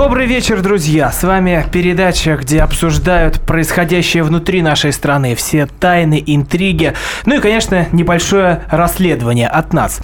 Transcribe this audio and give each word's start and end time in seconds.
Добрый 0.00 0.24
вечер, 0.24 0.62
друзья! 0.62 1.12
С 1.12 1.22
вами 1.24 1.62
передача, 1.70 2.36
где 2.36 2.62
обсуждают 2.62 3.38
происходящее 3.42 4.22
внутри 4.22 4.62
нашей 4.62 4.94
страны, 4.94 5.34
все 5.34 5.66
тайны, 5.66 6.24
интриги, 6.26 6.94
ну 7.26 7.36
и, 7.36 7.38
конечно, 7.38 7.86
небольшое 7.92 8.62
расследование 8.70 9.46
от 9.46 9.74
нас. 9.74 10.00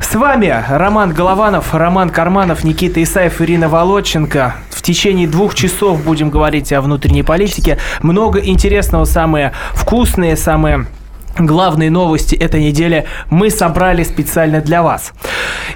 С 0.00 0.12
вами 0.16 0.52
Роман 0.68 1.12
Голованов, 1.14 1.72
Роман 1.72 2.10
Карманов, 2.10 2.64
Никита 2.64 3.00
Исаев, 3.00 3.40
Ирина 3.40 3.68
Володченко. 3.68 4.56
В 4.68 4.82
течение 4.82 5.28
двух 5.28 5.54
часов 5.54 6.02
будем 6.02 6.28
говорить 6.28 6.72
о 6.72 6.80
внутренней 6.80 7.22
политике. 7.22 7.78
Много 8.02 8.40
интересного, 8.40 9.04
самые 9.04 9.52
вкусные, 9.74 10.36
самые 10.36 10.86
главные 11.38 11.92
новости 11.92 12.34
этой 12.34 12.64
недели 12.64 13.06
мы 13.30 13.50
собрали 13.50 14.02
специально 14.02 14.60
для 14.60 14.82
вас. 14.82 15.12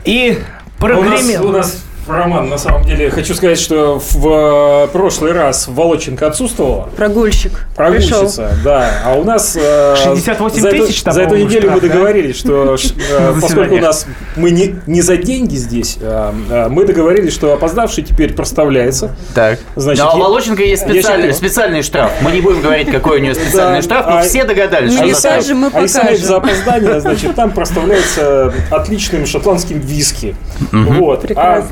И 0.05 0.41
прогремел... 0.77 1.47
У 1.49 1.53
нас, 1.53 1.71
у 1.71 1.73
нас 1.77 1.85
Роман, 2.11 2.49
на 2.49 2.59
самом 2.59 2.85
деле, 2.85 3.11
хочу 3.11 3.35
сказать, 3.35 3.59
что 3.59 3.99
в 4.01 4.85
э, 4.85 4.89
прошлый 4.93 5.33
раз 5.33 5.69
Волоченко 5.69 6.27
отсутствовала. 6.27 6.89
Прогульщик. 6.97 7.67
Прогульщица, 7.77 8.49
Пришел. 8.49 8.65
да. 8.65 8.91
А 9.05 9.15
у 9.15 9.25
нас... 9.25 9.53
68 9.55 10.61
за 10.61 10.71
тысяч 10.71 10.97
эту, 10.97 11.05
там, 11.05 11.15
За 11.15 11.23
эту 11.23 11.37
неделю 11.37 11.63
штраф, 11.63 11.75
мы 11.75 11.81
да? 11.81 11.89
договорились, 11.89 12.37
что 12.37 12.77
э, 13.11 13.35
поскольку 13.41 13.75
у 13.75 13.79
нас 13.79 14.07
мы 14.37 14.51
не, 14.51 14.77
не 14.87 15.01
за 15.03 15.17
деньги 15.17 15.57
здесь, 15.57 15.99
а, 16.01 16.35
а, 16.51 16.69
мы 16.69 16.85
договорились, 16.85 17.33
что 17.33 17.53
опоздавший 17.53 18.05
теперь 18.05 18.33
проставляется. 18.35 19.15
Так. 19.35 19.59
Значит, 19.77 20.05
Но 20.05 20.15
у 20.15 20.19
я- 20.19 20.25
Волоченко 20.25 20.63
есть 20.63 20.83
специальный, 20.83 21.33
специальный 21.33 21.83
штраф. 21.83 22.13
Мы 22.23 22.33
не 22.33 22.41
будем 22.41 22.61
говорить, 22.63 22.91
какой 22.91 23.19
у 23.19 23.23
нее 23.23 23.35
специальный 23.41 23.79
Да, 23.79 23.83
штраф, 23.83 24.07
но 24.07 24.19
а- 24.19 24.23
все 24.23 24.45
догадались, 24.45 24.91
Мы 24.91 24.97
что 24.97 25.05
не 25.05 25.11
она 25.13 25.19
скажем, 25.21 25.41
скажет. 25.43 25.57
мы 25.57 25.67
А 25.67 25.71
покажем. 25.71 26.27
за 26.27 26.37
опоздание, 26.41 27.01
значит, 27.01 27.35
там 27.35 27.51
проставляется 27.53 28.53
отличным 28.71 29.27
шотландским 29.27 29.79
виски. 29.81 30.37
Вот. 30.73 31.23
Прекрасно. 31.23 31.71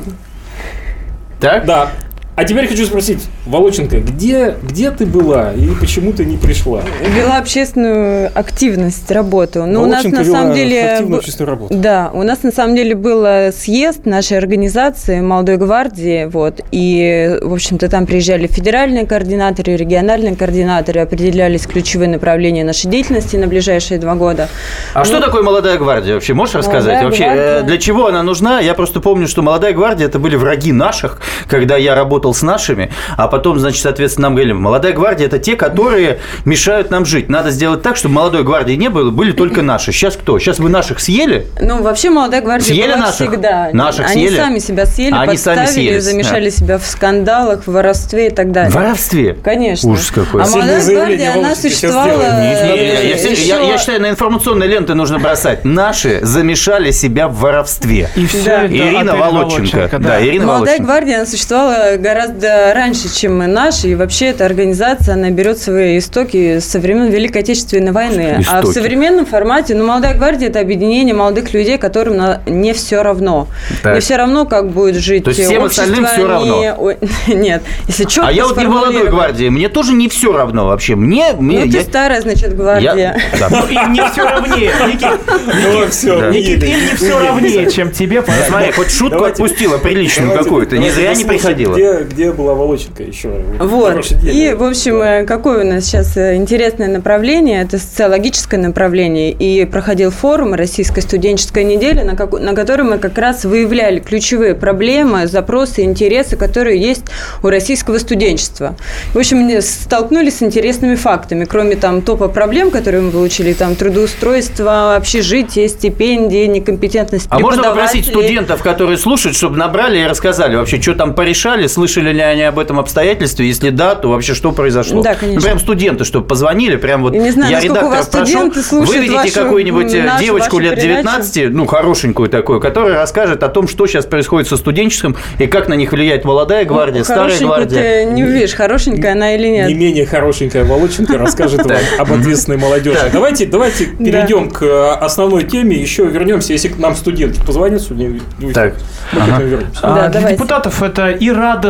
Так? 1.39 1.65
Да. 1.65 1.91
А 2.39 2.45
теперь 2.45 2.69
хочу 2.69 2.85
спросить, 2.85 3.19
Волоченко, 3.45 3.99
где, 3.99 4.55
где 4.63 4.91
ты 4.91 5.05
была 5.05 5.51
и 5.51 5.71
почему 5.77 6.13
ты 6.13 6.23
не 6.23 6.37
пришла? 6.37 6.83
Вела 7.13 7.37
общественную 7.37 8.31
активность, 8.33 9.11
работу. 9.11 9.65
Ну, 9.65 9.83
у 9.83 9.85
нас 9.85 10.05
Волоченко 10.05 10.17
на 10.19 10.23
самом 10.23 10.53
деле... 10.55 10.91
активную 10.91 11.19
общественную 11.19 11.49
работу. 11.49 11.75
Да, 11.75 12.11
у 12.13 12.23
нас 12.23 12.41
на 12.43 12.53
самом 12.53 12.77
деле 12.77 12.95
был 12.95 13.25
э, 13.25 13.51
съезд 13.51 14.05
нашей 14.05 14.37
организации 14.37 15.19
«Молодой 15.19 15.57
гвардии», 15.57 16.29
вот, 16.31 16.61
и, 16.71 17.39
в 17.41 17.51
общем-то, 17.51 17.89
там 17.89 18.05
приезжали 18.05 18.47
федеральные 18.47 19.05
координаторы, 19.05 19.75
региональные 19.75 20.37
координаторы, 20.37 21.01
определялись 21.01 21.67
ключевые 21.67 22.07
направления 22.07 22.63
нашей 22.63 22.89
деятельности 22.89 23.35
на 23.35 23.47
ближайшие 23.47 23.99
два 23.99 24.15
года. 24.15 24.47
А 24.93 25.03
что 25.03 25.19
такое 25.19 25.43
молодая 25.43 25.77
гвардия 25.77 26.13
вообще? 26.13 26.33
Можешь 26.33 26.55
рассказать? 26.55 27.03
Молодая 27.03 27.03
Вообще, 27.03 27.23
гвардия. 27.25 27.59
э, 27.59 27.63
для 27.63 27.77
чего 27.79 28.07
она 28.07 28.23
нужна? 28.23 28.61
Я 28.61 28.75
просто 28.75 29.01
помню, 29.01 29.27
что 29.27 29.41
молодая 29.41 29.73
гвардия 29.73 30.07
это 30.07 30.19
были 30.19 30.37
враги 30.37 30.71
наших, 30.71 31.19
когда 31.49 31.75
я 31.75 31.95
работал 31.95 32.28
с 32.33 32.41
нашими, 32.41 32.91
а 33.17 33.27
потом, 33.27 33.59
значит, 33.59 33.81
соответственно, 33.81 34.27
нам 34.27 34.35
говорили, 34.35 34.53
молодая 34.53 34.93
гвардия 34.93 35.27
это 35.27 35.39
те, 35.39 35.55
которые 35.55 36.19
мешают 36.45 36.89
нам 36.91 37.05
жить. 37.05 37.29
Надо 37.29 37.51
сделать 37.51 37.81
так, 37.81 37.95
чтобы 37.95 38.15
молодой 38.15 38.43
гвардии 38.43 38.73
не 38.73 38.89
было, 38.89 39.09
были 39.11 39.31
только 39.31 39.61
наши. 39.61 39.91
Сейчас 39.91 40.15
кто? 40.15 40.39
Сейчас 40.39 40.59
вы 40.59 40.69
наших 40.69 40.99
съели? 40.99 41.47
Ну, 41.59 41.81
вообще 41.81 42.09
молодая 42.09 42.41
гвардия 42.41 42.67
Съели 42.67 42.87
была 42.93 42.97
наших? 42.97 43.29
всегда. 43.29 43.69
Наших 43.73 44.05
Они 44.09 44.27
съели? 44.27 44.37
сами 44.37 44.59
себя 44.59 44.85
съели, 44.85 45.13
Они 45.15 45.37
сами 45.37 45.57
подставили, 45.57 45.87
съелись, 45.89 46.03
замешали 46.03 46.49
да. 46.49 46.55
себя 46.55 46.77
в 46.77 46.85
скандалах, 46.85 47.63
в 47.65 47.71
воровстве 47.71 48.27
и 48.27 48.29
так 48.31 48.51
далее. 48.51 48.71
В 48.71 48.75
воровстве? 48.75 49.37
Конечно. 49.43 49.89
Ужас 49.89 50.11
какой. 50.11 50.43
А 50.43 50.47
молодая 50.47 50.83
гвардия, 50.85 51.33
она 51.33 51.55
существовала... 51.55 52.09
Не, 52.09 52.47
не, 52.47 52.53
э, 52.53 52.93
я, 52.93 53.01
я- 53.01 53.15
еще- 53.31 53.47
я- 53.47 53.59
я 53.61 53.77
считаю, 53.77 54.01
на 54.01 54.09
информационные 54.09 54.67
ленты 54.69 54.93
нужно 54.93 55.19
бросать. 55.19 55.65
Наши 55.65 56.19
замешали 56.23 56.91
себя 56.91 57.27
в 57.27 57.35
воровстве. 57.35 58.09
И 58.15 58.25
все 58.25 58.43
Да. 58.43 58.63
это 58.63 58.75
Ирина 58.75 58.99
отель 59.13 59.21
Володченко. 59.21 59.99
Да, 59.99 60.21
Ирина 60.23 60.45
Молодая 60.45 60.77
Володченко. 60.77 60.83
гвардия, 60.83 61.15
она 61.17 61.25
существовала 61.25 61.97
гораздо 62.13 62.73
раньше, 62.73 63.07
чем 63.13 63.37
мы 63.37 63.45
наши, 63.47 63.89
и 63.89 63.95
вообще 63.95 64.27
эта 64.27 64.43
организация, 64.45 65.13
она 65.13 65.29
берет 65.29 65.59
свои 65.59 65.99
истоки 65.99 66.59
со 66.59 66.79
времен 66.79 67.09
Великой 67.11 67.41
Отечественной 67.43 67.91
войны. 67.91 68.43
А 68.49 68.61
в 68.61 68.65
Истоки. 68.65 68.73
современном 68.73 69.25
формате, 69.27 69.75
ну, 69.75 69.85
молодая 69.85 70.15
гвардия– 70.15 70.47
это 70.49 70.59
объединение 70.59 71.13
молодых 71.13 71.53
людей, 71.53 71.77
которым 71.77 72.17
на- 72.17 72.41
не 72.47 72.73
все 72.73 73.03
равно. 73.03 73.47
Так. 73.83 73.93
Не 73.95 74.01
все 74.01 74.15
равно, 74.17 74.45
как 74.45 74.69
будет 74.71 74.95
жить 74.95 75.23
То 75.25 75.29
есть 75.29 75.43
всем 75.43 75.63
общество, 75.63 75.83
остальным 75.83 76.09
всё 76.11 76.27
равно? 76.27 76.59
не- 76.61 76.73
ой, 76.73 76.97
Нет, 77.27 77.61
если 77.87 78.05
четко 78.05 78.27
А 78.29 78.31
я 78.31 78.47
вот 78.47 78.57
не 78.57 78.65
молодой 78.65 79.07
гвардии, 79.09 79.49
мне 79.49 79.69
тоже 79.69 79.93
не 79.93 80.09
все 80.09 80.33
равно 80.33 80.65
вообще. 80.67 80.95
Мне, 80.95 81.33
мне 81.37 81.65
Ну, 81.65 81.71
ты 81.71 81.77
я- 81.77 81.83
старая, 81.83 82.21
значит, 82.21 82.55
гвардия. 82.55 82.95
я- 82.95 83.17
да. 83.39 83.49
Ну, 83.51 83.67
им 83.69 83.93
не 83.93 84.01
все 84.11 84.23
равнее. 84.29 84.71
Никит, 84.87 85.19
Ну, 85.63 85.87
все. 85.89 86.29
Никит, 86.31 86.63
им 86.63 86.79
не 86.79 86.95
все 86.95 87.19
равнее, 87.19 87.69
чем 87.69 87.91
тебе. 87.91 88.23
Смотри, 88.47 88.71
хоть 88.71 88.89
шутку 88.91 89.25
отпустила 89.25 89.77
приличную 89.77 90.35
какую-то, 90.35 90.77
не 90.79 90.89
зря 90.89 91.13
не 91.13 91.23
приходила. 91.25 91.73
Где, 91.75 91.98
где 92.03 92.31
была 92.31 92.53
Волоченко 92.53 93.03
еще? 93.03 93.29
Вот. 93.59 94.11
И, 94.23 94.53
в 94.53 94.63
общем, 94.63 95.01
э, 95.01 95.25
какое 95.25 95.63
у 95.63 95.67
нас 95.67 95.85
сейчас 95.85 96.15
э, 96.17 96.35
интересное 96.35 96.87
направление, 96.87 97.61
это 97.61 97.77
социологическое 97.79 98.59
направление. 98.59 99.31
И 99.31 99.65
проходил 99.65 100.11
форум 100.11 100.53
«Российская 100.53 101.01
студенческая 101.01 101.63
неделя», 101.63 102.03
на, 102.03 102.15
как- 102.15 102.39
на 102.39 102.53
котором 102.53 102.91
мы 102.91 102.97
как 102.97 103.17
раз 103.17 103.45
выявляли 103.45 103.99
ключевые 103.99 104.55
проблемы, 104.55 105.27
запросы, 105.27 105.81
интересы, 105.83 106.37
которые 106.37 106.79
есть 106.79 107.03
у 107.43 107.49
российского 107.49 107.97
студенчества. 107.97 108.75
В 109.13 109.17
общем, 109.17 109.47
не- 109.47 109.61
столкнулись 109.61 110.37
с 110.37 110.43
интересными 110.43 110.95
фактами. 110.95 111.45
Кроме 111.45 111.75
там 111.75 112.01
топа 112.01 112.27
проблем, 112.27 112.71
которые 112.71 113.01
мы 113.01 113.11
получили, 113.11 113.53
там 113.53 113.75
трудоустройство, 113.75 114.95
общежитие, 114.95 115.67
стипендии, 115.69 116.45
некомпетентность 116.45 117.27
А 117.29 117.39
можно 117.39 117.63
попросить 117.63 118.05
студентов, 118.07 118.61
которые 118.63 118.97
слушают, 118.97 119.35
чтобы 119.37 119.57
набрали 119.57 119.99
и 119.99 120.03
рассказали 120.05 120.55
вообще, 120.55 120.81
что 120.81 120.93
там 120.95 121.13
порешали, 121.13 121.67
слышали 121.67 121.88
ли 121.97 122.21
они 122.21 122.43
об 122.43 122.59
этом 122.59 122.79
обстоятельстве, 122.79 123.47
если 123.47 123.69
да, 123.69 123.95
то 123.95 124.09
вообще 124.09 124.33
что 124.33 124.51
произошло? 124.51 125.01
Да, 125.01 125.15
конечно. 125.15 125.39
Ну, 125.39 125.45
прям 125.45 125.59
студенты, 125.59 126.03
чтобы 126.05 126.27
позвонили, 126.27 126.75
прям 126.75 127.01
вот 127.01 127.13
Я 127.13 127.19
не 127.21 127.31
знаю, 127.31 127.51
я 127.61 127.73
вас 127.73 128.07
прошу, 128.07 128.51
выведите 128.71 129.31
какую-нибудь 129.33 129.93
э, 129.93 130.03
нашу, 130.03 130.23
девочку 130.23 130.59
лет 130.59 130.75
передачу. 130.75 131.03
19, 131.03 131.53
ну, 131.53 131.65
хорошенькую 131.65 132.29
такую, 132.29 132.59
которая 132.59 132.93
расскажет 132.95 133.43
о 133.43 133.49
том, 133.49 133.67
что 133.67 133.87
сейчас 133.87 134.05
происходит 134.05 134.47
со 134.47 134.57
студенческим 134.57 135.15
и 135.37 135.47
как 135.47 135.67
на 135.67 135.73
них 135.73 135.91
влияет 135.91 136.25
молодая 136.25 136.65
гвардия, 136.65 137.03
старая 137.03 137.23
Ну, 137.23 137.29
Хорошенькую 137.29 137.57
гвардия. 137.57 138.05
ты 138.05 138.11
не 138.11 138.23
увидишь, 138.23 138.53
хорошенькая 138.53 139.13
она 139.13 139.35
или 139.35 139.47
нет. 139.47 139.67
Не 139.67 139.73
менее 139.73 140.05
хорошенькая 140.05 140.63
Волоченко 140.63 141.17
расскажет 141.17 141.65
вам 141.65 141.77
об 141.99 142.11
ответственной 142.11 142.57
молодежи. 142.57 142.99
Давайте, 143.11 143.45
давайте 143.45 143.85
перейдем 143.85 144.49
к 144.49 144.61
э, 144.63 144.91
основной 144.99 145.43
теме, 145.43 145.75
еще 145.75 146.05
вернемся, 146.05 146.53
если 146.53 146.69
к 146.69 146.77
нам 146.77 146.95
студенты 146.95 147.43
позвонят 147.43 147.81
сегодня, 147.81 148.19
Так. 148.53 148.75
мы 149.13 149.19
к 149.19 149.23
этому 149.23 149.41
вернемся. 149.47 149.79
А, 149.81 150.09
для 150.09 150.31
депутатов 150.31 150.83
это 150.83 151.09
и 151.09 151.29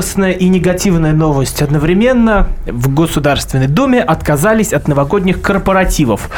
радостная, 0.10 0.32
и 0.32 0.50
негативная 0.50 1.14
новость. 1.14 1.62
Одновременно 1.62 2.48
в 2.66 2.94
Государственной 2.94 3.68
Думе 3.68 4.02
отказались 4.02 4.74
от 4.74 4.88
новогодних 4.88 5.42
корпоративов. 5.42 6.30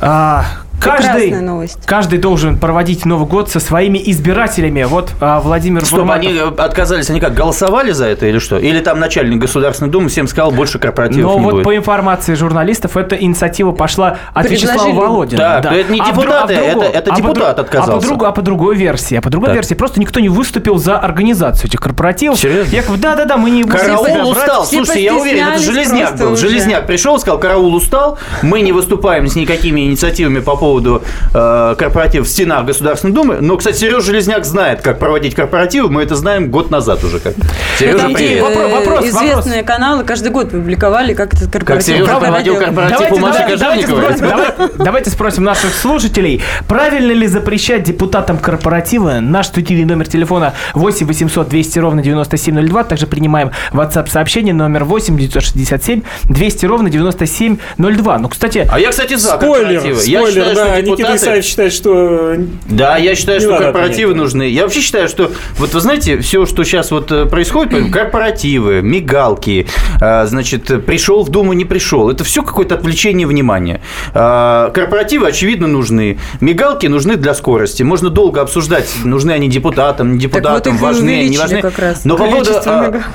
А, 0.00 0.44
каждый, 0.80 1.30
новость. 1.40 1.78
каждый 1.86 2.18
должен 2.18 2.58
проводить 2.58 3.04
Новый 3.04 3.26
год 3.26 3.50
со 3.50 3.60
своими 3.60 4.00
избирателями. 4.06 4.84
Вот 4.84 5.10
а, 5.20 5.40
Владимир 5.40 5.84
Чтобы 5.84 6.02
Бурматов- 6.02 6.18
они 6.28 6.32
э, 6.38 6.62
отказались, 6.62 7.10
они 7.10 7.20
как, 7.20 7.34
голосовали 7.34 7.92
за 7.92 8.06
это 8.06 8.26
или 8.26 8.38
что? 8.38 8.58
Или 8.58 8.80
там 8.80 8.98
начальник 9.00 9.38
Государственной 9.40 9.90
Думы 9.90 10.08
всем 10.08 10.28
сказал, 10.28 10.50
больше 10.50 10.78
корпоративов 10.78 11.32
Но 11.34 11.38
не 11.38 11.44
вот 11.44 11.52
будет? 11.54 11.64
по 11.64 11.76
информации 11.76 12.34
журналистов, 12.34 12.96
эта 12.96 13.16
инициатива 13.16 13.72
пошла 13.72 14.18
от 14.34 14.46
Предложили. 14.46 14.70
Вячеслава 14.72 14.92
Володина. 14.94 15.38
Так, 15.42 15.64
но 15.64 15.76
это 15.76 15.92
не 15.92 16.00
дру- 16.00 16.06
депутаты, 16.06 16.54
в 16.54 16.56
другом- 16.58 16.82
это- 16.82 16.98
это 16.98 17.12
а 17.12 17.16
депутат 17.16 17.34
друг- 17.56 17.66
отказался. 17.66 17.92
А 17.92 17.96
по, 17.96 18.02
другу- 18.02 18.24
а 18.26 18.32
по 18.32 18.42
другой 18.42 18.76
версии. 18.76 19.16
А 19.16 19.20
по 19.20 19.30
другой 19.30 19.48
Так. 19.48 19.56
версии 19.56 19.74
просто 19.74 20.00
никто 20.00 20.20
не 20.20 20.28
выступил 20.28 20.78
за 20.78 20.98
организацию 20.98 21.68
этих 21.68 21.80
корпоративов. 21.80 22.38
Серьезно? 22.38 22.70
Я 22.74 22.82
говорю, 22.82 23.00
да-да-да, 23.02 23.36
мы 23.36 23.50
не 23.50 23.64
будем 23.64 23.78
Караул 23.78 24.30
устал. 24.30 24.64
все 24.64 24.76
Слушайте, 24.76 25.04
я 25.04 25.14
уверен, 25.16 25.48
это 25.48 25.58
Железняк 25.62 26.16
был. 26.18 26.32
уже. 26.32 26.48
Железняк 26.48 26.86
пришел, 26.86 27.18
сказал, 27.18 27.38
караул 27.38 27.74
устал, 27.74 28.18
мы 28.42 28.60
не 28.60 28.72
выступаем 28.72 29.26
с 29.26 29.34
никакими 29.36 29.80
инициативами 29.82 30.40
по 30.40 30.52
поводу 30.56 30.67
э, 30.76 31.74
корпоративов 31.78 32.26
в 32.28 32.30
стенах 32.30 32.64
Государственной 32.66 33.14
Думы. 33.14 33.38
Но, 33.40 33.56
кстати, 33.56 33.76
Сережа 33.78 34.00
Железняк 34.00 34.44
знает, 34.44 34.80
как 34.82 34.98
проводить 34.98 35.34
корпоративы, 35.34 35.88
мы 35.88 36.02
это 36.02 36.14
знаем 36.16 36.50
год 36.50 36.70
назад 36.70 37.02
уже 37.04 37.18
как. 37.20 37.34
Сережа, 37.78 38.08
привет. 38.08 38.38
э, 38.38 38.42
Вопрос, 38.42 38.72
вопрос, 38.72 39.04
известные 39.06 39.62
каналы 39.62 40.04
каждый 40.04 40.30
год 40.30 40.50
публиковали, 40.50 41.14
как 41.14 41.34
этот 41.34 41.50
корпоратив 41.52 41.96
Сережа 41.96 42.18
проводил 42.18 42.56
корпоратив 42.56 43.12
у 43.12 43.18
Маши 43.18 43.38
давайте, 43.38 43.56
давайте, 43.56 43.86
Кожевниковой. 43.86 44.70
давайте 44.78 45.10
спросим 45.10 45.44
наших 45.44 45.74
слушателей, 45.74 46.42
правильно 46.66 47.12
ли 47.12 47.26
запрещать 47.26 47.82
депутатам 47.84 48.38
корпоративы? 48.38 49.20
Наш 49.20 49.46
студийный 49.46 49.84
номер 49.84 50.06
телефона 50.08 50.54
8 50.74 51.06
800 51.06 51.48
200 51.48 51.78
ровно 51.78 52.02
9702. 52.02 52.84
Также 52.84 53.06
принимаем 53.06 53.50
WhatsApp 53.72 54.08
сообщение 54.08 54.54
номер 54.54 54.84
8 54.84 55.16
967 55.16 56.02
200 56.24 56.66
ровно 56.66 56.90
9702. 56.90 58.18
Ну, 58.18 58.28
кстати, 58.28 58.68
А 58.70 58.78
я, 58.78 58.90
кстати, 58.90 59.14
за 59.14 59.36
Спойлер, 59.36 59.80
корпоративы. 59.80 60.02
Я 60.10 60.20
спойлер, 60.20 60.54
считаю, 60.58 60.84
Тогда 60.84 60.90
Никита 60.92 61.16
Исаев 61.16 61.44
считает, 61.44 61.72
что... 61.72 62.36
Да, 62.68 62.96
я 62.96 63.14
считаю, 63.14 63.40
что 63.40 63.56
корпоративы 63.58 64.14
нужны. 64.14 64.48
Я 64.48 64.64
вообще 64.64 64.80
считаю, 64.80 65.08
что 65.08 65.30
вот 65.58 65.74
вы 65.74 65.80
знаете, 65.80 66.18
все, 66.18 66.46
что 66.46 66.64
сейчас 66.64 66.90
вот 66.90 67.10
э, 67.12 67.26
происходит, 67.26 67.92
корпоративы, 67.92 68.82
мигалки, 68.82 69.66
э, 70.00 70.26
значит, 70.26 70.84
пришел 70.84 71.24
в 71.24 71.30
Думу, 71.30 71.52
не 71.52 71.64
пришел, 71.64 72.10
это 72.10 72.24
все 72.24 72.42
какое-то 72.42 72.74
отвлечение 72.74 73.26
внимания. 73.26 73.80
Э, 74.14 74.70
Корпоративы, 74.72 75.28
очевидно, 75.28 75.66
нужны. 75.66 76.18
Мигалки 76.40 76.86
нужны 76.86 77.16
для 77.16 77.34
скорости. 77.34 77.82
Можно 77.82 78.10
долго 78.10 78.40
обсуждать, 78.40 78.88
нужны 79.04 79.32
они 79.32 79.48
депутатам, 79.48 80.14
не 80.14 80.18
депутатам, 80.18 80.76
и 80.76 80.78
важны, 80.78 81.28
не 81.28 81.38
важны. 81.38 81.62
как 81.62 81.78
раз, 81.78 82.04
Но 82.04 82.16
по 82.16 82.24
поводу, 82.24 82.52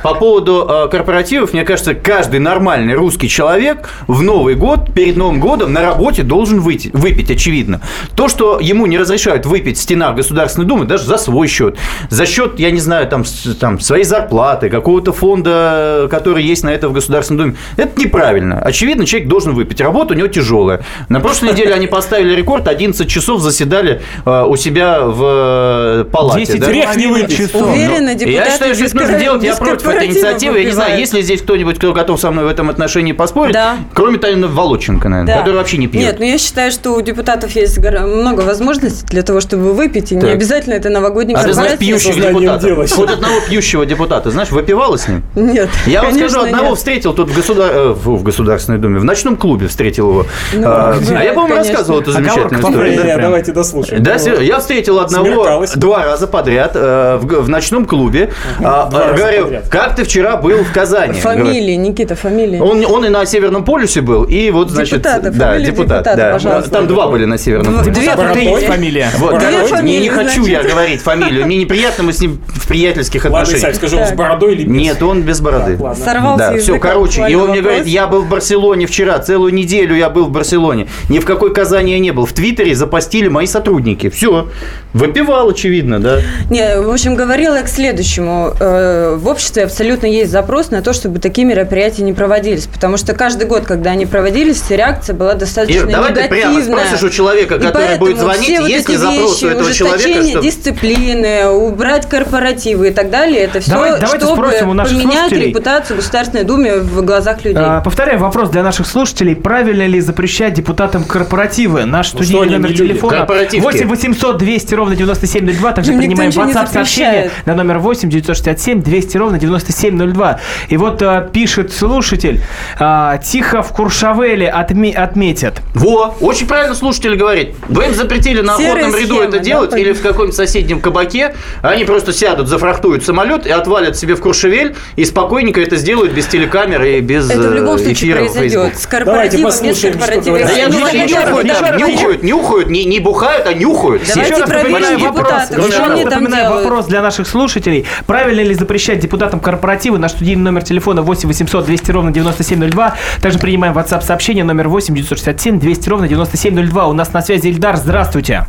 по 0.02 0.16
поводу 0.16 0.90
корпоративов, 0.92 1.54
мне 1.54 1.64
кажется, 1.64 1.94
каждый 1.94 2.40
нормальный 2.40 2.94
русский 2.94 3.30
человек 3.30 3.90
в 4.08 4.22
Новый 4.22 4.56
год, 4.56 4.94
перед 4.94 5.18
Новым 5.18 5.40
годом 5.40 5.74
на 5.74 5.82
работе 5.82 6.24
должен 6.24 6.60
выйти, 6.60 6.90
выпить, 6.94 7.30
очевидно. 7.34 7.82
То, 8.16 8.28
что 8.28 8.60
ему 8.60 8.86
не 8.86 8.98
разрешают 8.98 9.46
выпить 9.46 9.78
в 9.78 9.82
стенах 9.82 10.16
Государственной 10.16 10.66
Думы, 10.68 10.86
даже 10.86 11.06
за 11.06 11.18
свой 11.18 11.48
счет, 11.48 11.78
за 12.10 12.26
счет, 12.26 12.60
я 12.60 12.72
не 12.72 12.80
знаю, 12.80 13.08
там, 13.08 13.24
там 13.60 13.80
своей 13.80 14.04
зарплаты, 14.04 14.70
какого-то 14.70 15.14
фонда, 15.14 16.08
который 16.10 16.44
есть 16.44 16.64
на 16.64 16.70
это 16.70 16.90
в 16.90 16.94
Государственной 16.94 17.38
Думе, 17.38 17.56
это 17.78 18.00
неправильно. 18.00 18.60
Очевидно, 18.60 19.06
человек 19.06 19.28
должен 19.30 19.54
выпить. 19.54 19.82
Работа 19.82 20.14
у 20.14 20.18
него 20.18 20.28
тяжелая. 20.28 20.82
На 21.10 21.20
прошлой 21.20 21.52
неделе 21.52 21.74
они 21.74 21.88
поставили 21.88 22.36
рекорд, 22.36 22.68
11 22.68 23.08
часов 23.08 23.42
заседали 23.42 24.02
э, 24.26 24.44
у 24.48 24.56
себя 24.56 25.02
в 25.02 26.02
э, 26.02 26.06
палате. 26.12 26.46
10 26.46 26.60
да? 26.60 26.68
Грех 26.68 26.96
не 26.96 27.08
выпить. 27.08 27.38
часов. 27.38 27.70
Уверена, 27.70 28.16
депутаты 28.16 28.32
я 28.32 28.52
считаю, 28.52 28.76
что 28.76 28.86
это 28.86 28.96
нужно 28.98 29.20
делать. 29.20 29.44
Я 29.44 29.56
против 29.56 29.88
этой 29.88 30.08
инициативы. 30.08 30.60
Я 30.60 30.66
не 30.66 30.72
знаю, 30.72 31.00
есть 31.00 31.14
ли 31.14 31.22
здесь 31.22 31.42
кто-нибудь, 31.42 31.78
кто 31.78 31.94
готов 31.94 32.20
со 32.20 32.32
мной 32.32 32.46
в 32.46 32.48
этом 32.48 32.70
отношении 32.70 33.12
поспорить. 33.12 33.54
Да. 33.54 33.78
Кроме 33.94 34.18
Татьяны 34.18 34.48
Володченко, 34.48 35.10
наверное, 35.10 35.36
Да. 35.36 35.40
который 35.42 35.56
вообще 35.56 35.78
не 35.78 35.88
пьет. 35.88 36.02
Нет, 36.02 36.20
ну 36.20 36.26
я 36.26 36.38
считаю, 36.38 36.72
что 36.72 36.92
у 36.92 37.02
депутатов 37.02 37.23
есть 37.56 37.80
гора- 37.80 38.06
много 38.06 38.42
возможностей 38.42 39.06
для 39.08 39.24
того, 39.24 39.40
чтобы 39.40 39.74
выпить, 39.74 40.12
и 40.12 40.16
не 40.16 40.22
Так. 40.22 40.32
обязательно 40.32 40.74
это 40.74 40.90
новогодний 40.90 41.36
а 41.36 41.44
ты 41.44 41.54
знаешь 41.54 41.80
депутатов? 41.80 42.62
дела. 42.62 42.88
Хоть 42.88 43.10
одного 43.12 43.36
пьющего 43.48 43.86
депутата, 43.86 44.32
знаешь, 44.32 44.52
выпивала 44.52 44.98
с 44.98 45.08
ним? 45.08 45.24
Нет, 45.36 45.70
Я 45.86 46.04
вам 46.04 46.14
скажу, 46.14 46.42
одного 46.42 46.70
нет. 46.70 46.78
встретил 46.78 47.14
тут 47.14 47.30
в, 47.30 47.36
государ... 47.36 47.72
э, 47.74 47.88
в 47.94 48.24
Государственной 48.24 48.78
Думе, 48.80 49.00
в 49.00 49.04
ночном 49.04 49.36
клубе 49.38 49.68
встретил 49.68 50.10
его. 50.10 50.26
Ну, 50.54 50.68
а, 50.68 50.94
бывает, 50.94 51.12
а 51.12 51.24
я, 51.24 51.34
по-моему, 51.34 51.56
рассказывал 51.58 52.02
эту 52.02 52.12
замечательную 52.12 52.60
Оговорка 52.60 52.70
историю. 52.72 52.92
Не, 52.92 52.98
да, 52.98 53.16
не, 53.16 53.22
давайте 53.22 53.52
дослушаем. 53.52 54.04
Да, 54.04 54.18
Ну, 54.26 54.42
я 54.42 54.60
встретил 54.60 55.00
одного 55.00 55.26
Смеркалось. 55.26 55.72
два 55.74 56.04
раза 56.06 56.28
подряд 56.28 56.72
э, 56.76 57.18
в, 57.22 57.26
в 57.44 57.50
ночном 57.50 57.86
клубе. 57.86 58.32
А, 58.64 58.90
а, 58.92 59.14
говорю, 59.14 59.44
подряд. 59.44 59.70
как 59.70 59.96
ты 59.96 60.04
вчера 60.04 60.38
был 60.38 60.64
в 60.64 60.72
Казани? 60.72 61.20
Фамилии, 61.20 61.76
Никита, 61.76 62.16
фамилии. 62.16 62.60
Он, 62.60 62.86
он 62.86 63.06
и 63.06 63.10
на 63.10 63.26
Северном 63.26 63.64
полюсе 63.64 64.02
был, 64.02 64.24
и 64.24 64.52
вот, 64.52 64.70
значит... 64.70 65.00
Депутата, 65.00 65.32
да, 65.32 65.60
депутат, 65.60 65.66
депутата, 65.66 66.16
да. 66.16 66.34
пожалуйста. 66.34 66.72
Там 66.72 66.88
два 66.88 67.03
были 67.08 67.26
на 67.26 67.38
Северном 67.38 67.76
полюсе. 67.76 67.92
Две 67.92 68.04
есть 68.04 68.16
фамилии. 68.18 68.68
фамилия. 68.68 69.10
Вот, 69.18 69.40
Две 69.40 69.48
короче, 69.48 69.64
не, 69.64 69.68
фамилии, 69.78 70.02
не 70.04 70.10
хочу 70.10 70.46
я 70.46 70.60
значит. 70.60 70.72
говорить 70.72 71.02
фамилию. 71.02 71.46
Мне 71.46 71.58
неприятно, 71.58 72.04
мы 72.04 72.14
с 72.14 72.20
ним 72.22 72.40
в 72.48 72.68
приятельских 72.68 73.24
Ладно, 73.26 73.40
отношениях. 73.40 73.62
Исаев, 73.64 73.76
скажи, 73.76 73.96
он 73.98 74.06
с 74.08 74.12
бородой 74.14 74.54
или 74.56 74.64
без? 74.64 74.72
Нет, 74.72 75.04
он 75.04 75.22
без 75.22 75.42
бороды. 75.42 75.78
Ладно. 75.80 76.04
Сорвался 76.04 76.52
Да, 76.52 76.58
все, 76.58 76.80
короче, 76.80 77.26
и 77.30 77.36
он 77.36 77.50
мне 77.52 77.62
говорит, 77.62 77.86
я 77.86 78.08
был 78.08 78.22
в 78.24 78.30
Барселоне 78.30 78.86
вчера, 78.88 79.20
целую 79.20 79.54
неделю 79.54 79.96
я 79.96 80.10
был 80.10 80.26
в 80.26 80.32
Барселоне. 80.32 80.88
Ни 81.10 81.20
в 81.20 81.26
какой 81.26 81.54
Казани 81.54 81.92
я 81.94 82.00
не 82.00 82.12
был. 82.12 82.26
В 82.26 82.34
Твиттере 82.34 82.76
запостили 82.76 83.28
мои 83.28 83.46
сотрудники. 83.48 84.10
Все. 84.10 84.50
Выпивал, 84.94 85.50
очевидно, 85.50 86.00
да. 86.00 86.20
Не, 86.50 86.80
в 86.82 86.90
общем, 86.92 87.16
говорила 87.16 87.56
я 87.56 87.64
к 87.64 87.68
следующему. 87.68 88.54
Э, 88.60 89.16
В 89.16 89.28
обществе 89.28 89.64
абсолютно 89.64 90.06
есть 90.06 90.32
запрос 90.32 90.70
на 90.72 90.82
то, 90.82 90.94
чтобы 90.94 91.20
такие 91.20 91.46
мероприятия 91.48 92.04
не 92.04 92.14
проводились. 92.14 92.68
Потому 92.68 92.98
что 92.98 93.14
каждый 93.14 93.48
год, 93.48 93.64
когда 93.66 93.92
они 93.92 94.06
проводились, 94.06 94.64
реакция 94.70 95.16
была 95.16 95.34
достаточно 95.34 95.80
Ир, 95.80 95.88
давай 95.88 96.14
ты 96.14 96.22
негативная. 96.24 96.44
прямо 96.44 96.62
спросишь 96.98 97.14
у 97.14 97.18
человека, 97.18 97.60
который 97.60 97.98
будет 97.98 98.18
звонить, 98.20 98.44
все 98.44 98.60
вот 98.62 98.70
есть 98.70 98.90
ли 98.90 98.96
эти 98.96 99.00
запрос 99.02 99.42
вещи, 99.42 99.46
у 99.46 99.48
этого 99.56 99.74
человека, 99.74 99.96
ужесточение 100.00 100.32
что... 100.34 100.42
дисциплины, 100.42 101.48
убрать 101.50 102.08
корпоративы 102.10 102.90
и 102.90 102.92
так 102.92 103.10
далее, 103.10 103.42
это 103.42 103.60
все, 103.60 103.72
Давай- 103.72 104.00
давайте 104.00 104.26
чтобы 104.26 104.48
спросим 104.48 104.70
у 104.70 104.74
наших 104.74 104.98
поменять 104.98 105.20
слушателей. 105.20 105.48
репутацию 105.50 105.98
Государственной 105.98 106.44
Думе 106.44 106.78
в 106.78 107.04
глазах 107.04 107.44
людей. 107.44 107.64
А, 107.64 107.82
Повторяем 107.82 108.20
вопрос 108.20 108.50
для 108.50 108.64
наших 108.64 108.88
слушателей. 108.88 109.36
Правильно 109.36 109.86
ли 109.88 110.00
запрещать 110.00 110.54
депутатам 110.54 111.04
корпоративы? 111.04 111.86
Наш 111.86 112.14
Ну, 112.14 112.20
студийный 112.24 112.50
номер 112.60 112.74
телефона 112.76 113.18
Корпоративки. 113.18 113.64
8 113.64 113.88
800 113.88 114.38
200 114.38 114.76
ровно 114.76 114.96
9702. 114.96 115.72
Также 115.74 115.94
никто 115.94 116.02
принимаем 116.06 116.32
WhatsApp 116.32 116.72
сообщение 116.72 117.32
на 117.46 117.56
номер 117.56 117.80
8 117.80 118.10
967 118.10 118.82
200 118.82 119.18
ровно 119.18 119.38
9702. 119.40 120.40
И 120.70 120.78
вот 120.78 121.02
а, 121.02 121.22
пишет 121.22 121.74
слушатель, 121.74 122.42
а, 122.80 123.18
тихо 123.18 123.62
в 123.64 123.70
Куршавеле 123.74 124.48
отме- 124.56 124.94
отметят. 124.96 125.62
Во, 125.74 126.16
очень 126.22 126.48
правильно 126.48 126.76
слушатель 126.84 127.16
говорит. 127.16 127.56
Вы 127.70 127.86
им 127.86 127.94
запретили 127.94 128.42
на 128.42 128.58
Серая 128.58 128.72
охотном 128.74 128.96
ряду 128.96 129.16
схема, 129.16 129.24
это 129.24 129.38
да, 129.38 129.40
делать 129.40 129.70
понятно. 129.72 129.90
или 129.90 129.98
в 129.98 130.02
каком-нибудь 130.02 130.36
соседнем 130.36 130.82
кабаке. 130.82 131.34
Они 131.62 131.86
просто 131.86 132.12
сядут, 132.12 132.50
зафрахтуют 132.50 133.06
самолет 133.06 133.46
и 133.46 133.52
отвалят 133.52 133.96
себе 133.96 134.16
в 134.16 134.22
Куршевель 134.22 134.76
и 134.98 135.06
спокойненько 135.06 135.62
это 135.62 135.78
сделают 135.78 136.12
без 136.12 136.26
телекамеры 136.28 136.98
и 136.98 137.02
без 137.02 137.30
это 137.30 137.42
в 137.42 137.54
э, 137.54 137.56
любом 137.56 137.80
случае 137.80 138.16
произойдет. 138.16 138.78
С 138.78 138.86
Давайте 138.86 138.88
корпоративом, 138.88 139.46
без 139.46 139.56
послушаем, 139.56 139.94
что 139.94 140.00
корпоратива. 140.00 140.40
Да 140.40 140.52
я 140.52 140.68
думаю, 140.68 140.86
они 140.88 141.04
нюхают, 141.04 141.48
там, 141.48 141.78
нюхают, 141.78 142.24
нюхают, 142.24 142.70
не, 142.70 142.86
не 142.86 143.00
бухают, 143.00 143.48
а 143.48 143.54
нюхают. 143.54 144.04
Давайте 144.08 144.34
Еще 144.34 144.42
раз 144.42 144.50
проверим 144.50 144.72
напоминаю 144.74 145.00
вопрос. 145.00 145.68
Еще 145.70 145.80
раз 145.80 146.04
напоминаю 146.04 146.50
вопрос 146.52 146.86
для 146.88 147.02
наших 147.02 147.28
слушателей. 147.28 147.86
Правильно 148.06 148.42
ли 148.42 148.54
запрещать 148.54 149.00
депутатам 149.00 149.40
корпоративы? 149.40 150.00
Наш 150.00 150.12
студийный 150.12 150.44
номер 150.44 150.64
телефона 150.64 151.02
8 151.02 151.30
800 151.30 151.66
200 151.66 151.92
ровно 151.92 152.12
9702. 152.12 152.96
Также 153.22 153.40
принимаем 153.40 153.74
WhatsApp 153.78 154.02
сообщение 154.02 154.44
номер 154.44 154.68
8 154.68 154.94
967 154.94 155.60
200 155.60 155.90
ровно 155.90 156.08
9702. 156.10 156.73
У 156.82 156.94
нас 156.94 157.14
на 157.14 157.22
связи 157.22 157.48
Ильдар. 157.48 157.76
Здравствуйте. 157.76 158.46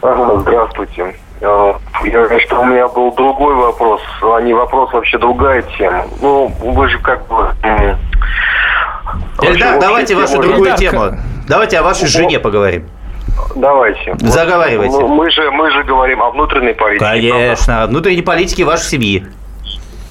Ага, 0.00 0.40
Здравствуйте. 0.40 1.14
Э, 1.40 1.74
Я 2.04 2.10
говорю, 2.10 2.40
что 2.40 2.60
у 2.60 2.64
меня 2.64 2.88
был 2.88 3.12
другой 3.14 3.54
вопрос, 3.54 4.00
а 4.22 4.40
не 4.40 4.54
вопрос, 4.54 4.92
вообще 4.92 5.18
другая 5.18 5.62
тема. 5.76 6.04
Ну, 6.20 6.52
вы 6.60 6.88
же 6.88 6.98
как 6.98 7.26
бы... 7.26 7.54
вообще 9.38 9.78
давайте 9.80 10.14
вашу 10.14 10.40
другую 10.40 10.70
Эльдар, 10.70 10.78
тему. 10.78 11.16
Давайте 11.48 11.78
о 11.78 11.82
вашей 11.82 12.06
жене 12.06 12.38
поговорим. 12.38 12.88
Давайте. 13.56 14.14
Заговаривайте. 14.18 14.98
Ну, 14.98 15.08
мы 15.08 15.30
же, 15.30 15.50
мы 15.50 15.70
же 15.70 15.82
говорим 15.84 16.22
о 16.22 16.30
внутренней 16.30 16.74
политике. 16.74 17.04
Конечно. 17.04 17.86
Внутренней 17.86 18.22
политики 18.22 18.62
вашей 18.62 18.84
семьи. 18.84 19.26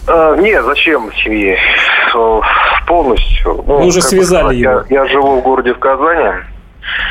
правда? 0.06 0.38
Э, 0.38 0.42
нет, 0.42 0.64
зачем 0.66 1.12
семье? 1.14 1.58
Э, 2.14 2.42
Полностью. 2.88 3.64
Ну, 3.66 3.80
Мы 3.80 3.86
уже 3.86 4.02
как 4.02 4.10
бы 4.12 4.16
связали 4.18 4.42
сказать, 4.42 4.58
его. 4.58 4.86
Я, 4.90 5.04
я 5.04 5.08
живу 5.08 5.40
в 5.40 5.44
городе 5.44 5.74
в 5.74 5.80
Казани. 5.80 6.42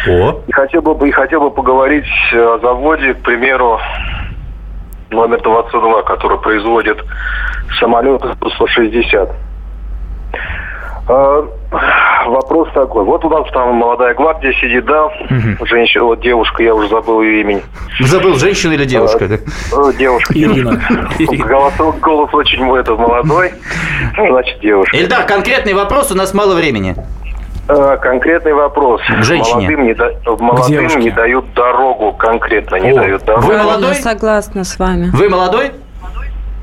О. 0.08 0.40
И 0.46 0.52
хотел 0.52 0.82
бы, 0.82 1.08
и 1.08 1.12
хотел 1.12 1.40
бы 1.40 1.50
поговорить 1.50 2.06
о 2.32 2.58
заводе, 2.62 3.14
к 3.14 3.22
примеру, 3.22 3.78
номер 5.10 5.40
22, 5.42 6.02
который 6.02 6.38
производит 6.38 6.98
самолеты 7.78 8.28
Су-160. 8.58 9.30
Э, 11.08 11.42
Вопрос 12.26 12.68
такой. 12.74 13.04
Вот 13.04 13.24
у 13.24 13.30
нас 13.30 13.48
там 13.52 13.74
молодая 13.74 14.14
гвардия 14.14 14.52
сидит, 14.54 14.84
да? 14.84 15.08
Женщина, 15.64 16.04
вот 16.04 16.20
девушка, 16.20 16.62
я 16.62 16.74
уже 16.74 16.88
забыл 16.88 17.22
ее 17.22 17.40
имени. 17.40 17.62
Забыл, 18.00 18.34
женщина 18.34 18.72
или 18.72 18.84
девушка? 18.84 19.26
да? 19.28 19.34
Э, 19.36 19.92
Девушка. 19.98 20.34
Ирина. 20.34 20.80
Голос, 21.48 21.74
голос 22.00 22.30
очень 22.34 22.62
мой, 22.62 22.80
этот 22.80 22.98
молодой. 22.98 23.52
Ну, 24.16 24.28
Значит, 24.30 24.60
девушка. 24.60 24.96
Эльдар, 24.96 25.24
конкретный 25.26 25.74
вопрос, 25.74 26.10
у 26.12 26.16
нас 26.16 26.34
мало 26.34 26.54
времени. 26.54 26.94
Э, 27.70 27.96
Конкретный 28.00 28.52
вопрос. 28.52 29.00
К 29.02 29.22
женщине. 29.22 29.54
Молодым, 29.68 29.82
не, 29.86 29.94
да- 29.94 30.10
молодым 30.38 30.86
не 31.00 31.10
дают 31.10 31.52
дорогу 31.54 32.12
конкретно, 32.12 32.76
не 32.76 32.90
О, 32.90 32.94
дают 32.96 33.24
дорогу. 33.24 33.46
Вы 33.46 33.58
молодой? 33.58 33.94
Согласна 33.96 34.64
с 34.64 34.78
вами. 34.78 35.10
Вы 35.12 35.28
молодой? 35.28 35.72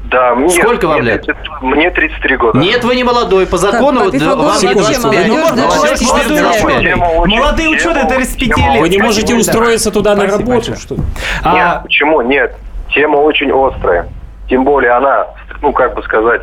Да, 0.09 0.35
мне, 0.35 0.49
Сколько 0.49 0.87
вам 0.87 1.01
мне 1.01 1.11
лет? 1.11 1.25
30 1.25 1.61
мне 1.61 1.91
33 1.91 2.37
года. 2.37 2.57
Нет, 2.59 2.81
вы 2.85 2.95
не 2.95 3.03
молодой. 3.03 3.45
По 3.45 3.57
закону 3.57 4.09
Пифагору 4.09 4.37
вам 4.37 4.45
вообще 4.51 4.73
25. 4.73 5.03
молодежь, 5.03 5.27
Ну, 5.27 5.37
можно 5.37 5.55
да, 5.57 5.63
молодежь, 5.67 5.99
24 5.99 6.41
молодой 6.41 6.53
лет. 6.55 6.63
ученый. 6.65 6.83
Тема 6.91 7.05
очень- 7.05 7.37
Молодые 7.39 7.69
ученые 7.69 8.03
до 8.05 8.09
35 8.15 8.55
тема 8.55 8.71
лет. 8.73 8.81
Вы 8.81 8.89
не 8.89 8.97
можете 8.99 9.35
устроиться 9.35 9.91
туда 9.91 10.15
на 10.15 10.27
работу, 10.27 10.75
что 10.77 10.95
ли? 10.95 11.01
А, 11.43 11.53
Нет, 11.73 11.83
почему? 11.83 12.21
Нет. 12.21 12.55
Тема 12.93 13.17
очень 13.17 13.51
острая. 13.51 14.07
Тем 14.49 14.63
более 14.63 14.91
она, 14.91 15.27
ну, 15.61 15.73
как 15.73 15.93
бы 15.93 16.01
сказать, 16.03 16.41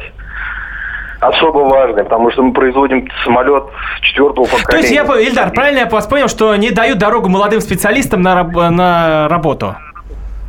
особо 1.28 1.58
важная, 1.58 2.04
потому 2.04 2.30
что 2.30 2.42
мы 2.42 2.52
производим 2.52 3.08
самолет 3.24 3.64
четвертого 4.02 4.44
поколения. 4.44 4.66
то 4.68 4.76
есть 4.76 4.90
я, 4.90 5.02
Ильдар, 5.02 5.50
правильно 5.52 5.80
я 5.80 5.86
вас 5.86 6.06
понял, 6.06 6.28
что 6.28 6.54
не 6.56 6.70
дают 6.70 6.98
дорогу 6.98 7.28
молодым 7.28 7.60
специалистам 7.60 8.22
на, 8.22 8.42
на 8.70 9.28
работу? 9.28 9.76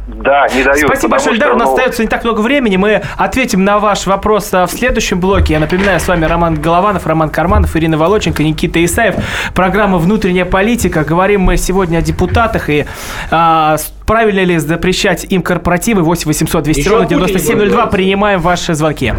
Да, 0.07 0.47
не 0.53 0.63
дают. 0.63 0.87
Спасибо 0.87 1.11
большое, 1.11 1.35
Ильдар. 1.35 1.49
что, 1.49 1.55
У 1.55 1.59
нас 1.59 1.67
ну, 1.69 1.73
остается 1.73 2.01
не 2.03 2.07
так 2.07 2.23
много 2.23 2.41
времени. 2.41 2.77
Мы 2.77 3.01
ответим 3.17 3.63
на 3.63 3.79
ваш 3.79 4.05
вопрос 4.05 4.53
а, 4.53 4.67
в 4.67 4.71
следующем 4.71 5.19
блоке. 5.19 5.53
Я 5.53 5.59
напоминаю, 5.59 5.99
с 5.99 6.07
вами 6.07 6.25
Роман 6.25 6.61
Голованов, 6.61 7.07
Роман 7.07 7.29
Карманов, 7.29 7.75
Ирина 7.75 7.97
Волоченко, 7.97 8.43
Никита 8.43 8.83
Исаев. 8.85 9.15
Программа 9.55 9.97
«Внутренняя 9.97 10.45
политика». 10.45 11.03
Говорим 11.03 11.41
мы 11.41 11.57
сегодня 11.57 11.97
о 11.97 12.01
депутатах 12.01 12.69
и 12.69 12.85
а, 13.31 13.77
правильно 14.05 14.41
ли 14.41 14.59
запрещать 14.59 15.25
им 15.25 15.41
корпоративы 15.41 16.03
8 16.03 16.27
800 16.27 16.63
200 16.63 16.79
Еще 16.79 16.89
ровно 16.89 17.05
о 17.05 17.09
Путине 17.09 17.27
9702. 17.27 17.77
будем 17.77 17.89
Принимаем 17.89 18.39
ваши 18.41 18.75
звонки. 18.75 19.13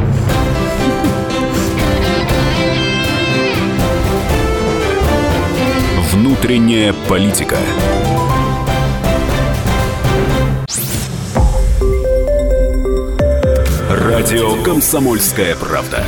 Внутренняя 6.36 6.92
политика. 7.08 7.56
Радио 13.88 14.62
Комсомольская 14.62 15.56
Правда. 15.56 16.04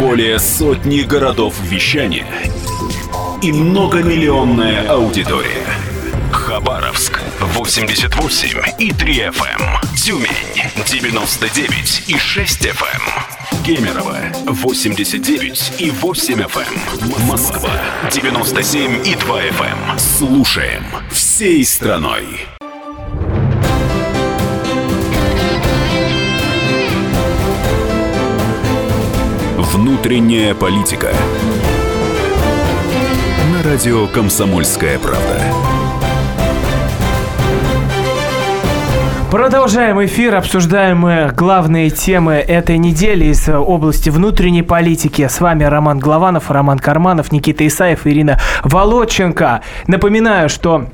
Более 0.00 0.40
сотни 0.40 1.02
городов 1.02 1.54
вещания 1.62 2.26
и 3.40 3.52
многомиллионная 3.52 4.88
аудитория. 4.88 5.64
Хабаровск. 6.32 7.23
88 7.54 8.62
и 8.80 8.90
3 8.90 9.14
FM. 9.28 9.94
Тюмень 9.94 10.28
99 10.86 12.02
и 12.08 12.18
6 12.18 12.66
FM. 12.66 13.64
Кемерово 13.64 14.18
89 14.46 15.74
и 15.78 15.90
8 15.92 16.40
FM. 16.40 17.28
Москва 17.28 17.70
97 18.10 19.06
и 19.06 19.14
2 19.14 19.40
FM. 19.42 19.98
Слушаем 19.98 20.84
всей 21.12 21.64
страной. 21.64 22.26
Внутренняя 29.56 30.56
политика. 30.56 31.14
На 33.52 33.62
радио 33.62 34.08
«Комсомольская 34.08 34.98
правда». 34.98 35.53
Продолжаем 39.34 40.00
эфир, 40.04 40.36
обсуждаем 40.36 41.34
главные 41.34 41.90
темы 41.90 42.34
этой 42.34 42.78
недели 42.78 43.24
из 43.24 43.48
области 43.48 44.08
внутренней 44.08 44.62
политики. 44.62 45.26
С 45.26 45.40
вами 45.40 45.64
Роман 45.64 45.98
Главанов, 45.98 46.52
Роман 46.52 46.78
Карманов, 46.78 47.32
Никита 47.32 47.66
Исаев, 47.66 48.06
Ирина 48.06 48.38
Волоченко. 48.62 49.62
Напоминаю, 49.88 50.48
что 50.48 50.86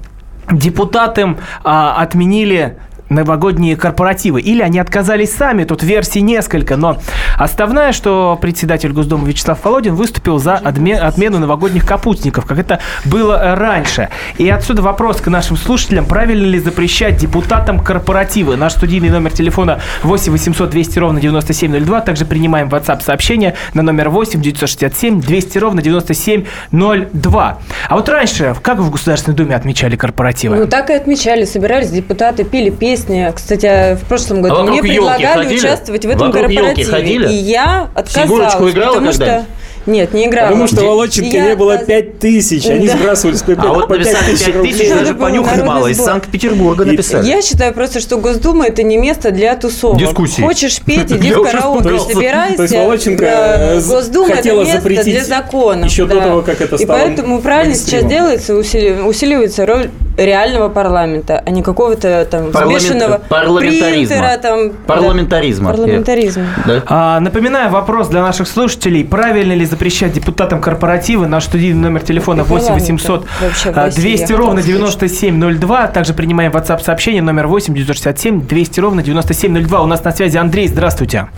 депутаты 0.51 1.37
а, 1.65 1.97
отменили 2.01 2.79
новогодние 3.11 3.77
корпоративы. 3.77 4.41
Или 4.41 4.63
они 4.63 4.79
отказались 4.79 5.35
сами, 5.35 5.65
тут 5.65 5.83
версий 5.83 6.23
несколько, 6.23 6.77
но 6.77 6.97
основная, 7.37 7.93
что 7.93 8.39
председатель 8.41 8.93
Госдумы 8.93 9.29
Вячеслав 9.29 9.63
Володин 9.63 9.95
выступил 9.95 10.39
за 10.39 10.55
отмену 10.55 11.39
новогодних 11.39 11.85
капустников, 11.85 12.47
как 12.47 12.59
это 12.59 12.81
было 13.05 13.57
раньше. 13.57 14.09
И 14.39 14.49
отсюда 14.49 14.83
вопрос 14.83 15.21
к 15.21 15.27
нашим 15.27 15.57
слушателям, 15.57 16.07
правильно 16.07 16.47
ли 16.47 16.59
запрещать 16.61 17.17
депутатам 17.17 17.81
корпоративы? 17.81 18.57
Наш 18.57 18.73
студийный 18.73 19.11
номер 19.11 19.33
телефона 19.33 19.81
8 20.03 20.33
800 20.33 20.71
200 20.71 20.99
ровно 20.99 21.21
9702, 21.21 22.01
также 22.03 22.25
принимаем 22.25 22.69
WhatsApp 22.69 23.03
сообщение 23.03 23.57
на 23.75 23.83
номер 23.83 24.09
8 24.11 24.41
967 24.41 25.21
200 25.21 25.59
ровно 25.59 25.83
9702. 25.83 27.59
А 27.89 27.97
вот 27.97 28.09
раньше, 28.09 28.55
как 28.63 28.79
в 28.79 28.91
Государственной 28.91 29.37
Думе 29.37 29.57
отмечали 29.57 29.97
корпоративы? 29.97 30.57
Ну, 30.57 30.67
так 30.67 30.91
и 30.91 30.93
отмечали, 30.93 31.45
собирались 31.45 31.91
депутаты, 31.91 32.45
пили 32.45 32.71
песни, 32.71 33.00
песни. 33.01 33.33
Кстати, 33.35 33.97
в 33.97 34.05
прошлом 34.07 34.43
году 34.43 34.57
а 34.57 34.63
мне 34.65 34.83
предлагали 34.83 35.45
ходили? 35.45 35.59
участвовать 35.59 36.05
в 36.05 36.09
этом 36.09 36.31
вокруг 36.31 36.47
корпоративе. 36.47 37.31
И 37.31 37.35
я 37.35 37.89
отказалась. 37.95 38.31
Фигурочку 38.31 38.71
играла 38.71 38.95
потому 38.95 39.13
что 39.13 39.47
нет, 39.87 40.13
не 40.15 40.27
играла. 40.27 40.49
Потому 40.49 40.67
что 40.67 40.85
Володченко 40.85 41.37
не 41.37 41.57
было 41.57 41.79
5 41.79 42.19
тысяч, 42.19 42.67
они 42.67 42.87
Да. 42.87 42.97
сбрасывали 42.97 43.37
с 43.37 43.43
А 43.43 43.73
вот 43.73 43.89
написали 43.89 44.37
5 44.37 44.63
тысяч, 44.63 44.89
даже 44.91 45.15
понюхать 45.15 45.65
мало. 45.65 45.87
Из. 45.89 45.99
Санкт-Петербурга 45.99 46.85
написали. 46.85 47.27
Я 47.27 47.43
считаю 47.43 47.73
просто, 47.73 48.01
что 48.01 48.17
Госдума 48.19 48.67
это 48.67 48.83
не 48.83 48.97
место 48.99 49.31
для 49.31 49.55
тусовок. 49.57 49.99
Дискуссий. 49.99 50.43
Хочешь 50.43 50.81
петь, 50.85 51.11
иди 51.11 51.33
в 51.33 51.43
караоке, 51.43 51.99
собирайся. 52.01 52.57
То 52.57 52.63
есть 52.63 52.75
Володченко 52.75 53.25
Да, 53.25 53.57
э, 53.75 53.81
Госдума 53.81 54.35
это 54.35 54.53
место 54.55 54.89
для 55.05 55.25
закона. 55.25 55.85
еще 55.85 56.07
до 56.07 56.21
того, 56.21 56.43
как 56.43 56.61
это 56.61 56.77
И 56.77 56.85
стало 56.85 56.99
поэтому 56.99 57.41
правильно 57.41 57.75
сейчас 57.75 58.05
делается, 58.05 58.55
усили- 58.55 59.01
усиливается 59.03 59.67
роль 59.67 59.91
реального 60.17 60.69
парламента, 60.69 61.43
а 61.45 61.51
не 61.51 61.63
какого-то 61.63 62.27
там 62.31 62.51
Парламент- 62.53 62.83
взвешенного 62.83 63.21
парламентаризма. 63.29 64.17
принтера, 64.17 64.37
там, 64.39 64.71
Парламентаризма. 64.87 65.71
да, 65.71 65.77
парламентаризма. 65.77 66.47
Да? 66.67 66.83
А, 66.87 67.21
напоминаю, 67.21 67.71
вопрос 67.71 68.09
для 68.09 68.21
наших 68.23 68.47
слушателей. 68.49 69.05
Правильно 69.05 69.53
ли 69.55 69.65
запрещать 69.71 70.13
депутатам 70.13 70.61
корпоративы? 70.61 71.27
Наш 71.27 71.45
студийный 71.45 71.81
номер 71.81 72.03
телефона 72.03 72.45
8 72.45 72.75
800 72.75 73.27
Вообще 73.41 73.73
в 73.73 73.79
а, 73.79 73.85
России, 73.85 74.01
200 74.01 74.33
я 74.33 74.39
ровно 74.39 74.61
хотела 74.61 74.79
9702. 74.79 75.87
Также 75.89 76.15
принимаем 76.15 76.53
WhatsApp 76.53 76.81
сообщение 76.81 77.23
номер 77.23 77.47
8 77.47 77.75
967 77.75 78.47
200 78.47 78.81
ровно 78.81 79.03
9702. 79.03 79.81
У 79.81 79.87
нас 79.87 80.05
на 80.05 80.13
связи 80.13 80.37
Андрей. 80.37 80.69
Здравствуйте. 80.69 81.29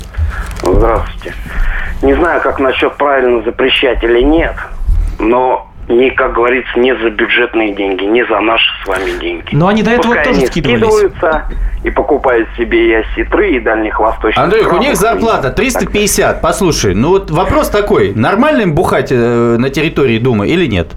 Здравствуйте. 0.62 1.35
Не 2.03 2.15
знаю, 2.15 2.41
как 2.41 2.59
насчет 2.59 2.97
правильно 2.97 3.43
запрещать 3.43 4.03
или 4.03 4.23
нет, 4.23 4.57
но 5.19 5.72
не, 5.89 6.11
как 6.11 6.33
говорится, 6.33 6.79
не 6.79 6.95
за 6.97 7.11
бюджетные 7.11 7.75
деньги, 7.75 8.05
не 8.05 8.25
за 8.27 8.41
наши 8.41 8.65
с 8.83 8.87
вами 8.87 9.11
деньги. 9.21 9.49
Но 9.53 9.69
они 9.69 9.83
до 9.83 9.91
этого 9.91 10.07
Пускай 10.15 10.25
тоже 10.25 10.39
они 10.39 10.47
скидывались. 10.47 10.81
скидываются 10.93 11.45
и 11.85 11.91
покупают 11.91 12.49
себе 12.57 12.89
и 12.89 12.95
осетры, 12.95 13.51
и 13.57 13.61
дальних 13.61 13.99
восточных 13.99 14.43
Андрюх, 14.43 14.73
у 14.73 14.79
них 14.79 14.97
зарплата 14.97 15.49
так 15.49 15.57
350. 15.57 16.41
Послушай, 16.41 16.95
ну 16.95 17.09
вот 17.11 17.31
вопрос 17.31 17.69
такой. 17.69 18.12
Нормально 18.15 18.62
им 18.62 18.75
бухать 18.75 19.09
э, 19.11 19.57
на 19.59 19.71
территории 19.71 20.19
Думы 20.19 20.49
или 20.49 20.67
нет? 20.67 20.89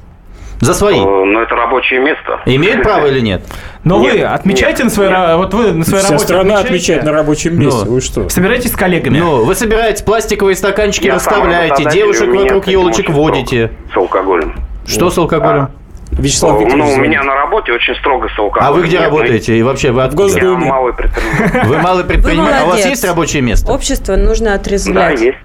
За 0.62 0.74
свои. 0.74 0.98
Э, 1.00 1.04
Но 1.04 1.42
это 1.42 1.54
рабочее 1.56 2.00
место. 2.00 2.40
Имеют 2.46 2.84
право 2.84 3.08
или 3.08 3.20
нет? 3.20 3.44
Но 3.84 4.00
Нет, 4.00 4.14
вы 4.14 4.22
отмечаете 4.22 4.84
нет, 4.84 4.86
на 4.86 4.90
своей 4.90 5.10
нет. 5.12 5.36
вот 5.38 5.54
вы 5.54 5.72
на 5.74 5.84
своей 5.84 6.04
Вся 6.04 6.12
работе 6.14 6.26
страна 6.26 6.42
отмечаете? 6.60 6.68
отмечает 6.68 7.04
на 7.04 7.12
рабочем 7.12 7.60
месте. 7.60 7.86
Ну. 7.86 7.92
Вы 7.92 8.02
что? 8.02 8.30
Собираетесь 8.30 8.72
с 8.72 8.76
коллегами? 8.76 9.20
Ну, 9.20 9.44
вы 9.44 9.54
собираете 9.54 10.04
пластиковые 10.06 10.56
стаканчики, 10.56 11.08
Я 11.08 11.16
расставляете, 11.16 11.84
девушек 11.92 12.30
вокруг 12.34 12.68
елочек 12.68 13.10
водите. 13.10 13.72
С 13.94 13.98
алкоголем. 13.98 14.56
Что 14.86 15.10
с 15.10 15.18
алкоголем? 15.18 15.70
Вячеслав 16.12 16.54
Ну, 16.54 16.60
Викторович 16.62 16.86
у 16.86 16.94
звонит. 16.94 17.10
меня 17.10 17.24
на 17.24 17.36
работе 17.36 17.74
очень 17.74 17.96
строго 17.96 18.28
с 18.30 18.40
алкоголем. 18.40 18.68
А 18.68 18.72
вы 18.72 18.84
где 18.84 19.00
Нет, 19.00 19.10
ну, 19.12 19.18
работаете? 19.18 19.58
И 19.58 19.64
вообще 19.64 19.92
вы 19.92 20.04
откуда? 20.04 20.38
Я 20.40 20.54
малый 20.56 20.94
предприниматель. 20.94 21.68
Вы 21.68 21.78
малый 21.80 22.04
предприниматель. 22.06 22.58
А 22.62 22.64
у 22.66 22.68
вас 22.68 22.86
есть 22.86 23.04
рабочее 23.04 23.42
место? 23.42 23.72
Общество 23.72 24.16
нужно 24.16 24.50
Да, 24.52 24.54
отрезвлять. 24.56 25.20
есть. 25.20 25.38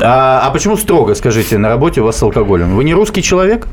А, 0.00 0.40
а 0.44 0.50
почему 0.50 0.76
строго, 0.76 1.14
скажите, 1.14 1.58
на 1.58 1.68
работе 1.68 2.00
у 2.00 2.04
вас 2.04 2.16
с 2.16 2.22
алкоголем? 2.22 2.74
Вы 2.76 2.84
не 2.84 2.94
русский 2.94 3.22
человек? 3.22 3.66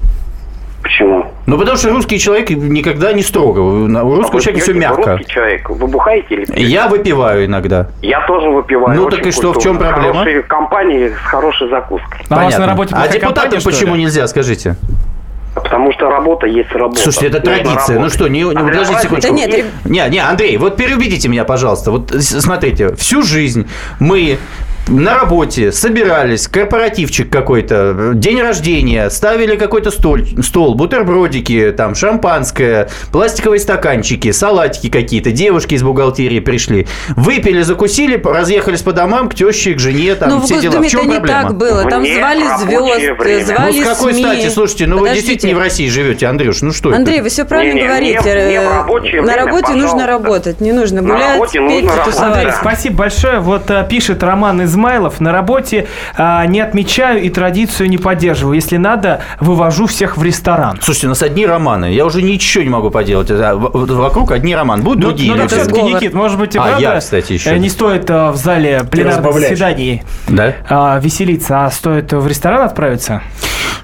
Почему? 0.84 1.23
Ну, 1.46 1.58
потому 1.58 1.78
что 1.78 1.90
русский 1.90 2.20
человек 2.20 2.50
никогда 2.52 3.12
не 3.12 3.22
строго. 3.22 3.60
У 3.60 4.16
русского 4.16 4.38
Вы 4.38 4.42
человека 4.42 4.64
все 4.64 4.74
мягко. 4.74 5.18
Русский 5.18 5.34
человек. 5.34 5.70
Вы 5.70 5.88
бухаете 5.88 6.36
или 6.36 6.46
пьете? 6.46 6.64
Я 6.64 6.88
выпиваю 6.88 7.46
иногда. 7.46 7.88
Я 8.02 8.26
тоже 8.26 8.50
выпиваю. 8.50 9.00
Ну, 9.00 9.10
так 9.10 9.26
и 9.26 9.32
что, 9.32 9.52
в 9.54 9.62
чем 9.62 9.78
проблема? 9.78 10.14
Хорошие 10.14 10.44
компании 10.44 11.10
с 11.10 11.28
хорошей 11.28 11.70
закуской. 11.70 12.20
А 12.30 12.42
у 12.42 12.46
вас 12.46 12.58
на 12.58 12.68
работе 12.68 12.96
а 12.96 13.08
депутатам 13.08 13.34
компания, 13.34 13.60
что 13.60 13.70
ли? 13.70 13.76
почему 13.76 13.96
нельзя, 13.96 14.28
скажите? 14.28 14.76
Потому 15.54 15.92
что 15.94 16.10
работа 16.10 16.48
есть 16.48 16.72
работа. 16.72 17.02
Слушайте, 17.02 17.28
это 17.28 17.40
Нужно 17.40 17.64
традиция. 17.64 18.00
Ну 18.00 18.10
что, 18.10 18.28
не, 18.28 18.42
не 18.42 18.56
А 18.56 18.64
подождите 18.64 19.02
секундочку. 19.02 19.34
Да 19.34 19.38
нет, 19.38 19.66
Не, 19.86 20.10
не, 20.10 20.20
Андрей, 20.20 20.58
вот 20.58 20.78
переубедите 20.78 21.28
меня, 21.28 21.44
пожалуйста. 21.44 21.92
Вот 21.92 22.12
смотрите, 22.20 22.96
всю 22.96 23.22
жизнь 23.22 23.70
мы 24.00 24.40
на 24.90 25.16
работе 25.20 25.72
собирались, 25.72 26.48
корпоративчик 26.48 27.30
какой-то, 27.32 28.12
день 28.14 28.42
рождения, 28.42 29.10
ставили 29.10 29.56
какой-то 29.56 29.92
стол, 29.92 30.18
стол, 30.44 30.76
бутербродики, 30.76 31.74
там, 31.76 31.96
шампанское, 31.96 32.90
пластиковые 33.12 33.60
стаканчики, 33.62 34.32
салатики 34.32 34.90
какие-то, 34.90 35.32
девушки 35.32 35.76
из 35.76 35.84
бухгалтерии 35.84 36.40
пришли, 36.42 36.86
выпили, 37.16 37.62
закусили, 37.62 38.22
разъехались 38.24 38.82
по 38.82 38.92
домам 38.92 39.30
к 39.30 39.36
теще, 39.36 39.74
к 39.74 39.80
жене, 39.80 40.16
там, 40.16 40.30
Ну, 40.30 40.38
в 40.40 40.46
все 40.46 40.60
дела. 40.60 40.82
В 40.82 40.88
чем 40.88 41.02
это 41.02 41.10
не 41.10 41.16
проблема? 41.16 41.42
так 41.44 41.56
было. 41.58 41.90
Там 41.90 42.02
Мне 42.02 42.16
звали 42.16 42.44
рабочее 42.44 42.98
звезд, 43.00 43.20
время. 43.22 43.46
звали 43.46 43.78
Ну, 43.80 43.84
с 43.84 43.88
какой 43.88 44.14
СМИ. 44.14 44.24
стати? 44.24 44.50
Слушайте, 44.50 44.88
ну 44.88 44.96
вы 44.96 45.02
Подождите. 45.04 45.22
действительно 45.28 45.50
не 45.50 45.56
в 45.56 45.60
России 45.60 45.88
живете, 45.90 46.28
Андрюш, 46.28 46.62
ну 46.62 46.74
что 46.74 46.94
Андрей, 46.94 47.16
это? 47.16 47.24
вы 47.24 47.30
все 47.30 47.46
правильно 47.46 47.74
Не-не, 47.76 47.88
говорите. 47.88 48.20
мне- 48.22 48.46
мне 48.46 48.60
в 48.60 48.64
Э, 48.64 48.78
рабочее 48.80 49.22
На 49.22 49.28
время, 49.34 49.46
работе 49.46 49.68
нужно 49.72 49.82
пожалуйста. 49.92 50.08
работать, 50.08 50.62
не 50.62 50.72
нужно 50.74 51.02
На 51.02 51.14
гулять, 51.14 51.32
работе 51.36 51.60
петь, 51.60 51.84
нужно 51.86 52.04
тусоваться. 52.04 52.26
Андрей, 52.26 52.52
спасибо 52.60 52.96
большое. 52.98 53.40
Вот 53.40 53.72
а, 53.72 53.84
пишет 53.84 54.22
Роман 54.24 54.64
Измайлов. 54.74 55.20
На 55.20 55.32
работе 55.32 55.88
а, 56.18 56.46
не 56.48 56.60
отмечаю 56.60 57.22
и 57.22 57.30
традицию 57.30 57.90
не 57.90 57.98
поддерживаю. 57.98 58.56
Если 58.56 58.78
надо, 58.78 59.22
вывожу 59.40 59.86
всех 59.86 60.18
в 60.18 60.24
ресторан. 60.24 60.80
Слушайте, 60.82 61.08
у 61.08 61.10
нас 61.10 61.22
одни 61.22 61.46
романы. 61.46 61.94
Я 61.94 62.06
уже 62.06 62.22
ничего 62.24 62.64
не 62.64 62.70
могу 62.70 62.90
поделать. 62.90 63.30
Вокруг 63.30 64.32
одни 64.32 64.56
романы. 64.56 64.82
Будут 64.84 65.00
Ну, 65.04 65.08
другие 65.10 65.32
ну, 65.34 65.38
так 65.38 65.52
все-таки. 65.52 65.82
Никит, 65.84 66.14
может 66.14 66.40
быть, 66.40 66.56
и 66.56 66.58
А, 66.58 66.64
правда 66.64 66.82
я, 66.82 67.00
кстати, 67.00 67.34
еще. 67.34 67.52
э, 67.52 67.58
не 67.58 67.70
стоит 67.70 68.10
а, 68.10 68.32
в 68.32 68.38
зале 68.38 68.84
пленарных 68.90 69.34
заседаний 69.34 70.04
Да? 70.28 70.54
а, 70.70 71.00
веселиться, 71.00 71.66
а 71.66 71.72
стоит 71.72 72.12
в 72.12 72.26
ресторан 72.28 72.62
отправиться? 72.64 73.22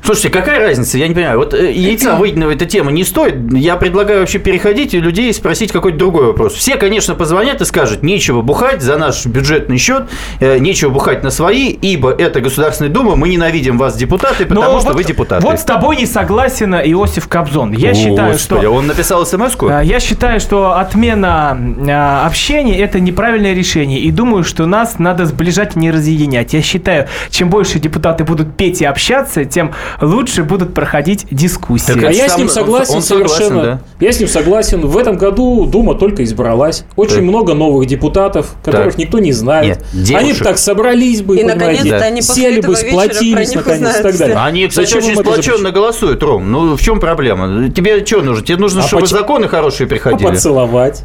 Слушайте, 0.03 0.29
какая 0.29 0.59
разница? 0.59 0.97
Я 0.97 1.07
не 1.07 1.13
понимаю. 1.13 1.37
Вот 1.37 1.53
э, 1.53 1.71
яйца 1.71 2.15
выеденного 2.15 2.51
эта 2.51 2.65
тема 2.65 2.91
не 2.91 3.03
стоит. 3.03 3.35
Я 3.53 3.75
предлагаю 3.75 4.21
вообще 4.21 4.39
переходить 4.39 4.93
и 4.93 4.99
людей 4.99 5.33
спросить 5.33 5.71
какой-то 5.71 5.97
другой 5.97 6.25
вопрос. 6.27 6.53
Все, 6.53 6.77
конечно, 6.77 7.15
позвонят 7.15 7.61
и 7.61 7.65
скажут, 7.65 8.03
нечего 8.03 8.41
бухать 8.41 8.81
за 8.81 8.97
наш 8.97 9.25
бюджетный 9.25 9.77
счет, 9.77 10.03
э, 10.39 10.57
нечего 10.57 10.89
бухать 10.89 11.23
на 11.23 11.29
свои, 11.29 11.67
ибо 11.69 12.11
это 12.11 12.41
Государственная 12.41 12.91
Дума, 12.91 13.15
мы 13.15 13.29
ненавидим 13.29 13.77
вас, 13.77 13.95
депутаты, 13.95 14.45
потому 14.45 14.73
Но 14.73 14.79
что 14.79 14.89
вот- 14.89 14.95
вы 14.95 15.03
депутаты. 15.03 15.45
Вот 15.45 15.59
с 15.59 15.63
тобой 15.63 15.97
не 15.97 16.05
согласен 16.05 16.73
Иосиф 16.75 17.27
Кобзон. 17.27 17.73
Я 17.73 17.93
считаю, 17.93 18.33
Господи, 18.33 18.61
что... 18.61 18.71
он 18.71 18.87
написал 18.87 19.25
смс-ку? 19.25 19.67
А, 19.67 19.81
Я 19.81 19.99
считаю, 19.99 20.39
что 20.39 20.77
отмена 20.77 22.25
общения– 22.25 22.79
это 22.79 22.99
неправильное 22.99 23.53
решение. 23.53 23.99
И 23.99 24.11
думаю, 24.11 24.43
что 24.43 24.65
нас 24.65 24.99
надо 24.99 25.25
сближать, 25.25 25.75
не 25.75 25.91
разъединять. 25.91 26.53
Я 26.53 26.61
считаю, 26.61 27.07
чем 27.29 27.49
больше 27.49 27.79
депутаты 27.79 28.23
будут 28.23 28.55
петь 28.57 28.81
и 28.81 28.85
общаться, 28.85 29.45
тем 29.45 29.71
лучше 30.01 30.43
будут 30.43 30.73
проходить 30.73 31.25
дискуссии. 31.31 32.05
а 32.05 32.11
я 32.11 32.29
с 32.29 32.37
ним 32.37 32.47
сам- 32.49 32.63
согласен 32.65 32.95
он 32.95 33.01
согласен, 33.01 33.35
совершенно. 33.35 33.63
да. 33.63 33.81
Я 33.99 34.11
с 34.11 34.19
ним 34.19 34.27
согласен. 34.29 34.81
В 34.81 34.97
этом 34.97 35.17
году 35.17 35.65
Дума 35.65 35.95
только 35.95 36.23
избралась. 36.23 36.83
Очень 36.95 37.15
Так. 37.15 37.23
много 37.23 37.53
новых 37.53 37.87
депутатов, 37.87 38.55
которых 38.63 38.93
Так. 38.93 38.97
никто 38.97 39.19
не 39.19 39.31
знает. 39.31 39.83
Нет, 39.93 40.17
Они 40.17 40.33
бы 40.33 40.39
так 40.39 40.57
собрались 40.57 41.21
бы, 41.21 41.35
И 41.35 41.39
понимаете, 41.43 41.59
наконец-то 41.83 42.05
они 42.05 42.21
после 42.21 42.43
сели 42.43 42.61
бы, 42.61 42.75
сплотились, 42.75 43.55
наконец, 43.55 43.99
и 43.99 44.03
так 44.03 44.17
далее. 44.17 44.37
Они, 44.37 44.67
кстати, 44.67 44.85
Зачем 44.87 45.03
очень 45.03 45.15
сплоченно 45.19 45.71
голосуют, 45.71 46.21
Ром. 46.23 46.51
Ну, 46.51 46.75
в 46.75 46.81
чем 46.81 46.99
проблема? 46.99 47.69
Тебе 47.69 48.05
что 48.05 48.21
нужно? 48.21 48.45
Тебе 48.45 48.57
нужно, 48.57 48.81
А 48.83 48.87
чтобы 48.87 49.03
почему- 49.03 49.19
законы 49.19 49.47
хорошие 49.47 49.85
А 49.85 49.89
приходили. 49.89 50.27
поцеловать. 50.29 51.03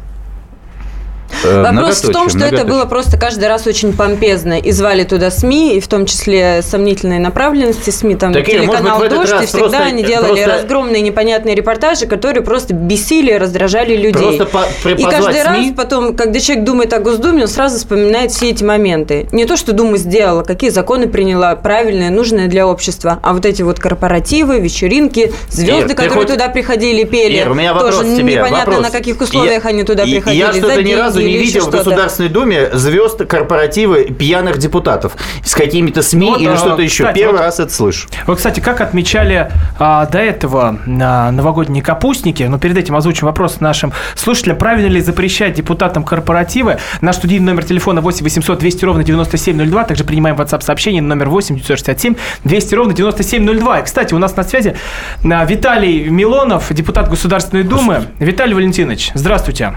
Э, 1.43 1.61
Вопрос 1.63 2.03
в 2.03 2.11
том, 2.11 2.29
что 2.29 2.39
это 2.39 2.63
было 2.65 2.85
просто 2.85 3.17
каждый 3.17 3.47
раз 3.47 3.67
очень 3.67 3.93
помпезно. 3.93 4.59
И 4.59 4.71
звали 4.71 5.03
туда 5.03 5.31
СМИ, 5.31 5.77
и 5.77 5.79
в 5.79 5.87
том 5.87 6.05
числе 6.05 6.61
сомнительной 6.61 7.19
направленности 7.19 7.89
СМИ, 7.89 8.15
там 8.15 8.33
Так, 8.33 8.47
может 8.47 8.61
телеканал 8.61 8.99
«Дождь», 9.09 9.33
и 9.41 9.45
всегда 9.45 9.59
просто- 9.59 9.77
они 9.83 10.03
делали 10.03 10.27
просто- 10.27 10.45
разгромные 10.47 11.01
непонятные 11.01 11.55
репортажи, 11.55 12.05
которые 12.07 12.43
просто 12.43 12.73
бесили, 12.73 13.31
раздражали 13.33 13.95
людей. 13.95 14.37
Просто 14.37 14.89
и 14.89 15.03
каждый 15.03 15.43
раз 15.43 15.57
СМИ. 15.57 15.73
потом, 15.73 16.15
когда 16.15 16.39
человек 16.39 16.65
думает 16.65 16.93
о 16.93 16.99
Госдуме, 16.99 17.43
он 17.43 17.47
сразу 17.47 17.77
вспоминает 17.77 18.31
все 18.31 18.49
эти 18.51 18.63
моменты. 18.63 19.27
Не 19.31 19.45
то, 19.45 19.57
что 19.57 19.73
Дума 19.73 19.97
сделала, 19.97 20.43
какие 20.43 20.69
законы 20.69 21.07
приняла, 21.07 21.55
правильные, 21.55 22.09
нужные 22.09 22.47
для 22.47 22.67
общества, 22.67 23.19
а 23.21 23.33
вот 23.33 23.45
эти 23.45 23.61
вот 23.61 23.79
корпоративы, 23.79 24.59
вечеринки, 24.59 25.33
звезды, 25.49 25.91
Ир, 25.91 25.95
которые 25.95 26.09
хоть- 26.11 26.27
туда 26.27 26.47
приходили, 26.49 27.03
пели. 27.03 27.37
Ир, 27.37 27.51
у 27.51 27.53
меня 27.53 27.73
вопрос 27.73 27.97
Тоже 27.97 28.15
тебе. 28.15 28.35
непонятно, 28.35 28.57
вопрос. 28.73 28.81
на 28.81 28.89
каких 28.91 29.21
условиях 29.21 29.63
Я- 29.63 29.69
они 29.69 29.83
туда 29.83 30.03
приходили. 30.03 30.41
Я 30.41 30.53
что-то 30.53 30.81
ни 30.83 30.93
разу 30.93 31.19
не 31.27 31.37
видел 31.37 31.65
в. 31.67 31.71
Государственной 31.71 32.29
Думе 32.29 32.69
звезд 32.73 33.25
корпоративы 33.25 34.05
пьяных 34.05 34.57
депутатов 34.57 35.13
с 35.43 35.53
какими-то 35.53 36.01
СМИ 36.01 36.29
Вот, 36.29 36.41
или 36.41 36.49
а, 36.49 36.57
что-то 36.57 36.81
еще. 36.81 37.03
кстати, 37.03 37.19
Первый 37.19 37.33
вот- 37.33 37.41
раз 37.41 37.59
это 37.59 37.73
слышу. 37.73 38.07
Вот, 38.27 38.37
кстати, 38.37 38.59
как 38.59 38.81
отмечали 38.81 39.51
а, 39.77 40.05
до 40.05 40.19
этого 40.19 40.79
а, 40.87 41.31
новогодние 41.31 41.83
капустники, 41.83 42.43
но 42.43 42.57
перед 42.59 42.77
этим 42.77 42.95
озвучим 42.95 43.27
вопрос 43.27 43.59
нашим 43.59 43.93
слушателям, 44.15 44.57
правильно 44.57 44.87
ли 44.87 45.01
запрещать 45.01 45.53
депутатам 45.53 46.03
корпоративы? 46.03 46.77
Наш 47.01 47.17
студийный 47.17 47.45
номер 47.45 47.63
телефона 47.65 48.01
8 48.01 48.23
800 48.23 48.59
200 48.59 48.85
ровно 48.85 49.03
9702, 49.03 49.83
также 49.83 50.03
принимаем 50.03 50.35
WhatsApp 50.35 50.61
сообщение 50.61 51.01
номер 51.01 51.29
8 51.29 51.55
967 51.55 52.15
200 52.43 52.75
ровно 52.75 52.93
9702. 52.93 53.79
И, 53.79 53.83
кстати, 53.83 54.13
у 54.13 54.17
нас 54.19 54.35
на 54.35 54.43
связи 54.43 54.75
а, 55.23 55.45
Виталий 55.45 56.05
Милонов, 56.09 56.71
депутат 56.73 57.09
Государственной 57.09 57.63
Думы. 57.63 58.05
Виталий 58.19 58.53
Валентинович, 58.53 59.11
здравствуйте. 59.13 59.75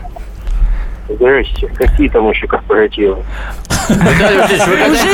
Здрасте. 1.09 1.69
Какие 1.69 2.09
там 2.09 2.29
еще 2.31 2.47
корпоративы? 2.47 3.19
Уже 3.89 3.97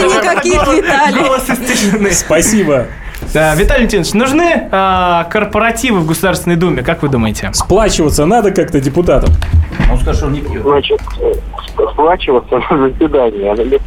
никаких, 0.08 0.66
Виталий. 0.66 2.12
Спасибо. 2.12 2.86
Да, 3.32 3.54
Виталий 3.54 3.86
Валентинович, 3.86 4.12
нужны 4.12 4.68
а, 4.70 5.24
корпоративы 5.24 6.00
в 6.00 6.06
Государственной 6.06 6.56
Думе, 6.56 6.82
как 6.82 7.02
вы 7.02 7.08
думаете? 7.08 7.50
Сплачиваться 7.52 8.26
надо 8.26 8.50
как-то 8.50 8.80
депутатам. 8.80 9.30
Он 9.90 9.96
сказал, 9.96 10.14
что 10.14 10.26
он 10.26 10.32
не 10.34 10.40
пьет. 10.40 10.62
Значит, 10.62 11.00
э, 11.20 11.32
сплачиваться 11.92 12.60
на 12.70 12.88
заседании. 12.88 13.48
А 13.48 13.54
если 13.54 13.80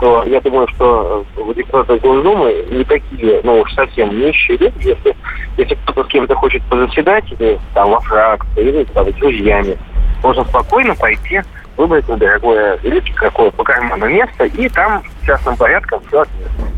честно, 0.00 0.22
то 0.22 0.24
я 0.24 0.40
думаю, 0.40 0.66
что 0.68 1.24
э, 1.36 1.54
депутаты 1.54 1.98
Госдумы 1.98 2.66
не 2.70 2.84
такие, 2.84 3.40
ну 3.44 3.60
уж 3.60 3.72
совсем 3.74 4.18
нищие 4.18 4.56
люди, 4.58 4.88
если, 4.88 5.16
если 5.56 5.74
кто-то 5.84 6.04
с 6.04 6.08
кем-то 6.08 6.34
хочет 6.34 6.62
позаседать, 6.64 7.24
или 7.32 7.58
там 7.74 7.90
во 7.90 8.00
фракции, 8.00 8.62
или 8.62 8.84
там 8.84 9.08
с 9.10 9.14
друзьями, 9.14 9.78
можно 10.22 10.44
спокойно 10.44 10.94
пойти 10.94 11.40
выбрать 11.76 12.08
недорогое 12.08 12.78
или 12.82 13.00
какое 13.14 13.50
по 13.50 13.64
карману 13.64 14.08
место, 14.08 14.44
и 14.44 14.68
там 14.68 15.02
частным 15.24 15.56
порядком 15.56 16.00
все 16.08 16.20
отметить. 16.20 16.69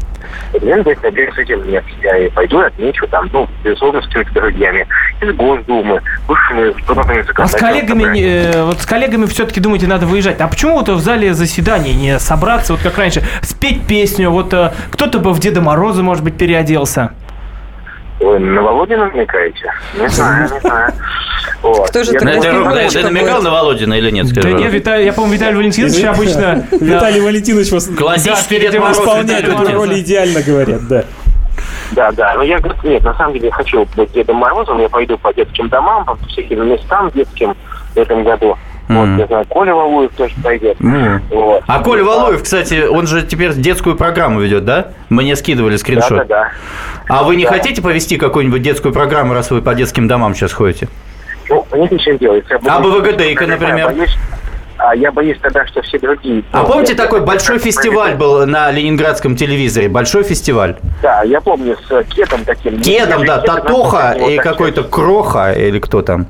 Президент 0.53 0.83
говорит, 0.83 1.03
например, 1.03 1.35
с 1.35 1.39
этим 1.39 1.71
нет. 1.71 1.85
Я 2.03 2.19
и 2.19 2.31
пойду 2.31 2.63
и 2.63 2.67
отмечу 2.67 3.07
там, 3.09 3.29
ну, 3.33 3.49
безусловно, 3.65 4.03
с 4.03 4.07
какими-то 4.07 4.33
друзьями 4.35 4.87
из 5.21 5.35
Госдумы, 5.35 6.01
высшими 6.27 6.73
депутатами 6.73 7.25
А 7.37 7.47
с 7.47 7.53
коллегами, 7.53 8.03
собрания. 8.03 8.53
э, 8.53 8.65
вот 8.65 8.81
с 8.81 8.87
коллегами 8.87 9.27
все-таки 9.27 9.61
думаете, 9.61 9.87
надо 9.87 10.07
выезжать. 10.07 10.41
А 10.41 10.49
почему 10.49 10.77
вот 10.77 10.89
в 10.89 11.01
зале 11.01 11.35
заседаний 11.35 11.95
не 11.95 12.19
собраться, 12.19 12.73
вот 12.73 12.83
как 12.83 12.97
раньше, 12.99 13.23
спеть 13.43 13.87
песню? 13.87 14.31
Вот 14.31 14.53
э, 14.53 14.73
кто-то 14.91 15.19
бы 15.19 15.33
в 15.33 15.41
Деда 15.41 15.61
Мороза, 15.61 16.03
может 16.03 16.25
быть, 16.25 16.37
переоделся. 16.37 17.13
Вы 18.23 18.39
на 18.39 18.63
Володина 18.63 19.07
намекаете? 19.07 19.73
Не 19.99 20.09
знаю, 20.09 20.49
не 20.53 20.61
знаю. 20.61 20.93
Вот. 21.63 21.89
Кто 21.89 22.05
же 22.05 22.13
Я 22.13 22.19
тогда 22.21 22.41
Ты, 22.41 22.89
ты- 22.91 23.03
намекал 23.05 23.43
на 23.43 23.51
Володина 23.51 23.95
или 23.95 24.11
нет? 24.11 24.29
скажи, 24.29 24.53
Да 24.53 24.59
нет, 24.59 24.73
Виталий, 24.73 25.05
я 25.07 25.13
помню, 25.13 25.35
Виталий 25.35 25.57
Валентинович 25.57 26.05
обычно... 26.05 26.67
Виталий 26.81 27.21
Валентинович 27.21 27.71
вас 27.73 27.87
Классический 27.89 28.59
Да, 28.61 28.71
Дед 28.71 28.81
Мороз. 28.81 28.99
исполняет 28.99 29.49
эту 29.49 29.73
роль 29.75 30.01
идеально, 30.01 30.43
говорят, 30.43 30.87
да. 30.89 31.05
Да, 31.93 32.11
да. 32.13 32.35
Но 32.35 32.43
я 32.43 32.59
говорю, 32.59 32.79
нет, 32.85 33.03
на 33.03 33.15
самом 33.17 33.35
деле 33.35 33.47
я 33.49 33.53
хочу 33.53 33.87
быть 33.97 34.13
Дедом 34.13 34.37
Морозом. 34.37 34.81
Я 34.81 34.89
пойду 34.89 35.19
по 35.19 35.33
детским 35.35 35.69
домам, 35.69 36.05
по 36.05 36.17
всяким 36.29 36.67
местам 36.69 37.11
детским 37.15 37.55
в 37.95 37.99
этом 37.99 38.25
году. 38.25 38.57
Вот, 38.89 39.47
Коля 39.49 39.75
Валуев 39.75 40.13
тоже 40.13 40.35
пойдет. 40.43 40.79
Мгм. 40.81 41.23
Вот. 41.31 41.63
А 41.67 41.83
Коля 41.83 42.05
Валуев, 42.05 42.43
кстати, 42.43 42.87
он 42.87 43.07
же 43.07 43.23
теперь 43.23 43.53
детскую 43.55 43.97
программу 43.97 44.41
ведет, 44.41 44.65
да? 44.65 44.89
Мне 45.09 45.35
скидывали 45.37 45.73
Да, 45.73 45.79
скриншот. 45.79 46.19
да, 46.19 46.25
да. 46.25 46.51
А 47.09 47.23
вы 47.23 47.37
не 47.37 47.45
Да. 47.45 47.51
хотите 47.53 47.81
повести 47.81 48.19
какую-нибудь 48.19 48.61
детскую 48.63 48.93
программу, 48.93 49.35
раз 49.35 49.51
вы 49.51 49.63
по 49.63 49.75
детским 49.75 50.09
домам 50.09 50.35
сейчас 50.35 50.53
ходите? 50.53 50.89
Ну, 51.49 51.65
понимаете, 51.71 51.99
чем 51.99 52.19
делается? 52.19 52.59
А 52.67 52.81
БВГД-ка, 52.81 53.47
например? 53.47 53.89
Боюсь, 53.89 54.17
а 54.79 54.95
я 54.97 55.13
боюсь 55.13 55.39
тогда, 55.41 55.67
что 55.67 55.81
все 55.83 55.99
другие... 55.99 56.43
А 56.53 56.63
ну, 56.63 56.67
помните 56.67 56.95
такой 56.95 57.21
большой 57.21 57.59
фестиваль 57.59 58.15
был 58.17 58.47
на 58.47 58.71
ленинградском 58.71 59.37
телевизоре? 59.37 59.89
Большой 59.89 60.23
фестиваль. 60.25 60.77
Да, 61.03 61.23
я 61.23 61.41
помню 61.41 61.77
с 61.89 62.05
Кедом 62.15 62.45
таким. 62.45 62.81
Кедом, 62.81 63.25
да, 63.25 63.39
Татоха 63.39 64.09
насколько 64.15 64.31
и 64.33 64.37
какой-то 64.39 64.83
Кроха 64.85 65.53
или 65.53 65.79
кто 65.79 66.03
там. 66.03 66.27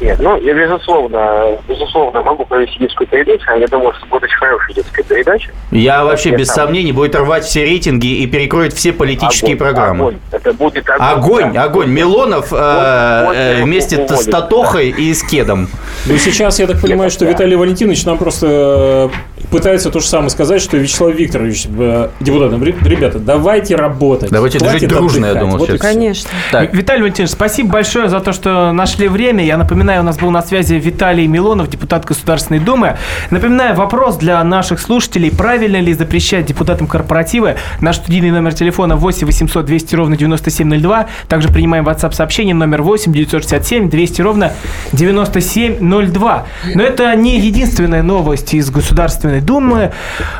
Нет, 0.00 0.18
ну, 0.20 0.36
я, 0.40 0.54
безусловно, 0.54 1.58
безусловно, 1.68 2.22
могу 2.22 2.44
провести 2.44 2.78
детскую 2.78 3.06
передачу. 3.06 3.44
Я 3.58 3.66
думаю, 3.68 3.94
что 3.94 4.06
будет 4.06 4.24
очень 4.24 4.36
хорошая 4.36 4.74
детская 4.74 5.02
передача. 5.02 5.50
Я 5.70 6.04
вообще 6.04 6.30
Я 6.30 6.36
без 6.38 6.48
сам. 6.48 6.66
сомнений 6.66 6.92
будет 6.92 7.14
рвать 7.14 7.44
все 7.44 7.64
рейтинги 7.64 8.06
и 8.06 8.26
перекроет 8.26 8.72
все 8.72 8.92
политические 8.92 9.54
Огонь, 9.54 9.58
программы. 9.58 10.00
огонь. 10.00 10.16
Это 10.32 10.52
будет 10.52 10.88
огонь. 10.88 11.06
Огонь, 11.08 11.52
да. 11.52 11.62
огонь. 11.64 11.88
Милонов 11.90 12.52
э, 12.52 13.24
Вот, 13.26 13.36
э, 13.36 13.56
вот, 13.58 13.64
вместе 13.64 13.96
вот, 13.98 14.10
с 14.10 14.24
Татохой 14.26 14.88
и 14.90 15.12
с 15.14 15.22
Кедом. 15.22 15.68
Ну, 16.06 16.16
сейчас 16.18 16.58
я 16.58 16.66
так 16.66 16.80
понимаю, 16.80 17.10
что 17.10 17.24
Виталий 17.24 17.56
Валентинович 17.56 18.04
нам 18.04 18.18
просто 18.18 19.10
э, 19.40 19.44
пытается 19.50 19.90
то 19.90 20.00
же 20.00 20.06
самое 20.06 20.30
сказать, 20.30 20.60
что 20.60 20.76
Вячеслав 20.76 21.14
Викторович 21.14 21.66
э, 21.78 22.08
депутатам. 22.20 22.62
Ре- 22.62 22.74
Ребята, 22.82 23.18
давайте 23.18 23.76
работать. 23.76 24.30
Давайте 24.30 24.58
жить 24.58 24.88
дружно, 24.88 25.26
я 25.26 25.34
думаю, 25.34 25.58
Вот. 25.58 25.70
Конечно. 25.78 26.30
Так, 26.50 26.74
Виталий 26.74 27.02
Валентинович, 27.02 27.30
спасибо 27.32 27.70
большое 27.72 28.08
за 28.08 28.20
то, 28.20 28.32
что 28.32 28.72
нашли 28.72 29.08
время. 29.08 29.44
Я 29.44 29.56
напоминаю, 29.56 29.83
у 29.84 30.02
нас 30.02 30.16
был 30.18 30.30
на 30.30 30.40
связи 30.42 30.74
Виталий 30.74 31.26
Милонов, 31.26 31.68
депутат 31.68 32.06
Государственной 32.06 32.58
Думы. 32.58 32.96
Напоминаю, 33.30 33.74
вопрос 33.74 34.16
для 34.16 34.42
наших 34.42 34.80
слушателей. 34.80 35.30
Правильно 35.30 35.78
ли 35.78 35.92
запрещать 35.92 36.46
депутатам 36.46 36.86
корпоративы? 36.86 37.56
Наш 37.80 37.96
студийный 37.96 38.30
номер 38.30 38.54
телефона 38.54 38.96
8 38.96 39.26
800 39.26 39.66
200 39.66 39.94
ровно 39.96 40.16
9702. 40.16 41.06
Также 41.28 41.48
принимаем 41.48 41.86
WhatsApp 41.86 42.12
сообщение 42.12 42.54
номер 42.54 42.80
8 42.82 43.12
967 43.12 43.90
200 43.90 44.22
ровно 44.22 44.52
9702. 44.92 46.46
Но 46.74 46.82
это 46.82 47.14
не 47.14 47.38
единственная 47.38 48.02
новость 48.02 48.54
из 48.54 48.70
Государственной 48.70 49.40
Думы. 49.42 49.92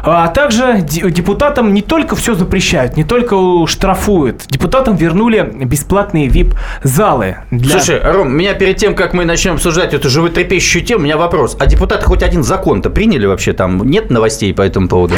А 0.02 0.28
также 0.28 0.80
де- 0.80 1.11
депутатам 1.11 1.74
не 1.74 1.83
только 1.83 2.16
все 2.16 2.35
запрещают, 2.35 2.96
не 2.96 3.04
только 3.04 3.37
штрафуют. 3.66 4.44
Депутатам 4.48 4.96
вернули 4.96 5.42
бесплатные 5.64 6.28
VIP-залы. 6.28 7.37
Для... 7.50 7.78
Слушай, 7.78 8.00
Ром, 8.02 8.33
меня 8.33 8.54
перед 8.54 8.76
тем, 8.78 8.94
как 8.94 9.12
мы 9.12 9.24
начнем 9.34 9.54
обсуждать 9.54 9.92
эту 9.92 10.08
животрепещущую 10.08 10.84
тему, 10.84 11.00
у 11.00 11.04
меня 11.04 11.16
вопрос. 11.16 11.56
А 11.58 11.66
депутаты 11.66 12.04
хоть 12.06 12.22
один 12.22 12.44
закон-то 12.44 12.88
приняли 12.88 13.26
вообще 13.26 13.52
там? 13.52 13.84
Нет 13.84 14.08
новостей 14.10 14.54
по 14.54 14.62
этому 14.62 14.86
поводу? 14.88 15.14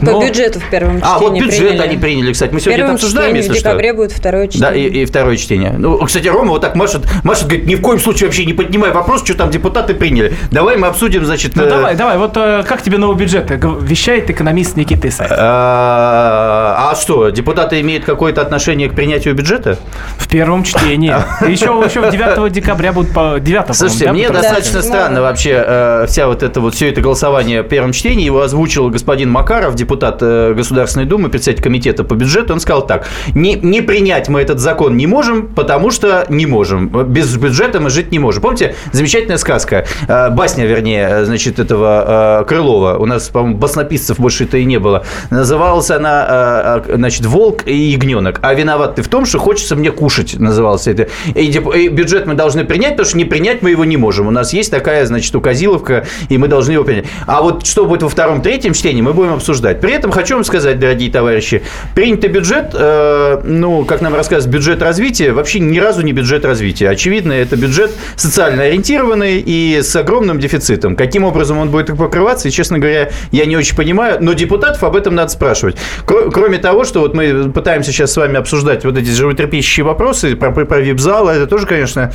По 0.00 0.06
Но- 0.06 0.26
бюджету 0.26 0.58
в 0.58 0.68
первом 0.70 0.98
чтении 0.98 1.14
А, 1.16 1.18
вот 1.20 1.34
бюджет 1.34 1.58
приняли. 1.68 1.78
они 1.82 1.96
приняли, 1.96 2.32
кстати. 2.32 2.52
Мы 2.52 2.58
В 2.58 2.62
сегодня 2.64 2.82
это 2.84 2.94
обсуждаем, 2.94 3.28
чтении 3.28 3.40
в 3.42 3.44
если 3.44 3.58
что. 3.60 3.68
декабре 3.68 3.92
будет 3.92 4.10
второе 4.12 4.48
чтение. 4.48 4.68
Да, 4.68 4.74
и, 4.74 4.82
и 4.88 5.04
второе 5.04 5.36
чтение. 5.36 5.74
Ну, 5.78 5.98
кстати, 6.04 6.26
Рома 6.26 6.50
вот 6.50 6.62
так 6.62 6.74
машет, 6.74 7.02
машет, 7.22 7.44
говорит, 7.46 7.66
ни 7.66 7.76
в 7.76 7.80
коем 7.80 8.00
случае 8.00 8.26
вообще 8.26 8.44
не 8.44 8.54
поднимай 8.54 8.90
вопрос, 8.90 9.22
что 9.24 9.34
там 9.36 9.50
депутаты 9.50 9.94
приняли. 9.94 10.34
Давай 10.50 10.76
мы 10.76 10.88
обсудим, 10.88 11.24
значит... 11.24 11.54
Ну 11.54 11.62
э, 11.62 11.68
давай, 11.70 11.94
давай, 11.94 12.18
вот 12.18 12.36
э, 12.36 12.64
как 12.66 12.82
тебе 12.82 12.98
новый 12.98 13.16
бюджет? 13.16 13.46
Г- 13.56 13.78
Вещает 13.80 14.28
экономист 14.30 14.76
Никита 14.76 15.08
Исаев. 15.08 15.30
А 15.30 16.90
а 16.90 16.94
что, 16.96 17.30
депутаты 17.30 17.80
имеют 17.80 18.04
какое-то 18.04 18.42
отношение 18.42 18.88
к 18.88 18.94
принятию 18.94 19.34
бюджета? 19.34 19.78
В 20.18 20.28
первом 20.28 20.64
чтении. 20.64 21.14
Еще, 21.48 21.66
еще 21.66 22.10
9 22.10 22.52
декабря 22.52 22.92
будут 22.92 23.12
по- 23.44 23.72
9 23.72 23.74
Слушайте, 23.76 24.12
мне 24.12 24.28
да, 24.28 24.34
достаточно 24.40 24.80
Да. 24.80 24.82
странно 24.82 25.22
вообще 25.22 25.64
э, 25.66 26.06
вся 26.08 26.26
вот 26.26 26.42
это 26.42 26.60
вот 26.60 26.74
все 26.74 26.88
это 26.90 27.00
голосование 27.00 27.62
в 27.62 27.68
первом 27.68 27.92
чтении. 27.92 28.24
Его 28.24 28.40
озвучил 28.42 28.88
господин 28.90 29.30
Макаров, 29.30 29.74
депутат 29.74 30.18
э, 30.20 30.54
Государственной 30.54 31.06
Думы, 31.06 31.28
председатель 31.28 31.62
комитета 31.62 32.04
по 32.04 32.14
бюджету. 32.14 32.52
Он 32.52 32.60
сказал 32.60 32.86
так: 32.86 33.06
не, 33.34 33.54
не 33.54 33.80
принять 33.82 34.28
мы 34.28 34.40
этот 34.40 34.58
закон 34.60 34.96
не 34.96 35.06
можем, 35.06 35.48
потому 35.48 35.90
что 35.90 36.24
не 36.28 36.46
можем. 36.46 36.88
Без 36.88 37.36
бюджета 37.36 37.80
мы 37.80 37.90
жить 37.90 38.12
не 38.12 38.18
можем. 38.18 38.42
Помните, 38.42 38.74
замечательная 38.92 39.38
сказка, 39.38 39.86
э, 40.08 40.30
басня, 40.30 40.66
вернее, 40.66 41.08
э, 41.10 41.24
значит, 41.24 41.58
этого 41.58 42.40
э, 42.42 42.44
Крылова. 42.46 42.96
У 42.98 43.06
нас, 43.06 43.28
по-моему, 43.28 43.56
баснописцев 43.58 44.18
больше-то 44.18 44.56
и 44.58 44.64
не 44.64 44.78
было. 44.78 45.04
Называлась 45.30 45.90
она, 45.90 46.82
э, 46.86 46.92
э, 46.92 46.96
значит, 46.96 47.26
«Волк 47.26 47.66
и 47.66 47.74
ягненок». 47.74 48.38
А 48.42 48.54
виноват 48.54 48.96
ты 48.96 49.02
в 49.02 49.08
том, 49.08 49.26
что 49.26 49.38
хочется 49.38 49.76
мне 49.76 49.90
кушать, 49.90 50.38
назывался 50.38 50.90
это. 50.90 51.08
И, 51.34 51.46
и 51.46 51.88
бюджет 51.88 52.26
мы 52.26 52.34
должны 52.34 52.64
принять, 52.64 52.92
потому 52.92 53.08
что 53.08 53.18
не 53.18 53.24
принять 53.34 53.62
мы 53.62 53.70
его 53.70 53.84
не 53.84 53.96
можем. 53.96 54.28
У 54.28 54.30
нас 54.30 54.52
есть 54.52 54.70
такая, 54.70 55.04
значит, 55.06 55.34
указиловка, 55.34 56.06
и 56.28 56.38
мы 56.38 56.46
должны 56.46 56.70
его 56.70 56.84
принять. 56.84 57.06
А 57.26 57.42
вот 57.42 57.66
что 57.66 57.84
будет 57.84 58.04
во 58.04 58.08
втором, 58.08 58.42
третьем 58.42 58.74
чтении, 58.74 59.02
мы 59.02 59.12
будем 59.12 59.32
обсуждать. 59.32 59.80
При 59.80 59.90
этом 59.92 60.12
хочу 60.12 60.36
вам 60.36 60.44
сказать, 60.44 60.78
дорогие 60.78 61.10
товарищи, 61.10 61.64
принятый 61.96 62.30
бюджет, 62.30 62.66
э, 62.74 63.40
ну, 63.42 63.84
как 63.84 64.02
нам 64.02 64.14
рассказывают, 64.14 64.54
бюджет 64.54 64.80
развития, 64.82 65.32
вообще 65.32 65.58
ни 65.58 65.80
разу 65.80 66.02
не 66.02 66.12
бюджет 66.12 66.44
развития. 66.44 66.88
Очевидно, 66.88 67.32
это 67.32 67.56
бюджет 67.56 67.90
социально 68.14 68.62
ориентированный 68.62 69.42
и 69.44 69.80
с 69.82 69.96
огромным 69.96 70.38
дефицитом. 70.38 70.94
Каким 70.94 71.24
образом 71.24 71.58
он 71.58 71.70
будет 71.70 71.88
покрываться, 71.96 72.46
и, 72.46 72.52
честно 72.52 72.78
говоря, 72.78 73.10
я 73.32 73.46
не 73.46 73.56
очень 73.56 73.76
понимаю, 73.76 74.18
но 74.20 74.34
депутатов 74.34 74.84
об 74.84 74.94
этом 74.94 75.16
надо 75.16 75.32
спрашивать. 75.32 75.76
Кро- 76.06 76.30
Кроме 76.30 76.58
того, 76.58 76.84
что 76.84 77.00
вот 77.00 77.14
мы 77.14 77.50
пытаемся 77.50 77.90
сейчас 77.90 78.12
с 78.12 78.16
вами 78.16 78.36
обсуждать 78.36 78.84
вот 78.84 78.96
эти 78.96 79.10
животрепещущие 79.10 79.82
вопросы 79.84 80.36
про, 80.36 80.52
про, 80.52 80.64
про 80.66 80.78
вип-зал, 80.78 81.28
это 81.28 81.48
тоже, 81.48 81.66
конечно, 81.66 82.12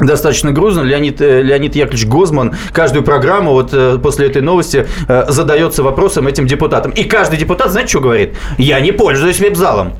Достаточно 0.00 0.52
грузно. 0.52 0.80
Леонид, 0.80 1.20
э, 1.20 1.42
Леонид 1.42 1.76
Яковлевич 1.76 2.06
Гозман 2.06 2.56
каждую 2.72 3.04
программу 3.04 3.52
вот 3.52 3.70
э, 3.72 3.98
после 4.02 4.26
этой 4.26 4.42
новости 4.42 4.86
э, 5.08 5.24
задается 5.28 5.82
вопросом 5.82 6.26
этим 6.26 6.46
депутатам. 6.46 6.90
И 6.92 7.04
каждый 7.04 7.38
депутат, 7.38 7.70
знаете, 7.70 7.90
что 7.90 8.00
говорит? 8.00 8.34
Я 8.58 8.80
не 8.80 8.92
пользуюсь 8.92 9.38
веб-залом. 9.40 9.92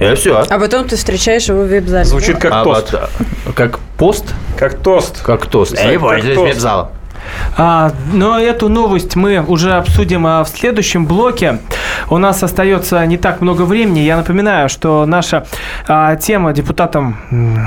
И 0.00 0.14
все. 0.14 0.44
А 0.48 0.58
потом 0.58 0.86
ты 0.86 0.96
встречаешь 0.96 1.48
его 1.48 1.62
в 1.62 1.68
веб-зале. 1.68 2.04
Звучит 2.04 2.38
как 2.38 2.52
А 2.52 2.64
тост. 2.64 2.92
вот, 2.92 3.54
как 3.54 3.78
пост? 3.96 4.24
Как 4.58 4.78
тост. 4.78 5.22
Как 5.22 5.46
тост. 5.46 5.78
Я 5.78 5.90
не 5.92 5.98
пользуюсь 5.98 6.36
веб-залом. 6.36 6.88
А, 7.56 7.92
но 8.12 8.38
эту 8.38 8.68
новость 8.68 9.16
мы 9.16 9.42
уже 9.42 9.72
обсудим 9.72 10.26
а, 10.26 10.44
в 10.44 10.48
следующем 10.48 11.06
блоке. 11.06 11.58
У 12.10 12.18
нас 12.18 12.42
остается 12.42 13.04
не 13.06 13.16
так 13.16 13.40
много 13.40 13.62
времени. 13.62 14.00
Я 14.00 14.16
напоминаю, 14.16 14.68
что 14.68 15.06
наша 15.06 15.46
а, 15.88 16.16
тема 16.16 16.52
депутатам 16.52 17.16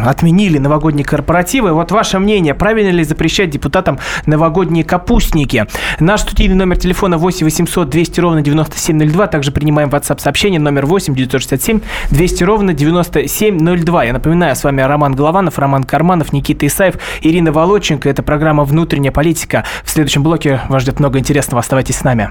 отменили 0.06 0.58
новогодние 0.58 1.06
корпоративы. 1.06 1.74
Вот 1.74 1.92
ваше 1.92 2.20
мнение, 2.20 2.54
правильно 2.54 2.92
ли 2.92 3.04
запрещать 3.04 3.50
депутатам 3.50 4.00
новогодние 4.26 4.84
капустники? 4.84 5.66
Наш 6.00 6.22
студийный 6.22 6.56
номер 6.56 6.78
телефона 6.78 7.18
8 7.18 7.46
800 7.46 7.90
200 7.90 8.20
ровно 8.20 8.42
9702. 8.42 9.28
Также 9.28 9.52
принимаем 9.52 9.90
WhatsApp 9.90 10.20
сообщение 10.20 10.60
номер 10.60 10.86
8 10.86 11.16
967 11.16 11.82
200 12.12 12.44
ровно 12.44 12.74
9702. 12.74 14.04
Я 14.04 14.14
напоминаю, 14.14 14.56
с 14.56 14.64
вами 14.64 14.82
Роман 14.82 15.16
Голованов, 15.16 15.60
Роман 15.60 15.84
Карманов, 15.84 16.34
Никита 16.34 16.68
Исаев, 16.68 16.96
Ирина 17.22 17.52
Волоченко. 17.52 18.10
Это 18.10 18.24
программа 18.24 18.64
«Внутренняя 18.64 19.12
политика». 19.12 19.49
В 19.84 19.90
следующем 19.90 20.24
блоке 20.24 20.62
вас 20.70 20.84
ждет 20.84 21.00
много 21.00 21.20
интересного. 21.20 21.60
Оставайтесь 21.60 21.98
с 21.98 22.04
нами. 22.04 22.30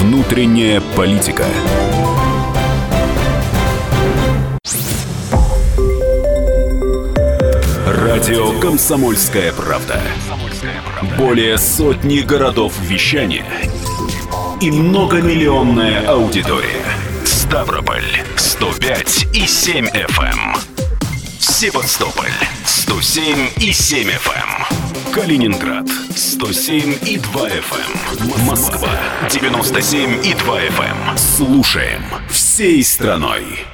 Внутренняя 0.00 0.80
политика. 0.94 1.44
Радио 7.86 8.58
Комсомольская 8.60 9.52
правда". 9.52 10.00
Более 11.18 11.58
сотни 11.58 12.20
городов 12.20 12.72
вещания 12.80 13.44
и 14.60 14.70
многомиллионная 14.70 16.06
аудитория. 16.08 16.84
Ставрополь 17.24 18.04
105 18.36 19.28
и 19.34 19.46
7 19.46 19.86
FM. 19.86 20.75
Севастополь 21.38 22.32
107 22.64 23.50
и 23.58 23.72
7 23.72 24.08
FM. 24.08 25.12
Калининград 25.12 25.86
107 26.14 26.98
и 27.06 27.18
2 27.18 27.48
FM. 27.48 28.44
Москва 28.46 28.90
97 29.30 30.24
и 30.24 30.34
2 30.34 30.60
FM. 30.60 31.18
Слушаем 31.18 32.02
всей 32.30 32.82
страной. 32.82 33.66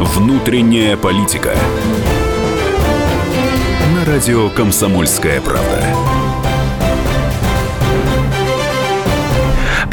Внутренняя 0.00 0.96
политика. 0.96 1.56
На 3.94 4.04
радио 4.04 4.50
Комсомольская 4.50 5.40
правда. 5.40 5.93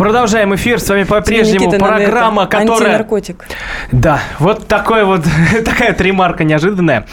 Продолжаем 0.02 0.56
эфир. 0.56 0.80
С 0.80 0.90
вами 0.90 1.04
по-прежнему 1.04 1.72
программа, 1.74 2.44
это, 2.44 2.58
которая... 2.58 2.90
Антинаркотик. 2.94 3.46
Да, 3.92 4.20
вот 4.40 4.68
такой 4.68 5.04
вот, 5.04 5.22
такая 5.64 5.92
вот 5.92 6.02
ремарка 6.02 6.44
неожиданная. 6.44 7.06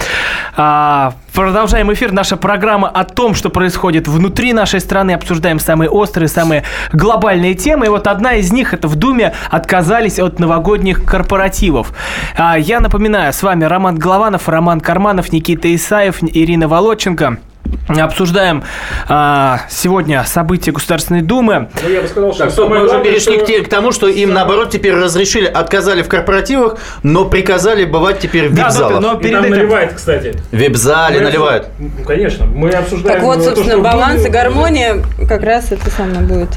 А, 0.57 1.13
продолжаем 1.35 1.93
эфир. 1.93 2.13
Наша 2.13 2.39
программа 2.39 2.89
о 2.89 3.05
том, 3.05 3.35
что 3.35 3.51
происходит 3.51 4.09
внутри 4.09 4.55
нашей 4.55 4.81
страны. 4.81 5.11
Обсуждаем 5.11 5.61
самые 5.61 5.91
острые, 5.91 6.29
самые 6.29 6.65
глобальные 6.95 7.53
темы. 7.53 7.87
И 7.87 7.89
вот 7.91 8.07
одна 8.07 8.37
из 8.37 8.55
них, 8.55 8.73
это 8.73 8.89
в 8.89 8.97
Думе 8.97 9.35
отказались 9.51 10.19
от 10.19 10.39
новогодних 10.39 11.05
корпоративов. 11.05 11.93
А, 12.39 12.59
я 12.59 12.81
напоминаю, 12.81 13.35
с 13.35 13.43
вами 13.43 13.65
Роман 13.65 13.97
Голованов, 13.99 14.49
Роман 14.49 14.81
Карманов, 14.81 15.31
Никита 15.31 15.75
Исаев, 15.75 16.23
Ирина 16.23 16.69
Волоченко. 16.69 17.37
Обсуждаем 17.89 18.63
а, 19.09 19.61
сегодня 19.71 20.23
события 20.25 20.73
Государственной 20.73 21.23
Думы. 21.23 21.69
Ну, 21.83 21.89
я 21.89 22.03
бы 22.03 22.09
сказал, 22.09 22.33
что 22.35 22.45
Так, 22.45 22.53
стоп, 22.53 22.71
мы 22.71 22.85
уже 22.85 23.03
перешли 23.03 23.39
что- 23.45 23.65
к, 23.65 23.69
тому, 23.69 23.93
что 23.93 24.09
им, 24.09 24.33
наоборот, 24.35 24.71
теперь 24.71 24.95
разрешили, 24.95 25.47
отказали 25.47 26.03
в 26.03 26.09
корпоративах, 26.09 26.77
но 27.03 27.25
приказали 27.25 27.85
бывать 27.85 28.19
теперь 28.21 28.49
в 28.51 28.55
Да, 28.55 28.71
но- 28.79 29.01
но 29.01 29.15
И 29.15 29.23
перед 29.23 29.35
там 29.37 29.45
этим... 29.45 29.57
наливает, 29.57 29.95
кстати. 29.95 30.35
В 30.53 30.57
веб-зале 30.57 31.21
наливают. 31.21 31.69
Ну, 31.79 31.91
конечно. 32.07 32.45
Мы 32.47 32.71
обсуждаем... 32.71 33.15
Так 33.17 33.23
вот, 33.25 33.39
э, 33.39 33.41
то, 33.41 33.45
собственно, 33.57 33.71
что 33.71 33.79
в 33.79 33.83
баланс 33.83 34.25
и 34.27 34.29
гармония 34.29 35.03
как 35.29 35.43
раз 35.43 35.73
это 35.73 35.91
самое 35.91 36.21
будет. 36.21 36.51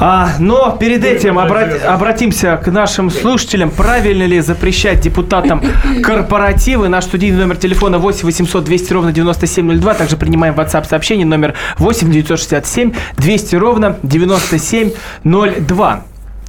А, 0.00 0.30
но 0.38 0.76
перед 0.80 1.04
этим 1.04 1.38
обрат- 1.38 1.84
обратимся 1.84 2.56
к 2.62 2.66
нашим 2.68 3.10
слушателям. 3.10 3.70
Правильно 3.70 4.24
ли 4.24 4.40
запрещать 4.40 5.00
депутатам 5.00 5.62
корпоративы? 6.02 6.88
Наш 6.88 7.04
студийный 7.04 7.38
номер 7.40 7.56
телефона 7.56 7.98
8 7.98 8.24
800 8.26 8.64
200 8.64 8.92
ровно 8.92 9.12
9702. 9.12 9.94
Также 9.94 10.16
принимаем 10.16 10.49
WhatsApp 10.54 10.88
сообщение 10.88 11.26
номер 11.26 11.54
8 11.78 12.10
967 12.10 12.92
200 13.16 13.56
ровно 13.56 13.96
9702. 14.02 16.04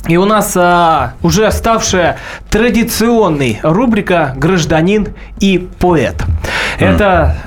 И 0.08 0.18
у 0.18 0.26
нас 0.26 0.54
а, 0.56 1.14
уже 1.22 1.52
ставшая 1.52 2.18
традиционной 2.50 3.60
рубрика 3.62 4.34
«Гражданин 4.36 5.10
и 5.40 5.70
поэт». 5.80 6.16
Это 6.80 7.38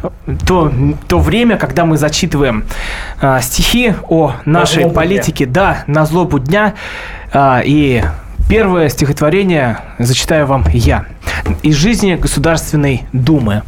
то, 0.46 0.72
то 1.08 1.18
время, 1.18 1.56
когда 1.56 1.84
мы 1.84 1.96
зачитываем 1.96 2.64
а, 3.20 3.40
стихи 3.40 3.94
о 4.08 4.34
нашей 4.44 4.88
политике, 4.88 5.46
да, 5.46 5.82
на 5.88 6.06
злобу 6.06 6.38
дня. 6.38 6.74
А, 7.32 7.60
и 7.64 8.04
первое 8.48 8.88
стихотворение 8.88 9.78
зачитаю 9.98 10.46
вам 10.46 10.64
я. 10.72 11.06
Из 11.62 11.76
жизни 11.76 12.14
Государственной 12.14 13.04
Думы. 13.12 13.62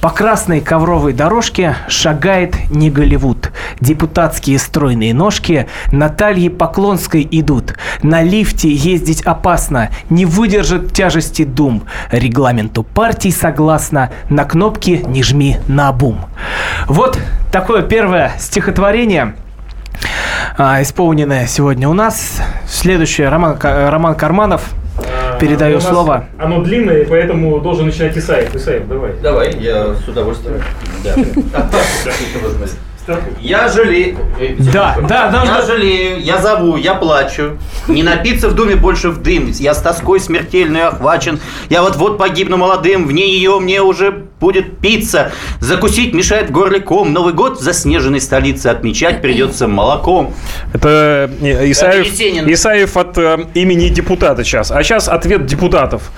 По 0.00 0.10
красной 0.10 0.60
ковровой 0.60 1.12
дорожке 1.12 1.76
шагает 1.88 2.70
не 2.70 2.90
Голливуд. 2.90 3.50
Депутатские 3.80 4.58
стройные 4.58 5.14
ножки 5.14 5.66
Натальи 5.90 6.48
Поклонской 6.48 7.26
идут. 7.30 7.74
На 8.02 8.22
лифте 8.22 8.70
ездить 8.70 9.22
опасно, 9.22 9.90
не 10.10 10.26
выдержит 10.26 10.92
тяжести 10.92 11.44
дум. 11.44 11.84
Регламенту 12.10 12.82
партий 12.82 13.30
согласно, 13.30 14.10
на 14.28 14.44
кнопки 14.44 15.02
не 15.06 15.22
жми 15.22 15.58
на 15.66 15.92
бум. 15.92 16.20
Вот 16.86 17.18
такое 17.50 17.82
первое 17.82 18.32
стихотворение 18.38 19.34
а, 20.56 20.82
исполненное 20.82 21.46
сегодня 21.46 21.88
у 21.88 21.94
нас. 21.94 22.40
Следующее 22.68 23.28
Роман, 23.28 23.58
Роман 23.60 24.14
Карманов. 24.14 24.62
А, 24.98 25.38
Передаю 25.38 25.80
слово. 25.80 26.26
Оно 26.38 26.62
длинное, 26.62 27.02
и 27.02 27.04
поэтому 27.04 27.58
должен 27.60 27.86
начинать 27.86 28.16
Исаев. 28.16 28.54
Исаев, 28.54 28.86
давай. 28.86 29.12
Давай, 29.22 29.56
я 29.58 29.94
с 29.94 30.06
удовольствием. 30.06 30.62
Я 33.40 33.68
жалею. 33.68 34.16
Да, 34.72 34.96
да, 35.06 35.30
да, 35.30 35.44
Я 35.44 35.62
жалею, 35.62 36.20
я 36.22 36.38
зову, 36.38 36.76
я 36.76 36.94
плачу. 36.94 37.58
Не 37.86 38.02
напиться 38.02 38.48
в 38.48 38.54
думе 38.54 38.76
больше 38.76 39.10
в 39.10 39.22
дым. 39.22 39.50
Я 39.50 39.74
с 39.74 39.82
тоской 39.82 40.20
смертельной 40.20 40.84
охвачен. 40.84 41.38
Я 41.68 41.82
вот-вот 41.82 42.16
погибну 42.16 42.56
молодым. 42.56 43.06
Вне 43.06 43.28
ее 43.28 43.58
мне 43.60 43.82
уже 43.82 44.24
будет 44.44 44.76
пицца. 44.78 45.32
Закусить 45.60 46.12
мешает 46.12 46.50
в 46.50 46.52
горле 46.52 46.78
ком. 46.78 47.14
Новый 47.14 47.32
год 47.32 47.58
в 47.58 47.62
заснеженной 47.62 48.20
столице 48.20 48.66
отмечать 48.66 49.22
придется 49.22 49.68
молоком. 49.68 50.34
Это 50.74 51.30
э, 51.40 51.70
Исаев. 51.70 52.06
Исаев 52.50 52.98
от 52.98 53.16
э, 53.16 53.46
имени 53.54 53.88
депутата 53.88 54.44
сейчас. 54.44 54.70
А 54.70 54.82
сейчас 54.82 55.08
ответ 55.08 55.46
депутатов. 55.46 56.10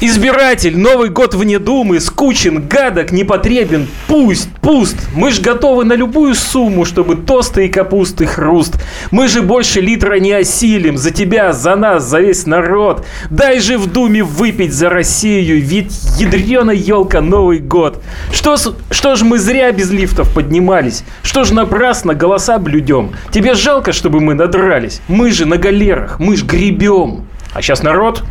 Избиратель, 0.00 0.76
Новый 0.76 1.10
год 1.10 1.34
вне 1.34 1.60
думы, 1.60 2.00
скучен, 2.00 2.66
гадок, 2.66 3.12
непотребен, 3.12 3.86
пусть, 4.08 4.48
пуст. 4.60 4.96
Мы 5.14 5.30
ж 5.30 5.38
готовы 5.40 5.84
на 5.84 5.92
любую 5.92 6.34
сумму, 6.34 6.84
чтобы 6.84 7.14
тосты 7.14 7.66
и 7.66 7.68
капусты 7.68 8.26
хруст. 8.26 8.82
Мы 9.12 9.28
же 9.28 9.42
больше 9.42 9.80
литра 9.80 10.18
не 10.18 10.32
осилим. 10.32 10.96
За 10.96 11.12
тебя, 11.12 11.52
за 11.52 11.76
нас, 11.76 12.02
за 12.02 12.18
весь 12.18 12.46
народ. 12.46 13.06
Дай 13.30 13.60
же 13.60 13.78
в 13.78 13.86
думе 13.86 14.24
выпить 14.24 14.72
за 14.72 14.90
Россию, 14.90 15.62
ведь 15.62 15.92
ядрена 16.18 16.72
елка 16.72 17.20
Новый 17.20 17.59
год. 17.60 18.02
Что, 18.32 18.56
что 18.90 19.16
ж 19.16 19.22
мы 19.22 19.38
зря 19.38 19.72
без 19.72 19.90
лифтов 19.90 20.32
поднимались? 20.34 21.04
Что 21.22 21.44
ж 21.44 21.52
напрасно 21.52 22.14
голоса 22.14 22.58
блюдем? 22.58 23.12
Тебе 23.30 23.54
жалко, 23.54 23.92
чтобы 23.92 24.20
мы 24.20 24.34
надрались? 24.34 25.00
Мы 25.08 25.30
же 25.30 25.46
на 25.46 25.56
галерах, 25.56 26.18
мы 26.18 26.36
ж 26.36 26.44
гребем. 26.44 27.26
А 27.52 27.62
сейчас 27.62 27.82
народ 27.82 28.22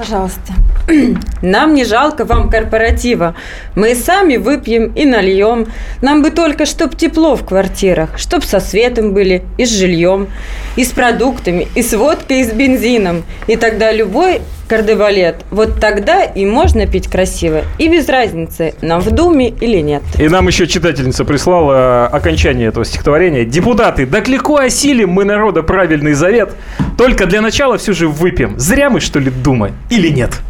Пожалуйста. 0.00 0.54
Нам 1.42 1.74
не 1.74 1.84
жалко 1.84 2.24
вам 2.24 2.48
корпоратива. 2.48 3.34
Мы 3.74 3.94
сами 3.94 4.38
выпьем 4.38 4.94
и 4.94 5.04
нальем. 5.04 5.66
Нам 6.00 6.22
бы 6.22 6.30
только, 6.30 6.64
чтоб 6.64 6.96
тепло 6.96 7.36
в 7.36 7.44
квартирах, 7.44 8.18
чтоб 8.18 8.42
со 8.42 8.60
светом 8.60 9.12
были, 9.12 9.42
и 9.58 9.66
с 9.66 9.70
жильем, 9.70 10.28
и 10.76 10.84
с 10.84 10.92
продуктами, 10.92 11.68
и 11.74 11.82
с 11.82 11.92
водкой, 11.92 12.40
и 12.40 12.44
с 12.44 12.52
бензином. 12.52 13.24
И 13.46 13.56
тогда 13.56 13.92
любой 13.92 14.40
кардебалет, 14.70 15.44
вот 15.50 15.80
тогда 15.80 16.22
и 16.22 16.46
можно 16.46 16.86
пить 16.86 17.08
красиво. 17.08 17.62
И 17.78 17.88
без 17.88 18.08
разницы, 18.08 18.74
нам 18.82 19.00
в 19.00 19.10
думе 19.10 19.48
или 19.48 19.80
нет. 19.80 20.00
И 20.16 20.28
нам 20.28 20.46
еще 20.46 20.68
читательница 20.68 21.24
прислала 21.24 22.06
э, 22.12 22.16
окончание 22.16 22.68
этого 22.68 22.84
стихотворения. 22.84 23.44
Депутаты, 23.44 24.06
так 24.06 24.28
легко 24.28 24.58
осилим 24.58 25.10
мы 25.10 25.24
народа 25.24 25.64
правильный 25.64 26.12
завет. 26.12 26.54
Только 26.96 27.26
для 27.26 27.40
начала 27.40 27.78
все 27.78 27.92
же 27.92 28.06
выпьем. 28.06 28.60
Зря 28.60 28.90
мы, 28.90 29.00
что 29.00 29.18
ли, 29.18 29.32
думаем? 29.32 29.74
Или 29.90 30.08
нет? 30.08 30.40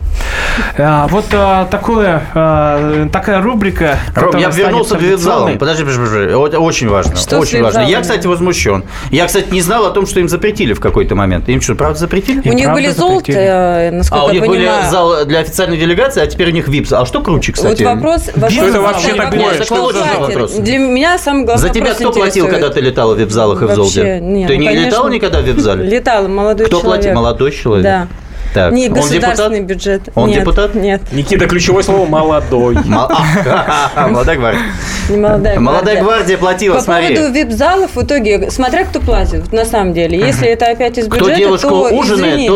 А, 0.79 1.07
вот 1.09 1.27
а, 1.33 1.67
такое, 1.67 2.23
а, 2.35 3.09
такая 3.09 3.41
рубрика. 3.41 3.99
Ром, 4.15 4.37
я 4.37 4.51
вернулся 4.51 4.97
к 4.97 5.03
вип-залам. 5.03 5.59
Подожди, 5.59 5.85
подожди, 5.85 6.05
подожди. 6.05 6.57
Очень 6.57 6.89
важно. 6.89 7.17
Что 7.17 7.39
очень 7.39 7.63
важно. 7.63 7.81
Я, 7.81 8.01
кстати, 8.01 8.27
возмущен. 8.27 8.85
Я, 9.11 9.27
кстати, 9.27 9.51
не 9.51 9.61
знал 9.61 9.87
о 9.87 9.91
том, 9.91 10.07
что 10.07 10.21
им 10.21 10.29
запретили 10.29 10.73
в 10.73 10.81
какой-то 10.81 11.15
момент. 11.15 11.49
Им 11.49 11.61
что, 11.61 11.75
правда 11.75 11.99
запретили? 11.99 12.49
У 12.49 12.53
них 12.53 12.73
были 12.73 12.91
запретили. 12.91 13.35
золото, 13.35 13.91
насколько 13.93 14.25
А, 14.25 14.27
у 14.27 14.33
них 14.33 14.47
были 14.47 14.71
зал 14.91 15.25
для 15.25 15.41
официальной 15.41 15.77
делегации, 15.77 16.23
а 16.23 16.27
теперь 16.27 16.49
у 16.49 16.53
них 16.53 16.69
вип 16.69 16.87
А 16.93 17.05
что 17.07 17.23
круче, 17.23 17.53
кстати? 17.53 17.83
Вот 17.83 17.95
вопрос, 17.95 18.31
вопрос 18.35 18.75
вообще 18.75 19.15
такое? 19.15 19.55
кто? 19.61 20.61
Для 20.61 20.79
меня 20.79 21.19
самый 21.19 21.45
главный 21.45 21.69
За 21.69 21.73
тебя 21.73 21.95
кто 21.95 22.13
платил, 22.13 22.49
когда 22.49 22.71
ты 22.71 22.81
летала 22.81 23.15
в 23.15 23.19
вип-залах 23.19 23.63
и 23.63 23.67
в 23.67 23.71
нет, 24.21 24.49
ты 24.49 24.55
ну, 24.55 24.61
не 24.61 24.67
конечно. 24.67 24.87
летала 24.87 25.09
никогда 25.09 25.41
в 25.41 25.45
вип-зале? 25.45 25.89
Летала, 25.89 26.29
молодой 26.29 26.67
Кто 26.67 26.81
человек. 26.81 27.03
платит? 27.03 27.15
Молодой 27.15 27.53
человек? 27.53 27.85
Да. 27.85 28.09
Так. 28.55 28.73
Не 28.73 28.89
Он 28.89 28.95
государственный 28.95 29.61
депутат? 29.61 29.77
бюджет. 29.77 30.03
Он 30.15 30.29
Нет, 30.29 30.41
депутат? 30.41 30.75
Нет, 30.75 31.01
Никита, 31.13 31.47
ключевое 31.47 31.83
слово 31.83 32.07
«молодой». 32.07 32.75
Мол- 32.85 33.09
а, 33.11 34.09
Молодая 34.11 34.37
гвардия. 34.37 34.63
не 35.09 35.17
молодая 35.17 35.61
Молодая 35.61 36.03
гвардия 36.03 36.37
платила, 36.37 36.75
По 36.77 36.81
смотри. 36.81 37.15
поводу 37.17 37.33
вип-залов, 37.35 37.91
в 37.95 38.03
итоге, 38.03 38.51
смотря 38.51 38.85
кто 38.85 39.01
платит, 39.01 39.53
на 39.53 39.65
самом 39.65 39.93
деле. 39.95 40.19
Если 40.19 40.49
это 40.49 40.67
опять 40.67 40.99
из 40.99 41.07
Кто 41.07 41.17
бюджета, 41.21 41.39
девушку 41.39 41.69
то 41.69 41.89
ужинает, 41.91 42.47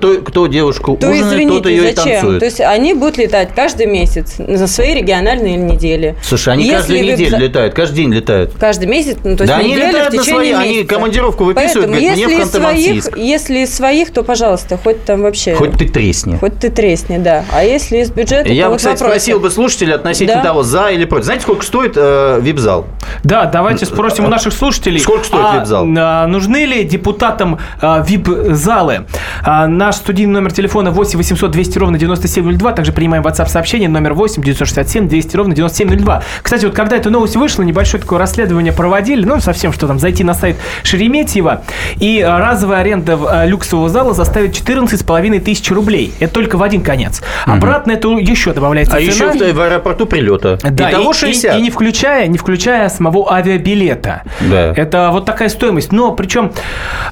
тот 0.00 0.24
кто 0.28 0.46
девушку 0.46 0.96
то 0.96 1.08
ужинает, 1.08 1.48
тот 1.48 1.66
извините, 1.66 1.70
ее 1.70 1.90
и 1.90 1.94
зачем? 1.94 2.12
танцует. 2.20 2.38
То 2.40 2.44
есть 2.46 2.60
они 2.60 2.94
будут 2.94 3.18
летать 3.18 3.48
каждый 3.54 3.86
месяц 3.86 4.34
за 4.38 4.66
свои 4.66 4.94
региональные 4.94 5.56
недели. 5.56 6.16
Слушай, 6.22 6.54
они 6.54 6.70
каждую 6.70 7.02
неделю 7.02 7.38
летают, 7.38 7.74
каждый 7.74 7.96
день 7.96 8.12
летают. 8.12 8.52
Каждый 8.58 8.86
месяц, 8.86 9.18
ну, 9.24 9.36
то 9.36 9.44
есть 9.44 9.56
неделю 9.64 9.88
летают 9.88 10.12
в 10.12 10.16
на 10.16 10.22
течение 10.22 10.54
свои, 10.54 10.64
они 10.64 10.76
месяца. 10.78 10.94
командировку 10.94 11.44
выписывают, 11.44 11.90
говорят, 11.90 12.16
мне 12.16 12.26
в 12.26 13.16
если 13.16 13.58
из 13.60 13.74
своих, 13.74 14.12
то, 14.12 14.22
пожалуйста, 14.22 14.78
хоть 14.82 15.04
там 15.04 15.22
вообще... 15.22 15.43
Хоть 15.52 15.72
ты 15.78 15.88
тресни. 15.88 16.36
Хоть 16.36 16.58
ты 16.58 16.70
тресни, 16.70 17.18
да. 17.18 17.44
А 17.52 17.62
если 17.64 17.98
из 17.98 18.10
бюджета, 18.10 18.48
Я 18.48 18.64
то 18.64 18.68
бы, 18.68 18.72
вот 18.72 18.78
кстати, 18.78 18.94
вопросы. 19.00 19.10
спросил 19.20 19.40
бы 19.40 19.50
слушателей 19.50 19.94
относительно 19.94 20.42
Да. 20.42 20.48
того, 20.48 20.62
за 20.62 20.88
или 20.90 21.04
против. 21.04 21.24
Знаете, 21.26 21.42
сколько 21.42 21.64
стоит 21.64 21.92
э, 21.96 22.38
вип-зал? 22.40 22.86
Да, 23.22 23.44
давайте 23.46 23.84
спросим 23.86 24.24
у 24.24 24.28
наших 24.28 24.52
слушателей. 24.52 25.00
Сколько 25.00 25.24
стоит 25.24 25.44
а, 25.44 25.56
вип-зал? 25.58 25.86
а, 25.98 26.26
нужны 26.26 26.64
ли 26.64 26.84
депутатам 26.84 27.58
а, 27.80 28.00
вип-залы? 28.06 29.06
А, 29.42 29.66
наш 29.66 29.96
студийный 29.96 30.32
номер 30.34 30.52
телефона 30.52 30.90
8 30.90 31.18
800 31.18 31.50
200 31.50 31.78
ровно 31.78 31.98
9702. 31.98 32.72
Также 32.72 32.92
принимаем 32.92 33.22
WhatsApp 33.22 33.48
сообщение 33.48 33.88
номер 33.88 34.14
8 34.14 34.42
967 34.42 35.08
200 35.08 35.36
ровно 35.36 35.54
9702. 35.54 36.22
Кстати, 36.42 36.64
вот 36.64 36.74
когда 36.74 36.96
эта 36.96 37.10
новость 37.10 37.36
вышла, 37.36 37.62
небольшое 37.62 38.02
такое 38.02 38.18
расследование 38.18 38.72
проводили, 38.72 39.24
ну, 39.24 39.40
совсем 39.40 39.72
что 39.72 39.86
там, 39.86 39.98
зайти 39.98 40.24
на 40.24 40.34
сайт 40.34 40.56
Шереметьева, 40.82 41.62
и 41.96 42.20
а, 42.20 42.38
разовая 42.38 42.80
аренда 42.80 43.44
люксового 43.46 43.88
зала 43.88 44.14
заставит 44.14 44.52
14,5 44.56 45.33
тысяч 45.40 45.70
рублей. 45.70 46.12
Это 46.20 46.32
только 46.34 46.56
в 46.56 46.62
один 46.62 46.82
конец. 46.82 47.22
Обратно 47.46 47.92
это 47.92 48.08
еще 48.08 48.52
добавляется 48.52 48.96
А 48.96 49.00
цена. 49.00 49.32
еще 49.32 49.52
в, 49.52 49.56
в 49.56 49.60
аэропорту 49.60 50.06
прилета. 50.06 50.58
Да, 50.62 50.90
Итого 50.90 51.10
и, 51.12 51.14
60. 51.14 51.54
и- 51.54 51.58
и 51.58 51.62
не 51.62 51.70
включая, 51.70 52.26
не 52.26 52.38
включая 52.38 52.88
самого 52.88 53.32
авиабилета. 53.32 54.22
Да. 54.40 54.72
Это 54.76 55.10
вот 55.12 55.24
такая 55.24 55.48
стоимость. 55.48 55.92
Но 55.92 56.12
причем 56.12 56.52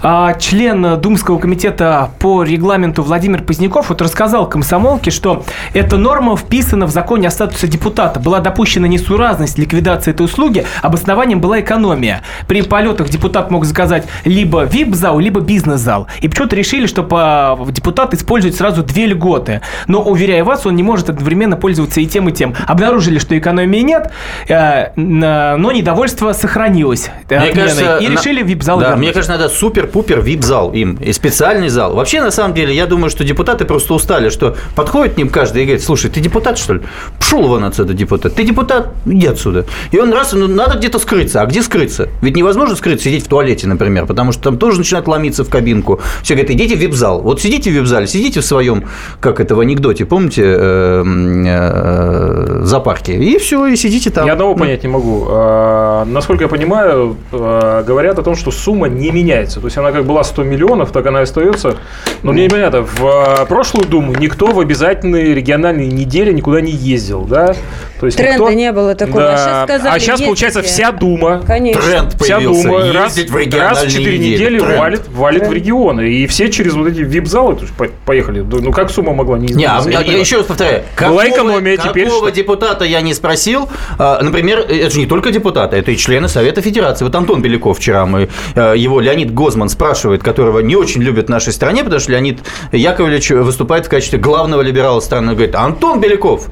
а, 0.03 0.35
член 0.35 1.01
Думского 1.01 1.39
комитета 1.39 2.11
по 2.19 2.43
регламенту 2.43 3.03
Владимир 3.03 3.43
Поздняков 3.43 3.89
вот 3.91 4.03
рассказал 4.03 4.49
комсомолке, 4.49 5.11
что 5.11 5.45
эта 5.75 5.97
норма 5.97 6.37
вписана 6.37 6.87
в 6.87 6.91
законе 6.91 7.29
о 7.29 7.31
статусе 7.31 7.67
депутата. 7.69 8.21
Была 8.21 8.41
допущена 8.41 8.89
несуразность 8.89 9.59
ликвидации 9.59 10.11
этой 10.13 10.25
услуги. 10.27 10.65
Обоснованием 10.83 11.41
была 11.41 11.61
экономия. 11.61 12.23
При 12.49 12.63
полетах 12.63 13.09
депутат 13.09 13.51
мог 13.51 13.65
заказать 13.65 14.05
либо 14.25 14.65
VIP-зал, 14.65 15.19
либо 15.19 15.41
бизнес-зал. 15.41 16.07
И 16.21 16.29
почему-то 16.29 16.57
решили, 16.57 16.87
что 16.87 17.03
по- 17.03 17.59
депутат 17.71 18.12
использует 18.15 18.55
сразу 18.55 18.83
две 18.83 19.07
льготы. 19.07 19.61
Но, 19.87 20.03
уверяю 20.03 20.45
вас, 20.45 20.67
он 20.67 20.77
не 20.77 20.83
может 20.83 21.11
одновременно 21.11 21.57
пользоваться 21.57 22.01
и 22.01 22.07
тем, 22.07 22.29
и 22.29 22.33
тем. 22.33 22.55
Обнаружили, 22.67 23.19
что 23.19 23.37
экономии 23.39 23.79
нет, 23.81 24.11
э, 24.49 24.89
но 24.97 25.73
недовольство 25.73 26.33
сохранилось. 26.33 27.11
э, 27.29 27.39
Мне 27.39 27.49
отменой. 27.51 27.69
кажется, 27.69 27.97
и 27.99 28.07
решили 28.09 28.43
вип-зал 28.43 28.79
Да, 28.79 28.85
вернуть. 28.89 28.99
мне 29.05 29.13
кажется, 29.13 29.33
надо 29.33 29.49
супер-пупер 29.49 30.21
вип-зал 30.21 30.73
им. 30.73 30.95
И 30.97 31.13
специальный 31.13 31.69
зал. 31.69 31.95
Вообще, 31.95 32.21
на 32.21 32.31
самом 32.31 32.55
деле, 32.55 32.75
я 32.75 32.87
думаю, 32.87 33.11
что 33.11 33.25
депутаты 33.25 33.65
просто 33.65 33.95
устали, 33.95 34.29
что 34.29 34.57
подходит 34.75 35.15
к 35.15 35.17
ним 35.19 35.29
каждый 35.29 35.63
и 35.63 35.65
говорит, 35.67 35.83
слушай, 35.85 36.11
ты 36.11 36.21
депутат, 36.21 36.59
что 36.59 36.75
ли? 36.75 36.81
Пшел 37.19 37.43
вон 37.47 37.65
отсюда, 37.65 37.95
депутат. 37.95 38.35
Ты 38.35 38.45
депутат, 38.45 38.89
иди 39.07 39.27
отсюда. 39.27 39.65
И 39.91 39.99
он 39.99 40.13
раз, 40.13 40.33
ну, 40.33 40.47
надо 40.49 40.79
где-то 40.79 40.99
скрыться. 40.99 41.41
А 41.43 41.47
где 41.47 41.63
скрыться? 41.63 42.09
Ведь 42.21 42.37
невозможно 42.37 42.77
скрыться, 42.77 43.05
сидеть 43.05 43.25
в 43.25 43.29
туалете, 43.29 43.67
например, 43.67 44.07
потому 44.07 44.33
что 44.33 44.43
там 44.43 44.59
тоже 44.59 44.79
начинают 44.79 45.09
ломиться 45.09 45.45
в 45.45 45.49
кабинку. 45.51 46.01
Все 46.23 46.35
говорят, 46.35 46.51
идите 46.51 46.77
в 46.77 46.79
вип-зал. 46.79 47.21
Вот 47.23 47.41
сидите 47.41 47.71
в 47.71 47.75
вип-зале, 47.75 48.02
сидите 48.07 48.41
в 48.41 48.45
своем, 48.45 48.85
как 49.21 49.41
это 49.41 49.55
в 49.55 49.61
анекдоте, 49.61 50.05
помните, 50.05 50.43
э, 50.45 51.05
э, 51.05 52.61
зоопарке. 52.63 53.15
И 53.15 53.39
все, 53.39 53.67
и 53.67 53.77
сидите 53.77 54.11
там. 54.11 54.27
Я 54.27 54.33
одного 54.33 54.55
понять 54.55 54.83
не 54.83 54.89
могу. 54.89 55.27
А, 55.29 56.05
Насколько 56.05 56.45
я 56.45 56.49
понимаю, 56.49 57.17
говорят 57.31 58.19
о 58.19 58.23
том, 58.23 58.37
что 58.37 58.51
сумма 58.51 58.89
не 58.89 59.11
меняется. 59.11 59.61
То 59.61 59.67
есть 59.67 59.79
она 59.79 59.93
как 59.93 60.05
была 60.05 60.25
100 60.25 60.43
миллионов, 60.45 60.93
так 60.93 61.07
она 61.07 61.21
и 61.21 61.23
остается. 61.23 61.77
Но 62.23 62.33
мне 62.33 62.45
непонятно, 62.45 62.83
в 62.83 63.47
прошлую 63.49 63.87
Думу 63.87 64.15
никто 64.19 64.49
в 64.49 64.61
обязательные 64.61 65.35
региональные 65.35 65.89
недели 65.89 66.33
никуда 66.33 66.61
не 66.61 66.73
ездил, 66.73 67.23
да? 67.23 67.55
То 68.03 68.07
есть 68.07 68.19
Тренда 68.19 68.39
никто- 68.43 68.53
не 68.53 68.73
было 68.73 68.97
такого. 68.97 69.23
А 69.23 69.31
Да. 69.31 69.37
сейчас 69.37 69.63
сказали, 69.65 69.95
а 69.97 70.01
сейчас, 70.01 70.21
получается, 70.23 70.63
вся 70.63 70.91
Дума 70.91 71.41
Конечно. 71.47 71.81
Тренд 71.83 72.21
Вся 72.21 72.35
появился. 72.39 72.63
Дума 72.67 72.79
раз, 72.93 73.17
в 73.17 73.57
раз 73.57 73.85
в 73.85 73.91
4 73.91 74.19
недели. 74.19 74.35
недели 74.35 74.59
Тренд. 74.59 74.79
валит, 74.81 75.03
валит 75.15 75.47
в 75.47 75.53
регионы. 75.53 76.11
И 76.11 76.27
все 76.27 76.51
через 76.51 76.75
вот 76.75 76.89
эти 76.89 76.99
вип-залы 76.99 77.57
поехали. 78.05 78.41
Ну 78.41 78.73
как 78.73 78.91
сумма 78.91 79.13
могла 79.15 79.39
не 79.39 79.47
Не, 79.55 79.67
а 79.67 79.79
измениться? 79.79 80.05
я, 80.11 80.19
еще 80.19 80.39
раз 80.39 80.47
повторяю. 80.47 80.83
Была 81.01 81.29
экономия, 81.29 81.77
теперь 81.77 82.07
какого 82.07 82.27
что? 82.31 82.37
депутата 82.37 82.85
я 82.85 83.01
не 83.03 83.15
спросил. 83.15 83.69
А, 84.01 84.21
Например, 84.21 84.59
это 84.59 84.91
же 84.91 84.99
не 84.99 85.07
только 85.07 85.31
депутаты, 85.31 85.77
это 85.77 85.93
и 85.93 85.97
члены 85.97 86.27
Совета 86.27 86.61
Федерации. 86.61 87.05
Вот 87.05 87.15
Антон 87.15 87.41
Беляков 87.41 87.79
вчера, 87.79 88.05
мы, 88.05 88.29
э, 88.57 88.75
его 88.77 88.99
Леонид 89.01 89.33
Гозман 89.33 89.69
спрашивает, 89.69 90.25
которого 90.25 90.59
не 90.59 90.75
очень 90.75 91.03
любят 91.03 91.27
в 91.27 91.31
нашей 91.31 91.53
стране, 91.53 91.85
потому 91.85 92.01
что 92.01 92.11
Леонид 92.11 92.41
Яковлевич 92.73 93.31
выступает 93.31 93.87
в 93.87 93.89
качестве 93.89 94.19
главного 94.19 94.61
либерала 94.63 94.99
страны. 94.99 95.29
Он 95.29 95.35
говорит, 95.37 95.55
Антон 95.55 96.01
Беляков, 96.01 96.49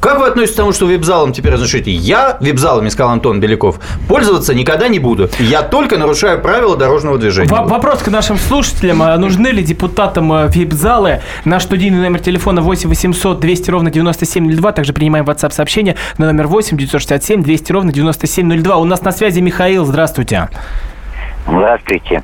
как 0.00 0.18
вы 0.20 0.26
относитесь 0.26 0.54
к 0.54 0.56
тому, 0.56 0.72
что 0.72 0.86
вип-залом 0.86 1.32
теперь 1.32 1.52
разрешите? 1.52 1.90
Я 1.90 2.36
вип-залами, 2.40 2.88
сказал 2.88 3.12
Антон 3.12 3.40
Беляков, 3.40 3.80
пользоваться 4.08 4.54
никогда 4.54 4.88
не 4.88 4.98
буду. 4.98 5.28
Я 5.38 5.62
только 5.62 5.98
нарушаю 5.98 6.40
правила 6.40 6.76
дорожного 6.76 7.18
движения. 7.18 7.48
Во- 7.50 7.64
Вопрос 7.64 8.00
к 8.02 8.08
нашим 8.08 8.36
слушателям. 8.38 9.02
А 9.02 9.16
Нужны 9.18 9.48
ли 9.48 9.62
депутатам 9.62 10.32
э, 10.32 10.48
вип-залы? 10.48 11.20
Наш 11.44 11.64
студийный 11.64 11.98
номер 12.00 12.20
телефона 12.20 12.60
8 12.60 12.88
800 12.88 13.40
200 13.40 13.70
ровно 13.70 13.90
9702. 13.90 14.72
Также 14.72 14.92
принимаем 14.92 15.24
WhatsApp 15.24 15.52
сообщение 15.52 15.96
на 16.18 16.26
номер 16.26 16.46
8 16.46 16.76
967 16.76 17.42
200 17.42 17.72
ровно 17.72 17.92
9702. 17.92 18.76
У 18.76 18.84
нас 18.84 19.02
на 19.02 19.12
связи 19.12 19.40
Михаил. 19.40 19.84
Здравствуйте. 19.84 20.48
Здравствуйте. 21.48 22.22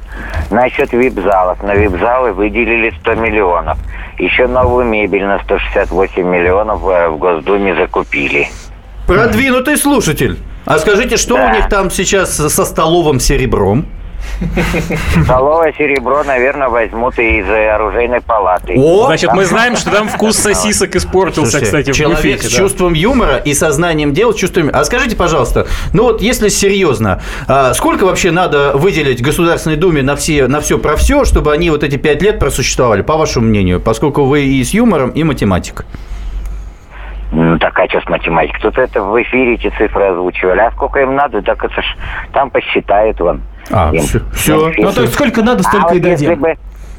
Насчет 0.51 0.93
вип-залов. 0.93 1.63
На 1.63 1.75
вип-залы 1.75 2.33
выделили 2.33 2.93
100 3.01 3.15
миллионов. 3.15 3.79
Еще 4.19 4.47
новую 4.47 4.85
мебель 4.87 5.25
на 5.25 5.39
168 5.41 6.23
миллионов 6.23 6.83
э, 6.87 7.09
в 7.09 7.19
Госдуме 7.19 7.75
закупили. 7.75 8.49
Продвинутый 9.07 9.77
слушатель. 9.77 10.39
А 10.67 10.79
скажите, 10.79 11.17
что 11.17 11.37
Да. 11.37 11.47
у 11.51 11.55
них 11.57 11.69
там 11.69 11.91
сейчас 11.91 12.37
со 12.37 12.65
столовым 12.65 13.19
серебром? 13.21 13.87
Столовое 15.25 15.73
серебро, 15.73 16.25
наверное, 16.25 16.69
возьмут 16.69 17.19
и 17.19 17.39
из 17.39 17.49
э, 17.49 17.71
оружейной 17.71 18.21
палаты. 18.21 18.75
О! 18.77 19.07
Значит, 19.07 19.33
мы 19.33 19.45
знаем, 19.45 19.77
что 19.77 19.91
там 19.91 20.09
вкус 20.09 20.37
сосисок 20.37 20.97
испортился, 20.97 21.53
Слушайте, 21.53 21.67
кстати, 21.67 21.91
в 21.93 21.97
человек 21.97 22.19
буфете. 22.19 22.49
с 22.49 22.53
да. 22.53 22.59
чувством 22.59 22.93
юмора 22.95 23.37
и 23.37 23.55
сознанием 23.55 24.13
дел, 24.13 24.33
чувством... 24.33 24.71
А 24.73 24.85
скажите, 24.85 25.17
пожалуйста, 25.17 25.67
ну 25.93 26.05
вот 26.05 26.21
если 26.21 26.49
серьезно, 26.49 27.23
а 27.49 27.75
сколько 27.75 28.05
вообще 28.05 28.31
надо 28.31 28.73
выделить 28.75 29.23
Государственной 29.23 29.77
Думе 29.77 30.03
на 30.03 30.17
все, 30.17 30.47
на 30.47 30.61
все 30.61 30.79
про 30.79 30.97
все, 30.97 31.25
чтобы 31.25 31.53
они 31.53 31.71
вот 31.71 31.83
эти 31.83 31.97
пять 31.97 32.23
лет 32.23 32.39
просуществовали, 32.39 33.03
по 33.03 33.17
вашему 33.17 33.47
мнению, 33.47 33.81
поскольку 33.81 34.25
вы 34.25 34.45
и 34.45 34.65
с 34.65 34.75
юмором, 34.75 35.11
и 35.11 35.23
математик? 35.23 35.85
Ну, 37.33 37.59
так 37.59 37.77
а 37.79 37.89
что 37.89 38.01
с 38.01 38.09
математикой? 38.09 38.61
Тут 38.61 38.79
это 38.79 39.03
в 39.03 39.21
эфире 39.23 39.55
эти 39.55 39.69
цифры 39.77 40.05
озвучивали. 40.05 40.61
А 40.61 40.71
сколько 40.71 41.01
им 41.01 41.17
надо, 41.17 41.43
так 41.43 41.65
это 41.65 41.83
ж 41.83 41.97
там 42.33 42.49
посчитают 42.51 43.19
вам. 43.19 43.43
А, 43.71 43.91
Им- 43.93 44.03
им 44.03 44.85
Ну, 44.85 44.93
то 44.93 45.03
есть 45.03 45.15
сколько 45.15 45.43
надо, 45.43 45.61
А 45.61 45.63
столько 45.63 45.89
вот 45.89 45.93
и 45.95 46.09
если 46.11 46.27
дадим. 46.27 46.41
бы... 46.41 46.55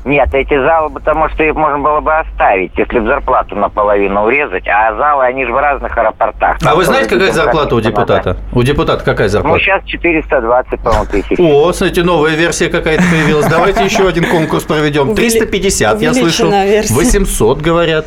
Нет, 0.05 0.29
эти 0.35 0.55
залы, 0.63 0.91
потому 0.91 1.27
что 1.29 1.43
их 1.43 1.55
можно 1.55 1.79
было 1.79 1.99
бы 1.99 2.15
оставить, 2.15 2.71
если 2.77 2.99
бы 2.99 3.07
зарплату 3.07 3.55
наполовину 3.55 4.25
урезать, 4.25 4.67
а 4.67 4.95
залы, 4.95 5.25
они 5.25 5.45
же 5.47 5.51
в 5.51 5.57
разных 5.57 5.97
аэропортах. 5.97 6.57
А 6.63 6.75
вы 6.75 6.85
знаете, 6.85 7.09
какая 7.09 7.31
зарплата 7.31 7.75
у 7.75 7.81
депутата? 7.81 8.37
У 8.51 8.61
депутата 8.61 9.03
какая 9.03 9.25
Ну, 9.27 9.31
зарплата? 9.31 9.59
сейчас 9.63 9.83
420, 9.85 10.79
по-моему, 10.79 11.05
тысяч. 11.07 11.39
О, 11.39 11.73
смотрите, 11.73 12.03
новая 12.03 12.35
версия 12.35 12.69
какая-то 12.69 13.01
появилась. 13.01 13.47
Давайте 13.47 13.83
еще 13.83 14.07
один 14.07 14.25
конкурс 14.29 14.63
проведем. 14.65 15.09
Увели- 15.09 15.15
350, 15.15 15.99
я 16.01 16.11
версия. 16.11 16.93
800, 16.93 17.61
говорят. 17.61 18.05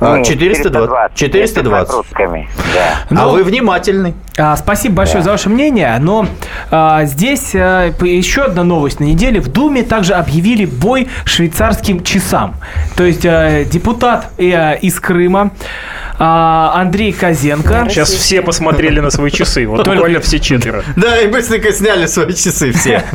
А, 0.00 0.18
Нет, 0.18 0.26
420. 0.26 1.16
420. 1.16 1.34
Если 1.34 1.62
с 1.62 1.82
открутками, 1.82 2.48
да. 2.74 2.98
А 3.10 3.14
Ну, 3.14 3.30
вы 3.30 3.44
внимательный. 3.44 4.14
А, 4.36 4.56
спасибо 4.56 4.96
большое 4.96 5.22
за 5.22 5.30
ваше 5.30 5.48
мнение, 5.48 5.96
но 6.00 6.26
а, 6.70 7.04
здесь 7.04 7.54
а, 7.54 7.92
еще 8.02 8.42
одна 8.42 8.64
новость 8.64 9.00
на 9.00 9.04
неделе. 9.04 9.40
В 9.40 9.48
Думе 9.48 9.82
также 9.82 10.14
объявили 10.14 10.64
бой 10.64 11.08
швейцарским 11.24 12.02
часам. 12.02 12.56
То 12.96 13.04
есть 13.04 13.24
а, 13.24 13.64
депутат 13.64 14.30
э, 14.38 14.78
из 14.78 14.98
Крыма 14.98 15.50
а, 15.50 16.03
Андрей 16.18 17.12
Козенко. 17.12 17.86
Сейчас 17.88 18.10
все 18.10 18.42
посмотрели 18.42 19.00
на 19.00 19.10
свои 19.10 19.30
часы. 19.30 19.66
Вот 19.66 19.86
буквально 19.86 20.20
все 20.20 20.38
четверо. 20.38 20.82
Да, 20.96 21.20
и 21.20 21.26
быстренько 21.28 21.72
сняли 21.72 22.06
свои 22.06 22.32
часы 22.32 22.72
все. 22.72 23.02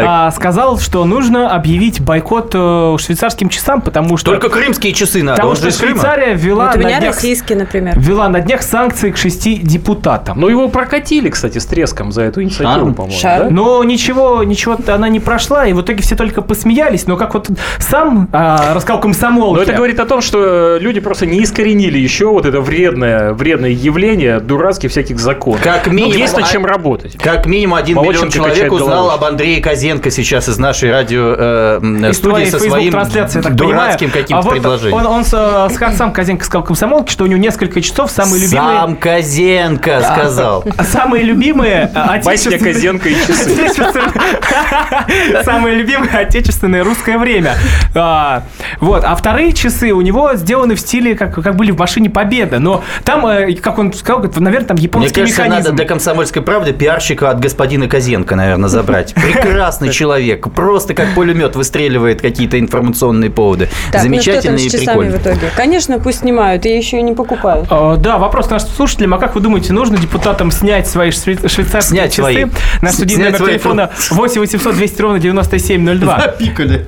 А, 0.00 0.30
сказал, 0.30 0.78
что 0.78 1.04
нужно 1.04 1.50
объявить 1.50 2.00
бойкот 2.00 2.52
э, 2.54 2.96
швейцарским 2.98 3.48
часам, 3.48 3.80
потому 3.80 4.16
что, 4.16 4.30
Только 4.30 4.48
крымские 4.48 4.92
часы 4.92 5.22
надо. 5.22 5.36
потому 5.36 5.56
что. 5.56 5.70
Швейцария 5.70 6.34
ввела, 6.34 6.72
у 6.74 6.76
на 6.78 6.80
меня 6.80 7.00
днях, 7.00 7.14
российский, 7.14 7.54
например. 7.54 7.98
ввела 7.98 8.28
на 8.28 8.40
днях 8.40 8.62
санкции 8.62 9.10
к 9.10 9.16
шести 9.16 9.56
депутатам. 9.56 10.40
Ну, 10.40 10.48
его 10.48 10.68
прокатили, 10.68 11.30
кстати, 11.30 11.58
с 11.58 11.66
треском 11.66 12.12
за 12.12 12.22
эту 12.22 12.42
инициативу, 12.42 12.92
по-моему. 12.92 13.50
Но 13.50 13.82
ничего, 13.84 14.42
ничего 14.44 14.78
она 14.86 15.08
не 15.08 15.20
прошла, 15.20 15.66
и 15.66 15.72
в 15.72 15.82
итоге 15.82 16.02
все 16.02 16.16
только 16.16 16.42
посмеялись. 16.42 17.06
Но 17.06 17.16
как 17.16 17.34
вот 17.34 17.50
сам 17.78 18.28
а, 18.32 18.74
рассказал 18.74 19.00
комсомол. 19.00 19.54
Но 19.54 19.62
это 19.62 19.72
говорит 19.72 20.00
о 20.00 20.06
том, 20.06 20.20
что 20.20 20.76
э, 20.76 20.78
люди 20.80 21.00
просто 21.00 21.26
не 21.26 21.42
искоренили 21.42 21.98
еще 21.98 22.27
вот 22.32 22.46
это 22.46 22.60
вредное, 22.60 23.32
вредное 23.32 23.70
явление 23.70 24.40
дурацких 24.40 24.90
всяких 24.90 25.18
законов. 25.18 25.62
Как 25.62 25.86
Ну, 25.86 25.92
минимум, 25.92 26.16
есть 26.18 26.36
над 26.36 26.48
чем 26.48 26.64
работать. 26.66 27.16
Как 27.18 27.46
минимум 27.46 27.74
один 27.76 27.96
Молодченко 27.96 28.26
миллион 28.38 28.52
человек 28.54 28.72
узнал 28.72 28.88
головой. 28.88 29.14
об 29.14 29.24
Андрее 29.24 29.60
Козенко 29.60 30.10
сейчас 30.10 30.48
из 30.48 30.58
нашей 30.58 30.90
радио 30.90 31.34
э, 31.36 32.12
студии 32.12 32.44
со 32.46 32.58
своим 32.58 32.92
дурацким 32.92 34.10
каким-то 34.10 34.38
а 34.38 34.42
вот 34.42 34.52
предложением. 34.54 34.96
Он, 34.98 35.06
он 35.06 35.24
с- 35.24 35.34
э, 35.34 35.68
с- 35.74 35.96
сам 35.96 36.12
Козенко 36.12 36.44
сказал 36.44 36.64
комсомолке, 36.64 37.12
что 37.12 37.24
у 37.24 37.26
него 37.26 37.38
несколько 37.40 37.80
часов 37.80 38.10
самые 38.10 38.42
любимые... 38.42 38.78
Сам 38.78 38.96
Козенко 38.96 40.00
сказал. 40.02 40.64
а 40.76 40.84
Самые 40.98 41.24
любимые 41.24 41.90
э, 41.94 41.98
отечественные... 41.98 42.58
Козенко 42.74 43.08
и 43.08 43.14
часы. 43.14 43.72
Самое 45.44 45.74
любимое 45.76 46.08
отечественное 46.18 46.84
русское 46.84 47.18
время. 47.18 47.54
А, 47.94 48.42
Вот. 48.80 49.04
А 49.04 49.14
вторые 49.14 49.52
часы 49.52 49.92
у 49.92 50.00
него 50.00 50.34
сделаны 50.34 50.74
в 50.74 50.80
стиле, 50.80 51.14
как, 51.14 51.34
как 51.34 51.56
были 51.56 51.70
в 51.70 51.78
машине 51.78 52.10
Победа. 52.18 52.58
Но 52.58 52.82
там, 53.04 53.24
э, 53.28 53.52
как 53.54 53.78
он 53.78 53.92
сказал, 53.92 54.24
наверное, 54.38 54.66
там 54.66 54.76
Мне 54.76 54.84
японский 54.86 55.20
кажется, 55.20 55.42
надо 55.42 55.50
механизм. 55.54 55.76
для 55.76 55.84
комсомольской 55.84 56.42
правды 56.42 56.72
пиарщика 56.72 57.30
от 57.30 57.38
господина 57.38 57.86
Козенко, 57.88 58.34
наверное, 58.34 58.68
забрать. 58.68 59.14
Прекрасный 59.42 59.90
человек. 59.90 60.52
Просто 60.52 60.94
как 60.94 61.14
пулемет 61.14 61.54
выстреливает 61.54 62.20
какие-то 62.20 62.58
информационные 62.58 63.30
поводы. 63.30 63.68
Ну 63.92 64.14
и 64.16 64.68
прикольный. 64.86 65.12
в 65.18 65.22
итоге? 65.22 65.50
Конечно, 65.56 66.00
пусть 66.00 66.20
снимают, 66.20 66.66
и 66.66 66.76
еще 66.76 66.98
и 66.98 67.02
не 67.02 67.12
покупают. 67.12 67.68
Э, 67.70 67.94
Да, 67.98 68.18
вопрос 68.18 68.48
к 68.48 68.50
нашим 68.50 68.68
слушателям. 68.70 69.14
А 69.14 69.18
как 69.18 69.36
вы 69.36 69.40
думаете, 69.40 69.72
нужно 69.72 69.96
депутатам 69.96 70.50
снять 70.50 70.88
свои 70.88 71.10
шве- 71.10 71.48
швейцарские 71.48 72.00
Снять 72.00 72.10
часы? 72.10 72.20
свои. 72.22 72.46
На 72.82 72.90
студийный 72.90 73.26
номер 73.30 73.38
телефона 73.46 73.90
8 74.10 74.40
800 74.40 74.74
200 74.74 75.02
ровно 75.02 75.18
9702. 75.20 76.20
Запикали. 76.20 76.86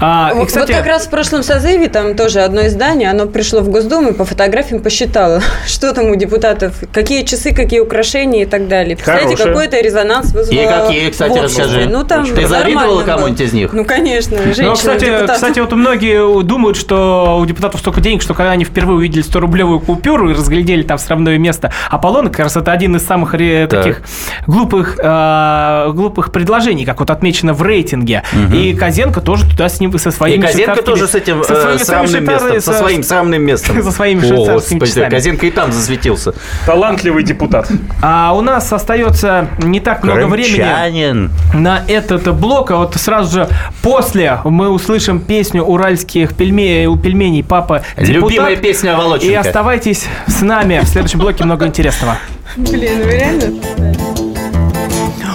А, 0.00 0.30
и, 0.32 0.36
Вот- 0.38 0.46
кстати, 0.48 0.68
Вот 0.72 0.76
как 0.78 0.86
раз 0.86 1.06
в 1.06 1.10
прошлом 1.10 1.42
созыве 1.42 1.88
там 1.88 2.14
тоже 2.16 2.40
одно 2.40 2.66
издание, 2.66 3.10
оно 3.10 3.26
пришло 3.26 3.60
в 3.60 3.68
Госдуму 3.68 4.10
и 4.10 4.12
по 4.14 4.24
фотографиям 4.70 4.82
посчитало, 4.82 5.40
что 5.66 5.92
там 5.92 6.06
у 6.06 6.14
депутатов, 6.16 6.74
какие 6.92 7.24
часы, 7.24 7.52
какие 7.52 7.80
украшения 7.80 8.42
и 8.42 8.46
так 8.46 8.68
далее. 8.68 8.96
Представляете, 8.96 9.36
Хорошее. 9.36 9.54
какой-то 9.54 9.80
резонанс 9.80 10.32
вызвало 10.32 10.58
И 10.60 10.66
какие, 10.66 11.10
кстати, 11.10 11.38
расскажи. 11.38 11.88
Ну, 11.90 12.04
там 12.04 12.24
Ты 12.26 12.46
завидовала 12.46 12.96
было. 12.96 13.02
кому-нибудь 13.02 13.40
из 13.40 13.52
них? 13.52 13.72
Ну, 13.72 13.84
конечно, 13.84 14.36
женщина 14.44 14.68
Ну, 14.70 14.74
кстати, 14.74 15.26
кстати, 15.26 15.60
вот 15.60 15.72
многие 15.72 16.42
думают, 16.42 16.76
что 16.76 17.38
у 17.40 17.46
депутатов 17.46 17.80
столько 17.80 18.00
денег, 18.00 18.22
что 18.22 18.34
когда 18.34 18.52
они 18.52 18.64
впервые 18.64 18.98
увидели 18.98 19.24
100-рублевую 19.24 19.80
купюру 19.80 20.30
и 20.30 20.34
разглядели 20.34 20.82
там 20.82 20.98
сравное 20.98 21.38
место, 21.38 21.72
Аполлон, 21.90 22.28
как 22.28 22.40
раз 22.40 22.56
это 22.56 22.72
один 22.72 22.96
из 22.96 23.04
самых 23.06 23.34
ре- 23.34 23.66
Так. 23.66 23.80
таких 23.84 24.02
глупых, 24.46 24.98
э, 25.02 25.90
глупых 25.92 26.32
предложений, 26.32 26.84
как 26.84 27.00
вот 27.00 27.10
отмечено 27.10 27.52
в 27.54 27.62
рейтинге. 27.62 28.22
И 28.54 28.74
Козенко 28.74 29.20
тоже 29.20 29.48
туда 29.48 29.68
с 29.68 29.80
ним 29.80 29.96
со 29.98 30.08
И 30.08 30.12
своими 30.12 30.42
Козенко 30.42 30.74
швейцарскими- 30.80 30.84
тоже 30.84 31.08
с 31.08 31.14
этим 31.14 31.44
со 31.44 31.52
э, 31.54 31.60
своими 31.60 31.78
срамным 31.82 32.24
швейцар- 32.24 32.52
местом, 32.54 32.60
со 32.60 32.72
своим 32.78 33.02
срамным 33.02 33.42
местом. 33.42 33.82
со 33.82 33.90
своими 33.90 34.20
О, 34.20 34.24
швейцарскими 34.26 34.59
господи, 34.68 34.86
часами. 34.86 35.10
Козенко 35.10 35.46
и 35.46 35.50
там 35.50 35.72
засветился. 35.72 36.34
Талантливый 36.66 37.22
депутат. 37.22 37.68
А 38.02 38.32
у 38.34 38.40
нас 38.40 38.72
остается 38.72 39.48
не 39.58 39.80
так 39.80 40.02
много 40.04 40.26
времени. 40.26 40.56
Крымчанин. 40.56 41.30
на 41.54 41.82
этот 41.86 42.34
блок, 42.34 42.70
а 42.70 42.76
вот 42.76 42.94
сразу 42.96 43.32
же 43.32 43.48
после 43.82 44.38
мы 44.44 44.68
услышим 44.70 45.20
песню 45.20 45.62
уральских 45.62 46.34
пельменей, 46.34 46.86
у 46.86 46.96
пельменей 46.96 47.42
«Папа 47.44 47.82
депутат». 47.96 48.08
Любимая 48.08 48.56
песня 48.56 48.92
И 48.92 48.96
Володченко. 48.96 49.40
оставайтесь 49.40 50.06
с 50.26 50.40
нами. 50.42 50.80
В 50.82 50.88
следующем 50.88 51.18
блоке 51.18 51.44
много 51.44 51.66
интересного. 51.66 52.16
Блин, 52.56 52.98
вы 53.04 53.10
реально? 53.10 54.29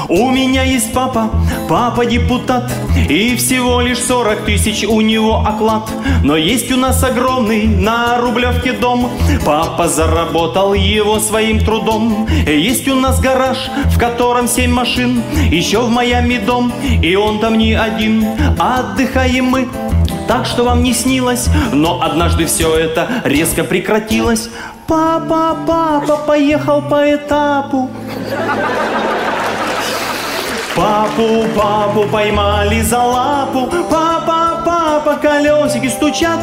У 0.07 0.29
меня 0.29 0.63
есть 0.63 0.93
папа, 0.93 1.31
папа 1.67 2.05
депутат 2.05 2.71
И 3.09 3.35
всего 3.35 3.81
лишь 3.81 3.99
40 3.99 4.45
тысяч 4.45 4.83
у 4.83 5.01
него 5.01 5.37
оклад 5.39 5.89
Но 6.23 6.37
есть 6.37 6.71
у 6.71 6.77
нас 6.77 7.03
огромный 7.03 7.65
на 7.65 8.19
Рублевке 8.19 8.73
дом 8.73 9.09
Папа 9.43 9.87
заработал 9.87 10.73
его 10.73 11.19
своим 11.19 11.59
трудом 11.59 12.27
Есть 12.45 12.87
у 12.87 12.95
нас 12.95 13.19
гараж, 13.19 13.57
в 13.85 13.99
котором 13.99 14.47
семь 14.47 14.71
машин 14.71 15.23
Еще 15.49 15.81
в 15.81 15.89
Майами 15.89 16.37
дом, 16.37 16.71
и 17.01 17.15
он 17.15 17.39
там 17.39 17.57
не 17.57 17.73
один 17.73 18.27
Отдыхаем 18.59 19.45
мы 19.45 19.67
так 20.27 20.47
что 20.47 20.63
вам 20.63 20.81
не 20.81 20.91
снилось, 20.93 21.47
но 21.71 22.01
однажды 22.01 22.47
все 22.47 22.75
это 22.75 23.07
резко 23.25 23.63
прекратилось. 23.63 24.49
Папа, 24.87 25.55
папа 25.67 26.17
поехал 26.17 26.81
по 26.81 27.13
этапу. 27.13 27.91
Папу, 31.05 31.45
папу 31.55 32.03
поймали 32.11 32.81
за 32.81 33.03
лапу. 33.03 33.69
Папа, 33.91 34.63
папа, 34.65 35.15
колесики 35.21 35.87
стучат. 35.87 36.39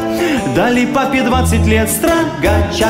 Дали 0.55 0.85
папе 0.85 1.21
20 1.21 1.67
лет 1.67 1.89
строгача 1.91 2.87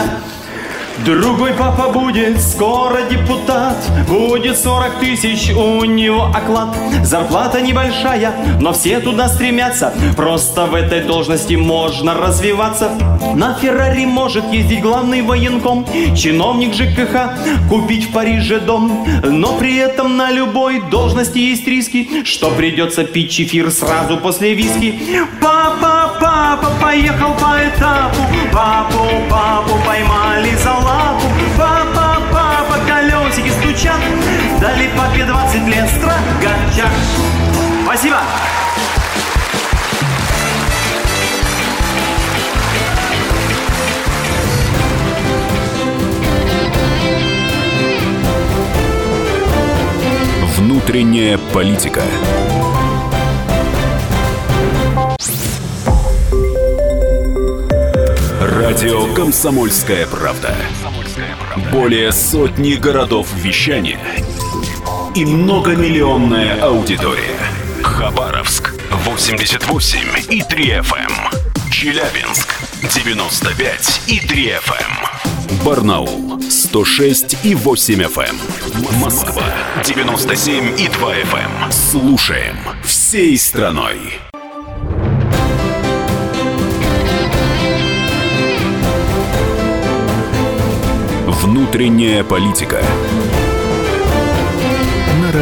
Другой 0.99 1.53
папа 1.53 1.89
будет 1.89 2.39
скоро 2.39 3.01
депутат. 3.09 3.75
Будет 4.07 4.57
40 4.57 4.99
тысяч 4.99 5.51
у 5.51 5.83
него 5.83 6.25
оклад. 6.33 6.77
Зарплата 7.03 7.59
небольшая, 7.59 8.31
но 8.61 8.71
все 8.71 8.99
туда 8.99 9.27
стремятся. 9.27 9.93
Просто 10.15 10.65
в 10.65 10.75
этой 10.75 11.01
должности 11.01 11.55
можно 11.55 12.13
развиваться. 12.13 12.91
На 13.35 13.53
Феррари 13.55 14.05
может 14.05 14.45
ездить 14.53 14.81
главный 14.81 15.21
военком 15.23 15.85
Чиновник 16.15 16.73
ЖКХ 16.73 17.69
купить 17.69 18.09
в 18.09 18.13
Париже 18.13 18.59
дом. 18.59 19.05
Но 19.23 19.53
при 19.57 19.77
этом 19.77 20.15
на 20.15 20.31
любой 20.31 20.81
должности 20.89 21.39
есть 21.39 21.67
риски 21.67 22.23
Что 22.23 22.51
придется 22.51 23.03
пить 23.03 23.31
чефир 23.31 23.71
сразу 23.71 24.17
после 24.17 24.53
виски. 24.53 24.99
Папа, 25.41 26.13
папа 26.21 26.71
поехал 26.81 27.33
по 27.33 27.57
этапу. 27.67 28.21
Папу, 28.53 29.05
папу 29.29 29.73
поймали 29.85 30.55
за 30.63 30.82
20 35.53 35.67
лет 35.67 35.87
строгача 35.87 36.89
Спасибо. 37.85 38.17
Внутренняя 50.57 51.37
политика. 51.53 52.01
Радио 58.41 59.13
«Комсомольская 59.13 60.07
правда». 60.07 60.55
Более 61.71 62.11
сотни 62.11 62.73
городов 62.73 63.27
вещания 63.35 63.99
и 65.15 65.25
многомиллионная 65.25 66.61
аудитория. 66.61 67.37
Хабаровск 67.83 68.73
88 68.91 69.99
и 70.31 70.41
3 70.41 70.65
FM. 70.79 70.95
эм. 70.95 71.71
Челябинск 71.71 72.55
95 72.81 74.01
и 74.07 74.19
3 74.19 74.53
FM. 74.53 75.63
Барнаул 75.63 76.41
106 76.41 77.45
и 77.45 77.53
8 77.53 78.01
FM. 78.01 78.99
Москва 78.99 79.43
97 79.83 80.79
и 80.79 80.87
2 80.87 81.15
FM. 81.17 81.71
Слушаем 81.71 82.57
всей 82.83 83.37
страной. 83.37 84.19
Внутренняя 91.27 92.23
политика. 92.23 92.83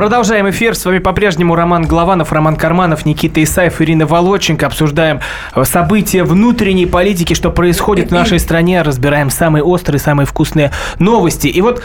Продолжаем 0.00 0.48
эфир. 0.48 0.74
С 0.74 0.86
вами 0.86 0.98
по-прежнему 0.98 1.54
Роман 1.54 1.86
Голованов, 1.86 2.32
Роман 2.32 2.56
Карманов, 2.56 3.04
Никита 3.04 3.42
Исаев, 3.42 3.82
Ирина 3.82 4.06
Волоченко. 4.06 4.64
Обсуждаем 4.64 5.20
э, 5.54 5.62
события 5.64 6.24
внутренней 6.24 6.86
политики, 6.86 7.34
что 7.34 7.50
происходит 7.50 8.08
в 8.08 8.12
нашей 8.12 8.38
стране. 8.38 8.80
Разбираем 8.80 9.28
самые 9.28 9.62
острые, 9.62 10.00
самые 10.00 10.24
вкусные 10.24 10.72
новости. 10.98 11.48
И 11.48 11.60
вот 11.60 11.82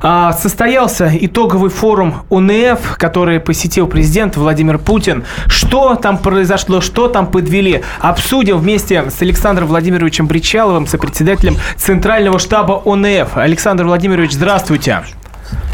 а, 0.00 0.32
состоялся 0.32 1.12
итоговый 1.20 1.68
форум 1.68 2.22
УНФ, 2.30 2.96
который 2.96 3.38
посетил 3.38 3.86
президент 3.86 4.38
Владимир 4.38 4.78
Путин. 4.78 5.26
Что 5.46 5.94
там 5.94 6.16
произошло, 6.16 6.80
что 6.80 7.08
там 7.08 7.26
подвели, 7.26 7.82
обсудим 8.00 8.56
вместе 8.56 9.10
с 9.10 9.20
Александром 9.20 9.68
Владимировичем 9.68 10.26
Бричаловым, 10.26 10.86
сопредседателем 10.86 11.58
Центрального 11.76 12.38
штаба 12.38 12.80
УНФ. 12.82 13.36
Александр 13.36 13.84
Владимирович, 13.84 14.32
здравствуйте. 14.32 15.02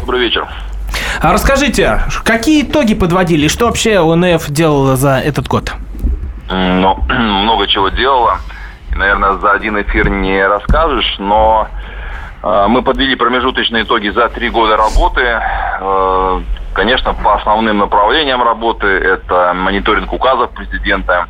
Добрый 0.01 0.19
вечер. 0.19 0.45
А 1.21 1.31
расскажите, 1.31 2.01
какие 2.23 2.63
итоги 2.63 2.93
подводили? 2.93 3.47
Что 3.47 3.65
вообще 3.67 3.99
ОНФ 3.99 4.49
делала 4.49 4.95
за 4.95 5.19
этот 5.19 5.47
год? 5.47 5.73
Ну, 6.49 6.95
много 7.09 7.67
чего 7.67 7.89
делала. 7.89 8.39
Наверное, 8.95 9.33
за 9.33 9.51
один 9.51 9.81
эфир 9.81 10.09
не 10.09 10.45
расскажешь, 10.45 11.15
но 11.19 11.67
э, 12.43 12.65
мы 12.69 12.81
подвели 12.81 13.15
промежуточные 13.15 13.83
итоги 13.83 14.09
за 14.09 14.29
три 14.29 14.49
года 14.49 14.77
работы. 14.77 15.21
Э, 15.81 16.41
конечно, 16.73 17.13
по 17.13 17.35
основным 17.35 17.79
направлениям 17.79 18.41
работы 18.41 18.87
это 18.87 19.53
мониторинг 19.53 20.13
указов 20.13 20.51
президента, 20.51 21.27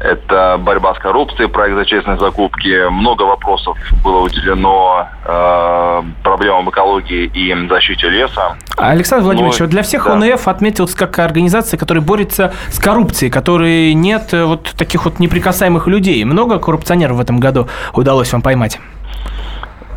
это 0.00 0.56
борьба 0.58 0.94
с 0.94 0.98
коррупцией, 0.98 1.48
проект 1.48 1.76
за 1.76 1.84
честные 1.84 2.18
закупки. 2.18 2.88
Много 2.90 3.22
вопросов 3.24 3.76
было 4.02 4.20
уделено 4.20 5.08
э, 5.24 6.02
проблемам 6.22 6.70
экологии 6.70 7.26
и 7.32 7.68
защите 7.68 8.08
леса. 8.08 8.56
Александр 8.76 9.24
Владимирович, 9.24 9.58
Ну, 9.58 9.64
вот 9.66 9.70
для 9.70 9.82
всех 9.82 10.04
да. 10.06 10.12
ОНФ 10.14 10.48
отметился 10.48 10.96
как 10.96 11.18
организация, 11.18 11.76
которая 11.78 12.02
борется 12.02 12.52
с 12.70 12.78
коррупцией, 12.78 13.30
которой 13.30 13.92
нет 13.94 14.32
э, 14.32 14.44
вот 14.44 14.72
таких 14.76 15.04
вот 15.04 15.18
неприкасаемых 15.18 15.86
людей. 15.86 16.24
Много 16.24 16.58
коррупционеров 16.58 17.18
в 17.18 17.20
этом 17.20 17.38
году 17.38 17.68
удалось 17.92 18.32
вам 18.32 18.42
поймать? 18.42 18.78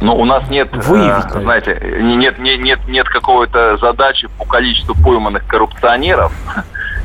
Но 0.02 0.18
у 0.18 0.26
нас 0.26 0.50
нет, 0.50 0.68
э, 0.74 0.80
Выявить, 0.82 1.12
наверное. 1.34 1.42
знаете, 1.44 1.98
не- 2.02 2.16
нет, 2.18 2.38
нет, 2.40 2.60
нет, 2.60 2.80
нет 2.90 3.08
какой-то 3.08 3.78
задачи 3.78 4.28
по 4.38 4.44
количеству 4.44 4.96
пойманных 5.02 5.48
коррупционеров. 5.48 6.34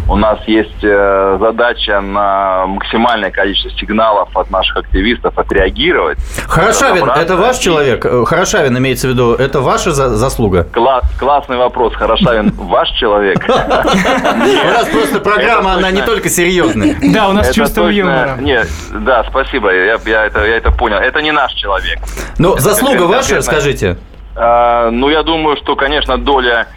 У 0.08 0.16
нас 0.16 0.38
есть 0.46 0.82
э, 0.82 1.36
задача 1.38 2.00
на 2.00 2.66
максимальное 2.66 3.30
количество 3.30 3.70
сигналов 3.78 4.34
от 4.34 4.50
наших 4.50 4.78
активистов 4.78 5.36
отреагировать. 5.38 6.16
Хорошавин, 6.46 6.94
разобраться. 7.02 7.22
это 7.22 7.36
ваш 7.36 7.58
человек? 7.58 8.06
Э, 8.06 8.24
Хорошавин 8.24 8.78
имеется 8.78 9.06
в 9.06 9.10
виду, 9.10 9.34
это 9.34 9.60
ваша 9.60 9.90
за- 9.92 10.16
заслуга? 10.16 10.66
Кла- 10.72 11.02
классный 11.18 11.58
вопрос, 11.58 11.94
Хорошавин, 11.94 12.50
ваш 12.56 12.88
человек? 12.92 13.44
У 13.46 14.70
нас 14.70 14.88
просто 14.88 15.20
программа, 15.20 15.74
она 15.74 15.90
не 15.90 16.00
только 16.02 16.30
серьезная. 16.30 16.96
Да, 17.18 17.28
у 17.28 17.32
нас 17.32 17.52
чувство 17.54 17.88
юмора. 17.88 18.36
Нет, 18.40 18.66
да, 18.92 19.24
спасибо, 19.28 19.70
я, 19.74 19.94
это, 19.96 20.46
я 20.46 20.56
это 20.56 20.70
понял. 20.70 20.96
Это 20.96 21.20
не 21.20 21.32
наш 21.32 21.52
человек. 21.52 21.98
Ну, 22.38 22.56
заслуга 22.58 23.02
ваша, 23.02 23.42
скажите? 23.42 23.98
Ну, 24.36 25.10
я 25.10 25.22
думаю, 25.24 25.56
что, 25.56 25.74
конечно, 25.74 26.16
доля 26.16 26.68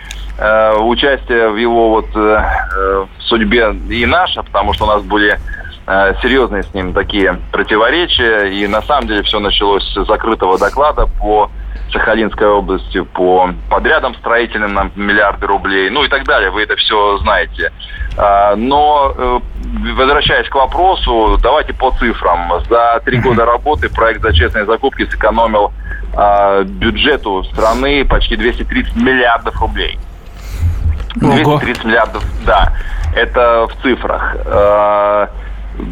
э, 0.41 0.75
участия 0.77 1.49
в 1.49 1.55
его 1.55 1.89
вот 1.89 2.07
э, 2.15 2.43
э, 2.75 3.05
судьбе 3.19 3.73
и 3.89 4.05
наша, 4.05 4.43
потому 4.43 4.73
что 4.73 4.85
у 4.85 4.87
нас 4.87 5.03
были 5.03 5.39
э, 5.87 6.13
серьезные 6.21 6.63
с 6.63 6.73
ним 6.73 6.93
такие 6.93 7.39
противоречия, 7.51 8.45
и 8.45 8.67
на 8.67 8.81
самом 8.81 9.07
деле 9.07 9.23
все 9.23 9.39
началось 9.39 9.83
с 9.93 10.05
закрытого 10.05 10.57
доклада 10.57 11.07
по 11.19 11.49
Сахалинской 11.91 12.47
области, 12.47 13.01
по 13.01 13.49
подрядам 13.69 14.15
строительным 14.15 14.73
на 14.73 14.91
миллиарды 14.95 15.45
рублей, 15.45 15.89
ну 15.89 16.03
и 16.03 16.07
так 16.07 16.25
далее, 16.25 16.49
вы 16.49 16.63
это 16.63 16.75
все 16.75 17.17
знаете. 17.19 17.71
А, 18.17 18.55
Но, 18.55 19.13
э, 19.15 19.39
возвращаясь 19.95 20.47
к 20.49 20.55
вопросу, 20.55 21.37
давайте 21.41 21.73
по 21.73 21.91
цифрам. 21.91 22.61
За 22.69 23.01
три 23.05 23.19
года 23.19 23.45
работы 23.45 23.89
проект 23.89 24.21
за 24.21 24.33
честные 24.33 24.65
закупки 24.65 25.05
сэкономил 25.05 25.73
а, 26.15 26.63
бюджету 26.63 27.43
страны 27.45 28.05
почти 28.05 28.35
230 28.35 28.95
миллиардов 28.95 29.59
рублей. 29.61 29.99
Ого. 31.21 31.57
230 31.57 31.85
миллиардов, 31.85 32.23
да. 32.45 32.73
Это 33.15 33.67
в 33.67 33.81
цифрах. 33.81 34.35
Э, 34.45 35.27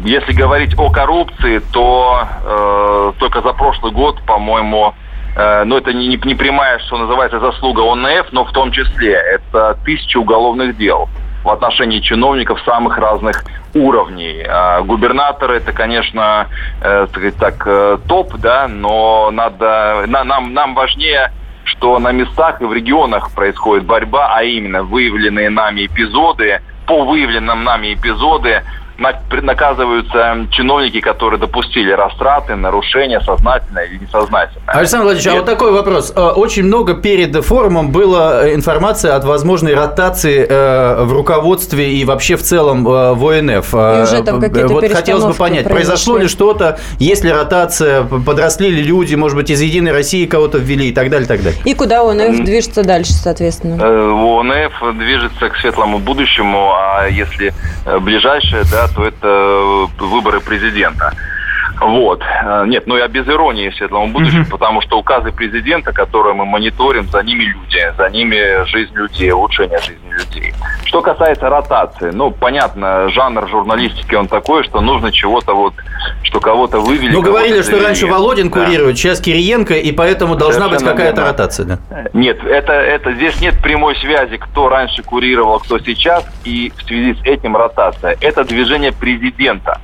Если 0.04 0.32
говорить 0.32 0.74
о 0.78 0.90
коррупции, 0.90 1.58
то 1.72 2.22
э, 2.44 3.12
только 3.18 3.42
за 3.42 3.52
прошлый 3.52 3.92
год, 3.92 4.20
по-моему, 4.26 4.94
э, 5.36 5.64
ну 5.64 5.76
это 5.76 5.92
не, 5.92 6.08
не, 6.08 6.34
прямая, 6.34 6.78
что 6.80 6.96
называется, 6.98 7.40
заслуга 7.40 7.80
ОНФ, 7.92 8.32
но 8.32 8.44
в 8.44 8.52
том 8.52 8.70
числе 8.72 9.12
это 9.14 9.76
тысячи 9.84 10.16
уголовных 10.16 10.76
дел 10.76 11.08
в 11.44 11.48
отношении 11.50 12.00
чиновников 12.00 12.60
самых 12.64 12.98
разных 12.98 13.44
уровней. 13.74 14.44
А 14.48 14.82
губернаторы 14.82 15.56
это, 15.56 15.72
конечно, 15.72 16.46
э, 16.82 17.06
так 17.12 17.34
так, 17.64 18.02
топ, 18.06 18.34
да, 18.36 18.68
но 18.68 19.30
надо, 19.32 20.04
на- 20.06 20.24
нам, 20.24 20.52
нам 20.54 20.74
важнее 20.74 21.32
что 21.70 21.98
на 21.98 22.12
местах 22.12 22.60
и 22.60 22.64
в 22.64 22.72
регионах 22.72 23.30
происходит 23.32 23.84
борьба, 23.84 24.34
а 24.34 24.42
именно 24.42 24.82
выявленные 24.82 25.50
нами 25.50 25.86
эпизоды, 25.86 26.60
по 26.86 27.04
выявленным 27.04 27.62
нами 27.62 27.94
эпизоды 27.94 28.62
наказываются 29.00 30.46
чиновники, 30.52 31.00
которые 31.00 31.40
допустили 31.40 31.90
растраты, 31.90 32.54
нарушения, 32.54 33.20
сознательно 33.20 33.80
или 33.80 33.98
несознательно. 33.98 34.62
Александр 34.66 35.04
Владимирович, 35.04 35.34
а 35.34 35.36
вот 35.38 35.46
такой 35.46 35.72
вопрос. 35.72 36.12
Э, 36.14 36.28
Очень 36.30 36.64
много 36.64 36.94
перед 36.94 37.44
форумом 37.44 37.90
было 37.90 38.46
э, 38.46 38.54
информации 38.54 39.10
от 39.10 39.24
возможной 39.24 39.74
ротации 39.74 40.46
э, 40.48 41.02
в 41.04 41.12
руководстве 41.12 41.92
и 41.94 42.04
вообще 42.04 42.36
в 42.36 42.42
целом 42.42 42.86
э, 42.86 43.14
в 43.14 43.26
ОНФ. 43.26 43.74
Э, 43.74 44.00
И 44.00 44.02
уже 44.02 44.22
там 44.22 44.40
какие-то 44.40 44.72
Вот 44.72 44.92
хотелось 44.92 45.24
бы 45.24 45.34
понять, 45.34 45.64
произошло 45.66 46.18
ли 46.18 46.28
что-то, 46.28 46.78
есть 46.98 47.24
ли 47.24 47.32
ротация, 47.32 48.04
подросли 48.04 48.70
ли 48.70 48.82
люди, 48.82 49.14
может 49.14 49.36
быть, 49.36 49.50
из 49.50 49.60
«Единой 49.60 49.92
России» 49.92 50.26
кого-то 50.26 50.58
ввели 50.58 50.90
и 50.90 50.92
так 50.92 51.08
далее, 51.10 51.24
и 51.24 51.28
так 51.28 51.42
далее. 51.42 51.58
И 51.64 51.74
куда 51.74 52.02
ОНФ 52.02 52.44
движется 52.44 52.82
дальше, 52.84 53.12
соответственно? 53.12 53.76
ОНФ 53.82 54.96
движется 54.96 55.48
к 55.48 55.56
светлому 55.56 55.98
будущему, 55.98 56.72
а 56.74 57.06
если 57.08 57.54
ближайшее, 58.00 58.64
да, 58.70 58.88
то 58.94 59.04
это 59.06 59.88
выборы 59.98 60.40
президента. 60.40 61.14
Вот. 61.80 62.20
Э, 62.22 62.64
Нет, 62.66 62.86
ну 62.86 62.96
я 62.96 63.08
без 63.08 63.26
иронии 63.26 63.70
светлому 63.70 64.08
будущему, 64.12 64.44
потому 64.50 64.80
что 64.82 64.98
указы 64.98 65.32
президента, 65.32 65.92
которые 65.92 66.34
мы 66.34 66.44
мониторим, 66.44 67.08
за 67.08 67.22
ними 67.22 67.44
люди, 67.44 67.92
за 67.96 68.08
ними 68.10 68.64
жизнь 68.66 68.94
людей, 68.94 69.30
улучшение 69.32 69.78
жизни 69.78 70.12
людей. 70.12 70.52
Что 70.84 71.00
касается 71.00 71.48
ротации, 71.48 72.10
ну, 72.12 72.30
понятно, 72.30 73.08
жанр 73.10 73.48
журналистики, 73.48 74.14
он 74.14 74.28
такой, 74.28 74.64
что 74.64 74.80
нужно 74.80 75.10
чего-то 75.12 75.54
вот, 75.54 75.74
что 76.22 76.40
кого-то 76.40 76.80
вывели. 76.80 77.12
Ну, 77.12 77.22
говорили, 77.22 77.62
что 77.62 77.80
раньше 77.82 78.06
Володин 78.06 78.50
Да. 78.50 78.64
курирует, 78.64 78.98
сейчас 78.98 79.20
Кириенко, 79.20 79.74
и 79.74 79.92
поэтому 79.92 80.36
должна 80.36 80.68
быть 80.68 80.80
Совершенно 80.80 80.96
какая-то 80.96 81.20
верно. 81.22 81.32
ротация. 81.32 81.66
Да. 81.66 81.78
Нет, 82.12 82.44
это, 82.44 82.72
это 82.72 83.12
здесь 83.14 83.40
нет 83.40 83.54
прямой 83.62 83.96
связи, 83.96 84.36
кто 84.36 84.68
раньше 84.68 85.02
курировал, 85.02 85.60
кто 85.60 85.78
сейчас, 85.78 86.24
и 86.44 86.72
в 86.76 86.82
связи 86.82 87.14
с 87.14 87.22
этим 87.24 87.56
ротация. 87.56 88.16
Это 88.20 88.44
движение 88.44 88.92
президента. 88.92 89.80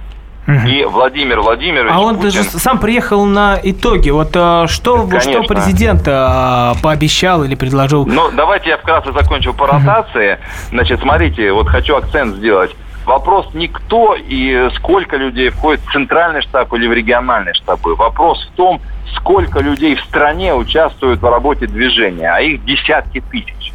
И 0.47 0.84
Владимир 0.84 1.40
Владимирович 1.40 1.92
А 1.92 2.01
он 2.01 2.16
Путин... 2.16 2.30
же 2.30 2.44
сам 2.44 2.78
приехал 2.78 3.24
на 3.24 3.59
итоги. 3.62 4.11
Вот 4.11 4.30
э, 4.34 4.66
что, 4.68 5.09
что 5.20 5.42
президент 5.42 6.03
э, 6.07 6.72
пообещал 6.82 7.42
или 7.42 7.57
предложил? 7.57 8.07
Ну, 8.07 8.30
давайте 8.30 8.70
я 8.70 8.78
вкратце 8.78 9.12
закончу 9.12 9.53
по 9.53 9.66
ротации. 9.66 10.38
Значит, 10.70 11.01
смотрите, 11.01 11.53
вот 11.53 11.68
хочу 11.68 11.97
акцент 11.97 12.36
сделать. 12.36 12.70
Вопрос 13.07 13.47
не 13.55 13.68
кто 13.68 14.16
и 14.16 14.68
сколько 14.76 15.16
людей 15.16 15.51
входит 15.51 15.80
в 15.84 15.92
центральный 15.92 16.42
штаб 16.42 16.72
или 16.74 16.86
в 16.86 16.92
региональные 16.92 17.55
штабы. 17.55 17.94
Вопрос 17.97 18.49
в 18.53 18.57
том, 18.57 18.80
сколько 19.16 19.61
людей 19.61 19.97
в 19.97 20.01
стране 20.03 20.55
участвуют 20.55 21.20
в 21.20 21.28
работе 21.28 21.66
движения, 21.66 22.30
а 22.30 22.40
их 22.40 22.64
десятки 22.64 23.20
тысяч. 23.20 23.72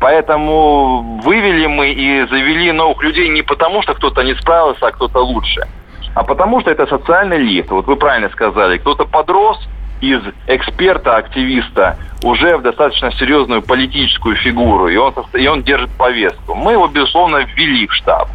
Поэтому 0.00 1.20
вывели 1.22 1.66
мы 1.66 1.92
и 1.92 2.26
завели 2.26 2.72
новых 2.72 3.02
людей 3.02 3.28
не 3.28 3.42
потому, 3.42 3.82
что 3.82 3.94
кто-то 3.94 4.22
не 4.22 4.34
справился, 4.34 4.88
а 4.88 4.90
кто-то 4.90 5.20
лучше, 5.20 5.68
а 6.14 6.22
потому 6.22 6.60
что 6.60 6.70
это 6.70 6.86
социальный 6.86 7.38
лифт. 7.38 7.70
Вот 7.70 7.86
вы 7.86 7.96
правильно 7.96 8.28
сказали, 8.30 8.78
кто-то 8.78 9.04
подрос 9.04 9.58
из 10.00 10.20
эксперта, 10.46 11.16
активиста 11.16 11.96
уже 12.22 12.56
в 12.56 12.62
достаточно 12.62 13.12
серьезную 13.12 13.62
политическую 13.62 14.36
фигуру, 14.36 14.88
и 14.88 14.96
он, 14.96 15.14
и 15.34 15.46
он 15.46 15.62
держит 15.62 15.90
повестку. 15.92 16.54
Мы 16.54 16.72
его, 16.72 16.88
безусловно, 16.88 17.38
ввели 17.38 17.86
в 17.86 17.94
штаб. 17.94 18.28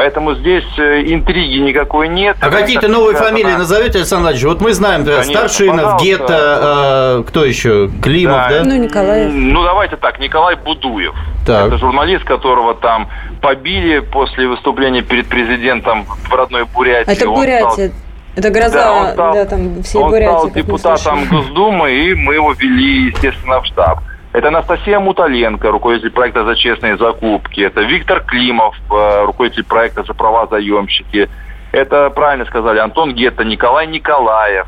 Поэтому 0.00 0.34
здесь 0.34 0.64
э, 0.78 1.02
интриги 1.12 1.58
никакой 1.58 2.08
нет. 2.08 2.34
А 2.40 2.48
какие-то 2.48 2.88
новые 2.88 3.18
фамилии 3.18 3.52
назовете, 3.52 3.98
Александр 3.98 4.22
Владимирович? 4.30 4.54
Вот 4.54 4.66
мы 4.66 4.72
знаем, 4.72 5.04
да, 5.04 5.16
Конечно, 5.20 5.34
Старшинов. 5.40 6.00
Гетто, 6.00 7.18
э, 7.20 7.28
кто 7.28 7.44
еще? 7.44 7.90
Климов, 8.02 8.48
да? 8.48 8.62
Ну, 8.64 8.76
Николаев. 8.76 9.30
Ну, 9.30 9.62
давайте 9.62 9.96
так, 9.96 10.18
Николай 10.18 10.56
Будуев. 10.56 11.12
Так. 11.46 11.66
Это 11.66 11.76
журналист, 11.76 12.24
которого 12.24 12.74
там 12.74 13.10
побили 13.42 13.98
после 13.98 14.48
выступления 14.48 15.02
перед 15.02 15.28
президентом 15.28 16.06
в 16.06 16.32
родной 16.32 16.64
Бурятии. 16.64 17.12
Это 17.12 17.28
Он 17.28 17.34
Бурятия. 17.34 17.68
стал- 17.88 17.98
Это 18.36 18.48
гроза, 18.48 18.72
Да, 18.82 18.92
он 18.92 19.04
да, 19.04 19.12
стал- 19.12 19.46
там 19.48 19.82
все 19.82 19.98
он 19.98 20.10
Бурятии. 20.12 20.38
стал 20.38 20.50
депутатом. 20.50 21.24
Госдумы, 21.28 21.90
и 21.92 22.14
мы 22.14 22.34
его 22.36 22.54
ввели, 22.54 23.08
естественно, 23.10 23.60
в 23.60 23.66
штаб. 23.66 24.00
Это 24.32 24.48
Анастасия 24.48 25.00
Муталенко, 25.00 25.70
руководитель 25.70 26.10
проекта 26.10 26.44
«За 26.44 26.54
честные 26.54 26.96
закупки». 26.96 27.60
Это 27.60 27.80
Виктор 27.80 28.22
Климов, 28.22 28.76
э, 28.90 29.24
руководитель 29.24 29.64
проекта 29.64 30.04
«За 30.04 30.14
права 30.14 30.46
заемщики». 30.46 31.28
Это, 31.72 32.10
правильно 32.10 32.44
сказали, 32.46 32.78
Антон 32.78 33.14
Гетто, 33.14 33.44
Николай 33.44 33.86
Николаев. 33.88 34.66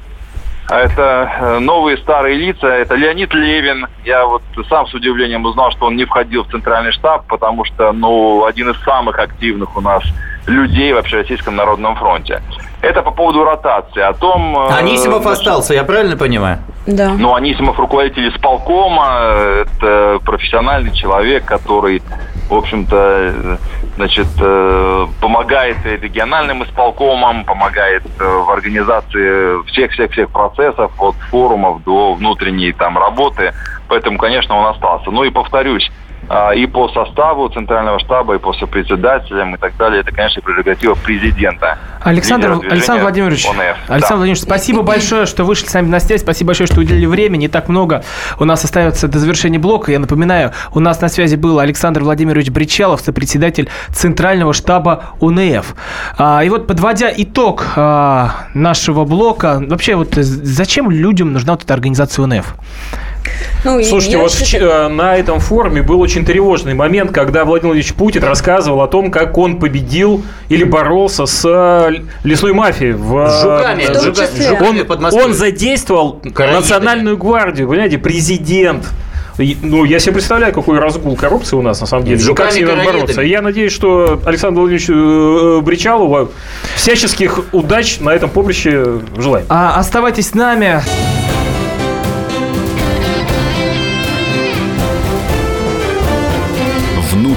А 0.69 0.81
Это 0.81 1.31
э, 1.41 1.59
новые 1.59 1.97
старые 1.99 2.37
лица. 2.37 2.67
Это 2.67 2.95
Леонид 2.95 3.35
Левин. 3.35 3.87
Я 4.05 4.27
вот 4.27 4.43
сам 4.69 4.87
с 4.87 4.95
удивлением 4.95 5.45
узнал, 5.45 5.71
что 5.73 5.87
он 5.87 5.97
не 5.97 6.05
входил 6.05 6.45
в 6.45 6.51
центральный 6.51 6.93
штаб, 6.93 7.27
потому 7.27 7.65
что, 7.65 7.93
ну, 7.93 8.45
один 8.45 8.71
из 8.71 8.81
самых 8.83 9.19
активных 9.19 9.77
у 9.77 9.81
нас 9.81 10.03
людей 10.47 10.93
в 10.93 10.99
Общероссийском 10.99 11.57
народном 11.57 11.97
фронте. 11.97 12.41
Это 12.83 13.03
по 13.03 13.13
поводу 13.13 13.45
ротации. 13.45 14.03
О 14.03 14.13
том... 14.13 14.57
э, 14.59 14.75
Анисимов 14.75 15.23
значит, 15.23 15.39
остался, 15.39 15.75
я 15.75 15.85
правильно 15.85 16.17
понимаю? 16.17 16.59
Да. 16.85 17.11
ну, 17.17 17.33
Анисимов 17.35 17.79
руководитель 17.79 18.29
исполкома, 18.29 19.63
это 19.63 20.19
профессиональный 20.25 20.93
человек, 20.93 21.45
который, 21.45 22.03
в 22.51 22.55
общем-то, 22.55 23.59
значит, 23.95 24.27
э, 24.41 25.07
помогает 25.21 25.77
региональным 25.85 26.65
исполкомам, 26.65 27.45
помогает 27.45 28.03
э, 28.19 28.25
в 28.25 28.51
организации 28.51 29.65
всех-всех-всех 29.69 30.31
процессов, 30.31 30.91
от 30.99 31.15
форумов 31.31 31.85
до 31.85 32.15
внутренней 32.15 32.73
там 32.73 32.99
работы. 32.99 33.55
Поэтому, 33.87 34.19
конечно, 34.19 34.57
он 34.57 34.67
остался. 34.67 35.13
Ну 35.13 35.23
и 35.23 35.31
повторюсь, 35.31 35.89
и 36.55 36.67
по 36.67 36.89
составу 36.89 37.49
Центрального 37.49 37.99
штаба, 37.99 38.37
и 38.37 38.39
по 38.39 38.53
сопредседателям 38.55 39.55
и 39.55 39.59
так 39.59 39.77
далее, 39.77 40.01
это, 40.01 40.13
конечно, 40.13 40.41
прерогатива 40.43 40.95
президента. 40.95 41.79
Александр, 42.01 42.59
Александр 42.71 43.03
Владимирович, 43.03 43.47
ОНФ. 43.47 43.59
Александр 43.59 44.09
Да. 44.09 44.17
Владимирович, 44.17 44.43
спасибо 44.43 44.83
большое, 44.83 45.27
что 45.27 45.45
вышли 45.45 45.67
с 45.67 45.75
нами 45.75 45.89
на 45.89 46.01
связь. 46.01 46.23
Спасибо 46.23 46.49
большое, 46.49 46.67
что 46.67 46.81
уделили 46.81 47.07
время. 47.07 47.37
Не 47.37 47.49
так 47.49 47.69
много 47.69 48.03
у 48.39 48.45
нас 48.45 48.65
остается 48.65 49.09
до 49.09 49.19
завершения 49.19 49.59
блока. 49.59 49.93
Я 49.93 49.99
напоминаю, 49.99 50.53
у 50.75 50.81
нас 50.81 51.01
на 51.01 51.09
связи 51.09 51.37
был 51.37 51.59
Александр 51.59 52.03
Владимирович 52.03 52.51
Бричалов, 52.51 53.01
сопредседатель 53.01 53.69
Центрального 53.91 54.53
штаба 54.53 55.05
УНФ. 55.21 55.75
А, 56.19 56.43
и 56.43 56.49
вот 56.49 56.67
подводя 56.67 57.13
итог 57.15 57.65
а, 57.77 58.47
нашего 58.55 59.05
блока, 59.05 59.63
вообще 59.65 59.95
вот 59.95 60.15
зачем 60.15 60.91
людям 60.91 61.33
нужна 61.33 61.53
вот 61.53 61.65
эта 61.65 61.75
организация 61.75 62.23
УНФ? 62.25 62.55
Ну, 63.65 63.83
Слушайте, 63.85 64.19
вот 64.19 64.33
считаю- 64.33 64.71
э, 64.71 64.89
на 64.89 65.17
этом 65.17 65.39
форуме 65.39 65.83
был 65.83 66.01
очень 66.01 66.25
тревожный 66.25 66.75
момент, 66.75 67.13
когда 67.13 67.45
Владимир 67.45 67.75
Владимирович 67.75 67.95
Путин 67.95 68.25
рассказывал 68.25 68.81
о 68.83 68.89
том, 68.89 69.11
как 69.11 69.39
он 69.39 69.59
победил 69.61 70.25
или 70.49 70.65
боролся 70.65 71.27
с 71.27 71.43
э, 71.45 72.01
лесной 72.25 72.53
мафией. 72.53 72.93
В, 72.93 73.17
э, 73.19 73.31
С 73.31 73.43
жуками, 73.43 73.83
в 73.85 73.89
В 73.91 73.93
том 73.93 74.03
жука- 74.07 74.27
числе. 74.27 74.49
жуками 74.49 74.81
Он, 74.81 74.87
под 74.87 75.15
он 75.15 75.35
задействовал 75.35 76.21
Караидами. 76.35 76.61
национальную 76.61 77.17
гвардию, 77.17 77.69
понимаете, 77.69 77.99
президент. 77.99 78.89
Ну, 79.63 79.85
я 79.85 79.99
себе 79.99 80.13
представляю, 80.13 80.53
какой 80.53 80.79
разгул 80.79 81.17
коррупции 81.17 81.57
у 81.57 81.63
нас, 81.63 81.81
на 81.81 81.87
самом 81.87 82.05
деле. 82.05 82.21
Ну, 82.23 82.35
как 82.35 82.53
с 82.53 82.57
ней 82.57 82.65
надо 82.65 82.85
бороться. 82.85 83.23
Я 83.23 83.41
надеюсь, 83.41 83.73
что 83.73 84.21
Александру 84.27 84.63
Владимировичу 84.67 85.59
э, 85.59 85.61
Бричалову 85.63 86.31
всяческих 86.77 87.41
удач 87.53 87.99
на 88.01 88.11
этом 88.11 88.29
поприще 88.29 89.01
желаем. 89.17 89.47
А, 89.49 89.77
оставайтесь 89.79 90.29
с 90.31 90.35
нами. 90.35 90.83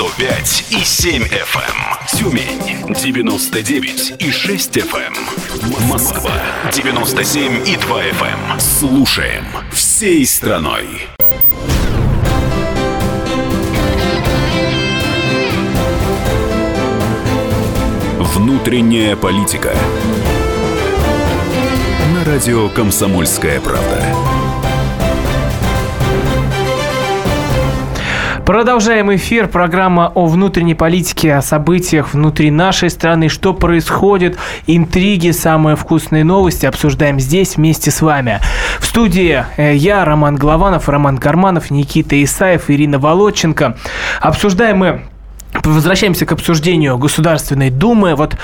105 0.00 0.64
и 0.70 0.82
7 0.82 1.24
FM. 1.24 2.18
Тюмень 2.18 2.94
99 2.94 4.14
и 4.18 4.30
6 4.30 4.78
FM. 4.78 5.14
Москва 5.90 6.32
97 6.72 7.68
и 7.68 7.76
2 7.76 8.04
FM. 8.04 8.58
Слушаем 8.58 9.44
всей 9.70 10.24
страной. 10.24 10.86
Внутренняя 18.18 19.16
политика. 19.16 19.76
На 22.14 22.24
радио 22.24 22.70
«Комсомольская 22.70 23.60
правда». 23.60 24.29
Продолжаем 28.50 29.14
эфир. 29.14 29.46
Программа 29.46 30.10
о 30.12 30.26
внутренней 30.26 30.74
политике, 30.74 31.34
о 31.34 31.40
событиях 31.40 32.14
внутри 32.14 32.50
нашей 32.50 32.90
страны, 32.90 33.28
что 33.28 33.54
происходит, 33.54 34.38
интриги, 34.66 35.30
самые 35.30 35.76
вкусные 35.76 36.24
новости 36.24 36.66
обсуждаем 36.66 37.20
здесь 37.20 37.56
вместе 37.56 37.92
с 37.92 38.02
вами. 38.02 38.40
В 38.80 38.86
студии 38.86 39.44
э, 39.56 39.76
я, 39.76 40.04
Роман 40.04 40.34
Голованов, 40.34 40.88
Роман 40.88 41.18
Карманов, 41.18 41.70
Никита 41.70 42.20
Исаев, 42.24 42.70
Ирина 42.70 42.98
Володченко. 42.98 43.76
Обсуждаем 44.20 44.78
мы 44.78 45.02
Возвращаемся 45.52 46.26
к 46.26 46.32
обсуждению 46.32 46.96
Государственной 46.96 47.70
Думы. 47.70 48.14
Вот 48.14 48.36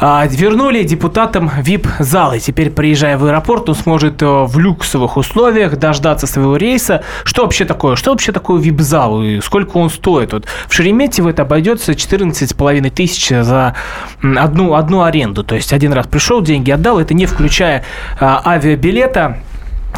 а, 0.00 0.24
вернули 0.26 0.84
депутатам 0.84 1.50
VIP-залы. 1.58 2.38
Теперь, 2.38 2.70
приезжая 2.70 3.18
в 3.18 3.24
аэропорт, 3.24 3.68
он 3.68 3.74
сможет 3.74 4.22
э, 4.22 4.26
в 4.26 4.56
люксовых 4.58 5.16
условиях 5.16 5.76
дождаться 5.76 6.26
своего 6.26 6.56
рейса. 6.56 7.02
Что 7.24 7.42
вообще 7.42 7.64
такое? 7.64 7.96
Что 7.96 8.12
вообще 8.12 8.30
такое 8.30 8.60
VIP-зал? 8.60 9.22
И 9.22 9.40
сколько 9.40 9.76
он 9.76 9.90
стоит? 9.90 10.32
Вот 10.32 10.46
в 10.68 10.72
Шереметьево 10.72 11.30
это 11.30 11.42
обойдется 11.42 11.92
14,5 11.92 12.90
тысяч 12.90 13.28
за 13.28 13.74
одну, 14.22 14.74
одну 14.74 15.02
аренду. 15.02 15.42
То 15.42 15.56
есть 15.56 15.72
один 15.72 15.92
раз 15.92 16.06
пришел, 16.06 16.42
деньги 16.42 16.70
отдал. 16.70 17.00
Это 17.00 17.12
не 17.12 17.26
включая 17.26 17.84
а, 18.20 18.40
авиабилета. 18.46 19.38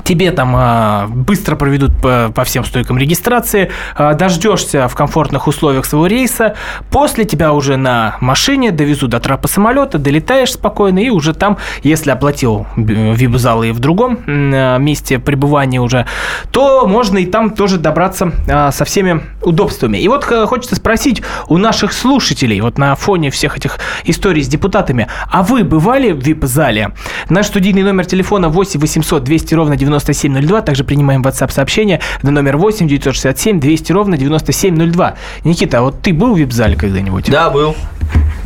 Тебе 0.05 0.31
там 0.31 0.55
а, 0.57 1.07
быстро 1.09 1.57
проведут 1.57 1.97
по, 2.01 2.31
по 2.35 2.45
всем 2.45 2.65
стойкам 2.65 2.99
регистрации, 2.99 3.71
а, 3.95 4.15
дождешься 4.15 4.89
в 4.89 4.95
комфортных 4.95 5.47
условиях 5.47 5.85
своего 5.85 6.07
рейса, 6.07 6.55
после 6.91 7.25
тебя 7.25 7.53
уже 7.53 7.77
на 7.77 8.17
машине 8.21 8.71
довезут 8.71 9.11
до 9.11 9.21
трапа 9.21 9.49
самолета, 9.49 9.99
долетаешь 9.99 10.53
спокойно 10.53 10.99
и 10.99 11.11
уже 11.11 11.35
там, 11.35 11.59
если 11.83 12.11
оплатил 12.11 12.67
вип-зал 12.77 13.63
и 13.63 13.71
в 13.73 13.79
другом 13.81 14.19
а, 14.27 14.79
месте 14.79 15.19
пребывания 15.19 15.81
уже, 15.81 16.07
то 16.51 16.87
можно 16.87 17.19
и 17.19 17.27
там 17.27 17.51
тоже 17.51 17.79
добраться 17.79 18.33
а, 18.49 18.71
со 18.71 18.85
всеми 18.85 19.23
удобствами. 19.43 19.99
И 19.99 20.09
вот 20.09 20.31
э, 20.31 20.47
хочется 20.47 20.77
спросить 20.77 21.23
у 21.49 21.59
наших 21.59 21.93
слушателей, 21.93 22.61
вот 22.61 22.79
на 22.79 22.95
фоне 22.95 23.31
всех 23.31 23.57
этих 23.57 23.79
историй 24.05 24.43
с 24.43 24.49
депутатами, 24.49 25.09
а 25.31 25.43
вы 25.43 25.65
бывали 25.65 26.13
в 26.13 26.21
вип-зале? 26.21 26.93
Наш 27.29 27.47
студийный 27.47 27.83
номер 27.83 28.07
телефона 28.07 28.49
8 28.49 28.81
800 28.81 29.25
200 29.25 29.55
ровно 29.55 29.77
97 29.77 29.88
9702. 29.89 30.63
Также 30.63 30.85
принимаем 30.85 31.23
WhatsApp-сообщение 31.23 32.01
на 32.23 32.31
номер 32.31 32.57
8 32.57 32.87
967 32.89 33.61
200 33.61 33.93
ровно 33.93 34.17
9702. 34.17 35.15
Никита, 35.45 35.79
а 35.79 35.83
вот 35.83 36.01
ты 36.03 36.13
был 36.13 36.35
в 36.35 36.39
вип-зале 36.39 36.77
когда-нибудь? 36.77 37.31
Да, 37.31 37.51
был. 37.51 37.75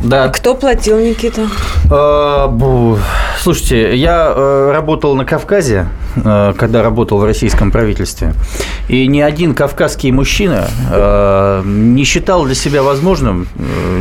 Да. 0.03 0.27
Кто 0.29 0.55
платил, 0.55 0.99
Никита? 0.99 1.47
Бу- 1.85 2.99
Слушайте, 3.39 3.95
я 3.95 4.33
э, 4.35 4.71
работал 4.73 5.15
на 5.15 5.25
Кавказе, 5.25 5.87
э, 6.15 6.53
когда 6.57 6.81
работал 6.83 7.19
в 7.19 7.25
российском 7.25 7.71
правительстве, 7.71 8.33
и 8.89 9.07
ни 9.07 9.21
один 9.21 9.53
кавказский 9.53 10.11
мужчина 10.11 10.67
э, 10.91 11.61
не 11.65 12.03
считал 12.03 12.45
для 12.45 12.55
себя 12.55 12.83
возможным 12.83 13.47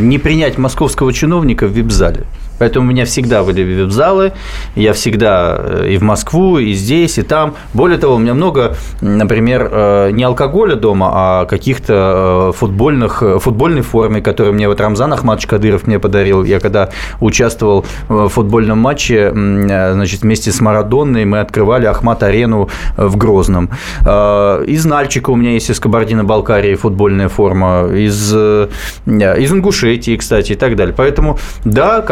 не 0.01 0.19
принять 0.19 0.59
московского 0.59 1.13
чиновника 1.13 1.67
в 1.67 1.71
вип-зале. 1.71 2.25
Поэтому 2.63 2.87
у 2.87 2.91
меня 2.93 3.07
всегда 3.07 3.43
были 3.43 3.63
вип-залы, 3.63 4.35
я 4.77 4.93
всегда 4.93 5.57
э, 5.59 5.89
и 5.95 5.97
в 5.97 6.03
Москву, 6.03 6.59
и 6.59 6.75
здесь, 6.75 7.19
и 7.19 7.23
там. 7.23 7.57
Более 7.75 7.99
того, 7.99 8.15
у 8.15 8.19
меня 8.19 8.35
много, 8.35 8.77
например, 9.01 9.69
э, 9.69 10.11
не 10.13 10.23
алкоголя 10.23 10.77
дома, 10.77 11.11
а 11.13 11.47
каких-то 11.47 12.51
э, 12.51 12.57
футбольных, 12.57 13.21
футбольной 13.41 13.83
формы, 13.83 14.21
которые 14.21 14.55
мне 14.55 14.69
вот 14.69 14.81
Рамзан 14.81 15.13
Ахматович 15.13 15.49
Кадыров 15.49 15.89
мне 15.89 15.99
подарил. 15.99 16.45
Я 16.45 16.61
когда 16.61 16.91
участвовал 17.21 17.85
в 18.09 18.29
футбольном 18.29 18.79
матче, 18.79 19.33
значит, 19.33 20.23
вместе 20.23 20.53
с 20.53 20.61
Марадонной 20.61 21.25
мы 21.25 21.41
открывали 21.41 21.87
Ахмат-арену 21.87 22.71
в 22.97 23.17
Грозном. 23.17 23.71
Из 24.03 24.85
Нальчика 24.85 25.31
у 25.31 25.35
меня 25.35 25.51
есть 25.51 25.69
из 25.69 25.81
Кабардино-Балкарии 25.81 26.77
футбольная 26.77 27.29
форма, 27.29 27.89
из, 27.93 28.33
из 28.33 29.53
Ингушетии, 29.53 30.17
кстати, 30.17 30.53
и 30.53 30.55
так 30.55 30.77
далее. 30.77 30.95
Поэтому, 30.97 31.39
да, 31.65 32.03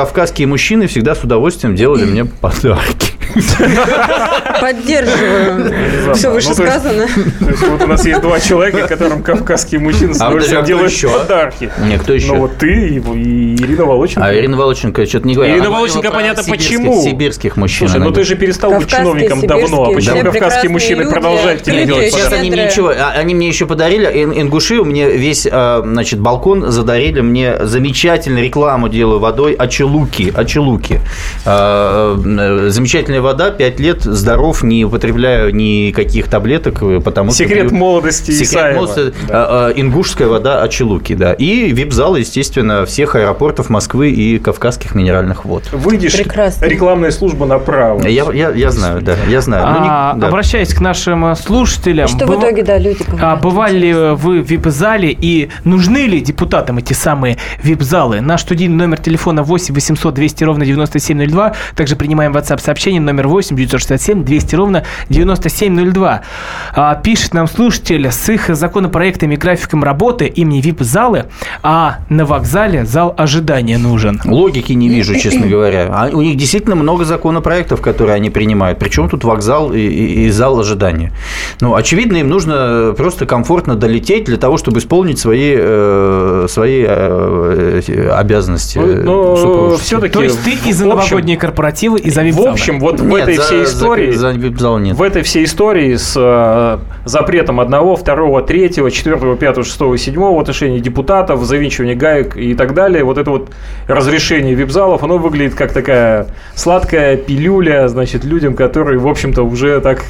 кавказские 0.40 0.46
мужчины 0.46 0.86
всегда 0.86 1.14
с 1.14 1.22
удовольствием 1.22 1.74
делали 1.76 2.04
мне 2.04 2.24
подарки. 2.24 3.10
Поддерживаю. 4.60 6.14
Все 6.14 6.28
Ну, 6.28 6.34
вышесказано. 6.34 7.06
Вот 7.68 7.82
у 7.82 7.86
нас 7.86 8.04
есть 8.04 8.20
два 8.20 8.40
человека, 8.40 8.88
которым 8.88 9.22
кавказские 9.22 9.80
мужчины 9.80 10.14
с 10.14 10.20
А 10.20 10.30
кто 10.30 10.62
делают 10.62 10.90
еще? 10.92 11.08
подарки. 11.08 11.70
Не, 11.86 11.98
кто 11.98 12.12
еще? 12.14 12.28
Ну 12.28 12.40
вот 12.40 12.56
ты 12.58 12.68
и 12.68 12.96
и 12.98 13.54
Ирина 13.62 13.84
Волоченко. 13.84 14.26
А 14.26 14.34
Ирина 14.34 14.56
Волоченко 14.56 15.06
что-то 15.06 15.28
не 15.28 15.34
говорит. 15.34 15.56
Ирина 15.56 15.70
Волоченко, 15.70 16.10
понятно, 16.10 16.42
почему. 16.48 17.02
Сибирских 17.02 17.56
мужчин. 17.56 17.88
Слушай, 17.88 18.02
ну 18.02 18.10
ты 18.10 18.24
же 18.24 18.34
перестал 18.36 18.72
быть 18.72 18.88
чиновником 18.90 19.46
давно. 19.46 19.84
А 19.84 19.94
почему 19.94 20.22
кавказские 20.22 20.70
мужчины 20.70 21.08
продолжают 21.10 21.62
тебе 21.62 21.84
делать 21.84 22.12
подарки? 22.12 22.34
они 22.34 22.50
мне 22.50 22.64
ничего, 22.66 22.88
а- 22.88 23.12
они 23.16 23.34
мне 23.34 23.48
еще 23.48 23.66
подарили, 23.66 24.06
ин- 24.24 24.32
ингуши 24.40 24.78
у 24.80 24.84
меня 24.84 25.08
весь, 25.08 25.46
а, 25.50 25.82
значит, 25.84 26.18
балкон 26.20 26.70
задарили 26.72 27.20
мне 27.20 27.64
замечательную 27.64 28.44
рекламу 28.44 28.88
делаю 28.88 29.18
водой 29.20 29.52
Ачелуки. 29.54 30.19
А, 31.46 32.16
э, 32.24 32.68
Замечательная 32.70 33.20
вода, 33.20 33.50
5 33.50 33.80
лет, 33.80 34.02
здоров, 34.02 34.62
не 34.62 34.84
употребляю 34.84 35.54
никаких 35.54 36.28
таблеток, 36.28 36.82
э, 36.82 37.00
потому 37.00 37.30
что... 37.30 37.38
Секрет 37.44 37.68
пью- 37.70 37.76
молодости 37.76 38.30
Секрет 38.30 38.48
Исаева. 38.50 38.76
молодости, 38.76 39.14
Да. 39.28 39.34
а, 39.34 39.66
а, 39.68 39.80
ингушская 39.80 40.28
вода 40.28 40.62
Ачелуки, 40.62 41.14
да. 41.14 41.32
И 41.32 41.70
вип-зал, 41.72 42.16
естественно, 42.16 42.84
всех 42.86 43.14
аэропортов 43.16 43.70
Москвы 43.70 44.10
и 44.10 44.38
Кавказских 44.38 44.94
минеральных 44.94 45.44
вод. 45.44 45.64
Выйдешь, 45.72 46.16
Прекрасно. 46.16 46.64
рекламная 46.66 47.10
служба 47.10 47.46
направо. 47.46 48.06
Я, 48.06 48.24
я, 48.32 48.50
я 48.50 48.70
знаю, 48.70 49.00
да, 49.02 49.14
я 49.28 49.40
знаю. 49.40 49.66
Ну, 49.74 49.82
не- 49.84 49.88
А, 49.90 50.14
да. 50.14 50.28
Обращаясь 50.28 50.72
к 50.74 50.80
нашим 50.80 51.24
э, 51.26 51.34
слушателям. 51.36 52.08
Что 52.08 52.26
в 52.26 52.30
быва- 52.30 52.40
итоге, 52.40 52.62
да, 52.62 52.78
люди 52.78 53.02
А 53.08 53.10
говорят? 53.10 53.40
бывали 53.42 53.78
ли 53.78 53.92
вы 53.94 54.40
в 54.42 54.50
вип-зале 54.50 55.16
и 55.18 55.48
нужны 55.64 56.06
ли 56.06 56.20
депутатам 56.20 56.78
эти 56.78 56.92
самые 56.92 57.36
вип-залы? 57.62 58.20
Наш 58.20 58.42
студийный 58.42 58.76
номер 58.76 58.98
телефона 58.98 59.42
8 59.42 59.74
800 59.74 60.09
200 60.12 60.44
ровно 60.44 60.64
9702. 60.64 61.52
Также 61.74 61.96
принимаем 61.96 62.32
WhatsApp 62.36 62.60
сообщение 62.60 63.00
номер 63.00 63.28
8 63.28 63.56
967 63.56 64.24
200 64.24 64.54
ровно 64.54 64.84
9702. 65.08 66.22
А, 66.74 66.94
пишет 66.96 67.34
нам 67.34 67.46
слушатель 67.48 68.06
с 68.10 68.28
их 68.28 68.54
законопроектами 68.54 69.34
и 69.34 69.36
графиком 69.36 69.84
работы 69.84 70.26
им 70.26 70.48
не 70.48 70.60
вип-залы, 70.60 71.26
а 71.62 71.98
на 72.08 72.24
вокзале 72.24 72.84
зал 72.84 73.14
ожидания 73.16 73.78
нужен. 73.78 74.20
Логики 74.24 74.72
не 74.72 74.88
вижу, 74.88 75.14
честно 75.18 75.46
говоря. 75.46 75.88
А 75.90 76.08
у 76.12 76.22
них 76.22 76.36
действительно 76.36 76.76
много 76.76 77.04
законопроектов, 77.04 77.80
которые 77.80 78.14
они 78.16 78.30
принимают. 78.30 78.78
Причем 78.78 79.08
тут 79.08 79.24
вокзал 79.24 79.72
и, 79.72 79.78
и- 79.80 80.10
и 80.26 80.30
зал 80.30 80.58
ожидания. 80.60 81.12
Ну, 81.60 81.74
очевидно, 81.74 82.16
им 82.18 82.28
нужно 82.28 82.94
просто 82.96 83.26
комфортно 83.26 83.74
долететь 83.76 84.24
для 84.24 84.36
того, 84.36 84.56
чтобы 84.56 84.78
исполнить 84.80 85.18
свои, 85.18 85.54
э, 85.56 86.46
свои 86.48 86.84
э, 86.86 87.80
э, 87.86 88.10
обязанности. 88.10 88.78
Ну, 88.78 89.02
но 89.02 89.36
супружеские. 89.36 89.88
Все-таки... 90.00 90.12
То 90.14 90.22
есть 90.22 90.42
ты 90.64 90.68
и 90.68 90.72
за 90.72 90.86
новогодние 90.86 91.36
корпоративы, 91.36 91.98
и 92.00 92.10
за 92.10 92.22
В 92.22 92.24
вип-залы? 92.24 92.48
общем, 92.50 92.80
вот 92.80 93.00
в 93.00 93.06
Нет, 93.06 93.20
этой 93.22 93.34
за- 93.36 93.42
всей 93.42 93.64
за- 93.64 93.72
истории... 93.72 94.10
За, 94.12 94.30
вип-зал 94.32 94.78
нет. 94.78 94.96
В 94.96 95.02
этой 95.02 95.22
всей 95.22 95.44
истории 95.44 95.94
с 95.96 96.14
э, 96.16 96.78
запретом 97.04 97.60
одного, 97.60 97.96
второго, 97.96 98.42
третьего, 98.42 98.90
четвертого, 98.90 99.36
пятого, 99.36 99.64
шестого 99.64 99.96
седьмого 99.98 100.36
в 100.36 100.40
отношении 100.40 100.78
депутатов, 100.80 101.42
завинчивания 101.44 101.94
гаек 101.94 102.36
и 102.36 102.54
так 102.54 102.74
далее, 102.74 103.04
вот 103.04 103.18
это 103.18 103.30
вот 103.30 103.50
разрешение 103.86 104.54
вип-залов, 104.54 105.02
оно 105.02 105.18
выглядит 105.18 105.54
как 105.54 105.72
такая 105.72 106.26
сладкая 106.54 107.16
пилюля, 107.16 107.88
значит, 107.88 108.24
людям, 108.24 108.54
которые, 108.54 108.98
в 108.98 109.06
общем-то, 109.08 109.42
уже 109.42 109.80
так 109.80 110.04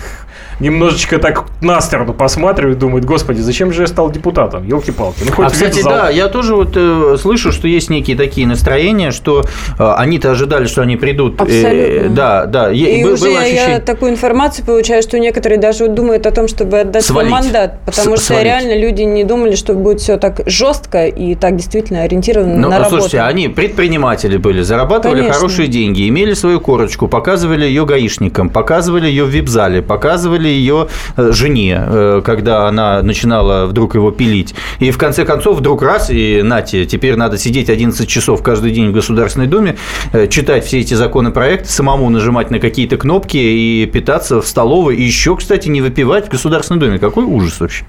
немножечко 0.60 1.18
так 1.18 1.44
на 1.60 1.80
сторону 1.80 2.12
посматривают, 2.14 2.78
думают, 2.78 3.04
господи, 3.04 3.40
зачем 3.40 3.72
же 3.72 3.82
я 3.82 3.86
стал 3.86 4.10
депутатом? 4.10 4.66
Елки-палки. 4.66 5.20
Ну, 5.26 5.32
хоть 5.32 5.46
А, 5.46 5.50
кстати, 5.50 5.76
вип-зал. 5.76 5.92
да, 5.92 6.10
я 6.10 6.28
тоже 6.28 6.54
вот 6.54 6.72
э, 6.76 7.16
слышу, 7.20 7.52
что 7.52 7.66
есть 7.68 7.90
некие 7.90 8.16
такие 8.16 8.46
настроения, 8.46 9.10
что 9.10 9.44
э, 9.78 9.92
они-то 9.96 10.30
ожидали, 10.30 10.66
что 10.66 10.82
они 10.82 10.96
придут. 10.96 11.40
э, 11.40 11.42
Абсолютно. 11.42 12.08
да, 12.16 12.46
да. 12.46 12.70
Е- 12.70 13.00
И 13.00 13.04
бы- 13.04 13.12
уже 13.14 13.24
было 13.24 13.32
я, 13.32 13.40
ощущение- 13.40 13.78
такую 13.80 14.12
информацию 14.12 14.64
получаю, 14.66 15.02
что 15.02 15.18
некоторые 15.18 15.58
даже 15.58 15.84
вот 15.84 15.94
думают 15.94 16.26
о 16.26 16.30
том, 16.30 16.46
чтобы 16.48 16.80
отдать 16.80 17.04
свой 17.04 17.24
мандат, 17.28 17.78
потому 17.86 18.16
С- 18.16 18.20
что 18.20 18.26
свалить. 18.34 18.44
реально 18.44 18.78
люди 18.78 19.02
не 19.02 19.24
думали, 19.24 19.54
что 19.56 19.74
будет 19.74 20.00
все 20.00 20.16
так 20.18 20.42
жестко 20.46 21.06
и 21.06 21.34
так 21.34 21.56
действительно 21.56 22.02
ориентировано 22.02 22.54
Ну, 22.56 22.68
на 22.68 22.78
работу. 22.78 22.90
слушайте, 22.96 23.20
они 23.22 23.48
предприниматели 23.48 24.36
были, 24.36 24.62
зарабатывали 24.62 25.18
Конечно. 25.20 25.38
хорошие 25.38 25.68
деньги, 25.68 26.08
имели 26.08 26.34
свою 26.34 26.60
корочку, 26.60 27.08
показывали 27.08 27.64
ее 27.64 27.86
гаишникам, 27.86 28.50
показывали 28.50 29.06
ее 29.06 29.24
в 29.24 29.28
вип-зале, 29.28 29.80
показывали 29.82 30.49
ее 30.50 30.88
э, 31.16 31.32
жене, 31.32 31.82
э, 31.86 32.22
когда 32.24 32.66
она 32.68 33.02
начинала 33.02 33.66
вдруг 33.66 33.94
его 33.94 34.10
пилить. 34.10 34.54
И 34.78 34.90
в 34.90 34.98
конце 34.98 35.24
концов 35.24 35.58
вдруг 35.58 35.82
раз, 35.82 36.10
и 36.10 36.42
нате, 36.42 36.86
теперь 36.86 37.16
надо 37.16 37.38
сидеть 37.38 37.68
11 37.70 38.08
часов 38.08 38.42
каждый 38.42 38.70
день 38.72 38.90
в 38.90 38.92
Государственной 38.92 39.46
Думе, 39.46 39.76
э, 40.12 40.26
читать 40.28 40.64
все 40.64 40.80
эти 40.80 40.94
законопроекты, 40.94 41.68
самому 41.68 42.08
нажимать 42.10 42.50
на 42.50 42.58
какие-то 42.58 42.96
кнопки 42.96 43.36
и 43.36 43.86
питаться 43.86 44.40
в 44.40 44.46
столовой. 44.46 44.96
И 44.96 45.02
еще, 45.02 45.36
кстати, 45.36 45.68
не 45.68 45.80
выпивать 45.80 46.26
в 46.26 46.30
Государственной 46.30 46.80
Думе. 46.80 46.98
Какой 46.98 47.24
ужас 47.24 47.60
вообще. 47.60 47.84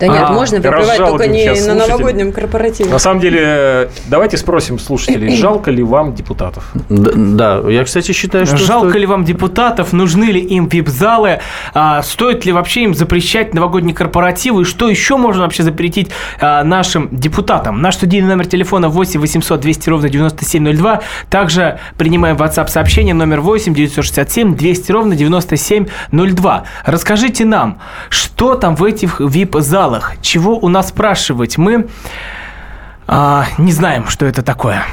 Да 0.00 0.06
нет, 0.06 0.24
А, 0.28 0.32
можно 0.32 0.58
выпивать, 0.58 0.96
только 0.98 1.26
не 1.26 1.46
на 1.46 1.54
слушателей. 1.56 1.88
новогоднем 1.88 2.32
корпоративе. 2.32 2.90
На 2.90 2.98
самом 2.98 3.20
деле, 3.20 3.90
давайте 4.06 4.36
спросим 4.36 4.78
слушателей, 4.78 5.36
жалко 5.42 5.70
ли 5.70 5.82
вам 5.82 6.14
депутатов? 6.14 6.70
Да, 6.88 7.12
да, 7.60 7.70
я, 7.70 7.84
кстати, 7.84 8.12
считаю, 8.12 8.46
что... 8.46 8.56
Жалко 8.56 8.88
стоит- 8.90 9.00
ли 9.00 9.06
вам 9.06 9.24
депутатов? 9.24 9.92
Нужны 9.92 10.24
ли 10.24 10.40
им 10.40 10.66
вип-залы? 10.68 11.40
А, 11.74 11.91
стоит 12.00 12.46
ли 12.46 12.52
вообще 12.52 12.84
им 12.84 12.94
запрещать 12.94 13.52
новогодние 13.52 13.94
корпоративы? 13.94 14.62
И 14.62 14.64
что 14.64 14.88
еще 14.88 15.16
можно 15.16 15.42
вообще 15.42 15.62
запретить 15.62 16.10
а, 16.40 16.64
нашим 16.64 17.08
депутатам? 17.10 17.82
Наш 17.82 17.96
студийный 17.96 18.28
номер 18.28 18.46
телефона 18.46 18.88
8 18.88 19.20
800 19.20 19.60
200 19.60 19.90
ровно 19.90 20.08
9702. 20.08 21.02
Также 21.28 21.80
принимаем 21.98 22.36
WhatsApp 22.36 22.68
сообщение 22.68 23.12
номер 23.12 23.40
8 23.40 23.74
967 23.74 24.56
200 24.56 24.92
ровно 24.92 25.16
9702. 25.16 26.64
Расскажите 26.86 27.44
нам, 27.44 27.80
что 28.08 28.54
там 28.54 28.76
в 28.76 28.84
этих 28.84 29.20
вип-залах? 29.20 30.14
Чего 30.22 30.56
у 30.56 30.68
нас 30.68 30.88
спрашивать? 30.88 31.58
Мы 31.58 31.88
а, 33.06 33.44
не 33.58 33.72
знаем, 33.72 34.06
что 34.08 34.24
это 34.24 34.42
такое. 34.42 34.84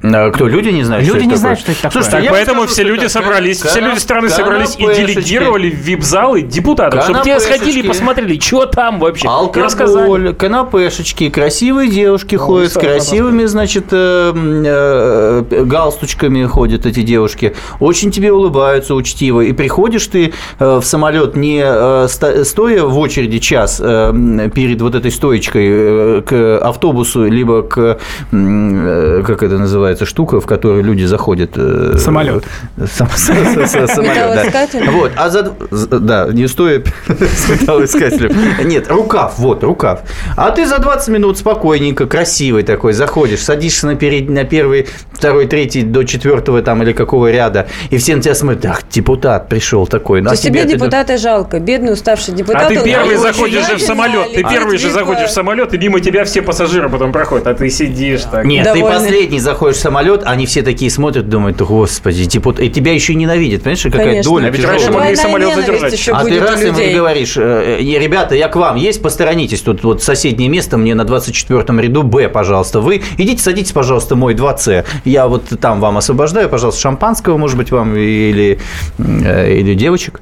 А 0.00 0.30
Кто, 0.30 0.46
люди 0.46 0.68
не 0.68 0.84
знают, 0.84 1.04
Люди 1.04 1.18
что 1.18 1.26
не 1.26 1.32
это 1.32 1.40
знают, 1.40 1.58
такое? 1.58 1.74
что 1.74 1.86
это 1.86 1.94
такое. 1.94 2.02
Слушайте, 2.02 2.28
Так 2.28 2.30
поэтому 2.36 2.60
скажу, 2.62 2.72
все 2.72 2.82
люди 2.84 3.06
собрались, 3.06 3.62
все 3.62 3.80
люди 3.80 3.98
страны 3.98 4.28
собрались 4.28 4.76
и 4.78 4.84
делегировали 4.94 5.70
в 5.70 5.74
вип-залы 5.74 6.42
депутатов, 6.42 7.02
чтобы 7.04 7.20
те 7.24 7.40
сходили 7.40 7.80
и 7.80 7.82
посмотрели, 7.82 8.38
что 8.38 8.66
там 8.66 9.00
вообще. 9.00 9.26
Алкоголь, 9.28 10.34
канапешечки, 10.34 11.30
красивые 11.30 11.90
девушки 11.90 12.36
ходят 12.36 12.72
с 12.72 12.74
красивыми, 12.74 13.44
значит, 13.46 13.86
э, 13.90 14.30
м, 14.34 14.62
э, 14.64 15.64
галстучками 15.64 16.44
ходят 16.44 16.86
эти 16.86 17.02
девушки. 17.02 17.56
Очень 17.80 18.10
тебе 18.12 18.32
улыбаются 18.32 18.94
учтиво. 18.94 19.40
И 19.40 19.52
приходишь 19.52 20.06
ты 20.06 20.32
э, 20.58 20.76
в 20.80 20.84
самолет 20.84 21.34
не 21.36 21.60
э, 21.64 22.06
стоя 22.44 22.84
в 22.84 22.98
очереди 22.98 23.38
час 23.38 23.80
э, 23.82 24.48
перед 24.54 24.80
вот 24.80 24.94
этой 24.94 25.10
стоечкой 25.10 25.66
э, 25.68 26.22
к 26.24 26.58
автобусу, 26.58 27.24
либо 27.28 27.62
к, 27.62 27.98
э, 28.32 29.22
как 29.26 29.42
это 29.42 29.58
называется, 29.58 29.87
штука, 29.96 30.40
в 30.40 30.46
которую 30.46 30.82
люди 30.84 31.04
заходят. 31.04 31.50
э, 31.56 31.94
Самолет. 31.98 32.44
сам- 32.92 33.08
самолет, 33.16 34.52
да. 34.72 34.90
Вот, 34.90 35.12
а 35.16 35.30
за... 35.30 35.52
Да, 35.70 36.28
не 36.32 36.46
стоя 36.48 36.82
с 37.08 37.48
металлоискателем. 37.48 38.36
Нет, 38.64 38.88
рукав, 38.90 39.38
вот, 39.38 39.62
рукав. 39.64 40.00
А 40.36 40.50
ты 40.50 40.66
за 40.66 40.78
20 40.78 41.08
минут 41.08 41.38
спокойненько, 41.38 42.06
красивый 42.06 42.62
такой, 42.62 42.92
заходишь, 42.92 43.40
садишься 43.40 43.86
на, 43.86 43.94
перед... 43.96 44.28
на 44.28 44.44
первый 44.44 44.86
второй, 45.12 45.46
третий 45.46 45.82
до 45.82 46.04
четвертого 46.04 46.62
там 46.62 46.82
или 46.82 46.92
какого 46.92 47.30
ряда, 47.30 47.68
и 47.90 47.98
все 47.98 48.16
на 48.16 48.22
тебя 48.22 48.34
смотрят, 48.34 48.64
ах, 48.66 48.82
депутат 48.90 49.48
пришел 49.48 49.86
такой. 49.86 50.20
Ну, 50.20 50.28
То 50.28 50.34
а 50.34 50.36
тебе 50.36 50.62
тебя- 50.62 50.74
депутата 50.74 51.16
жалко, 51.18 51.60
бедный 51.60 51.92
уставший 51.92 52.34
депутат. 52.34 52.62
А 52.62 52.68
ты 52.68 52.82
первый 52.82 53.16
заходишь 53.16 53.66
же 53.66 53.76
в 53.76 53.82
самолет. 53.82 54.32
Ты 54.34 54.44
первый 54.44 54.78
же 54.78 54.90
заходишь 54.90 55.28
в 55.28 55.32
самолет, 55.32 55.74
и 55.74 55.78
мимо 55.78 56.00
тебя 56.00 56.24
все 56.24 56.42
пассажиры 56.42 56.88
потом 56.88 57.12
проходят, 57.12 57.46
а 57.46 57.54
ты 57.54 57.70
сидишь 57.70 58.22
так. 58.24 58.44
Нет, 58.44 58.72
ты 58.72 58.80
последний 58.80 59.40
заходишь 59.40 59.77
самолет, 59.78 60.22
они 60.24 60.46
все 60.46 60.62
такие 60.62 60.90
смотрят, 60.90 61.28
думают, 61.28 61.58
господи, 61.60 62.24
депутат, 62.24 62.60
и 62.62 62.70
тебя 62.70 62.92
еще 62.92 63.14
ненавидят, 63.14 63.62
понимаешь, 63.62 63.82
какая 63.82 64.04
Конечно. 64.04 64.30
доля 64.30 64.46
А 64.46 64.50
ведь 64.50 64.64
раньше 64.64 64.90
могли 64.90 65.16
самолет 65.16 65.54
задержать. 65.54 66.08
А 66.12 66.24
ты 66.24 66.40
раз 66.40 66.62
и 66.62 66.94
говоришь, 66.94 67.36
э, 67.36 67.78
э, 67.80 67.98
ребята, 67.98 68.34
я 68.34 68.48
к 68.48 68.56
вам, 68.56 68.76
есть, 68.76 69.02
посторонитесь, 69.02 69.60
тут 69.62 69.82
вот 69.84 70.02
соседнее 70.02 70.48
место 70.48 70.76
мне 70.76 70.94
на 70.94 71.04
24 71.04 71.80
ряду 71.80 72.02
Б, 72.02 72.28
пожалуйста, 72.28 72.80
вы 72.80 73.02
идите, 73.16 73.42
садитесь, 73.42 73.72
пожалуйста, 73.72 74.16
мой 74.16 74.34
2С, 74.34 74.84
я 75.04 75.26
вот 75.28 75.44
там 75.60 75.80
вам 75.80 75.98
освобождаю, 75.98 76.48
пожалуйста, 76.48 76.80
шампанского, 76.80 77.36
может 77.36 77.56
быть, 77.56 77.70
вам 77.70 77.96
или, 77.96 78.58
э, 78.98 79.52
или 79.58 79.74
девочек. 79.74 80.20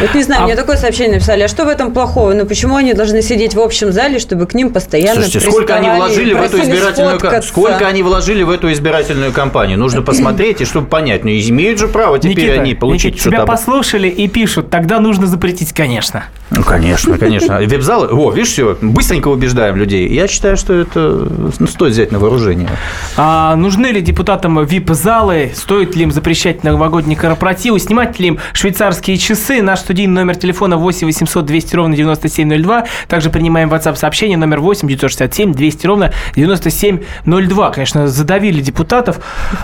Вот 0.00 0.14
не 0.14 0.22
знаю, 0.22 0.42
А 0.42 0.44
мне 0.46 0.56
такое 0.56 0.76
сообщение 0.76 1.14
написали, 1.14 1.42
а 1.42 1.48
что 1.48 1.64
в 1.64 1.68
этом 1.68 1.92
плохого? 1.92 2.32
Ну 2.34 2.46
почему 2.46 2.76
они 2.76 2.94
должны 2.94 3.22
сидеть 3.22 3.54
в 3.54 3.60
общем 3.60 3.92
зале, 3.92 4.18
чтобы 4.18 4.46
к 4.46 4.54
ним 4.54 4.70
постоянно 4.72 5.22
Слушайте, 5.22 5.50
сколько 5.50 5.74
они 5.76 5.88
вложили 5.90 6.34
в 6.34 6.42
эту 6.42 6.62
избирательную 6.62 7.18
ка- 7.18 7.20
сфоткаться? 7.20 7.48
сколько 7.50 7.86
они 7.86 8.02
вложили 8.02 8.42
в 8.42 8.50
эту 8.50 8.72
избирательную 8.72 8.93
кампанию? 9.32 9.78
Нужно 9.78 10.02
посмотреть 10.02 10.60
и 10.60 10.64
чтобы 10.64 10.86
понять. 10.86 11.24
Ну, 11.24 11.30
имеют 11.30 11.78
же 11.78 11.88
право 11.88 12.18
теперь 12.18 12.36
Никита, 12.36 12.60
они 12.60 12.74
получить 12.74 13.14
Никита, 13.14 13.30
тебя 13.30 13.46
послушали 13.46 14.08
и 14.08 14.28
пишут, 14.28 14.70
тогда 14.70 15.00
нужно 15.00 15.26
запретить, 15.26 15.72
конечно. 15.72 16.24
Ну, 16.50 16.62
конечно, 16.62 17.18
конечно. 17.18 17.58
Веб-залы, 17.58 18.08
о, 18.08 18.30
видишь, 18.30 18.50
все, 18.50 18.76
быстренько 18.80 19.28
убеждаем 19.28 19.76
людей. 19.76 20.08
Я 20.08 20.28
считаю, 20.28 20.56
что 20.56 20.74
это 20.74 21.28
ну, 21.58 21.66
стоит 21.66 21.92
взять 21.92 22.12
на 22.12 22.18
вооружение. 22.18 22.68
А 23.16 23.56
нужны 23.56 23.86
ли 23.86 24.00
депутатам 24.00 24.58
VIP-залы? 24.60 25.52
Стоит 25.54 25.96
ли 25.96 26.04
им 26.04 26.12
запрещать 26.12 26.62
новогодние 26.62 27.16
корпоративы? 27.16 27.78
Снимать 27.80 28.18
ли 28.20 28.28
им 28.28 28.38
швейцарские 28.52 29.16
часы? 29.16 29.62
Наш 29.62 29.80
студийный 29.80 30.14
номер 30.14 30.36
телефона 30.36 30.76
8 30.76 31.06
800 31.06 31.44
200 31.44 31.76
ровно 31.76 31.96
9702. 31.96 32.84
Также 33.08 33.30
принимаем 33.30 33.72
WhatsApp 33.72 33.96
сообщение 33.96 34.36
номер 34.36 34.60
8 34.60 34.86
967 34.86 35.54
200 35.54 35.86
ровно 35.86 36.12
9702. 36.36 37.70
Конечно, 37.70 38.06
задавили 38.06 38.60
депутатов. 38.60 38.83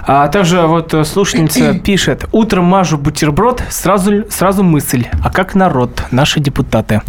А 0.06 0.28
также 0.28 0.62
вот 0.62 0.94
э, 0.94 1.04
слушательница 1.04 1.74
пишет. 1.84 2.24
Утром 2.32 2.64
мажу 2.64 2.98
бутерброд, 2.98 3.62
сразу, 3.70 4.24
сразу 4.30 4.62
мысль. 4.62 5.06
А 5.22 5.30
как 5.30 5.54
народ? 5.54 6.02
Наши 6.10 6.40
депутаты. 6.40 7.02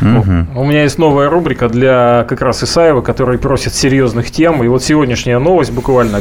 У 0.00 0.64
меня 0.64 0.82
есть 0.84 0.98
новая 0.98 1.28
рубрика 1.28 1.68
для 1.68 2.24
как 2.28 2.40
раз 2.40 2.62
Исаева, 2.62 3.00
который 3.00 3.38
просит 3.38 3.74
серьезных 3.74 4.30
тем. 4.30 4.62
И 4.62 4.68
вот 4.68 4.82
сегодняшняя 4.82 5.38
новость 5.38 5.72
буквально. 5.72 6.20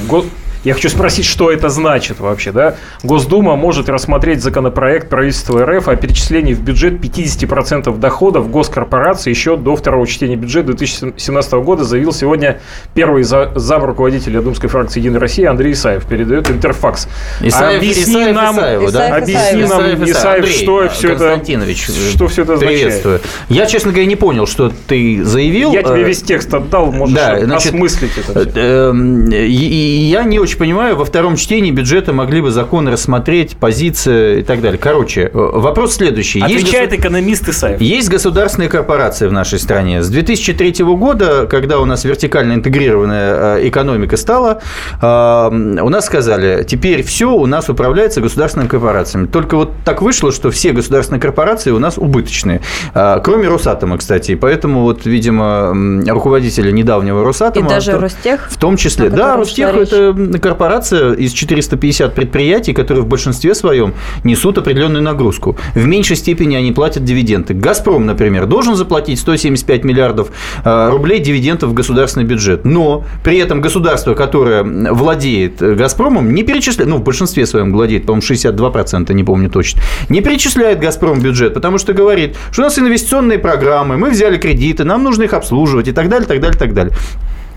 Я 0.68 0.74
хочу 0.74 0.90
спросить, 0.90 1.24
что 1.26 1.50
это 1.50 1.70
значит 1.70 2.20
вообще, 2.20 2.52
да? 2.52 2.76
Госдума 3.02 3.56
может 3.56 3.88
рассмотреть 3.88 4.44
законопроект 4.44 5.08
правительства 5.08 5.66
РФ 5.66 5.88
о 5.88 5.96
перечислении 5.96 6.54
в 6.54 6.60
бюджет 6.60 6.96
50% 6.96 7.98
доходов 7.98 8.52
госкорпорации 8.52 9.30
еще 9.30 9.56
до 9.56 9.78
второго 9.78 10.06
чтения 10.06 10.36
бюджета 10.36 10.74
2017 10.74 11.54
года, 11.64 11.86
заявил 11.86 12.12
сегодня 12.12 12.60
первый 12.94 13.24
за- 13.24 13.54
зам 13.56 13.86
руководителя 13.86 14.42
Думской 14.42 14.68
фракции 14.68 15.00
Единой 15.00 15.20
России 15.20 15.46
Андрей 15.46 15.72
Исаев. 15.72 16.06
Передает 16.06 16.50
Интерфакс. 16.52 17.08
Исаев, 17.40 17.78
Объясни 17.78 18.04
Исаев 18.16 18.36
нам, 18.36 18.56
Исаеву, 18.58 18.92
да? 18.92 19.08
Исаев 19.08 19.24
объясни 19.24 19.64
Исаев. 19.64 19.70
нам, 19.70 19.80
Исаев 19.80 20.04
Исаев. 20.04 20.10
Исаев, 20.18 20.36
Андрей, 20.36 20.54
что 20.54 20.90
все 20.90 21.08
это, 21.14 22.12
что 22.12 22.28
все 22.28 22.42
это 22.42 22.54
означает. 22.56 22.82
Приветствую. 22.82 23.22
Я, 23.48 23.66
честно 23.68 23.92
говоря, 23.92 24.06
не 24.06 24.18
понял, 24.18 24.46
что 24.46 24.70
ты 24.88 25.24
заявил. 25.24 25.72
Я 25.72 25.84
тебе 25.84 26.02
Э, 26.02 26.04
весь 26.04 26.22
текст 26.24 26.54
отдал, 26.54 26.92
можешь 26.92 27.16
Да, 27.16 27.40
значит, 27.40 27.68
осмыслить 27.74 28.12
это. 28.18 28.50
Эм, 28.60 29.30
И 29.32 29.78
и 29.78 30.10
я 30.10 30.24
не 30.26 30.40
очень 30.40 30.57
понимаю, 30.58 30.96
во 30.96 31.06
втором 31.06 31.36
чтении 31.36 31.72
бюджета 31.72 32.14
могли 32.14 32.42
бы 32.42 32.52
закон 32.52 32.88
рассмотреть, 32.88 33.58
позиция 33.58 34.40
и 34.40 34.44
так 34.44 34.62
далее. 34.62 34.78
Короче, 34.78 35.22
э, 35.24 35.30
вопрос 35.34 35.96
следующий. 35.96 36.40
Есть 36.40 36.64
Отвечает 36.64 36.90
госу- 36.92 37.02
экономист 37.02 37.50
Исаев. 37.50 37.82
Есть 37.82 38.10
государственные 38.10 38.70
корпорации 38.70 39.28
в 39.28 39.32
нашей 39.34 39.60
стране. 39.60 40.02
С 40.04 40.10
2003 40.10 40.96
года, 40.96 41.48
когда 41.50 41.80
у 41.80 41.86
нас 41.86 42.04
вертикально 42.06 42.54
интегрированная 42.54 43.58
э, 43.60 43.68
экономика 43.68 44.18
стала, 44.18 44.62
э, 45.02 45.48
у 45.82 45.90
нас 45.90 46.06
сказали, 46.06 46.64
теперь 46.68 47.04
все 47.04 47.32
у 47.32 47.46
нас 47.46 47.70
управляется 47.70 48.22
государственными 48.22 48.70
корпорациями. 48.70 49.28
Только 49.28 49.56
вот 49.56 49.72
так 49.86 50.02
вышло, 50.02 50.32
что 50.32 50.52
все 50.52 50.72
государственные 50.72 51.22
корпорации 51.22 51.72
у 51.72 51.80
нас 51.80 51.98
убыточные. 51.98 52.62
Кроме 52.94 53.48
Росатома, 53.48 53.98
кстати. 53.98 54.32
И 54.32 54.36
поэтому, 54.36 54.82
вот, 54.82 55.06
видимо, 55.06 55.74
руководители 56.08 56.72
недавнего 56.72 57.22
И 57.22 57.26
Росатома... 57.26 57.70
даже 57.70 57.92
то- 57.92 58.00
Ростех? 58.00 58.48
в 58.50 58.58
том 58.58 58.78
числе, 58.78 59.10
да, 59.10 59.36
Ростех 59.38 59.76
это 59.76 60.14
корпорация 60.48 61.12
из 61.12 61.34
450 61.34 62.16
предприятий, 62.16 62.72
которые 62.72 63.04
в 63.04 63.08
большинстве 63.08 63.54
своем 63.54 63.94
несут 64.24 64.58
определенную 64.58 65.04
нагрузку. 65.04 65.58
В 65.76 65.86
меньшей 65.86 66.16
степени 66.16 66.56
они 66.56 66.72
платят 66.72 67.04
дивиденды. 67.04 67.54
«Газпром», 67.54 68.06
например, 68.06 68.46
должен 68.46 68.76
заплатить 68.76 69.20
175 69.20 69.84
миллиардов 69.84 70.30
э, 70.64 70.90
рублей 70.90 71.20
дивидендов 71.20 71.72
в 71.72 71.74
государственный 71.74 72.26
бюджет. 72.26 72.64
Но 72.64 73.04
при 73.26 73.40
этом 73.40 73.60
государство, 73.60 74.14
которое 74.14 74.64
владеет 74.64 75.60
«Газпромом», 75.60 76.34
не 76.34 76.44
перечисляет, 76.44 76.90
ну, 76.90 76.98
в 76.98 77.04
большинстве 77.04 77.46
своем 77.46 77.74
владеет, 77.74 78.06
по-моему, 78.06 78.26
62%, 78.26 79.14
не 79.14 79.24
помню 79.26 79.50
точно, 79.50 79.82
не 80.08 80.22
перечисляет 80.22 80.80
«Газпром» 80.80 81.20
бюджет, 81.20 81.54
потому 81.56 81.78
что 81.78 81.92
говорит, 81.92 82.38
что 82.52 82.62
у 82.62 82.66
нас 82.66 82.80
инвестиционные 82.80 83.38
программы, 83.38 83.98
мы 83.98 84.12
взяли 84.12 84.38
кредиты, 84.38 84.86
нам 84.86 85.04
нужно 85.04 85.24
их 85.24 85.34
обслуживать 85.34 85.90
и 85.90 85.92
так 85.92 86.08
далее, 86.08 86.26
так 86.26 86.40
далее, 86.40 86.58
так 86.58 86.74
далее. 86.74 86.94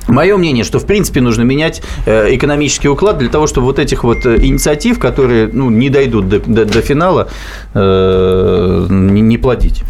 Мое 0.08 0.36
мнение, 0.36 0.64
что 0.64 0.78
в 0.78 0.86
принципе 0.86 1.20
нужно 1.20 1.42
менять 1.42 1.82
э, 2.06 2.34
экономический 2.34 2.88
уклад 2.88 3.18
для 3.18 3.28
того, 3.28 3.46
чтобы 3.46 3.66
вот 3.66 3.78
этих 3.78 4.04
вот 4.04 4.26
э, 4.26 4.36
инициатив, 4.44 4.98
которые 4.98 5.48
ну, 5.52 5.70
не 5.70 5.88
дойдут 5.88 6.28
до, 6.28 6.40
до- 6.40 6.64
до 6.64 6.82
финала, 6.82 7.28
э, 7.74 8.86
не, 8.88 9.20
не 9.20 9.38
плодить. 9.38 9.82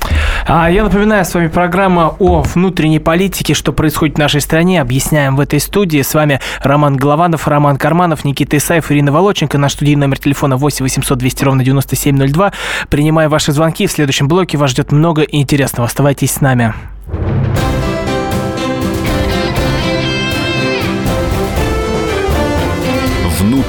А 0.47 0.71
я 0.71 0.85
напоминаю, 0.85 1.25
с 1.25 1.33
вами 1.33 1.49
программа 1.49 2.15
о 2.19 2.43
внутренней 2.43 2.99
политике, 2.99 3.55
что 3.55 3.73
происходит 3.73 4.17
в 4.17 4.19
нашей 4.19 4.41
стране. 4.41 4.81
Объясняем 4.81 5.37
в 5.37 5.41
этой 5.41 5.61
студии. 5.61 6.03
С 6.03 6.15
вами 6.15 6.41
Роман 6.63 6.97
Голованов, 6.97 7.47
Роман 7.49 7.77
Карманов, 7.77 8.25
Никита 8.25 8.57
Исаев, 8.57 8.91
Ирина 8.91 9.13
Волоченко. 9.13 9.59
Наш 9.59 9.73
студийный 9.73 10.01
номер 10.01 10.19
телефона 10.19 10.57
8 10.57 10.85
800 10.85 11.19
200 11.19 11.45
ровно 11.45 11.65
9702. 11.65 12.53
Принимаю 12.89 13.31
ваши 13.31 13.53
звонки. 13.53 13.87
В 13.87 13.93
следующем 13.93 14.29
блоке 14.29 14.59
вас 14.59 14.71
ждет 14.71 14.93
много 14.93 15.23
интересного. 15.23 15.87
Оставайтесь 15.87 16.33
с 16.33 16.41
нами. 16.41 16.75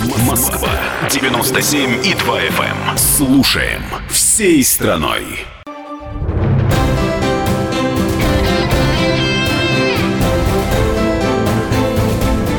Москва 0.00 0.70
97 1.10 2.06
и 2.06 2.14
2 2.14 2.40
FM. 2.40 2.96
Слушаем 2.96 3.82
всей 4.08 4.64
страной. 4.64 5.44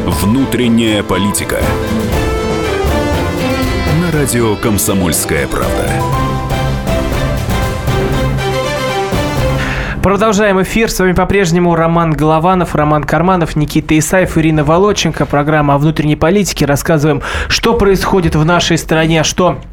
Внутренняя 0.05 1.01
политика. 1.01 1.59
На 3.99 4.11
радио 4.11 4.55
«Комсомольская 4.55 5.47
правда». 5.47 6.02
Продолжаем 10.03 10.61
эфир. 10.61 10.91
С 10.91 10.99
вами 10.99 11.13
по-прежнему 11.13 11.73
Роман 11.75 12.11
Голованов, 12.11 12.75
Роман 12.75 13.05
Карманов, 13.05 13.55
Никита 13.55 13.97
Исаев, 13.97 14.37
Ирина 14.37 14.65
Волоченко. 14.65 15.25
Программа 15.25 15.75
о 15.75 15.77
внутренней 15.77 16.17
политике. 16.17 16.65
Рассказываем, 16.65 17.21
что 17.47 17.73
происходит 17.75 18.35
в 18.35 18.43
нашей 18.43 18.77
стране, 18.77 19.23
что 19.23 19.47
а, 19.51 19.72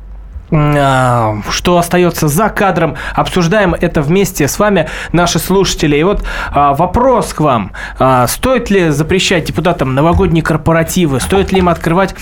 что 0.50 1.78
остается 1.78 2.28
за 2.28 2.48
кадром. 2.48 2.96
Обсуждаем 3.14 3.74
это 3.74 4.02
вместе 4.02 4.48
с 4.48 4.58
вами, 4.58 4.88
наши 5.12 5.38
слушатели. 5.38 5.96
И 5.96 6.02
вот 6.02 6.24
а, 6.50 6.74
вопрос 6.74 7.32
к 7.32 7.40
вам. 7.40 7.72
А, 7.98 8.26
стоит 8.26 8.70
ли 8.70 8.90
запрещать 8.90 9.44
депутатам 9.44 9.94
новогодние 9.94 10.42
корпоративы? 10.42 11.20
Стоит 11.20 11.52
ли 11.52 11.58
им 11.58 11.68
открывать 11.68 12.14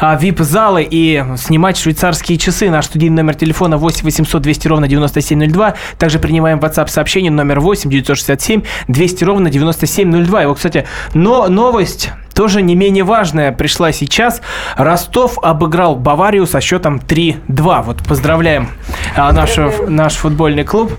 а, 0.00 0.16
VIP-залы 0.16 0.86
и 0.88 1.24
снимать 1.36 1.76
швейцарские 1.76 2.38
часы? 2.38 2.70
Наш 2.70 2.86
студийный 2.86 3.16
номер 3.16 3.34
телефона 3.34 3.76
8 3.76 4.04
800 4.04 4.42
200 4.42 4.68
ровно 4.68 4.88
9702. 4.88 5.74
Также 5.98 6.18
принимаем 6.18 6.58
WhatsApp 6.58 6.88
сообщение 6.88 7.30
номер 7.30 7.60
8 7.60 7.88
967 7.90 8.62
200 8.88 9.24
ровно 9.24 9.50
9702. 9.50 10.42
И 10.42 10.46
вот, 10.46 10.56
кстати, 10.56 10.86
но 11.14 11.48
новость 11.48 12.10
тоже 12.36 12.60
не 12.60 12.76
менее 12.76 13.02
важная 13.02 13.50
пришла 13.50 13.90
сейчас. 13.92 14.42
Ростов 14.76 15.38
обыграл 15.42 15.96
Баварию 15.96 16.46
со 16.46 16.60
счетом 16.60 16.98
3-2. 16.98 17.82
Вот 17.82 18.04
поздравляем 18.04 18.68
а, 19.16 19.32
наш, 19.32 19.56
наш 19.88 20.14
футбольный 20.14 20.64
клуб. 20.64 20.92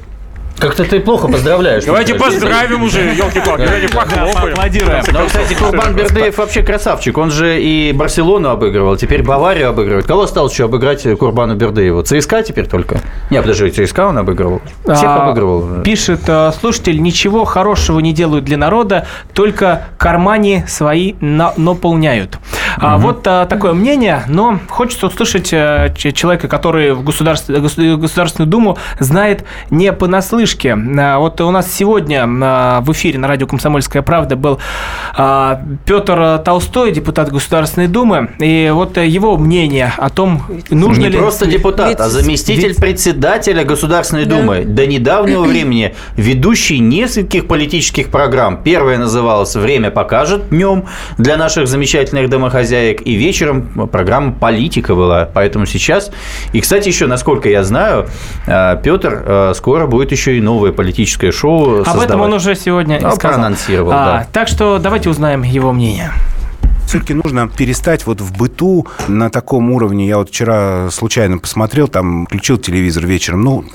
Как-то 0.60 0.86
ты 0.86 0.99
плохо 0.99 1.28
поздравляешь. 1.28 1.86
Давайте 1.86 2.16
поздравим 2.16 2.82
уже, 2.84 3.01
елки-палки, 3.01 3.64
давайте 3.64 3.88
похлопаем. 3.89 4.53
Аплодируем. 4.53 5.03
Но, 5.14 5.26
кстати, 5.28 5.53
Курбан 5.53 5.93
Бердыев 5.93 6.38
вообще 6.38 6.64
красавчик. 6.64 7.18
Он 7.20 7.30
же 7.30 7.62
и 7.62 7.91
Барселону 7.93 8.49
обыгрывал, 8.49 8.97
теперь 8.97 9.22
Баварию 9.22 9.70
обыгрывает. 9.70 10.08
Кого 10.08 10.26
стал 10.26 10.49
еще 10.49 10.66
обыграть 10.66 11.03
Курбану 11.20 11.55
Бердыеву? 11.55 12.01
ЦСКА 12.01 12.41
теперь 12.41 12.66
только? 12.66 12.99
Не, 13.30 13.39
подожди, 13.41 13.70
ЦСКА 13.70 14.08
он 14.08 14.18
обыгрывал. 14.18 14.62
Всех 14.84 15.03
А, 15.03 15.26
обыгрывал. 15.26 15.84
Пишет 15.84 16.22
э, 16.28 16.51
слушатель, 16.60 16.99
ничего 17.01 17.45
хорошего 17.45 17.99
не 17.99 18.12
делают 18.14 18.43
для 18.45 18.58
народа, 18.58 19.05
только 19.34 19.84
кармани 19.97 20.64
свои 20.68 21.14
на- 21.22 21.53
наполняют. 21.55 22.39
А, 22.80 22.97
вот 22.97 23.26
а, 23.28 23.45
такое 23.45 23.74
мнение, 23.74 24.24
но 24.28 24.60
хочется 24.70 25.05
услышать 25.08 25.49
ч- 25.49 26.12
человека, 26.14 26.47
который 26.47 26.93
в 26.93 27.03
государств- 27.03 27.49
гос- 27.49 27.97
Государственную 27.97 28.49
Думу 28.49 28.78
знает 28.99 29.43
не 29.70 29.93
понаслышке. 29.93 30.47
А, 30.56 31.18
Вот 31.20 31.41
у 31.41 31.52
нас 31.52 31.72
сегодня 31.74 32.26
а, 32.26 32.82
в 32.82 32.91
эфире 32.93 33.20
на 33.20 33.28
радио 33.28 33.48
«Комсомольская 33.48 34.02
правда» 34.02 34.36
был 34.36 34.60
а, 35.16 35.62
Петр 35.86 36.39
Толстой, 36.39 36.91
депутат 36.91 37.30
Государственной 37.32 37.88
Думы, 37.88 38.30
и 38.39 38.72
вот 38.74 38.98
его 38.98 39.38
мнение 39.38 39.93
о 39.98 40.10
том, 40.10 40.41
нужно 40.70 41.02
Не 41.02 41.10
ли... 41.10 41.18
просто 41.18 41.45
депутат, 41.48 42.00
а 42.00 42.06
Вице- 42.06 42.10
заместитель 42.10 42.70
вице- 42.70 42.80
председателя 42.82 43.64
Государственной 43.64 44.26
Да. 44.26 44.38
Думы. 44.38 44.64
До 44.66 44.86
недавнего 44.88 45.43
времени 45.43 45.95
ведущий 46.16 46.80
нескольких 46.80 47.48
политических 47.48 48.10
программ. 48.10 48.62
Первая 48.64 48.98
называлась 48.98 49.56
«Время 49.56 49.91
покажет» 49.91 50.50
днем 50.50 50.86
для 51.18 51.38
наших 51.38 51.68
замечательных 51.68 52.30
домохозяек. 52.30 53.02
И 53.06 53.16
вечером 53.16 53.88
программа 53.91 54.32
«Политика» 54.34 54.95
была. 54.95 55.28
Поэтому 55.34 55.66
сейчас... 55.66 56.12
И, 56.54 56.62
кстати, 56.62 56.88
еще, 56.88 57.08
насколько 57.08 57.50
я 57.50 57.64
знаю, 57.64 58.08
Петр 58.45 59.54
скоро 59.56 59.88
будет 59.88 60.12
еще 60.12 60.37
и 60.38 60.42
новое 60.42 60.72
политическое 60.72 61.32
шоу 61.32 61.76
Об 61.76 61.82
этом 61.82 61.94
создавать. 62.00 62.28
он 62.28 62.34
уже 62.34 62.56
сегодня 62.56 62.98
и 62.98 63.00
сказал. 63.00 63.18
проанонсировал, 63.18 63.92
А, 63.92 64.06
да. 64.06 64.28
Так 64.32 64.48
что 64.48 64.80
давайте 64.80 65.10
узнаем 65.10 65.44
его 65.44 65.72
мнение. 65.74 66.12
Все-таки 66.88 67.14
нужно 67.14 67.50
перестать 67.50 68.06
вот 68.06 68.22
в 68.22 68.38
быту 68.38 68.88
на 69.10 69.30
таком 69.30 69.72
уровне. 69.72 70.08
Я 70.08 70.20
вот 70.20 70.30
вчера 70.30 70.90
случайно 70.90 71.38
посмотрел, 71.38 71.90
там 71.90 72.26
включил 72.28 72.58
телевизор 72.58 73.06
вечером. 73.06 73.42
Ну, 73.44 73.66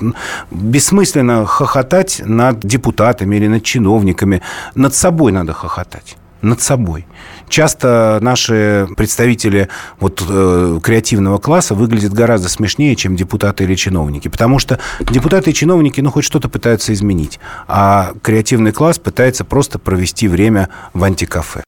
бессмысленно 0.49 1.45
хохотать 1.45 2.21
над 2.25 2.59
депутатами 2.61 3.35
или 3.35 3.47
над 3.47 3.63
чиновниками. 3.63 4.41
Над 4.73 4.95
собой 4.95 5.31
надо 5.31 5.53
хохотать. 5.53 6.17
Над 6.43 6.61
собой. 6.61 7.07
Часто 7.47 8.19
наши 8.21 8.85
представители 8.97 9.69
вот, 9.99 10.21
э, 10.27 10.79
креативного 10.83 11.37
класса 11.37 11.73
выглядят 11.73 12.11
гораздо 12.11 12.49
смешнее, 12.49 12.97
чем 12.97 13.15
депутаты 13.15 13.63
или 13.63 13.75
чиновники. 13.75 14.27
Потому 14.27 14.59
что 14.59 14.77
депутаты 14.99 15.51
и 15.51 15.53
чиновники, 15.53 16.01
ну, 16.01 16.11
хоть 16.11 16.25
что-то 16.25 16.49
пытаются 16.49 16.91
изменить. 16.91 17.39
А 17.69 18.11
креативный 18.21 18.73
класс 18.73 18.99
пытается 18.99 19.45
просто 19.45 19.79
провести 19.79 20.27
время 20.27 20.67
в 20.93 21.03
антикафе. 21.05 21.63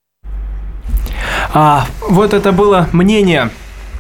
А, 1.54 1.86
вот 2.02 2.34
это 2.34 2.52
было 2.52 2.90
мнение 2.92 3.52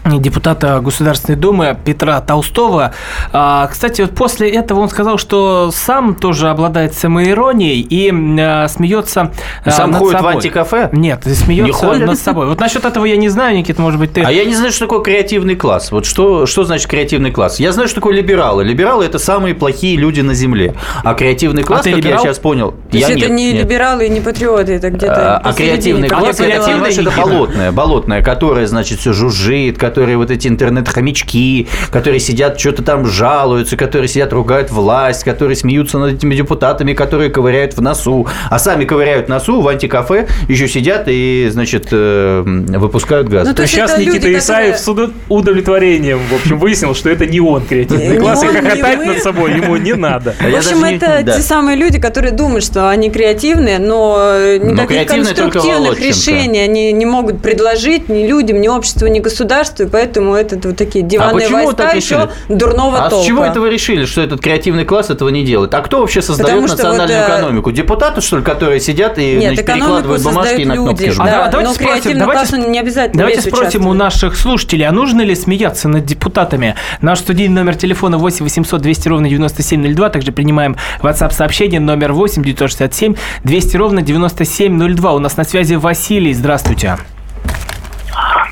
депутата 0.05 0.79
Государственной 0.81 1.35
Думы 1.37 1.75
Петра 1.83 2.21
Толстого. 2.21 2.93
А, 3.33 3.67
кстати, 3.67 4.01
вот 4.01 4.11
после 4.11 4.49
этого 4.49 4.79
он 4.79 4.89
сказал, 4.89 5.17
что 5.17 5.71
сам 5.73 6.15
тоже 6.15 6.49
обладает 6.49 6.93
самоиронией 6.93 7.81
и 7.81 8.11
а, 8.39 8.67
смеется 8.67 9.31
а, 9.63 9.71
Сам 9.71 9.91
над 9.91 9.99
ходит 9.99 10.15
в 10.15 10.17
собой. 10.19 10.33
антикафе? 10.35 10.89
Нет, 10.91 11.25
Не 11.25 11.33
смеется 11.33 11.85
ходит? 11.85 12.07
над 12.07 12.19
собой. 12.19 12.47
Вот 12.47 12.59
насчет 12.59 12.85
этого 12.85 13.05
я 13.05 13.17
не 13.17 13.29
знаю, 13.29 13.57
Никита, 13.57 13.81
может 13.81 13.99
быть, 13.99 14.13
ты... 14.13 14.21
А 14.21 14.31
я 14.31 14.45
не 14.45 14.53
знаю, 14.55 14.71
что 14.71 14.85
такое 14.85 15.01
креативный 15.01 15.55
класс. 15.55 15.91
Вот 15.91 16.05
что, 16.05 16.45
что 16.45 16.63
значит 16.63 16.87
креативный 16.87 17.31
класс? 17.31 17.59
Я 17.59 17.71
знаю, 17.71 17.87
что 17.87 17.95
такое 17.95 18.15
либералы. 18.15 18.63
Либералы– 18.63 19.05
это 19.05 19.17
самые 19.19 19.55
плохие 19.55 19.97
люди 19.97 20.21
на 20.21 20.33
земле. 20.33 20.75
А 21.03 21.13
креативный 21.15 21.63
класс, 21.63 21.81
ты 21.83 21.89
как 21.91 21.97
либерал? 21.99 22.23
я 22.23 22.29
сейчас 22.29 22.39
понял... 22.39 22.71
То 22.91 22.97
есть 22.97 23.09
я 23.09 23.15
это 23.15 23.25
нет, 23.27 23.31
не 23.31 23.53
нет. 23.53 23.63
либералы 23.63 24.05
и 24.05 24.09
не 24.09 24.21
патриоты, 24.21 24.73
это 24.73 24.89
где-то 24.89 25.37
А, 25.37 25.41
а 25.43 25.53
креативный 25.53 26.07
А 26.07 26.19
класс, 26.19 26.39
это 26.39 26.43
это 26.43 26.71
Никита. 26.89 27.11
болотное, 27.19 27.71
болотное, 27.71 28.21
которое, 28.21 28.67
значит, 28.67 28.99
все 28.99 29.13
жужжит, 29.13 29.77
которые 29.95 30.17
вот 30.17 30.29
эти 30.29 30.49
интернет-хомячки, 30.49 31.67
которые 31.89 32.19
сидят, 32.19 32.59
что-то 32.59 32.83
там 32.83 33.05
жалуются, 33.05 33.77
которые 33.77 34.09
сидят, 34.09 34.33
ругают 34.33 34.69
власть, 34.69 35.23
которые 35.23 35.55
смеются 35.55 35.97
над 35.99 36.15
этими 36.15 36.35
депутатами, 36.35 36.91
которые 36.93 37.29
ковыряют 37.29 37.77
в 37.77 37.81
носу, 37.81 38.27
а 38.49 38.59
сами 38.59 38.83
ковыряют 38.83 39.27
в 39.27 39.29
носу 39.29 39.61
в 39.61 39.67
антикафе, 39.69 40.27
еще 40.49 40.67
сидят 40.67 41.03
и, 41.07 41.47
значит, 41.49 41.87
э, 41.91 42.43
выпускают 42.45 43.29
газ. 43.29 43.47
Ну, 43.47 43.53
то 43.53 43.61
есть 43.61 43.73
Сейчас 43.73 43.91
это 43.91 44.01
Никита 44.01 44.27
люди, 44.27 44.39
Исаев 44.39 44.75
которые- 44.77 45.07
с 45.07 45.19
удовлетворением, 45.29 46.19
в 46.29 46.35
общем, 46.35 46.59
выяснил, 46.59 46.93
что 46.93 47.09
это 47.09 47.25
не 47.25 47.39
он 47.39 47.63
креативный 47.65 48.17
класс, 48.17 48.43
и 48.43 48.47
хохотать 48.47 49.05
над 49.05 49.23
собой 49.23 49.53
ему 49.55 49.77
не 49.77 49.93
надо. 49.93 50.35
А 50.41 50.49
В 50.49 50.55
общем, 50.57 50.83
это 50.83 51.23
те 51.23 51.41
самые 51.41 51.77
люди, 51.77 52.01
которые 52.01 52.33
думают, 52.33 52.65
что 52.65 52.89
они 52.89 53.09
креативные, 53.09 53.79
но 53.79 54.57
никаких 54.61 54.87
креативные 54.87 55.33
только 55.33 55.59
конструктивных 55.59 56.01
решений 56.01 56.59
они 56.59 56.91
не 56.91 57.05
могут 57.05 57.41
предложить 57.41 58.09
ни 58.09 58.27
людям, 58.27 58.59
ни 58.59 58.67
обществу, 58.67 59.07
ни 59.07 59.19
государству, 59.19 59.84
и 59.85 59.89
поэтому 59.89 60.33
это 60.33 60.55
вот 60.67 60.77
такие 60.77 61.03
диванные 61.05 61.47
почему 61.47 61.57
вы 61.57 61.65
войска 61.65 61.91
еще 61.91 62.29
дурного 62.49 63.05
А 63.05 63.09
толка. 63.09 63.23
с 63.23 63.27
чего 63.27 63.45
это 63.45 63.61
вы 63.61 63.69
решили, 63.69 64.05
что 64.05 64.21
этот 64.21 64.41
креативный 64.41 64.85
класс 64.85 65.09
этого 65.09 65.29
не 65.29 65.43
делает? 65.43 65.73
А 65.73 65.81
кто 65.81 66.01
вообще 66.01 66.21
создает 66.21 66.49
Потому 66.49 66.67
что 66.67 66.77
национальную 66.77 67.21
вот, 67.21 67.29
э, 67.29 67.35
экономику? 67.35 67.71
Депутаты, 67.71 68.21
что 68.21 68.37
ли, 68.37 68.43
которые 68.43 68.79
сидят 68.79 69.17
и 69.17 69.35
Нет, 69.35 69.53
значит, 69.53 69.65
перекладывают 69.65 70.23
бумажки 70.23 70.53
и 70.53 70.65
создают 70.65 70.67
на 70.67 70.75
кнопки 70.75 71.03
люди, 71.03 71.13
жмут? 71.13 71.27
А 71.27 71.31
да, 71.31 71.47
давайте 71.49 71.69
но 71.69 71.73
спросим, 71.73 71.91
креативный 71.93 72.19
давайте 72.19 72.51
класс, 72.51 72.65
он 72.65 72.71
не 72.71 72.79
обязательно 72.79 73.19
Давайте 73.19 73.41
спросим 73.41 73.87
у 73.87 73.93
наших 73.93 74.35
слушателей, 74.35 74.85
а 74.85 74.91
нужно 74.91 75.21
ли 75.21 75.35
смеяться 75.35 75.87
над 75.87 76.05
депутатами? 76.05 76.75
Наш 77.01 77.19
студийный 77.19 77.55
номер 77.55 77.75
телефона 77.75 78.17
8 78.17 78.43
800 78.43 78.81
200 78.81 79.07
ровно 79.07 79.29
9702. 79.29 80.09
Также 80.09 80.31
принимаем 80.31 80.75
WhatsApp-сообщение 81.01 81.79
номер 81.79 82.13
8 82.13 82.43
967 82.43 83.15
200 83.43 83.77
ровно 83.77 84.01
9702. 84.01 85.13
У 85.13 85.19
нас 85.19 85.37
на 85.37 85.43
связи 85.43 85.75
Василий. 85.75 86.33
Здравствуйте. 86.33 86.97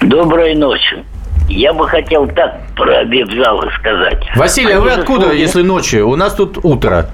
Доброй 0.02 0.56
ночи. 0.56 1.04
Я 1.50 1.74
бы 1.74 1.88
хотел 1.88 2.28
так 2.28 2.56
про 2.76 3.04
вип-залы 3.04 3.70
сказать. 3.80 4.24
Василий, 4.36 4.74
а 4.74 4.80
вы 4.80 4.92
откуда, 4.92 5.26
служат- 5.28 5.40
если 5.40 5.62
ночью? 5.62 6.08
У 6.10 6.16
нас 6.16 6.34
тут 6.34 6.58
утро. 6.64 7.08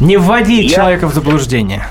Не 0.00 0.16
вводи 0.16 0.62
Я- 0.62 0.74
человека 0.76 1.08
в 1.08 1.12
заблуждение. 1.14 1.82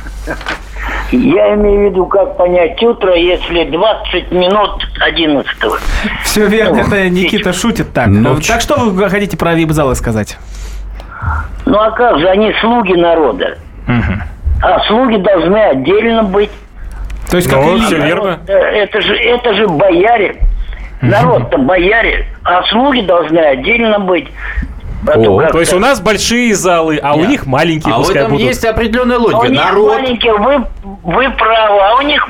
Я 1.11 1.55
имею 1.55 1.81
в 1.89 1.91
виду, 1.91 2.05
как 2.05 2.37
понять 2.37 2.81
утро, 2.83 3.15
если 3.15 3.63
20 3.65 4.31
минут 4.31 4.85
11 4.99 5.79
Все 6.23 6.47
верно, 6.47 6.83
Ну, 6.83 6.87
это 6.87 7.09
Никита 7.09 7.53
шутит 7.53 7.93
так. 7.93 8.07
Ночь. 8.07 8.47
Так 8.47 8.61
что 8.61 8.75
вы 8.79 9.09
хотите 9.09 9.37
про 9.37 9.53
вип-залы 9.55 9.95
сказать? 9.95 10.37
Ну 11.65 11.77
а 11.79 11.91
как 11.91 12.19
же, 12.19 12.27
они 12.27 12.53
слуги 12.61 12.93
народа. 12.93 13.57
А 14.61 14.79
слуги 14.87 15.17
должны 15.17 15.57
отдельно 15.57 16.23
быть. 16.23 16.49
То 17.29 17.37
есть 17.37 17.49
как 17.49 17.59
Ну, 17.61 17.73
элита. 17.75 17.87
все 17.87 17.97
верно. 17.97 18.39
Э, 18.47 18.53
Это 18.53 19.01
же, 19.01 19.13
это 19.15 19.53
же 19.53 19.67
бояре. 19.67 20.41
Народ-то 21.01 21.57
бояре, 21.59 22.25
а 22.43 22.63
слуги 22.63 23.01
должны 23.01 23.37
отдельно 23.39 23.99
быть. 23.99 24.27
То 25.05 25.11
О, 25.13 25.47
То 25.51 25.59
есть 25.59 25.73
у 25.73 25.79
нас 25.79 26.01
большие 26.01 26.55
залы, 26.55 26.99
а 27.01 27.13
у 27.13 27.19
Нет. 27.19 27.29
них 27.29 27.45
маленькие 27.45 27.93
А 27.93 27.97
в 27.97 28.01
пускай 28.01 28.17
этом 28.23 28.31
будут. 28.31 28.47
есть 28.47 28.65
определенная 28.65 29.17
А 29.17 29.19
у 29.19 29.23
логика. 29.23 29.47
них 29.47 29.63
Народ... 29.63 29.87
маленькие, 30.01 30.33
вы, 30.33 30.63
вы 31.03 31.29
правы, 31.31 31.79
а 31.81 31.95
у 31.97 32.01
них 32.01 32.27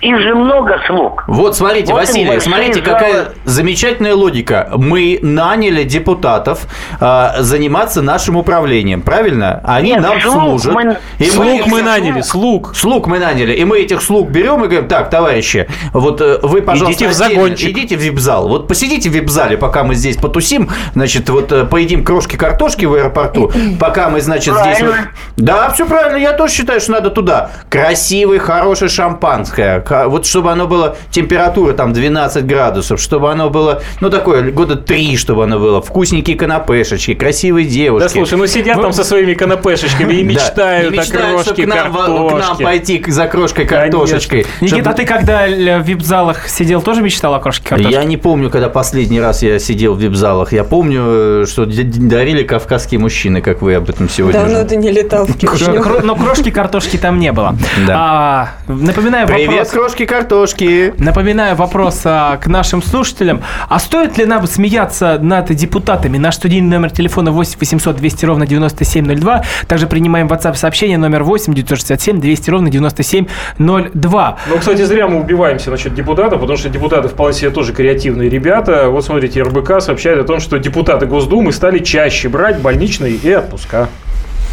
их 0.00 0.18
же 0.20 0.34
много 0.34 0.78
слуг. 0.86 1.24
Вот 1.26 1.56
смотрите, 1.56 1.92
Вот 1.92 2.00
Василий, 2.00 2.40
смотрите, 2.40 2.74
залы. 2.74 2.84
какая 2.84 3.24
замечательная 3.44 4.14
логика. 4.14 4.70
Мы 4.76 5.18
наняли 5.20 5.82
депутатов 5.84 6.66
а, 7.00 7.34
заниматься 7.40 8.00
нашим 8.02 8.36
управлением, 8.36 9.02
правильно? 9.02 9.60
Они 9.64 9.90
Нет, 9.90 10.00
нам 10.02 10.20
слуг 10.20 10.34
служат. 10.60 10.74
мы- 10.74 10.96
И 11.18 11.24
Слуг 11.24 11.66
мы 11.66 11.78
их- 11.80 11.84
наняли, 11.84 12.20
слуг. 12.22 12.74
Слуг 12.74 13.06
мы 13.06 13.18
наняли, 13.18 13.52
и 13.52 13.64
мы 13.64 13.78
этих 13.80 14.00
слуг 14.02 14.30
берем 14.30 14.64
и 14.64 14.68
говорим, 14.68 14.88
так, 14.88 15.10
товарищи, 15.10 15.68
вот 15.92 16.20
э, 16.20 16.38
вы, 16.42 16.62
пожалуйста, 16.62 17.04
Идите 17.04 17.08
в 17.08 17.12
загончик. 17.12 17.70
идите 17.70 17.96
в 17.96 18.00
вип-зал. 18.00 18.48
Вот 18.48 18.68
посидите 18.68 19.10
в 19.10 19.12
вип-зале, 19.12 19.56
пока 19.58 19.84
мы 19.84 19.94
здесь 19.94 20.16
потусим, 20.16 20.70
значит, 20.94 21.28
вот 21.28 21.52
э, 21.52 21.64
поедим 21.64 22.04
крошки 22.04 22.36
картошки 22.36 22.86
в 22.86 22.94
аэропорту, 22.94 23.52
пока 23.78 24.08
мы, 24.08 24.20
значит, 24.22 24.54
здесь... 24.54 24.78
Правильно. 24.78 25.10
Да, 25.36 25.70
все 25.70 25.84
правильно, 25.86 26.16
я 26.16 26.32
тоже 26.32 26.54
считаю, 26.54 26.80
что 26.80 26.92
надо 26.92 27.10
туда. 27.10 27.50
Красивый, 27.68 28.38
хорошее 28.38 28.90
шампанское, 28.90 29.80
вот 29.90 30.26
чтобы 30.26 30.50
оно 30.52 30.66
было, 30.66 30.96
температура 31.10 31.72
там 31.72 31.92
12 31.92 32.46
градусов, 32.46 33.00
чтобы 33.00 33.30
оно 33.30 33.50
было, 33.50 33.82
ну, 34.00 34.10
такое, 34.10 34.50
года 34.50 34.76
3, 34.76 35.16
чтобы 35.16 35.44
оно 35.44 35.58
было, 35.58 35.82
вкусненькие 35.82 36.36
канапешечки, 36.36 37.14
красивые 37.14 37.66
девушки. 37.66 38.04
Да 38.04 38.08
слушай, 38.08 38.38
ну 38.38 38.46
сидят 38.46 38.80
там 38.80 38.92
со 38.92 39.04
своими 39.04 39.34
канапешечками 39.34 40.14
и 40.14 40.24
Да, 40.30 40.32
мечтают 40.32 40.94
и 40.94 40.96
о 40.96 41.00
мечтают, 41.00 41.42
крошке 41.44 41.64
к 41.64 41.66
нам, 41.66 41.92
в- 41.92 41.94
к 41.94 42.08
нам 42.08 42.28
картошки. 42.28 42.62
пойти 42.62 43.04
за 43.08 43.26
крошкой 43.26 43.66
картошечкой. 43.66 44.46
Никита, 44.60 44.80
Чтоб- 44.80 44.88
а 44.88 44.92
ты 44.94 45.06
когда 45.06 45.46
в 45.46 45.82
вип-залах 45.82 46.48
сидел, 46.48 46.82
тоже 46.82 47.02
мечтал 47.02 47.34
о 47.34 47.40
крошке 47.40 47.68
картошки? 47.68 47.92
Я 47.92 48.04
не 48.04 48.16
помню, 48.16 48.50
когда 48.50 48.68
последний 48.68 49.20
раз 49.20 49.42
я 49.42 49.58
сидел 49.58 49.94
в 49.94 50.00
вип-залах. 50.00 50.52
Я 50.52 50.64
помню, 50.64 51.02
э, 51.06 51.44
что 51.48 51.66
дарили 51.66 52.42
кавказские 52.42 53.00
мужчины, 53.00 53.40
как 53.40 53.62
вы 53.62 53.74
об 53.74 53.88
этом 53.88 54.08
сегодня. 54.08 54.40
Давно 54.40 54.58
уже. 54.60 54.68
ты 54.68 54.76
не 54.76 54.90
летал 54.90 55.26
в 55.26 56.02
Но 56.04 56.16
крошки 56.16 56.50
картошки 56.50 56.96
там 56.96 57.18
не 57.18 57.32
было. 57.32 57.56
Да. 57.86 57.94
А, 57.96 58.48
напоминаю 58.68 59.26
Привет, 59.26 59.50
вопрос. 59.50 59.70
Крошки 59.80 60.04
картошки. 60.04 60.92
Напоминаю 60.98 61.56
вопрос 61.56 62.02
а, 62.04 62.36
к 62.36 62.48
нашим 62.48 62.82
слушателям. 62.82 63.40
А 63.66 63.78
стоит 63.78 64.18
ли 64.18 64.26
нам 64.26 64.46
смеяться 64.46 65.18
над 65.18 65.54
депутатами? 65.54 66.18
Наш 66.18 66.34
студийный 66.34 66.68
номер 66.68 66.90
телефона 66.90 67.30
8 67.30 67.58
800 67.58 67.96
200 67.96 68.26
ровно 68.26 68.46
9702. 68.46 69.42
Также 69.68 69.86
принимаем 69.86 70.26
WhatsApp 70.26 70.56
сообщение 70.56 70.98
номер 70.98 71.22
8 71.22 71.54
967 71.54 72.20
200 72.20 72.50
ровно 72.50 72.68
9702. 72.68 74.38
Ну, 74.50 74.58
кстати, 74.58 74.82
зря 74.82 75.08
мы 75.08 75.20
убиваемся 75.20 75.70
насчет 75.70 75.94
депутатов, 75.94 76.40
потому 76.40 76.58
что 76.58 76.68
депутаты 76.68 77.08
вполне 77.08 77.32
себе 77.32 77.48
тоже 77.48 77.72
креативные 77.72 78.28
ребята. 78.28 78.90
Вот 78.90 79.06
смотрите, 79.06 79.42
РБК 79.42 79.80
сообщает 79.80 80.18
о 80.18 80.24
том, 80.24 80.40
что 80.40 80.58
депутаты 80.58 81.06
Госдумы 81.06 81.52
стали 81.52 81.78
чаще 81.78 82.28
брать 82.28 82.60
больничные 82.60 83.14
и 83.14 83.32
отпуска. 83.32 83.88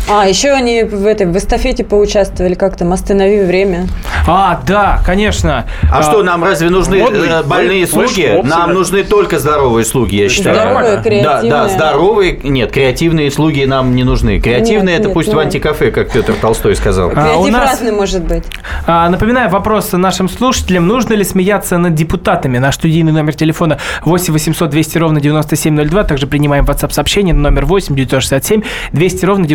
А, 0.10 0.26
еще 0.28 0.52
они 0.52 0.84
в 0.84 1.06
этой 1.06 1.26
в 1.28 1.36
эстафете 1.38 1.84
поучаствовали, 1.84 2.54
как 2.54 2.78
там 2.78 2.94
«Останови 2.94 3.42
время». 3.44 3.88
А, 4.26 4.62
да, 4.66 5.00
конечно. 5.06 5.66
А, 5.92 6.02
что, 6.02 6.24
нам 6.24 6.44
разве 6.44 6.70
нужны 6.70 7.00
модный 7.00 7.28
э, 7.28 7.44
больные 7.44 7.84
флеш- 7.84 7.88
слуги? 7.90 8.22
флеш-моб 8.28 8.46
Нам 8.46 8.74
нужны 8.74 9.04
только 9.04 9.38
здоровые 9.40 9.84
слуги, 9.86 10.16
я 10.16 10.30
считаю. 10.30 10.56
Здоровые, 10.56 10.96
Да, 10.98 11.02
креативные. 11.04 11.52
да, 11.52 11.68
здоровые. 11.70 12.40
Нет, 12.44 12.72
креативные 12.72 13.32
слуги 13.32 13.66
нам 13.66 13.96
не 13.96 14.04
нужны. 14.06 14.40
Креативные 14.40 14.94
Нет, 14.94 15.00
это 15.02 15.08
нет, 15.10 15.14
пусть 15.14 15.30
в 15.30 15.34
ну. 15.34 15.40
антикафе, 15.40 15.92
как 15.92 16.10
Петр 16.12 16.34
Толстой 16.34 16.76
сказал. 16.78 17.10
А, 17.10 17.12
у 17.12 17.14
Креатив 17.44 17.54
нас- 17.54 17.70
разный 17.72 17.92
может 17.92 18.24
быть. 18.24 18.44
А, 18.86 19.10
Напоминаю 19.10 19.50
вопрос 19.50 19.92
нашим 19.92 20.30
слушателям. 20.30 20.88
Нужно 20.88 21.16
ли 21.16 21.24
смеяться 21.26 21.78
над 21.78 21.96
депутатами? 21.96 22.58
Наш 22.60 22.76
студийный 22.76 23.12
номер 23.12 23.34
телефона 23.36 23.78
8 24.04 24.32
800 24.34 24.70
200 24.70 24.98
ровно 25.00 25.20
9702. 25.20 26.04
Также 26.06 26.28
принимаем 26.28 26.64
WhatsApp 26.66 26.92
сообщение 26.94 27.34
на 27.34 27.42
номер 27.50 27.66
8 27.66 27.94
967 27.96 28.62
200 28.94 29.26
ровно 29.26 29.46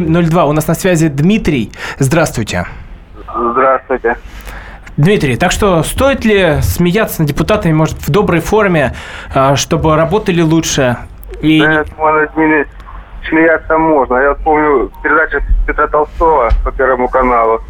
9702. 0.00 0.44
У 0.44 0.52
нас 0.52 0.68
на 0.68 0.74
связи 0.74 1.08
Дмитрий. 1.08 1.72
Здравствуйте. 1.98 2.66
Здравствуйте. 3.34 4.16
Дмитрий, 4.96 5.36
так 5.36 5.50
что 5.50 5.82
стоит 5.82 6.24
ли 6.24 6.60
смеяться 6.62 7.22
над 7.22 7.28
депутатами, 7.28 7.72
может, 7.72 7.96
в 7.96 8.10
доброй 8.10 8.40
форме, 8.40 8.94
а, 9.34 9.56
чтобы 9.56 9.96
работали 9.96 10.40
лучше? 10.40 10.96
И... 11.40 11.60
Да, 11.60 11.72
я 11.72 11.84
думаю, 11.84 12.30
над 12.36 12.68
смеяться 13.28 13.76
можно. 13.76 14.16
Я 14.16 14.28
вот 14.30 14.38
помню 14.44 14.90
передачу 15.02 15.40
Петра 15.66 15.88
Толстого 15.88 16.50
по 16.62 16.70
Первому 16.70 17.08
каналу. 17.08 17.60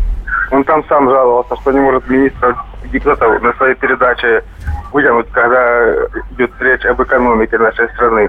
Он 0.51 0.65
там 0.65 0.85
сам 0.89 1.09
жаловался, 1.09 1.57
что 1.57 1.73
не 1.73 1.81
может 1.81 2.07
министра 2.09 2.57
депутатов 2.93 3.43
на 3.43 3.53
своей 3.55 3.75
передаче 3.75 4.45
вытянуть, 4.93 5.31
когда 5.31 5.95
идет 6.33 6.51
речь 6.61 6.85
об 6.85 7.03
экономике 7.03 7.57
нашей 7.57 7.89
страны. 7.91 8.29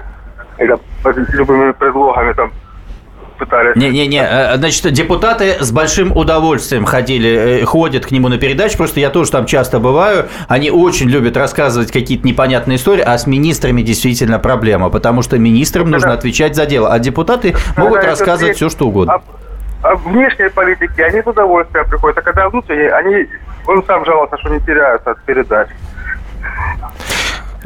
Это 0.56 0.78
под 1.02 1.16
любыми 1.34 1.72
предлогами 1.72 2.32
там 2.32 2.50
пытались... 3.36 3.76
Не-не-не, 3.76 4.22
э, 4.22 4.56
значит, 4.56 4.92
депутаты 4.92 5.56
с 5.60 5.70
большим 5.72 6.16
удовольствием 6.16 6.84
ходили, 6.84 7.62
э, 7.62 7.64
ходят 7.64 8.06
к 8.06 8.10
нему 8.10 8.28
на 8.28 8.38
передачу, 8.38 8.76
просто 8.76 9.00
я 9.00 9.10
тоже 9.10 9.30
там 9.30 9.46
часто 9.46 9.78
бываю, 9.78 10.26
они 10.48 10.70
очень 10.70 11.08
любят 11.08 11.36
рассказывать 11.36 11.92
какие-то 11.92 12.26
непонятные 12.26 12.76
истории, 12.76 13.02
а 13.02 13.16
с 13.16 13.26
министрами 13.26 13.82
действительно 13.82 14.38
проблема, 14.38 14.90
потому 14.90 15.22
что 15.22 15.38
министрам 15.38 15.90
нужно 15.90 16.12
отвечать 16.12 16.56
за 16.56 16.66
дело, 16.66 16.92
а 16.92 16.98
депутаты 16.98 17.54
могут 17.76 17.96
Когда 17.96 18.10
рассказывать 18.10 18.56
все, 18.56 18.68
что 18.68 18.86
угодно. 18.86 19.20
А 19.82 19.94
внешней 19.94 20.48
политики 20.50 21.00
они 21.00 21.22
с 21.22 21.26
удовольствием 21.26 21.88
приходят, 21.88 22.18
а 22.18 22.22
когда 22.22 22.48
внутренние, 22.48 22.92
они... 22.92 23.28
Он 23.68 23.84
сам 23.84 24.04
жаловался, 24.04 24.38
что 24.38 24.48
не 24.50 24.60
теряются 24.60 25.10
от 25.10 25.22
передач. 25.24 25.68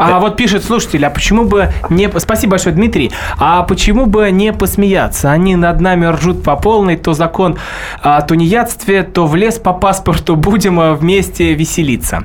А 0.00 0.18
вот 0.18 0.36
пишет 0.36 0.64
слушатель, 0.64 1.04
а 1.04 1.10
почему 1.10 1.44
бы 1.44 1.72
не... 1.90 2.08
Спасибо 2.18 2.52
большое, 2.52 2.74
Дмитрий. 2.74 3.12
А 3.38 3.62
почему 3.62 4.06
бы 4.06 4.30
не 4.30 4.52
посмеяться? 4.52 5.30
Они 5.30 5.56
над 5.56 5.80
нами 5.80 6.06
ржут 6.06 6.42
по 6.42 6.56
полной. 6.56 6.96
То 6.96 7.12
закон 7.12 7.58
о 8.02 8.20
тунеядстве, 8.22 9.02
то 9.02 9.26
в 9.26 9.36
лес 9.36 9.58
по 9.58 9.72
паспорту. 9.72 10.36
Будем 10.36 10.80
а, 10.80 10.94
вместе 10.94 11.54
веселиться. 11.54 12.24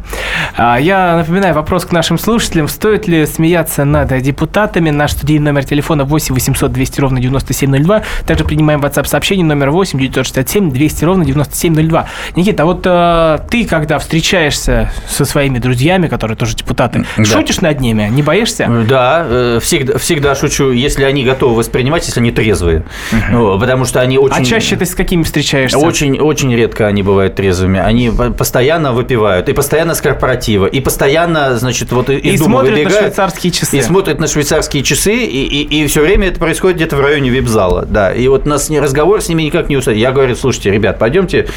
А, 0.58 0.78
Я 0.80 1.18
напоминаю 1.18 1.54
вопрос 1.54 1.86
к 1.86 1.92
нашим 1.92 2.18
слушателям. 2.18 2.68
Стоит 2.68 3.08
ли 3.08 3.26
смеяться 3.26 3.84
над 3.86 4.22
депутатами? 4.22 4.90
Наш 4.90 5.12
студийный 5.12 5.46
номер 5.46 5.66
телефона 5.66 6.04
8 6.06 6.34
800 6.34 6.72
200 6.72 7.02
ровно 7.02 7.20
9702. 7.20 8.04
Также 8.26 8.44
принимаем 8.46 8.82
WhatsApp 8.82 9.06
сообщение 9.06 9.46
номер 9.46 9.72
8 9.72 10.00
967 10.00 10.72
200 10.72 11.06
ровно 11.06 11.26
9702. 11.26 12.06
Никита, 12.36 12.64
а 12.64 12.66
вот 12.66 12.84
а, 12.86 13.38
ты, 13.50 13.66
когда 13.66 14.00
встречаешься 14.00 14.92
со 15.08 15.26
своими 15.26 15.60
друзьями, 15.60 16.08
которые 16.08 16.38
тоже 16.38 16.56
депутаты, 16.56 17.06
Да. 17.18 17.26
шутишь 17.26 17.62
над 17.66 17.80
ними? 17.82 18.08
Не 18.12 18.22
боишься? 18.24 18.70
Да, 18.88 19.26
э, 19.28 19.60
всегда, 19.62 19.98
всегда 19.98 20.36
шучу, 20.36 20.72
если 20.72 21.04
они 21.04 21.24
готовы 21.24 21.56
воспринимать, 21.56 22.06
если 22.06 22.20
они 22.20 22.32
трезвые. 22.32 22.84
Ну, 23.32 23.60
потому 23.60 23.86
что 23.86 24.00
они 24.02 24.18
очень... 24.18 24.42
А 24.42 24.46
чаще 24.46 24.76
ты 24.76 24.86
с 24.86 24.96
какими 24.96 25.24
встречаешься? 25.24 25.78
Очень, 25.78 26.20
очень 26.20 26.54
редко 26.56 26.88
они 26.88 27.04
бывают 27.04 27.36
трезвыми. 27.36 27.80
Они 27.80 28.10
по- 28.10 28.32
постоянно 28.32 28.94
выпивают, 28.94 29.50
и 29.50 29.54
постоянно 29.54 29.96
с 29.96 30.02
корпоратива, 30.02 30.66
и 30.68 30.80
постоянно, 30.80 31.58
значит, 31.58 31.92
вот 31.92 32.10
из 32.10 32.20
И 32.20 32.38
дома 32.38 32.52
смотрят 32.52 32.72
на 32.72 32.76
выбегают, 32.84 33.00
швейцарские 33.00 33.52
часы. 33.52 33.78
И 33.78 33.82
смотрят 33.82 34.20
на 34.20 34.28
швейцарские 34.28 34.84
часы, 34.84 35.16
и, 35.16 35.62
и, 35.64 35.88
все 35.88 36.02
время 36.02 36.28
это 36.28 36.40
происходит 36.40 36.78
где-то 36.78 36.96
в 36.96 37.02
районе 37.02 37.30
вип-зала. 37.30 37.86
Да, 37.86 38.14
и 38.14 38.28
вот 38.28 38.46
нас 38.46 38.70
не 38.70 38.80
разговор 38.80 39.22
с 39.22 39.30
ними 39.30 39.44
никак 39.44 39.70
не 39.70 39.78
усадит. 39.78 40.00
Я 40.00 40.12
говорю, 40.12 40.36
слушайте, 40.36 40.72
ребят, 40.72 41.00
пойдемте 41.00 41.48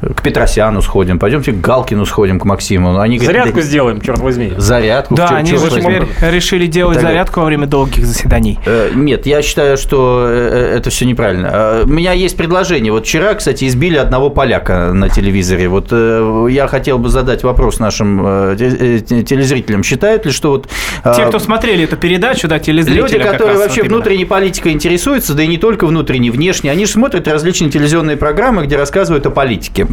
к 0.00 0.22
Петросяну 0.22 0.82
сходим, 0.82 1.18
пойдемте 1.18 1.52
к 1.52 1.60
Галкину 1.60 2.06
сходим, 2.06 2.38
к 2.40 2.44
Максиму. 2.44 2.98
Они 2.98 3.18
говорят, 3.18 3.42
Зарядку 3.44 3.60
«Да, 3.60 3.66
сделаем, 3.66 4.00
черт 4.00 4.18
возьми. 4.18 4.52
Зарядку. 4.56 5.14
Да, 5.14 5.28
чё- 5.28 5.34
они 5.36 5.50
вы 5.58 5.70
теперь 5.80 6.02
решили 6.30 6.66
делать 6.66 6.98
зарядку 7.00 7.40
во 7.40 7.46
время 7.46 7.66
долгих 7.66 8.06
заседаний. 8.06 8.58
Э, 8.66 8.90
Нет, 8.94 9.26
я 9.26 9.42
считаю, 9.42 9.76
что 9.76 10.26
э, 10.28 10.76
это 10.78 10.90
все 10.90 11.04
неправильно. 11.06 11.48
Э, 11.52 11.82
У 11.84 11.88
меня 11.88 12.12
есть 12.12 12.36
предложение. 12.36 12.92
Вот 12.92 13.04
вчера, 13.06 13.34
кстати, 13.34 13.66
избили 13.66 13.96
одного 13.96 14.30
поляка 14.30 14.92
на 14.92 15.08
телевизоре. 15.08 15.68
Вот 15.68 15.88
э, 15.90 16.46
я 16.50 16.66
хотел 16.68 16.98
бы 16.98 17.08
задать 17.08 17.42
вопрос 17.42 17.78
нашим 17.78 18.22
э, 18.24 18.56
те- 18.58 18.96
э, 19.18 19.22
телезрителям. 19.22 19.82
Считают 19.82 20.26
ли, 20.26 20.32
что 20.32 20.50
вот... 20.50 20.68
э, 21.04 21.12
Те, 21.16 21.26
кто 21.26 21.38
смотрели 21.38 21.84
эту 21.84 21.96
передачу, 21.96 22.48
да, 22.48 22.58
телезрители. 22.58 23.00
Люди, 23.00 23.18
которые 23.18 23.58
вообще 23.58 23.82
вот 23.82 23.90
внутренней 23.90 24.24
политикой 24.24 24.72
интересуются, 24.72 25.34
да 25.34 25.42
и 25.42 25.46
не 25.46 25.58
только 25.58 25.86
внутренней, 25.86 26.30
внешней, 26.30 26.70
они 26.70 26.86
же 26.86 26.92
смотрят 26.92 27.26
различные 27.28 27.70
телевизионные 27.70 28.16
программы, 28.16 28.64
где 28.66 28.76
рассказывают 28.76 29.26
о 29.26 29.30
политике. 29.30 29.86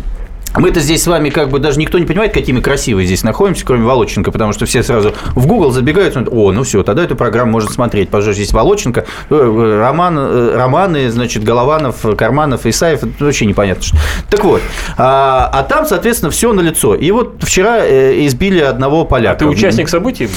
Мы-то 0.58 0.80
здесь 0.80 1.04
с 1.04 1.08
вами 1.08 1.30
как 1.30 1.50
бы 1.50 1.60
даже 1.60 1.80
никто 1.80 2.00
не 2.00 2.06
понимает, 2.06 2.34
какие 2.34 2.56
мы 2.56 2.62
красивые 2.62 3.06
здесь 3.06 3.24
находимся, 3.24 3.66
кроме 3.66 3.86
Волоченко, 3.86 4.32
потому 4.32 4.54
что 4.54 4.66
все 4.66 4.84
сразу 4.84 5.14
в 5.36 5.48
Google 5.48 5.72
забегают, 5.72 6.14
смотрят, 6.14 6.34
о, 6.34 6.52
ну 6.52 6.64
все, 6.64 6.84
тогда 6.84 7.04
эту 7.04 7.16
программу 7.16 7.52
можно 7.52 7.70
смотреть. 7.70 8.10
Пожалуйста, 8.10 8.42
здесь 8.42 8.54
Волоченко, 8.54 9.06
э, 9.30 9.36
э, 9.36 9.80
роман, 9.80 10.18
э, 10.18 10.56
романы, 10.56 11.10
значит, 11.10 11.44
Голованов, 11.44 12.06
Карманов, 12.18 12.66
Исаев, 12.66 13.04
это 13.04 13.26
вообще 13.26 13.46
непонятно. 13.46 13.84
Что. 13.84 13.98
Так 14.30 14.44
вот, 14.44 14.62
а, 14.98 15.50
а 15.52 15.64
там, 15.64 15.86
соответственно, 15.86 16.32
все 16.32 16.54
на 16.54 16.62
лицо. 16.62 16.96
И 16.96 17.12
вот 17.12 17.44
вчера 17.44 17.86
избили 17.86 18.60
одного 18.60 19.06
поляка. 19.06 19.40
Ты 19.40 19.48
участник 19.48 19.90
событий 19.90 20.28
был? 20.28 20.34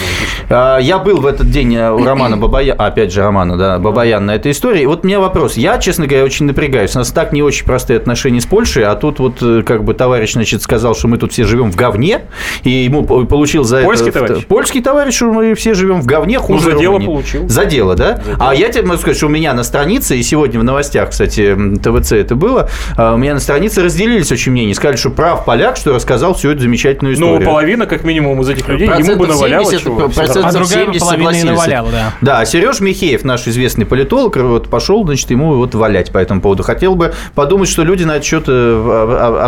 А, 0.50 0.78
Я 0.78 0.98
был 0.98 1.20
в 1.20 1.26
этот 1.26 1.50
день 1.50 1.76
у 1.76 2.04
Романа 2.04 2.36
Бабаяна, 2.36 2.84
опять 2.84 3.12
же 3.12 3.22
Романа, 3.22 3.56
да, 3.56 3.78
Бабаян 3.78 4.26
на 4.26 4.34
этой 4.34 4.52
истории. 4.52 4.82
И 4.82 4.86
вот 4.86 5.04
у 5.04 5.06
меня 5.06 5.20
вопрос. 5.20 5.56
Я, 5.56 5.78
честно 5.78 6.06
говоря, 6.06 6.24
очень 6.24 6.46
напрягаюсь. 6.46 6.94
У 6.96 6.98
нас 6.98 7.10
так 7.10 7.32
не 7.32 7.42
очень 7.42 7.64
простые 7.64 7.98
отношения 7.98 8.40
с 8.40 8.46
Польшей, 8.46 8.84
а 8.84 8.94
тут 8.96 9.20
вот 9.20 9.42
как 9.64 9.84
бы 9.84 9.94
товарищ, 10.08 10.32
значит, 10.32 10.62
сказал, 10.62 10.94
что 10.94 11.06
мы 11.06 11.18
тут 11.18 11.32
все 11.32 11.44
живем 11.44 11.70
в 11.70 11.76
говне, 11.76 12.22
и 12.62 12.70
ему 12.70 13.04
по- 13.04 13.24
получил 13.26 13.62
за 13.62 13.82
Польский 13.82 14.08
это... 14.08 14.20
товарищ? 14.20 14.46
Польский 14.46 14.80
товарищ, 14.80 15.14
что 15.14 15.26
мы 15.26 15.54
все 15.54 15.74
живем 15.74 16.00
в 16.00 16.06
говне, 16.06 16.38
хуже 16.38 16.70
за 16.72 16.78
дело 16.78 16.94
Румынии. 16.94 17.06
получил. 17.06 17.48
За 17.48 17.66
дело, 17.66 17.94
да? 17.94 18.22
А 18.38 18.54
я 18.54 18.70
тебе 18.70 18.84
могу 18.84 18.98
сказать, 19.00 19.18
что 19.18 19.26
у 19.26 19.28
меня 19.28 19.52
на 19.52 19.62
странице, 19.64 20.16
и 20.16 20.22
сегодня 20.22 20.60
в 20.60 20.64
новостях, 20.64 21.10
кстати, 21.10 21.54
ТВЦ 21.82 22.12
это 22.12 22.36
было, 22.36 22.70
а, 22.96 23.14
у 23.14 23.18
меня 23.18 23.34
на 23.34 23.40
странице 23.40 23.82
разделились 23.82 24.32
очень 24.32 24.52
мнения. 24.52 24.74
Сказали, 24.74 24.96
что 24.96 25.10
прав 25.10 25.44
поляк, 25.44 25.76
что 25.76 25.92
рассказал 25.94 26.32
всю 26.34 26.50
эту 26.52 26.60
замечательную 26.62 27.14
Ну, 27.18 27.26
историю. 27.26 27.46
половина, 27.50 27.84
как 27.84 28.04
минимум, 28.04 28.40
из 28.40 28.48
этих 28.48 28.66
людей 28.66 28.86
ему 28.88 28.96
бы 29.16 29.26
Процентов 29.26 29.28
наваляло 29.28 29.64
70, 29.66 29.82
чего. 29.84 29.96
процентов 30.08 30.44
А 30.46 30.52
другая 30.52 30.84
70 30.86 31.00
половина 31.00 31.28
и 31.28 31.32
согласились. 31.34 31.44
наваляла, 31.50 31.88
да. 31.90 32.14
Да, 32.22 32.44
Сереж 32.46 32.80
Михеев, 32.80 33.24
наш 33.24 33.46
известный 33.46 33.84
политолог, 33.84 34.36
вот 34.38 34.68
пошел, 34.70 35.04
значит, 35.04 35.30
ему 35.30 35.54
вот 35.56 35.74
валять 35.74 36.10
по 36.12 36.18
этому 36.18 36.40
поводу. 36.40 36.62
Хотел 36.62 36.94
бы 36.94 37.12
подумать, 37.34 37.68
что 37.68 37.84
люди 37.84 38.04
на 38.04 38.12
этот 38.12 38.24
счет 38.24 38.44
э, 38.46 39.42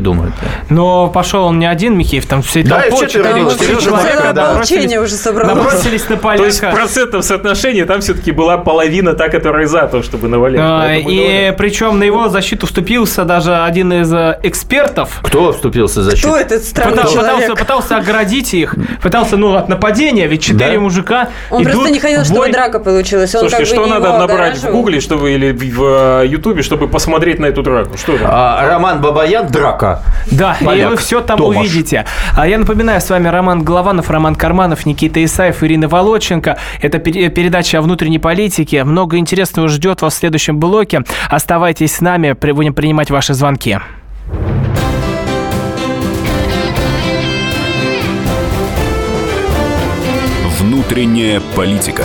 думают. 0.00 0.34
Но 0.68 1.08
пошел 1.08 1.44
он 1.44 1.58
не 1.58 1.66
один, 1.66 1.96
Михеев, 1.96 2.26
там 2.26 2.42
все 2.42 2.62
Да, 2.62 2.80
вчетверо 2.90 3.50
четыре 3.50 3.76
человека 3.80 4.32
да. 4.34 4.54
набросились- 4.54 4.54
Ополчение 4.54 5.00
уже 5.00 5.14
собралось. 5.14 5.56
Набросились 5.56 6.08
на 6.08 6.16
То 6.16 6.44
есть 6.44 6.58
в 6.58 6.60
поляка. 6.60 6.76
процентном 6.76 7.22
соотношении 7.22 7.82
там 7.84 8.00
все-таки 8.00 8.32
была 8.32 8.58
половина 8.58 9.14
та, 9.14 9.28
которая 9.28 9.66
за 9.66 9.86
то, 9.86 10.02
чтобы 10.02 10.28
навалять. 10.28 10.60
А, 10.62 10.94
И 10.94 11.02
говорят. 11.02 11.56
причем 11.56 11.98
на 11.98 12.04
его 12.04 12.28
защиту 12.28 12.66
вступился 12.66 13.24
даже 13.24 13.56
один 13.56 13.92
из 13.92 14.12
э, 14.12 14.38
экспертов. 14.42 15.20
Кто 15.22 15.52
вступился 15.52 16.02
за 16.02 16.10
Кто 16.10 16.16
защиту? 16.30 16.34
этот 16.34 16.64
странный 16.64 16.92
Пытался, 16.96 17.16
пытался, 17.18 17.40
человек? 17.42 17.58
пытался 17.58 17.96
оградить 17.96 18.54
их, 18.54 18.74
пытался, 19.02 19.36
ну, 19.36 19.54
от 19.54 19.68
нападения, 19.68 20.26
ведь 20.26 20.42
четыре 20.42 20.74
Да. 20.74 20.80
мужика 20.80 21.28
Он 21.50 21.62
идут 21.62 21.72
просто 21.72 21.90
не 21.92 21.98
хотел, 22.00 22.24
чтобы 22.24 22.38
бой. 22.40 22.52
драка 22.52 22.78
получилась. 22.80 23.34
Он 23.34 23.40
Слушайте, 23.42 23.64
что 23.74 23.86
надо 23.86 24.16
набрать 24.18 24.56
в. 24.58 24.70
Гугле, 24.70 25.00
чтобы 25.00 25.32
или 25.32 25.52
в 25.52 26.22
э, 26.22 26.26
Ютубе, 26.26 26.62
чтобы 26.62 26.88
посмотреть 26.88 27.38
на 27.40 27.46
эту 27.46 27.62
драку? 27.62 27.96
Что 27.96 28.16
там? 28.16 28.28
А, 28.30 28.66
Роман 28.66 29.00
Бабаян, 29.00 29.46
драка. 29.48 29.89
Да, 30.30 30.56
и 30.60 30.64
Поляк. 30.64 30.90
вы 30.90 30.96
все 30.96 31.20
там 31.20 31.38
Томаш. 31.38 31.56
увидите. 31.58 32.04
А 32.36 32.46
я 32.46 32.58
напоминаю, 32.58 33.00
с 33.00 33.08
вами 33.10 33.28
Роман 33.28 33.62
Голованов, 33.62 34.10
Роман 34.10 34.34
Карманов, 34.34 34.86
Никита 34.86 35.24
Исаев, 35.24 35.62
Ирина 35.62 35.88
Волоченко. 35.88 36.56
Это 36.82 36.98
пер- 36.98 37.28
передача 37.30 37.78
о 37.78 37.82
внутренней 37.82 38.18
политике. 38.18 38.84
Много 38.84 39.16
интересного 39.16 39.68
ждет 39.68 40.02
вас 40.02 40.14
в 40.14 40.18
следующем 40.18 40.58
блоке. 40.58 41.02
Оставайтесь 41.28 41.96
с 41.96 42.00
нами, 42.00 42.32
будем 42.32 42.74
принимать 42.74 43.10
ваши 43.10 43.34
звонки. 43.34 43.78
Внутренняя 50.58 51.40
политика. 51.56 52.04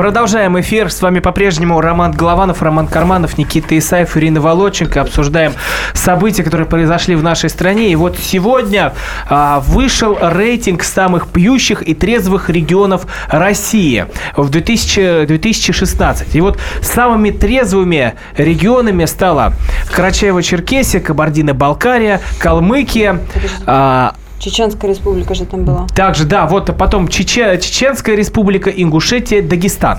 Продолжаем 0.00 0.58
эфир. 0.58 0.90
С 0.90 1.02
вами 1.02 1.18
по-прежнему 1.18 1.78
Роман 1.78 2.12
Голованов, 2.12 2.62
Роман 2.62 2.86
Карманов, 2.86 3.36
Никита 3.36 3.76
Исаев, 3.76 4.16
Ирина 4.16 4.40
Волоченко. 4.40 5.02
Обсуждаем 5.02 5.52
события, 5.92 6.42
которые 6.42 6.66
произошли 6.66 7.14
в 7.16 7.22
нашей 7.22 7.50
стране. 7.50 7.92
И 7.92 7.96
вот 7.96 8.16
сегодня 8.16 8.94
а, 9.28 9.60
вышел 9.60 10.16
рейтинг 10.18 10.84
самых 10.84 11.28
пьющих 11.28 11.82
и 11.82 11.92
трезвых 11.92 12.48
регионов 12.48 13.06
России 13.28 14.06
в 14.38 14.48
2000 14.48 15.26
2016. 15.26 16.34
И 16.34 16.40
вот 16.40 16.58
самыми 16.80 17.28
трезвыми 17.28 18.14
регионами 18.38 19.04
стала 19.04 19.52
Карачаево-Черкесия, 19.94 21.00
Кабардино-Балкария, 21.00 22.22
Калмыкия, 22.38 23.20
а, 23.66 24.14
Чеченская 24.40 24.90
республика 24.90 25.34
же 25.34 25.44
там 25.44 25.64
была. 25.64 25.86
также, 25.94 26.24
да, 26.24 26.46
вот 26.46 26.74
потом 26.78 27.06
Чече- 27.08 27.60
Чеченская 27.60 28.16
республика, 28.16 28.70
Ингушетия, 28.70 29.42
Дагестан. 29.42 29.98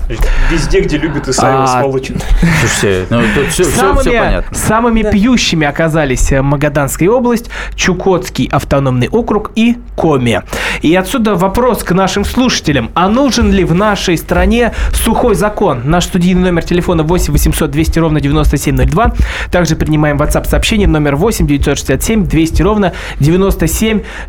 Везде, 0.50 0.80
где 0.80 0.98
любит 0.98 1.28
Исаева 1.28 1.62
А, 1.64 1.80
сволочи. 1.80 2.14
Слушайте, 2.60 3.06
ну 3.10 3.22
тут 3.34 3.46
все, 3.48 3.64
самыми, 3.64 4.18
понятно. 4.18 4.56
самыми 4.58 5.02
пьющими 5.10 5.64
оказались 5.66 6.32
э, 6.32 6.42
Магаданская 6.42 7.08
область, 7.08 7.50
Чукотский 7.76 8.48
автономный 8.50 9.08
округ 9.08 9.52
и 9.54 9.76
Коми. 9.96 10.42
И 10.80 10.92
отсюда 10.96 11.36
вопрос 11.36 11.84
к 11.84 11.92
нашим 11.92 12.24
слушателям. 12.24 12.90
А 12.94 13.08
нужен 13.08 13.52
ли 13.52 13.62
в 13.64 13.74
нашей 13.74 14.16
стране 14.18 14.72
сухой 14.92 15.36
закон? 15.36 15.82
Наш 15.84 16.06
студийный 16.06 16.42
номер 16.42 16.64
телефона 16.64 17.04
8 17.04 17.32
800 17.32 17.70
200 17.70 17.98
ровно 18.00 18.20
9702. 18.20 19.12
Также 19.52 19.76
принимаем 19.76 20.16
WhatsApp 20.16 20.48
сообщение 20.48 20.88
номер 20.88 21.14
8 21.14 21.46
967 21.46 22.26
200 22.26 22.62
ровно 22.62 22.92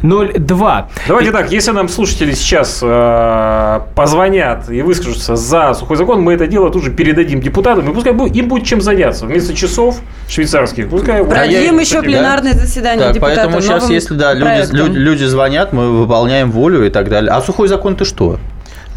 9702. 0.03 0.89
Давайте 1.07 1.31
так, 1.31 1.51
если 1.51 1.71
нам 1.71 1.87
слушатели 1.87 2.33
сейчас 2.33 2.79
э, 2.81 3.79
позвонят 3.95 4.69
и 4.69 4.81
выскажутся 4.81 5.35
за 5.37 5.73
сухой 5.73 5.95
закон, 5.97 6.21
мы 6.21 6.33
это 6.33 6.45
дело 6.45 6.69
тут 6.69 6.83
же 6.83 6.91
передадим 6.91 7.41
депутатам, 7.41 7.89
и 7.89 7.93
пускай 7.93 8.11
им 8.13 8.47
будет 8.47 8.65
чем 8.65 8.81
заняться. 8.81 9.25
Вместо 9.25 9.53
часов 9.55 9.99
швейцарских, 10.27 10.89
пускай... 10.89 11.23
Продлим 11.23 11.79
еще 11.79 11.95
Да? 11.95 12.01
пленарное 12.01 12.53
заседание 12.53 13.05
Так, 13.05 13.15
депутатов 13.15 13.43
поэтому 13.53 13.61
сейчас, 13.61 13.89
если 13.89 14.15
да, 14.15 14.33
люди, 14.33 14.97
люди 14.97 15.23
звонят, 15.23 15.71
мы 15.71 15.89
выполняем 16.01 16.51
волю 16.51 16.85
и 16.85 16.89
так 16.89 17.09
далее. 17.09 17.31
А 17.31 17.41
сухой 17.41 17.69
закон 17.69 17.95
ты 17.95 18.03
что? 18.03 18.39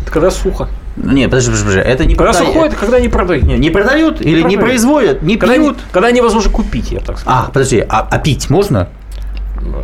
Это 0.03 0.11
когда 0.11 0.31
сухо. 0.31 0.69
Не, 0.97 1.29
подожди, 1.29 1.51
подожди, 1.51 1.67
подожди, 1.69 1.81
это 1.91 2.05
не 2.07 2.15
Когда 2.15 2.33
продай- 2.33 2.47
сухое, 2.47 2.67
это 2.69 2.77
когда 2.77 2.99
не 3.01 3.09
продают. 3.09 3.45
Не, 3.45 3.59
не 3.59 3.71
продают 3.71 4.21
или 4.23 4.37
не 4.37 4.43
продают. 4.43 4.61
производят, 4.61 5.23
не 5.23 5.37
Когда, 5.37 5.57
не- 5.57 5.65
пьют. 5.65 5.79
когда 5.93 6.11
невозможно 6.11 6.51
купить, 6.51 6.91
я 6.91 7.01
так 7.01 7.19
скажу. 7.19 7.37
А, 7.39 7.47
подожди, 7.53 7.85
а, 7.87 8.09
а 8.11 8.19
пить 8.19 8.49
можно? 8.49 8.89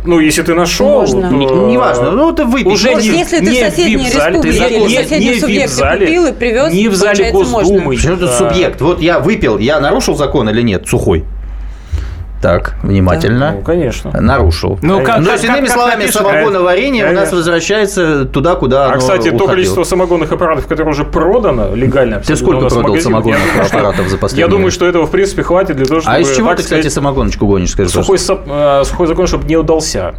Ну, 0.05 0.19
если 0.19 0.41
ты 0.43 0.53
нашел, 0.53 0.87
Можно. 1.01 1.29
то, 1.29 1.35
Не- 1.35 1.45
неважно, 1.45 2.11
ну, 2.11 2.31
ты 2.31 2.45
выпей. 2.45 2.71
Уже 2.73 2.93
не, 2.93 3.07
если 3.07 3.39
ты 3.39 3.45
в 3.45 3.49
не 3.49 3.59
соседней 3.59 3.95
вип-зале, 3.97 4.41
ты 4.41 4.47
республике 4.49 4.69
не- 4.79 4.85
или 4.85 4.89
не- 4.91 4.97
соседнем 5.03 5.19
не 5.31 5.33
в 5.33 5.39
субъекте 5.39 5.63
вип-зале, 5.67 6.05
купил 6.05 6.25
и 6.25 6.31
привез, 6.33 6.73
не 6.73 6.87
в 6.89 6.95
зале. 6.95 7.31
Госдумы. 7.31 7.97
Тут 7.97 8.19
Да. 8.19 8.37
субъект? 8.37 8.81
Вот 8.81 9.01
я 9.01 9.19
выпил, 9.19 9.57
я 9.57 9.79
нарушил 9.79 10.15
закон 10.15 10.49
или 10.49 10.61
нет? 10.61 10.87
Сухой. 10.87 11.23
Так, 12.43 12.75
внимательно. 12.83 13.53
Ну, 13.55 13.61
конечно. 13.61 14.11
Нарушил. 14.19 14.77
Ну, 14.81 14.97
как- 14.97 15.23
то 15.23 15.23
как- 15.23 15.35
как- 15.39 15.43
иными 15.45 15.65
как 15.67 15.75
словами, 15.75 16.01
напишут? 16.01 16.15
самогоноварение 16.21 17.03
у 17.05 17.07
нас 17.07 17.15
Конечно. 17.15 17.37
возвращается 17.37 18.25
туда, 18.25 18.55
куда 18.55 18.87
А, 18.87 18.89
оно 18.89 18.97
кстати, 18.97 19.29
то 19.29 19.35
уходило. 19.35 19.47
количество 19.47 19.83
самогонных 19.85 20.29
аппаратов, 20.29 20.67
которые 20.67 20.91
уже 20.91 21.05
продано 21.05 21.73
легально. 21.73 22.19
Ты 22.19 22.35
сколько 22.35 22.67
продал 22.67 22.97
самогонных 22.97 23.55
я 23.55 23.61
аппаратов 23.63 24.09
за 24.09 24.17
последнее 24.17 24.45
Я 24.45 24.51
думаю, 24.51 24.71
что 24.71 24.85
этого, 24.85 25.05
в 25.07 25.11
принципе, 25.11 25.41
хватит 25.43 25.77
для 25.77 25.85
того, 25.85 26.01
чтобы... 26.01 26.13
А 26.17 26.19
из 26.19 26.35
чего 26.35 26.53
ты, 26.53 26.63
кстати, 26.63 26.89
самогоночку 26.89 27.47
гонишь, 27.47 27.71
скажи, 27.71 27.89
Сухой, 27.89 28.17
э, 28.17 28.83
сухой 28.83 29.07
закон, 29.07 29.25
чтобы 29.25 29.45
не 29.45 29.55
удался. 29.55 30.13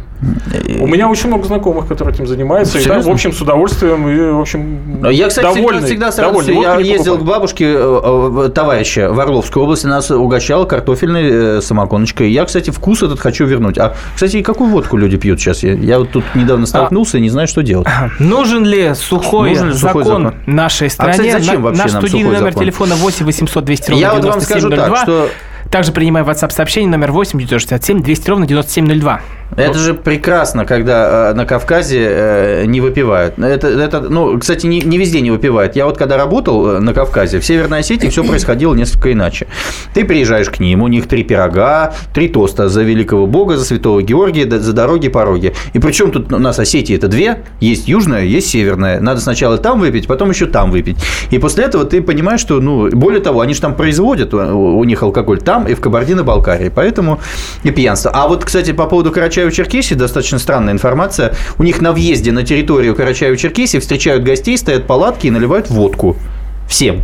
У 0.79 0.87
меня 0.87 1.09
очень 1.09 1.27
много 1.27 1.43
знакомых, 1.45 1.87
которые 1.87 2.13
этим 2.15 2.25
занимаются. 2.25 2.77
И 2.77 2.81
так, 2.81 2.89
Серьезно? 2.91 3.11
в 3.11 3.13
общем, 3.13 3.33
с 3.33 3.41
удовольствием. 3.41 4.07
И, 4.07 4.31
в 4.31 4.39
общем, 4.39 4.79
Ну, 5.01 5.09
Я, 5.09 5.27
кстати, 5.27 5.45
довольны. 5.45 5.85
всегда, 5.85 6.09
всегда 6.11 6.27
довольны. 6.29 6.53
сразу, 6.53 6.61
я 6.61 6.79
ездил 6.79 7.17
к 7.17 7.23
бабушке 7.23 7.65
э, 7.75 8.01
э, 8.45 8.49
товарища 8.49 9.11
в 9.11 9.19
Орловской 9.19 9.61
области, 9.61 9.85
нас 9.87 10.09
угощал 10.11 10.65
картофельной 10.65 11.57
э, 11.57 11.61
самогоночкой. 11.61 12.31
Я, 12.31 12.45
кстати, 12.45 12.69
вкус 12.71 13.03
этот 13.03 13.19
хочу 13.19 13.45
вернуть. 13.45 13.77
А, 13.77 13.93
кстати, 14.13 14.41
какую 14.41 14.69
водку 14.69 14.97
люди 14.97 15.17
пьют 15.17 15.39
сейчас? 15.39 15.63
Я, 15.63 15.73
я 15.73 15.99
вот 15.99 16.11
тут 16.11 16.23
недавно 16.33 16.65
столкнулся 16.65 17.17
и 17.17 17.21
не 17.21 17.29
знаю, 17.29 17.47
что 17.47 17.61
делать. 17.61 17.87
Нужен 18.19 18.63
ли 18.65 18.93
сухой, 18.95 19.49
Нужен 19.49 19.67
ли 19.69 19.73
сухой 19.73 20.03
закон, 20.05 20.23
закон? 20.23 20.39
нашей 20.47 20.89
стране? 20.89 21.11
кстати, 21.13 21.29
зачем 21.43 21.61
вообще 21.61 21.83
Наш 21.83 21.93
нам 21.93 22.01
студийный 22.01 22.23
сухой 22.29 22.39
номер 22.39 22.51
закон? 22.53 22.63
телефона 22.63 22.95
8 22.95 23.25
800 23.25 23.65
200 23.65 23.89
ровно 23.91 24.01
Я 24.01 24.13
вот 24.13 24.23
вам 24.25 24.41
скажу 24.41 24.69
так, 24.69 24.79
9702. 24.79 25.03
что 25.03 25.29
Также 25.69 25.91
принимаю 25.91 26.25
WhatsApp 26.25 26.51
сообщение 26.51 26.89
номер 26.89 27.11
8 27.11 27.37
967 27.39 28.01
200 28.01 28.29
ровно 28.29 28.47
9702. 28.47 29.21
Это 29.55 29.77
же 29.79 29.93
прекрасно, 29.93 30.65
когда 30.65 31.31
э, 31.31 31.33
на 31.33 31.45
Кавказе 31.45 32.05
э, 32.07 32.65
не 32.65 32.81
выпивают. 32.81 33.39
Это, 33.39 33.67
это, 33.67 34.01
ну, 34.01 34.37
кстати, 34.37 34.65
не, 34.65 34.81
не 34.81 34.97
везде 34.97 35.21
не 35.21 35.31
выпивают. 35.31 35.75
Я 35.75 35.85
вот 35.85 35.97
когда 35.97 36.17
работал 36.17 36.67
э, 36.67 36.79
на 36.79 36.93
Кавказе, 36.93 37.39
в 37.39 37.45
Северной 37.45 37.79
Осетии 37.79 38.07
все 38.07 38.23
происходило 38.23 38.73
несколько 38.73 39.13
иначе. 39.13 39.47
Ты 39.93 40.03
приезжаешь 40.03 40.49
к 40.49 40.59
ним, 40.59 40.83
у 40.83 40.87
них 40.87 41.07
три 41.07 41.23
пирога, 41.23 41.93
три 42.13 42.27
тоста 42.27 42.67
за 42.67 42.83
великого 42.83 43.27
бога, 43.27 43.55
за 43.55 43.63
святого 43.63 44.01
Георгия, 44.01 44.49
за 44.49 44.73
дороги, 44.73 45.07
пороги. 45.07 45.53
И 45.73 45.79
причем 45.79 46.11
тут 46.11 46.33
у 46.33 46.37
нас 46.37 46.59
Осетия 46.59 46.97
это 46.97 47.07
две, 47.07 47.43
есть 47.61 47.87
южная, 47.87 48.25
есть 48.25 48.49
северная. 48.49 48.99
Надо 48.99 49.21
сначала 49.21 49.57
там 49.57 49.79
выпить, 49.79 50.07
потом 50.07 50.31
еще 50.31 50.47
там 50.47 50.69
выпить. 50.69 50.97
И 51.31 51.37
после 51.37 51.63
этого 51.63 51.85
ты 51.85 52.01
понимаешь, 52.01 52.41
что, 52.41 52.59
ну, 52.59 52.89
более 52.89 53.21
того, 53.21 53.39
они 53.39 53.53
же 53.53 53.61
там 53.61 53.75
производят 53.75 54.33
у, 54.33 54.37
у 54.39 54.83
них 54.83 55.01
алкоголь 55.01 55.39
там 55.39 55.65
и 55.67 55.73
в 55.75 55.79
Кабардино-Балкарии. 55.79 56.71
Поэтому 56.75 57.19
и 57.63 57.71
пьянство. 57.71 58.11
А 58.11 58.27
вот, 58.27 58.43
кстати, 58.43 58.71
по 58.73 58.85
поводу 58.85 59.11
Карачаево-Черкесии 59.45 59.95
достаточно 59.95 60.39
странная 60.39 60.73
информация. 60.73 61.33
У 61.57 61.63
них 61.63 61.81
на 61.81 61.91
въезде 61.91 62.31
на 62.31 62.43
территорию 62.43 62.95
Карачаево-Черкесии 62.95 63.79
встречают 63.79 64.23
гостей, 64.23 64.57
стоят 64.57 64.87
палатки 64.87 65.27
и 65.27 65.31
наливают 65.31 65.69
водку. 65.69 66.17
Всем. 66.67 67.03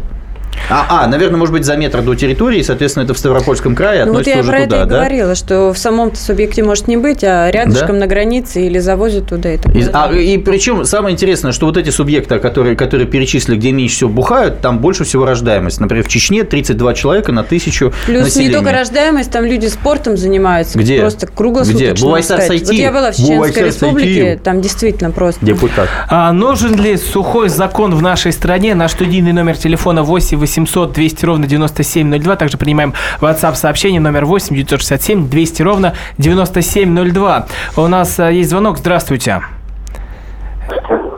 А, 0.70 1.04
а, 1.04 1.08
наверное, 1.08 1.38
может 1.38 1.54
быть, 1.54 1.66
за 1.66 1.76
метр 1.76 2.02
до 2.02 2.16
территории, 2.16 2.62
соответственно, 2.62 3.04
это 3.04 3.14
в 3.14 3.18
Ставропольском 3.18 3.76
крае 3.76 4.06
Ну 4.06 4.14
вот 4.14 4.22
относится 4.22 4.38
я 4.38 4.42
уже 4.42 4.52
про 4.52 4.64
туда, 4.64 4.78
это 4.78 4.86
и 4.86 4.90
да? 4.90 4.96
говорила, 4.98 5.36
что 5.36 5.74
в 5.74 5.78
самом 5.78 6.16
субъекте 6.16 6.64
может 6.64 6.88
не 6.88 6.98
быть, 6.98 7.24
а 7.24 7.50
рядышком 7.52 8.00
на 8.00 8.08
границе 8.08 8.66
или 8.66 8.80
завозят 8.80 9.28
туда 9.28 9.50
это. 9.50 9.70
И, 9.72 9.86
а, 9.92 10.12
и 10.14 10.38
причем 10.38 10.86
самое 10.86 11.14
интересное, 11.14 11.52
что 11.52 11.66
вот 11.66 11.78
эти 11.78 11.90
субъекты, 11.90 12.40
которые, 12.40 12.76
которые 12.76 13.08
перечислили, 13.08 13.58
где 13.58 13.72
меньше 13.72 13.96
всего 13.96 14.10
бухают, 14.10 14.62
там 14.62 14.80
больше 14.80 15.04
всего 15.04 15.26
рождаемость. 15.26 15.80
Например, 15.80 16.04
в 16.04 16.08
Чечне 16.08 16.44
32 16.44 16.94
человека 16.94 17.32
на 17.32 17.44
тысячу 17.44 17.94
Плюс 18.06 18.24
населения. 18.24 18.50
не 18.50 18.56
только 18.56 18.72
рождаемость, 18.72 19.32
там 19.32 19.46
люди 19.46 19.68
спортом 19.68 20.18
занимаются. 20.18 20.78
Где? 20.78 21.00
Просто 21.00 21.28
круглосуточно. 21.28 21.94
Где? 21.94 22.02
Бувайсар. 22.02 22.42
Сайти? 22.42 22.66
Вот 22.66 22.74
я 22.74 22.92
была 22.92 23.12
в 23.12 23.16
Чеченской 23.16 23.36
Бувайсар 23.36 23.66
республике, 23.66 24.24
Сайти. 24.24 24.42
там 24.44 24.62
действительно 24.62 25.12
просто. 25.12 25.46
Депутат. 25.46 25.88
А 26.10 26.32
нужен 26.32 26.76
ли 26.76 26.98
сухой 26.98 27.50
закон 27.50 27.96
в 27.96 28.02
нашей 28.02 28.32
стране? 28.32 28.76
Наш 28.76 28.92
студийный 28.92 29.34
номер 29.34 29.58
телефона 29.58 30.04
8 30.04 30.41
800 30.42 30.92
200 30.92 31.26
ровно 31.26 31.48
9702. 31.48 32.36
Также 32.36 32.58
принимаем 32.58 32.94
WhatsApp 33.22 33.56
сообщение 33.56 34.02
номер 34.02 34.26
8 34.26 34.56
967 34.56 35.30
200 35.30 35.62
ровно 35.62 35.94
9702. 36.18 37.46
У 37.78 37.88
нас 37.88 38.20
а, 38.20 38.30
есть 38.32 38.50
звонок. 38.50 38.78
Здравствуйте. 38.78 39.42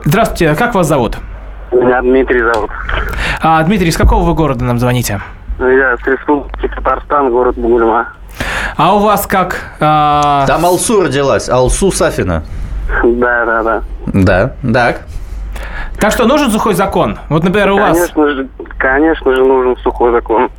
Здравствуйте. 0.04 0.54
Как 0.54 0.74
вас 0.74 0.86
зовут? 0.86 1.16
Меня 1.72 2.00
Дмитрий 2.02 2.40
зовут. 2.52 2.70
А, 3.42 3.62
Дмитрий, 3.62 3.88
из 3.88 3.96
какого 3.96 4.24
вы 4.24 4.34
города 4.34 4.64
нам 4.64 4.78
звоните? 4.78 5.20
Я 5.58 5.96
с 5.96 6.06
республики 6.06 6.68
Татарстан, 6.74 7.30
город 7.30 7.56
Бугульма. 7.56 8.08
А 8.76 8.94
у 8.94 8.98
вас 9.00 9.26
как? 9.26 9.60
а, 9.80 10.44
Там 10.46 10.64
Алсу 10.66 11.02
родилась, 11.02 11.48
Алсу 11.48 11.90
Сафина. 11.92 12.42
Да, 13.02 13.44
да, 13.44 13.62
да. 13.62 13.82
Да, 14.06 14.52
так. 14.72 15.02
Так 15.98 16.12
что 16.12 16.26
нужен 16.26 16.50
сухой 16.50 16.74
закон? 16.74 17.18
Вот, 17.28 17.44
например, 17.44 17.72
у 17.72 17.78
вас... 17.78 17.96
Конечно 17.96 18.30
же, 18.30 18.48
конечно 18.78 19.34
же, 19.34 19.44
нужен 19.44 19.76
сухой 19.78 20.12
закон. 20.12 20.50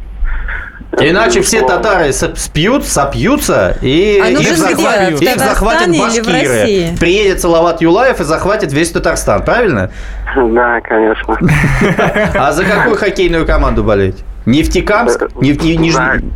Иначе 1.00 1.42
все 1.42 1.62
татары 1.62 2.14
спьют, 2.14 2.86
сопьются 2.86 3.78
и 3.82 4.22
А 4.24 4.30
их, 4.30 4.56
захватят, 4.56 5.20
В 5.20 5.22
их 5.22 5.38
захватят 5.38 5.98
башкиры. 5.98 6.96
Приедет 7.00 7.42
Салават 7.42 7.82
Юлаев 7.82 8.22
и 8.22 8.24
захватит 8.24 8.72
весь 8.72 8.92
Татарстан, 8.92 9.44
правильно? 9.44 9.92
Да, 10.36 10.82
конечно. 10.82 11.38
А 12.36 12.52
за 12.52 12.66
какую 12.66 12.98
хоккейную 12.98 13.46
команду 13.46 13.84
болеть? 13.84 14.24
Нефтекамск? 14.46 15.28
Нефти... 15.40 15.76
Нижний... 15.78 16.32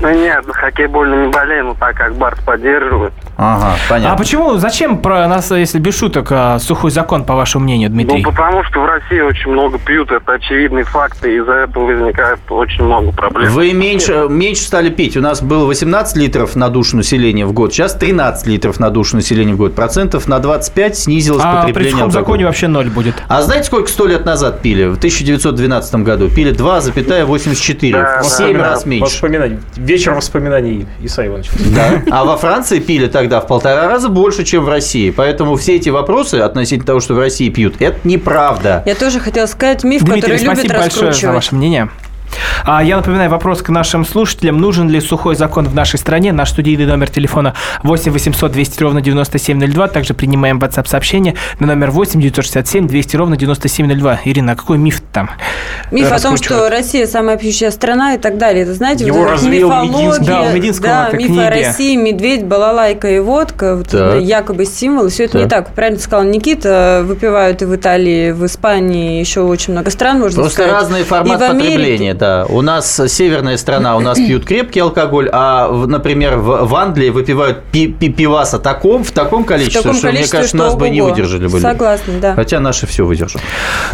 Ну 0.00 0.10
нет, 0.10 0.44
за 0.46 0.52
хоккей 0.52 0.86
больно 0.86 1.26
не 1.26 1.32
болею, 1.32 1.66
но 1.66 1.74
так 1.74 1.96
как 1.96 2.14
Барт 2.14 2.40
поддерживает. 2.44 3.12
Ага, 3.42 3.76
понятно. 3.88 4.14
А 4.14 4.16
почему, 4.16 4.56
зачем 4.56 4.98
про 4.98 5.26
нас, 5.26 5.50
если 5.50 5.78
без 5.78 5.98
шуток, 5.98 6.28
а, 6.30 6.58
сухой 6.58 6.90
закон, 6.90 7.24
по 7.24 7.34
вашему 7.34 7.64
мнению, 7.64 7.90
Дмитрий? 7.90 8.22
Ну, 8.22 8.30
потому 8.30 8.62
что 8.64 8.80
в 8.80 8.86
России 8.86 9.20
очень 9.20 9.50
много 9.50 9.78
пьют, 9.78 10.10
это 10.12 10.32
очевидный 10.32 10.84
факт, 10.84 11.24
и 11.26 11.36
из-за 11.36 11.52
этого 11.52 11.86
возникает 11.86 12.38
очень 12.48 12.84
много 12.84 13.12
проблем. 13.12 13.50
Вы 13.52 13.72
меньше, 13.72 14.26
меньше 14.28 14.62
стали 14.62 14.90
пить. 14.90 15.16
У 15.16 15.20
нас 15.20 15.42
было 15.42 15.66
18 15.66 16.16
литров 16.16 16.54
на 16.56 16.68
душу 16.68 16.96
населения 16.96 17.44
в 17.46 17.52
год, 17.52 17.72
сейчас 17.72 17.94
13 17.94 18.46
литров 18.46 18.78
на 18.78 18.90
душу 18.90 19.16
населения 19.16 19.54
в 19.54 19.56
год. 19.56 19.74
Процентов 19.74 20.28
на 20.28 20.38
25 20.38 20.96
снизилось 20.96 21.42
А 21.44 21.64
при 21.64 21.72
потребление 21.72 21.90
сухом 21.92 22.04
алкоголя. 22.06 22.24
законе 22.24 22.44
вообще 22.46 22.68
ноль 22.68 22.90
будет. 22.90 23.14
А 23.28 23.42
знаете, 23.42 23.64
сколько 23.64 23.88
сто 23.88 24.06
лет 24.06 24.24
назад 24.24 24.60
пили? 24.62 24.84
В 24.84 24.96
1912 24.98 25.94
году 25.96 26.28
пили 26.28 26.52
2,84. 26.52 27.92
Да, 27.92 28.22
в 28.22 28.26
7 28.26 28.56
да, 28.56 28.62
раз 28.62 28.84
да. 28.84 28.90
меньше. 28.90 29.04
Воспоминаний. 29.04 29.58
Вечер 29.76 30.12
воспоминаний 30.12 30.86
Исаия 31.02 31.28
Ивановича. 31.28 31.52
Да. 31.74 32.02
А 32.10 32.24
во 32.24 32.36
Франции 32.36 32.78
пили 32.78 33.06
тогда 33.06 33.31
в 33.40 33.46
полтора 33.46 33.88
раза 33.88 34.08
больше, 34.08 34.44
чем 34.44 34.64
в 34.64 34.68
России. 34.68 35.10
Поэтому 35.10 35.56
все 35.56 35.76
эти 35.76 35.88
вопросы 35.88 36.36
относительно 36.36 36.86
того, 36.86 37.00
что 37.00 37.14
в 37.14 37.18
России 37.18 37.48
пьют, 37.48 37.80
это 37.80 37.98
неправда. 38.04 38.82
Я 38.86 38.94
тоже 38.94 39.20
хотела 39.20 39.46
сказать 39.46 39.84
миф, 39.84 40.02
Дмитрий, 40.02 40.20
который 40.20 40.38
любят 40.38 40.52
спасибо 40.58 40.74
большое 40.74 40.90
за 40.90 41.06
раскручивать. 41.06 41.34
ваше 41.34 41.54
мнение. 41.54 41.90
А 42.64 42.82
я 42.82 42.96
напоминаю 42.96 43.30
вопрос 43.30 43.62
к 43.62 43.68
нашим 43.68 44.04
слушателям. 44.04 44.58
Нужен 44.58 44.88
ли 44.88 45.00
сухой 45.00 45.34
закон 45.36 45.66
в 45.66 45.74
нашей 45.74 45.98
стране? 45.98 46.32
Наш 46.32 46.50
студийный 46.50 46.86
номер 46.86 47.10
телефона 47.10 47.54
8 47.82 48.12
800 48.12 48.52
200 48.52 48.82
ровно 48.82 49.00
9702. 49.00 49.88
Также 49.88 50.14
принимаем 50.14 50.58
WhatsApp 50.58 50.88
сообщение 50.88 51.34
на 51.58 51.66
номер 51.66 51.90
8 51.90 52.20
967 52.20 52.86
200 52.86 53.16
ровно 53.16 53.36
9702. 53.36 54.20
Ирина, 54.24 54.52
а 54.52 54.56
какой 54.56 54.78
миф 54.78 55.02
там? 55.12 55.30
Миф 55.90 56.10
о 56.12 56.18
том, 56.18 56.36
что 56.36 56.68
Россия 56.68 57.06
самая 57.06 57.36
пьющая 57.36 57.70
страна 57.70 58.14
и 58.14 58.18
так 58.18 58.38
далее. 58.38 58.62
Это, 58.62 58.74
знаете, 58.74 59.04
Его 59.04 59.18
вот 59.18 59.24
эта 59.24 59.32
развеял 59.34 59.84
мифология. 59.84 60.18
Да, 60.20 60.52
Мединского 60.52 61.08
да, 61.10 61.16
миф 61.16 61.38
о 61.38 61.50
России, 61.50 61.96
медведь, 61.96 62.44
балалайка 62.44 63.10
и 63.10 63.18
водка, 63.20 63.76
вот 63.76 63.92
якобы 64.20 64.64
символ. 64.64 65.08
Все 65.08 65.24
это 65.24 65.38
не 65.38 65.48
Так. 65.48 65.74
Правильно 65.74 66.00
сказал 66.00 66.24
Никита, 66.24 67.02
выпивают 67.04 67.62
и 67.62 67.64
в 67.64 67.74
Италии, 67.74 68.30
в 68.32 68.44
Испании, 68.46 69.20
еще 69.20 69.40
очень 69.40 69.72
много 69.72 69.90
стран, 69.90 70.20
можно 70.20 70.42
Просто 70.42 70.62
сказать. 70.62 70.72
разный 70.72 71.00
И 71.00 71.04
формат 71.04 71.40
в 71.40 71.42
Америке. 71.42 71.68
потребления, 71.76 72.14
да. 72.22 72.46
У 72.48 72.62
нас 72.62 73.00
северная 73.08 73.56
страна, 73.56 73.96
у 73.96 74.00
нас 74.00 74.16
пьют 74.18 74.44
крепкий 74.44 74.80
алкоголь, 74.80 75.28
а, 75.32 75.68
в- 75.68 75.88
например, 75.88 76.36
в, 76.36 76.66
в 76.66 76.74
Англии 76.76 77.10
выпивают 77.10 77.64
пи- 77.72 77.88
пи- 77.88 78.10
пиваса 78.10 78.58
таком, 78.58 79.02
в 79.04 79.10
таком 79.10 79.42
В 79.42 79.46
количестве, 79.46 79.82
таком 79.82 79.96
что, 79.96 80.06
мне 80.06 80.12
количестве, 80.18 80.38
кажется, 80.38 80.56
что 80.56 80.66
нас 80.66 80.74
бы 80.76 80.88
не 80.90 81.00
выдержали 81.00 81.46
бы. 81.48 81.58
Согласна, 81.60 82.14
да. 82.20 82.34
Хотя 82.34 82.60
наши 82.60 82.86
все 82.86 83.04
выдержат. 83.04 83.42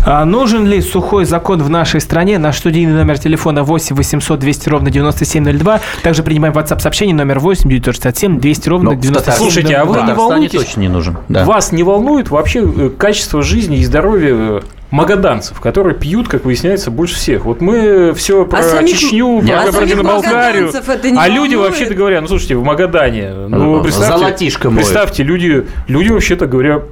А 0.05 0.25
нужен 0.25 0.67
ли 0.67 0.81
сухой 0.83 1.25
закон 1.25 1.63
в 1.63 1.71
нашей 1.71 2.01
стране? 2.01 2.39
Наш 2.39 2.59
студийный 2.59 2.93
номер 2.93 3.19
телефона 3.19 3.63
8 3.63 3.97
800 3.97 4.39
200 4.39 4.69
ровно 4.69 4.91
9702. 4.91 5.81
Также 6.03 6.23
принимаем 6.23 6.55
WhatsApp 6.55 6.81
сообщение 6.81 7.15
номер 7.15 7.39
8 7.39 7.69
967 7.69 8.41
200 8.41 8.69
ровно 8.69 8.91
Ну, 8.91 8.97
в 8.97 9.01
9702. 9.01 9.37
Слушайте, 9.37 9.75
а 9.77 9.85
вы 9.85 9.95
В 10.01 10.05
не 10.05 10.13
волнуетесь? 10.15 10.59
точно 10.61 10.81
не 10.81 10.89
нужен. 10.89 11.17
Да. 11.29 11.45
Вас 11.45 11.73
не 11.73 11.83
волнует 11.83 12.31
вообще 12.31 12.61
э, 12.61 12.91
качество 12.97 13.43
жизни 13.43 13.79
и 13.79 13.85
здоровья 13.85 14.35
э, 14.35 14.61
магаданцев, 14.91 15.61
которые 15.61 15.95
пьют, 15.95 16.29
как 16.29 16.45
выясняется, 16.45 16.91
больше 16.91 17.15
всех. 17.17 17.45
Вот 17.45 17.61
мы 17.61 18.13
все 18.15 18.45
про 18.47 18.63
самих- 18.63 18.97
Чечню, 18.99 19.39
а 19.39 19.63
про 19.65 19.73
Кабардино-Балкарию. 19.73 20.73
не 21.11 21.19
А 21.19 21.29
люди 21.29 21.55
вообще-то 21.55 21.95
говоря, 21.95 22.21
ну 22.21 22.29
слушайте, 22.29 22.57
в 22.57 22.65
Магадане, 22.65 23.33
ну 23.49 23.83
представьте, 23.83 24.19
Золотишко 24.19 24.71
представьте, 24.71 25.23
люди, 25.23 25.67
люди 25.89 26.11
вообще-то 26.11 26.47
говоря, 26.47 26.83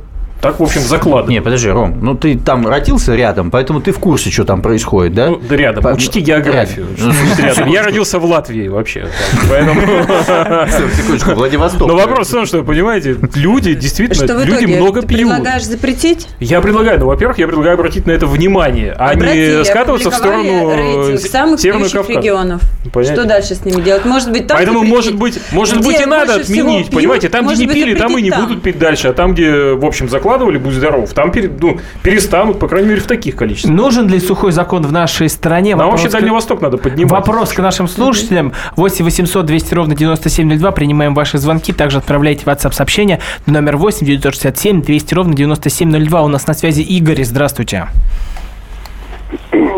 так, 0.41 0.61
в 0.61 0.63
общем, 0.63 0.81
закладывают. 0.81 1.29
Не, 1.29 1.41
подожди, 1.41 1.69
Ром, 1.69 1.99
ну 2.01 2.15
ты 2.15 2.39
там 2.39 2.67
родился 2.67 3.15
рядом, 3.15 3.51
поэтому 3.51 3.81
ты 3.81 3.93
в 3.93 3.99
курсе, 3.99 4.31
что 4.31 4.45
там 4.45 4.63
происходит, 4.63 5.15
да? 5.15 5.29
Ну, 5.29 5.41
да 5.49 5.57
рядом. 5.57 5.83
По- 5.83 5.89
Учти 5.89 6.21
географию. 6.21 6.87
Рядом. 6.97 7.15
Что 7.35 7.43
рядом. 7.43 7.69
Я 7.71 7.83
родился 7.83 8.19
в 8.19 8.25
Латвии 8.25 8.69
вообще. 8.69 9.09
Поэтому... 9.49 9.81
Секундочку, 10.97 11.33
Владивосток. 11.33 11.89
Но 11.89 11.97
вопрос 11.97 12.29
в 12.29 12.33
том, 12.33 12.47
что, 12.47 12.63
понимаете, 12.63 13.17
люди 13.35 13.73
Что 13.73 13.81
действительно, 13.81 14.43
люди 14.45 14.67
много 14.67 15.03
Ты 15.03 15.09
пьют. 15.09 15.21
предлагаешь 15.31 15.65
запретить? 15.65 16.29
Я 16.41 16.61
предлагаю, 16.61 17.01
ну, 17.01 17.07
во-первых, 17.07 17.39
я 17.39 17.47
предлагаю 17.47 17.75
обратить 17.75 18.07
на 18.07 18.13
это 18.13 18.27
внимание, 18.27 18.95
а 18.99 19.15
не 19.15 19.65
скатываться 19.65 20.11
в 20.11 20.15
сторону 20.15 20.71
э, 20.71 21.19
самых 21.19 21.61
пьющих 21.61 22.09
регионов. 22.09 22.63
Понятно. 22.93 23.17
Что 23.17 23.25
дальше 23.27 23.55
с 23.55 23.65
ними 23.65 23.81
делать? 23.81 24.05
Может 24.05 24.31
быть, 24.31 24.47
там 24.47 24.57
Поэтому, 24.57 24.85
может 24.85 25.17
быть, 25.17 25.39
может 25.53 25.81
быть, 25.85 26.01
и 26.01 26.05
надо 26.05 26.37
отменить, 26.37 26.91
понимаете, 26.91 27.29
там, 27.29 27.47
где 27.47 27.67
не 27.67 27.73
пили, 27.73 27.95
там 27.95 28.17
и 28.17 28.23
не 28.23 28.31
будут 28.31 28.63
пить 28.63 28.79
дальше, 28.79 29.09
а 29.09 29.13
там, 29.13 29.35
где, 29.35 29.73
в 29.73 29.85
общем, 29.85 30.09
закладывали, 30.27 30.59
будь 30.59 30.75
здоров, 30.75 31.13
там 31.13 31.31
пере- 31.31 31.51
ну, 31.61 31.79
перестанут, 32.03 32.59
по 32.59 32.67
крайней 32.69 32.89
мере, 32.89 33.01
в 33.01 33.07
таких 33.07 33.37
количествах. 33.37 33.73
Нужен 33.75 34.09
ли 34.09 34.19
сухой 34.19 34.51
закон 34.53 34.83
в 34.83 34.93
нашей 34.93 35.29
стране? 35.29 35.71
Нам 35.77 35.87
Вопрос 35.87 36.01
вообще 36.03 36.09
к- 36.09 36.13
Дальний 36.21 36.31
Восток 36.35 36.61
надо 36.61 36.79
поднимать. 36.79 37.13
Вопрос 37.13 37.53
к 37.53 37.59
нашим 37.61 37.87
слушателям. 37.87 38.53
8 38.77 39.05
800 39.05 39.47
200 39.47 39.75
ровно 39.75 39.95
9702. 39.95 40.73
Принимаем 40.73 41.15
ваши 41.15 41.39
звонки. 41.39 41.73
Также 41.73 41.99
отправляйте 41.99 42.45
WhatsApp 42.45 42.73
сообщение 42.73 43.21
на 43.47 43.53
номер 43.55 43.77
8 43.77 44.05
967 44.07 44.83
200 44.83 45.15
ровно 45.15 45.35
9702. 45.35 46.23
У 46.23 46.29
нас 46.29 46.47
на 46.49 46.55
связи 46.55 46.81
Игорь. 46.83 47.23
Здравствуйте. 47.23 47.87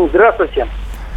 Здравствуйте. 0.09 0.67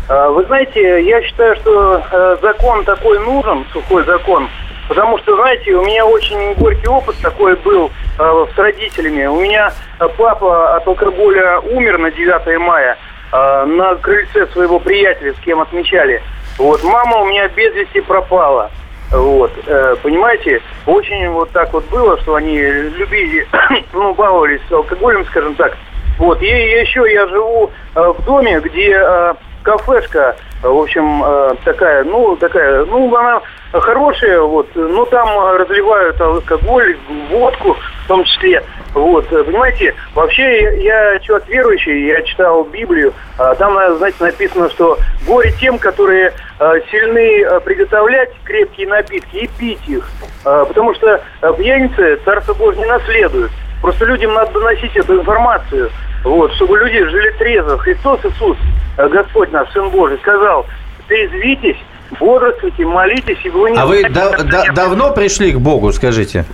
А, 0.09 0.29
Вы 0.31 0.45
знаете, 0.45 1.05
я 1.07 1.23
считаю, 1.23 1.57
что 1.57 2.03
э, 2.13 2.37
закон 2.43 2.85
такой 2.85 3.19
нужен, 3.21 3.65
сухой 3.73 4.05
закон, 4.05 4.49
потому 4.89 5.19
что, 5.19 5.37
знаете, 5.37 5.73
у 5.73 5.85
меня 5.85 6.07
очень 6.07 6.55
горький 6.55 6.89
опыт 6.89 7.17
такой 7.23 7.57
был 7.57 7.91
э, 8.19 8.47
с 8.55 8.59
родителями. 8.59 9.27
У 9.27 9.41
меня 9.41 9.73
э, 9.99 10.09
папа 10.17 10.77
от 10.77 10.87
алкоголя 10.87 11.61
умер 11.61 11.99
на 11.99 12.11
9 12.11 12.59
мая 12.61 12.97
э, 13.33 13.65
на 13.67 13.95
крыльце 13.97 14.47
своего 14.49 14.79
приятеля, 14.79 15.35
с 15.35 15.45
кем 15.45 15.61
отмечали. 15.61 16.23
Вот, 16.59 16.83
мама 16.85 17.19
у 17.19 17.27
меня 17.27 17.49
без 17.49 17.75
вести 17.75 18.01
пропала. 18.01 18.71
Вот, 19.11 19.53
э, 19.67 19.97
понимаете, 20.03 20.63
очень 20.87 21.29
вот 21.31 21.51
так 21.51 21.73
вот 21.73 21.85
было, 21.91 22.19
что 22.21 22.35
они 22.35 22.59
любили, 22.59 23.47
ну, 23.93 24.15
баловались 24.15 24.61
алкоголем, 24.71 25.25
скажем 25.27 25.55
так. 25.55 25.77
Вот, 26.19 26.41
и 26.43 26.47
еще 26.47 27.05
я 27.13 27.27
живу 27.29 27.71
э, 27.95 28.01
в 28.01 28.25
доме, 28.25 28.61
где 28.61 28.93
э, 28.95 29.35
кафешка, 29.63 30.37
в 30.63 30.79
общем, 30.79 31.23
э, 31.25 31.55
такая, 31.65 32.05
ну, 32.05 32.37
такая, 32.37 32.85
ну, 32.85 33.15
она 33.17 33.41
хорошая, 33.73 34.41
вот, 34.41 34.69
но 34.75 35.05
там 35.07 35.29
э, 35.29 35.57
разливают 35.59 36.21
алкоголь, 36.21 36.97
водку 37.31 37.77
в 38.05 38.09
том 38.09 38.25
числе. 38.25 38.63
Вот, 38.95 39.29
понимаете, 39.29 39.95
вообще 40.15 40.83
я, 40.83 41.13
я 41.13 41.19
человек 41.21 41.49
верующий, 41.49 42.07
я 42.07 42.23
читал 42.23 42.65
Библию, 42.65 43.15
а 43.39 43.55
там, 43.55 43.79
э, 43.79 43.95
знаете, 43.95 44.23
написано, 44.23 44.69
что 44.71 44.99
горе 45.27 45.53
тем, 45.61 45.79
которые 45.79 46.33
э, 46.59 46.81
сильны 46.91 47.61
приготовлять 47.61 48.31
крепкие 48.45 48.89
напитки 48.89 49.37
и 49.37 49.47
пить 49.47 49.89
их, 49.89 50.09
потому 50.45 50.95
что 50.95 51.23
пьяницы 51.57 52.17
Царство 52.25 52.55
Божье 52.55 52.83
не 52.83 52.89
наследуют. 52.89 53.51
Просто 53.81 54.05
людям 54.05 54.33
надо 54.35 54.53
доносить 54.53 54.97
эту 54.97 55.21
информацию. 55.21 55.91
Вот, 56.25 56.53
чтобы 56.55 56.79
люди 56.79 57.05
жили 57.09 57.31
трезво. 57.39 57.79
Христос 57.79 58.21
Иисус, 58.25 58.57
э, 58.97 59.09
Господь 59.09 59.51
наш, 59.53 59.71
Сын 59.73 59.89
Божий, 59.91 60.19
сказал, 60.19 60.67
трезвитесь, 61.09 61.77
бодрствуйте, 62.19 62.85
молитесь, 62.85 63.39
и 63.45 63.51
вы 63.51 63.71
не 63.73 63.79
А 63.79 63.87
вы 63.87 64.03
да- 64.09 64.33
да- 64.43 64.65
давно 64.73 65.13
пришли 65.13 65.53
к 65.53 65.59
Богу, 65.59 65.93
скажите? 65.93 66.45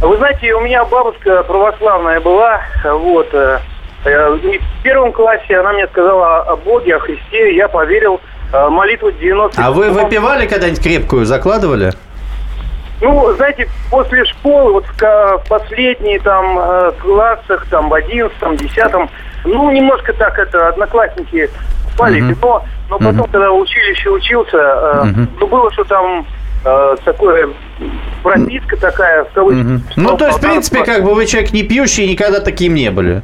Вы 0.00 0.16
знаете, 0.16 0.54
у 0.54 0.60
меня 0.60 0.84
бабушка 0.84 1.42
православная 1.42 2.20
была, 2.20 2.60
вот, 2.84 3.28
э, 3.32 3.58
э, 4.04 4.38
и 4.42 4.58
в 4.58 4.82
первом 4.82 5.12
классе 5.12 5.58
она 5.58 5.72
мне 5.72 5.86
сказала 5.88 6.40
о 6.42 6.56
Боге, 6.56 6.96
о 6.96 6.98
Христе, 7.00 7.54
я 7.56 7.68
поверил, 7.68 8.20
молитву 8.52 9.10
90 9.10 9.60
А 9.60 9.72
вы 9.72 9.90
выпивали 9.90 10.46
когда-нибудь 10.46 10.80
крепкую, 10.80 11.26
закладывали? 11.26 11.92
Ну, 13.00 13.32
знаете, 13.34 13.68
после 13.90 14.24
школы, 14.24 14.72
вот 14.72 14.86
в, 14.86 15.42
последние 15.48 16.18
там 16.20 16.58
э, 16.58 16.92
классах, 17.00 17.66
там 17.70 17.88
в 17.90 17.94
одиннадцатом, 17.94 18.56
десятом, 18.56 19.10
ну, 19.44 19.70
немножко 19.70 20.12
так 20.14 20.38
это, 20.38 20.68
одноклассники 20.68 21.50
спали, 21.92 22.20
Мгм. 22.20 22.38
но, 22.40 22.64
но 22.88 22.98
потом, 22.98 23.16
Мгм. 23.16 23.30
когда 23.32 23.50
в 23.50 23.58
училище 23.58 24.10
учился, 24.10 24.56
э, 24.56 25.04
Мгм. 25.04 25.28
ну, 25.40 25.46
было, 25.46 25.70
что 25.72 25.84
там 25.84 26.26
э, 26.64 26.96
такое, 27.04 27.50
прописка 28.22 28.76
такая, 28.76 29.24
в 29.24 29.30
кавычках. 29.32 29.64
Мгм. 29.64 29.82
Ну, 29.96 30.16
то 30.16 30.26
есть, 30.26 30.38
в 30.38 30.40
принципе, 30.40 30.84
как 30.84 31.04
бы 31.04 31.14
вы 31.14 31.26
человек 31.26 31.52
не 31.52 31.62
пьющий, 31.62 32.10
никогда 32.10 32.40
таким 32.40 32.74
не 32.74 32.90
были. 32.90 33.22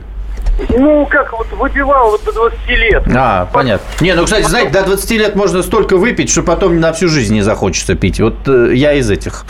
Ну, 0.69 1.07
как 1.07 1.33
вот 1.33 1.51
выпивал 1.53 2.11
вот 2.11 2.25
до 2.25 2.33
20 2.33 2.69
лет. 2.69 3.03
А, 3.15 3.47
понятно. 3.53 3.85
Не, 4.01 4.15
ну, 4.15 4.25
кстати, 4.25 4.47
знаете, 4.47 4.71
до 4.71 4.85
20 4.85 5.11
лет 5.13 5.35
можно 5.35 5.63
столько 5.63 5.97
выпить, 5.97 6.31
что 6.31 6.43
потом 6.43 6.79
на 6.79 6.93
всю 6.93 7.09
жизнь 7.09 7.35
не 7.35 7.43
захочется 7.43 7.95
пить. 7.95 8.21
Вот 8.21 8.47
э, 8.47 8.73
я 8.75 8.93
из 8.93 9.11
этих. 9.11 9.45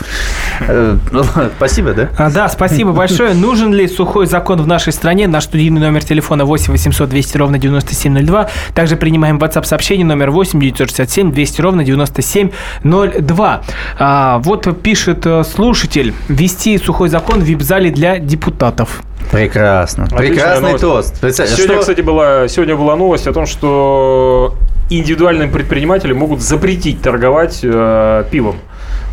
Э, 0.61 0.97
ну, 1.11 1.23
спасибо, 1.57 1.93
да? 1.93 2.09
А, 2.17 2.29
да, 2.29 2.47
спасибо 2.47 2.93
большое. 2.93 3.33
Нужен 3.33 3.73
ли 3.73 3.87
сухой 3.87 4.27
закон 4.27 4.61
в 4.61 4.67
нашей 4.67 4.93
стране? 4.93 5.27
Наш 5.27 5.43
студийный 5.43 5.81
номер 5.81 6.03
телефона 6.03 6.45
8 6.45 6.71
800 6.71 7.09
200 7.09 7.37
ровно 7.37 7.57
9702. 7.57 8.49
Также 8.73 8.95
принимаем 8.95 9.37
WhatsApp 9.37 9.65
сообщение 9.65 10.05
номер 10.05 10.31
8 10.31 10.59
967 10.59 11.31
200 11.31 11.61
ровно 11.61 11.83
9702. 11.83 13.61
А, 13.99 14.39
вот 14.39 14.81
пишет 14.81 15.25
э, 15.25 15.43
слушатель. 15.43 16.13
Ввести 16.29 16.77
сухой 16.77 17.09
закон 17.09 17.41
в 17.41 17.43
вип-зале 17.43 17.91
для 17.91 18.19
депутатов. 18.19 19.03
Прекрасно. 19.31 20.03
Отличная 20.05 20.27
Прекрасный 20.29 20.61
новость. 20.63 20.81
тост. 20.83 21.21
Представь, 21.21 21.49
Сегодня, 21.49 21.73
что- 21.75 21.79
кстати, 21.81 22.01
была, 22.01 22.47
сегодня 22.47 22.75
была 22.75 22.95
новость 22.95 23.27
о 23.27 23.33
том, 23.33 23.45
что 23.45 24.55
индивидуальные 24.89 25.47
предприниматели 25.47 26.13
могут 26.13 26.41
запретить 26.41 27.01
торговать 27.01 27.59
э, 27.63 28.23
пивом. 28.31 28.57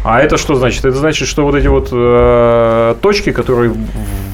А 0.04 0.20
это 0.20 0.36
что 0.38 0.54
значит? 0.54 0.84
Это 0.84 0.96
значит, 0.96 1.28
что 1.28 1.44
вот 1.44 1.54
эти 1.54 1.66
вот 1.66 1.88
э, 1.92 2.94
точки, 3.00 3.32
которые 3.32 3.72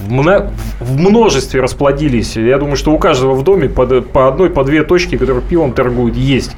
в, 0.06 0.10
мно- 0.12 0.50
в 0.80 0.98
множестве 0.98 1.60
расплодились, 1.60 2.36
я 2.36 2.58
думаю, 2.58 2.76
что 2.76 2.92
у 2.92 2.98
каждого 2.98 3.34
в 3.34 3.42
доме 3.42 3.68
под- 3.68 4.10
по 4.10 4.28
одной, 4.28 4.50
по 4.50 4.64
две 4.64 4.82
точки, 4.82 5.16
которые 5.16 5.42
пивом 5.42 5.72
торгуют, 5.72 6.16
есть. 6.16 6.52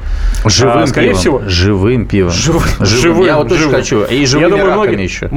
Живым 0.44 0.78
А, 0.82 0.86
скорее 0.86 1.08
пивом. 1.08 1.20
всего, 1.20 1.42
Живым 1.46 2.06
пивом. 2.06 2.30
Жив- 2.32 2.76
Живым. 2.80 3.26
Я 3.26 3.36
вот 3.38 3.50
живым. 3.52 3.74
хочу. 3.74 4.02
И 4.04 4.20
Я 4.20 4.26
живыми 4.26 4.50
думаю, 4.50 4.66
раками 4.66 4.86
многие, 4.86 5.02
еще. 5.02 5.28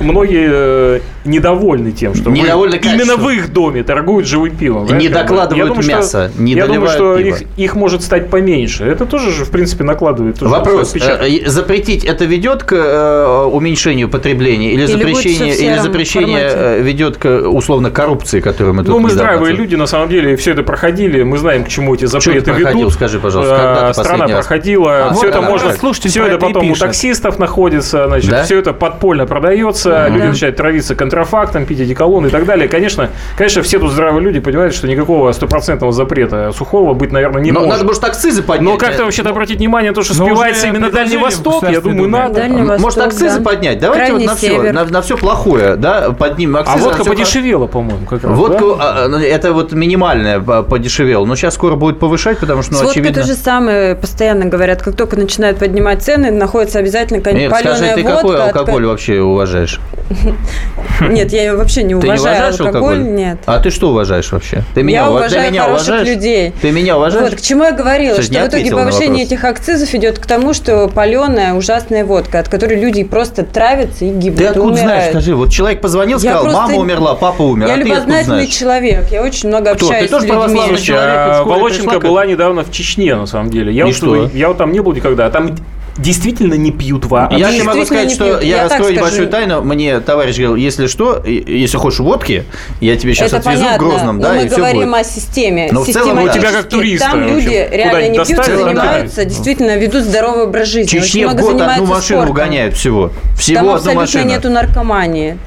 многие 0.00 0.48
э, 0.50 1.00
недовольны 1.24 1.92
тем, 1.92 2.14
что 2.14 2.30
вы- 2.30 2.38
Недовольны 2.38 2.74
именно 2.76 2.98
качеством. 2.98 3.24
в 3.24 3.30
их 3.30 3.52
доме 3.52 3.82
торгуют 3.82 4.26
живым 4.26 4.56
пивом. 4.56 4.86
Не 4.86 4.90
как 4.90 5.00
бы, 5.00 5.08
докладывают 5.28 5.56
я 5.58 5.64
думаю, 5.66 5.82
что- 5.82 5.92
мясо, 5.92 6.30
не 6.38 6.52
Я 6.52 6.66
думаю, 6.66 6.88
что 6.88 7.16
пиво. 7.16 7.28
их, 7.28 7.42
их 7.56 7.74
может 7.76 8.02
стать 8.02 8.30
поменьше. 8.30 8.84
Это 8.84 9.06
тоже 9.06 9.30
же, 9.32 9.44
в 9.44 9.50
принципе, 9.50 9.84
накладывает. 9.84 10.38
тоже 10.38 10.50
Вопрос. 10.50 10.88
отпечаток. 10.88 11.26
э, 11.28 11.48
Запретить 11.48 12.04
это 12.04 12.24
ведет 12.24 12.62
к 12.64 12.72
э, 12.74 13.44
уменьшению 13.50 14.08
потребления 14.08 14.72
или, 14.72 14.82
Или 14.82 14.92
запрещение, 14.92 15.54
или 15.56 15.78
запрещение 15.78 16.48
формате? 16.50 16.82
ведет 16.82 17.16
к 17.16 17.43
условно 17.44 17.90
коррупции, 17.90 18.40
которую 18.40 18.74
мы 18.74 18.82
тут 18.84 18.94
Ну, 18.94 18.98
мы 19.00 19.10
здравые 19.10 19.54
люди, 19.54 19.74
на 19.74 19.86
самом 19.86 20.08
деле, 20.08 20.36
все 20.36 20.52
это 20.52 20.62
проходили. 20.62 21.22
Мы 21.22 21.38
знаем, 21.38 21.64
к 21.64 21.68
чему 21.68 21.94
эти 21.94 22.04
запреты 22.06 22.52
проходил, 22.52 22.78
ведут. 22.80 22.92
скажи, 22.94 23.18
пожалуйста, 23.18 23.54
Э, 23.54 23.58
когда 23.74 23.92
ты 23.92 24.04
Страна 24.04 24.26
раз? 24.26 24.46
проходила. 24.46 25.06
А, 25.06 25.10
все 25.12 25.26
вот 25.26 25.26
это 25.26 25.40
можно. 25.42 25.72
Слушатель 25.72 26.10
Все 26.10 26.26
это 26.26 26.38
потом 26.38 26.70
у 26.70 26.74
таксистов 26.74 27.38
находится. 27.38 28.06
Значит, 28.08 28.30
Да? 28.30 28.42
все 28.44 28.58
это 28.58 28.72
подпольно 28.72 29.26
продается. 29.26 30.08
Люди 30.08 30.26
начинают 30.26 30.56
травиться 30.56 30.94
контрафактом, 30.94 31.66
пить 31.66 31.80
одеколон 31.80 32.26
и 32.26 32.30
так 32.30 32.44
далее. 32.46 32.68
Конечно, 32.68 33.10
конечно, 33.36 33.62
все 33.62 33.78
тут 33.78 33.90
здравые 33.92 34.22
люди 34.22 34.40
понимают, 34.40 34.74
что 34.74 34.86
никакого 34.88 35.30
стопроцентного 35.32 35.92
запрета 35.92 36.52
сухого 36.52 36.94
быть, 36.94 37.12
наверное, 37.12 37.42
не 37.42 37.50
Но 37.52 37.60
может. 37.60 37.72
надо, 37.74 37.84
может, 37.84 38.04
акцизы 38.04 38.42
поднять. 38.42 38.64
Но 38.72 38.76
как-то 38.78 39.04
вообще-то 39.04 39.30
обратить 39.30 39.58
внимание 39.58 39.90
на 39.90 39.94
то, 39.94 40.02
что 40.02 40.12
уже 40.24 40.54
именно 40.68 40.90
Дальний 40.90 41.16
Восток, 41.16 41.64
я 41.70 41.80
думаю, 41.80 42.08
надо. 42.08 42.34
Дальний 42.34 42.62
Может, 42.62 42.82
Восток, 42.82 43.06
акцизы 43.06 43.38
да. 43.38 43.44
поднять? 43.44 43.78
Давайте 43.78 44.06
Крайний 44.06 44.26
вот 44.26 44.32
на 44.32 44.36
все, 44.36 44.72
на, 44.72 44.84
на 44.84 45.02
все 45.02 45.16
плохое, 45.16 45.76
да, 45.76 46.10
поднимем 46.12 46.56
А 46.56 46.60
акцизы. 46.60 46.78
на 46.78 46.84
водка 46.84 47.02
всё 47.02 47.10
подешевела, 47.34 47.66
по-моему, 47.66 48.06
как 48.06 48.22
раз. 48.24 48.36
Водка, 48.36 48.60
да? 48.78 49.04
а, 49.04 49.08
ну, 49.08 49.18
это 49.18 49.52
вот 49.52 49.72
минимальная 49.72 50.40
по- 50.40 50.62
подешевела. 50.62 51.24
Но 51.24 51.34
сейчас 51.36 51.54
скоро 51.54 51.74
будет 51.76 51.98
повышать, 51.98 52.38
потому 52.38 52.62
что, 52.62 52.74
ну, 52.74 52.78
С 52.86 52.90
очевидно... 52.90 53.22
то 53.22 53.26
же 53.26 53.34
самое 53.34 53.94
постоянно 53.96 54.44
говорят. 54.46 54.82
Как 54.82 54.96
только 54.96 55.16
начинают 55.16 55.58
поднимать 55.58 56.02
цены, 56.02 56.30
находится 56.30 56.78
обязательно 56.78 57.16
Нет, 57.18 57.24
какая-нибудь 57.24 57.56
скажи, 57.58 57.68
паленая 57.80 57.94
ты 57.96 58.02
водка. 58.02 58.16
какой 58.16 58.36
от- 58.36 58.56
алкоголь 58.56 58.86
вообще 58.86 59.20
уважаешь? 59.20 59.80
Нет, 61.00 61.32
я 61.32 61.42
ее 61.44 61.56
вообще 61.56 61.82
не 61.82 61.94
Ты 61.94 62.06
не 62.06 62.12
уважаю. 62.12 62.36
уважаешь 62.36 62.60
алкоголь? 62.60 62.98
Нет. 63.02 63.38
А 63.46 63.58
ты 63.58 63.70
что 63.70 63.90
уважаешь 63.90 64.30
вообще? 64.30 64.62
Ты 64.74 64.82
меня, 64.82 65.00
я 65.02 65.06
ува- 65.06 65.10
уважаю 65.12 65.44
ты 65.46 65.50
меня 65.50 65.62
хороших 65.64 65.88
уважаешь? 65.88 66.08
людей. 66.16 66.52
Ты 66.60 66.70
меня 66.70 66.96
уважаешь? 66.96 67.30
Вот, 67.30 67.38
к 67.38 67.42
чему 67.42 67.64
я 67.64 67.72
говорила, 67.72 68.16
Кстати, 68.18 68.32
что 68.34 68.44
в 68.44 68.48
итоге 68.48 68.70
повышение 68.70 69.24
этих 69.24 69.44
акцизов 69.44 69.92
идет 69.94 70.18
к 70.18 70.26
тому, 70.26 70.54
что 70.54 70.88
паленая, 70.88 71.54
ужасная 71.54 72.04
водка, 72.04 72.38
от 72.38 72.48
которой 72.48 72.78
люди 72.80 73.02
просто 73.02 73.42
травятся 73.44 74.04
и 74.04 74.10
гибнут, 74.10 74.38
Ты 74.38 74.46
откуда 74.46 74.74
знаешь, 74.74 74.84
умирают. 74.90 75.10
скажи? 75.12 75.34
Вот 75.34 75.50
человек 75.50 75.80
позвонил, 75.80 76.18
Я 76.18 76.30
сказал, 76.32 76.42
просто- 76.44 76.60
мама 76.62 76.74
умерла, 76.76 77.14
папа 77.30 77.42
умер. 77.42 77.66
Я 77.66 77.74
а 77.74 77.76
ты 77.76 77.82
откуда 77.82 78.00
любознательный 78.00 78.46
человек, 78.46 79.04
я 79.10 79.22
очень 79.22 79.48
много 79.48 79.74
Кто? 79.74 79.88
Ты 79.88 79.92
общаюсь 79.94 80.10
тоже 80.10 80.22
с 80.22 80.28
людьми. 80.28 80.38
православный 80.46 80.78
человек 80.78 81.10
а 81.16 81.42
Волоченко 81.44 82.00
была 82.00 82.26
недавно 82.26 82.62
в 82.64 82.70
Чечне, 82.70 83.14
на 83.14 83.26
самом 83.26 83.50
деле. 83.50 83.72
Я, 83.72 83.82
И 83.82 83.86
вот 83.86 83.96
что? 83.96 84.26
я 84.34 84.48
вот 84.48 84.58
там 84.58 84.72
не 84.72 84.80
был 84.80 84.92
никогда. 84.92 85.26
а 85.26 85.30
Там 85.30 85.54
действительно 85.96 86.54
не 86.54 86.72
пьют 86.72 87.04
вообще. 87.06 87.38
Я 87.38 87.52
тебе 87.52 87.62
могу 87.62 87.84
сказать, 87.84 88.08
не 88.08 88.14
что 88.14 88.24
пьют. 88.24 88.42
я, 88.42 88.56
Я 88.56 88.62
раскрою 88.64 88.94
скажу. 88.94 89.00
большую 89.00 89.28
тайну. 89.28 89.62
Мне 89.62 90.00
товарищ 90.00 90.34
говорил, 90.36 90.56
если 90.56 90.88
что, 90.88 91.22
если 91.24 91.76
хочешь 91.76 92.00
водки, 92.00 92.44
я 92.80 92.96
тебе 92.96 93.14
сейчас 93.14 93.28
Это 93.28 93.36
отвезу 93.38 93.62
понятно, 93.62 93.86
в 93.86 93.88
Грозном, 93.90 94.16
но 94.18 94.22
да, 94.24 94.32
мы 94.34 94.42
и 94.44 94.48
все 94.48 94.56
говорим 94.56 94.90
будет. 94.90 95.00
о 95.00 95.04
системе. 95.04 95.68
Ну, 95.70 95.84
в 95.84 95.88
целом, 95.88 96.20
у 96.22 96.28
тебя 96.28 96.50
как 96.50 96.68
туриста, 96.68 97.10
Там 97.12 97.22
общем, 97.22 97.36
люди 97.36 97.68
реально 97.72 98.08
не 98.08 98.24
пьют, 98.24 98.44
занимаются, 98.44 99.24
действительно 99.24 99.76
ведут 99.76 100.02
здоровый 100.02 100.44
образ 100.44 100.66
жизни. 100.68 100.88
Чечне 100.98 101.28
в 101.28 101.30
много 101.30 101.42
год 101.42 101.50
одну 101.52 101.58
занимаются 101.60 101.94
машину 101.94 102.18
спортом. 102.22 102.30
угоняют 102.30 102.74
всего. 102.74 103.12
Всего 103.38 103.54
Там 103.56 103.64
одну 103.66 103.74
абсолютно 103.76 104.00
машину. 104.00 104.24
нету 104.30 104.50
наркомании. 104.50 105.38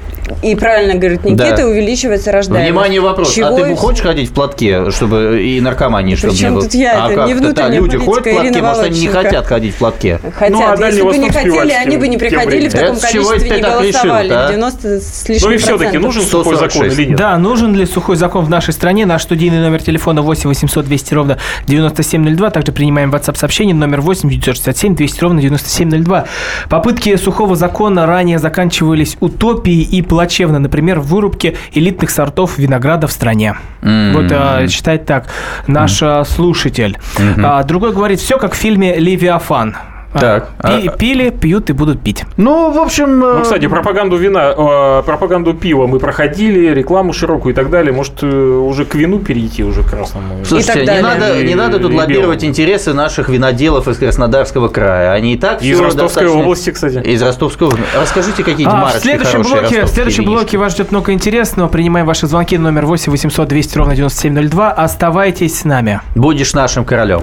И 0.42 0.54
правильно 0.54 0.94
говорит 0.94 1.24
Никита, 1.24 1.56
Да. 1.58 1.66
увеличивается 1.66 2.32
рождаемость. 2.32 2.70
Внимание, 2.70 3.00
вопрос. 3.00 3.32
Чего 3.34 3.48
а 3.48 3.52
ты 3.52 3.74
хочешь 3.76 4.02
ходить 4.02 4.30
в 4.30 4.32
платке, 4.32 4.90
чтобы 4.90 5.42
и 5.42 5.60
наркомании, 5.60 6.14
чтобы 6.14 6.32
Причем 6.34 6.48
не 6.48 6.54
было? 6.54 6.62
тут 6.64 6.74
я? 6.74 7.04
а 7.04 7.06
Это 7.06 7.14
как? 7.16 7.26
не 7.28 7.34
Да, 7.34 7.40
внутренняя 7.40 7.80
люди 7.80 7.96
ходят 7.98 8.26
в 8.26 8.30
платке, 8.30 8.62
может, 8.62 8.84
они 8.84 9.00
не 9.00 9.08
хотят 9.08 9.46
ходить 9.46 9.74
в 9.74 9.78
платке. 9.78 10.20
Хотят. 10.38 10.50
Ну, 10.50 10.62
а 10.66 10.86
Если 10.86 11.02
бы 11.02 11.18
не 11.18 11.30
хотели, 11.30 11.72
они 11.72 11.96
бы 11.96 12.08
не 12.08 12.16
приходили 12.18 12.68
в 12.68 12.72
таком 12.72 12.96
Это 12.96 13.06
количестве, 13.06 13.38
ты 13.38 13.44
не 13.56 13.62
так 13.62 13.80
решил, 13.82 13.92
голосовали. 14.02 14.28
да? 14.28 14.48
90 14.48 15.00
с 15.00 15.28
лишним 15.28 15.48
Ну 15.48 15.54
и 15.54 15.58
все-таки 15.58 15.98
нужен 15.98 16.22
сухой 16.22 16.54
закон 16.54 16.70
146. 16.70 16.98
или 16.98 17.08
нет? 17.08 17.18
Да, 17.18 17.38
нужен 17.38 17.74
ли 17.74 17.86
сухой 17.86 18.16
закон 18.16 18.44
в 18.44 18.50
нашей 18.50 18.72
стране? 18.74 19.06
Наш 19.06 19.22
студийный 19.22 19.60
номер 19.60 19.82
телефона 19.82 20.22
8 20.22 20.48
800 20.48 20.84
200 20.86 21.14
ровно 21.14 21.38
9702. 21.66 22.50
Также 22.50 22.72
принимаем 22.72 23.10
WhatsApp 23.14 23.36
сообщение 23.36 23.74
номер 23.74 24.00
8 24.00 24.28
967 24.28 24.94
200 24.96 25.20
ровно 25.22 25.40
9702. 25.40 26.24
Попытки 26.68 27.16
сухого 27.16 27.56
закона 27.56 28.06
ранее 28.06 28.38
заканчивались 28.38 29.16
утопией 29.20 29.82
и 29.82 30.02
плачевно. 30.18 30.58
Например, 30.58 30.98
в 30.98 31.06
вырубке 31.06 31.54
элитных 31.72 32.10
сортов 32.10 32.58
винограда 32.58 33.06
в 33.06 33.12
стране. 33.12 33.54
М. 33.82 34.14
Вот 34.14 34.32
а, 34.32 34.66
считает 34.66 35.06
так 35.06 35.28
наш 35.68 36.02
а, 36.02 36.24
слушатель. 36.24 36.98
А, 37.40 37.62
другой 37.62 37.92
говорит, 37.92 38.18
все 38.18 38.36
как 38.36 38.54
в 38.54 38.56
фильме 38.56 38.96
«Левиафан». 38.96 39.76
А, 40.14 40.18
Так, 40.18 40.48
пи- 40.62 40.88
а- 40.88 40.92
Пили, 40.96 41.28
пьют 41.30 41.68
и 41.68 41.74
будут 41.74 42.00
пить. 42.00 42.24
Ну, 42.38 42.70
в 42.72 42.78
общем... 42.78 43.18
Ну, 43.20 43.42
кстати, 43.42 43.66
пропаганду 43.68 44.16
вина, 44.16 44.54
э, 44.56 45.02
пропаганду 45.04 45.52
пива 45.52 45.86
мы 45.86 45.98
проходили, 45.98 46.72
рекламу 46.72 47.12
широкую 47.12 47.52
и 47.52 47.54
так 47.54 47.68
далее. 47.68 47.92
Может, 47.92 48.22
э, 48.22 48.26
уже 48.26 48.86
к 48.86 48.94
вину 48.94 49.18
перейти, 49.18 49.62
уже 49.64 49.82
к 49.82 49.90
красному. 49.90 50.44
Слушайте, 50.46 50.86
так 50.86 50.96
не 50.96 51.02
надо, 51.02 51.42
не 51.44 51.54
надо 51.54 51.78
тут 51.78 51.92
лоббировать 51.92 52.42
интересы 52.42 52.94
наших 52.94 53.28
виноделов 53.28 53.86
из 53.86 53.98
Краснодарского 53.98 54.68
края. 54.68 55.12
Они 55.12 55.34
и 55.34 55.36
так 55.36 55.60
Из 55.62 55.78
Ростовской 55.78 56.02
достаточно- 56.24 56.40
области, 56.40 56.70
кстати. 56.70 56.96
Из 57.06 57.22
Ростовской 57.22 57.66
области. 57.68 57.84
Расскажите 58.00 58.42
какие-то 58.42 58.72
А, 58.72 58.76
в 58.76 58.80
марочки 58.80 59.00
следующем 59.02 59.42
хорошие 59.42 59.60
блоке, 59.60 59.84
в 59.84 59.88
следующем 59.88 60.22
винишки. 60.24 60.38
блоке 60.40 60.58
вас 60.58 60.72
ждет 60.72 60.90
много 60.90 61.12
интересного. 61.12 61.68
Принимаем 61.68 62.06
ваши 62.06 62.26
звонки 62.26 62.56
номер 62.56 62.86
8 62.86 63.10
800 63.12 63.46
200 63.46 63.76
ровно 63.76 63.94
9702. 63.94 64.70
Оставайтесь 64.72 65.58
с 65.60 65.64
нами. 65.64 66.00
Будешь 66.14 66.54
нашим 66.54 66.86
королем. 66.86 67.20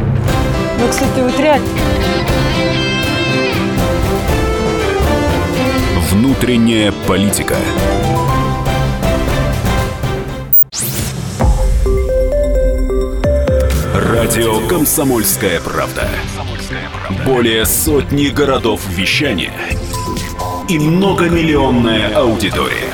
Ну, 0.80 0.88
кстати, 0.88 1.20
вот 1.20 1.40
реально. 1.40 1.66
Внутренняя 6.36 6.92
политика. 7.08 7.56
Радио 13.94 14.68
«Комсомольская 14.68 15.62
правда». 15.62 16.10
Более 17.26 17.66
сотни 17.66 18.28
городов 18.28 18.82
вещания 18.90 19.54
и 20.68 20.78
многомиллионная 20.78 22.14
аудитория. 22.14 22.92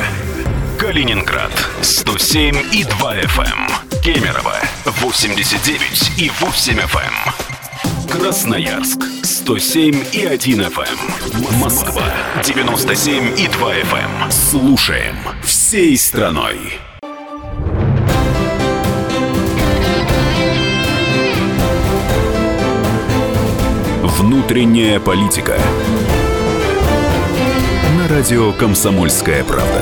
Калининград 0.77 1.51
107 1.81 2.57
и 2.71 2.83
2 2.83 3.15
FM. 3.21 3.71
Кемерово 4.03 4.55
89 4.85 6.11
и 6.19 6.29
8 6.39 6.77
FM. 6.77 7.40
Красноярск 8.11 8.99
107 9.23 10.03
и 10.11 10.25
1 10.25 10.61
FM. 10.63 11.59
Москва 11.61 12.03
97 12.43 13.39
и 13.39 13.47
2 13.47 13.73
FM. 13.75 14.29
Слушаем 14.29 15.15
всей 15.41 15.95
страной. 15.95 16.57
Внутренняя 24.03 24.99
политика. 24.99 25.57
На 27.97 28.09
радио 28.09 28.51
Комсомольская 28.51 29.45
правда. 29.45 29.80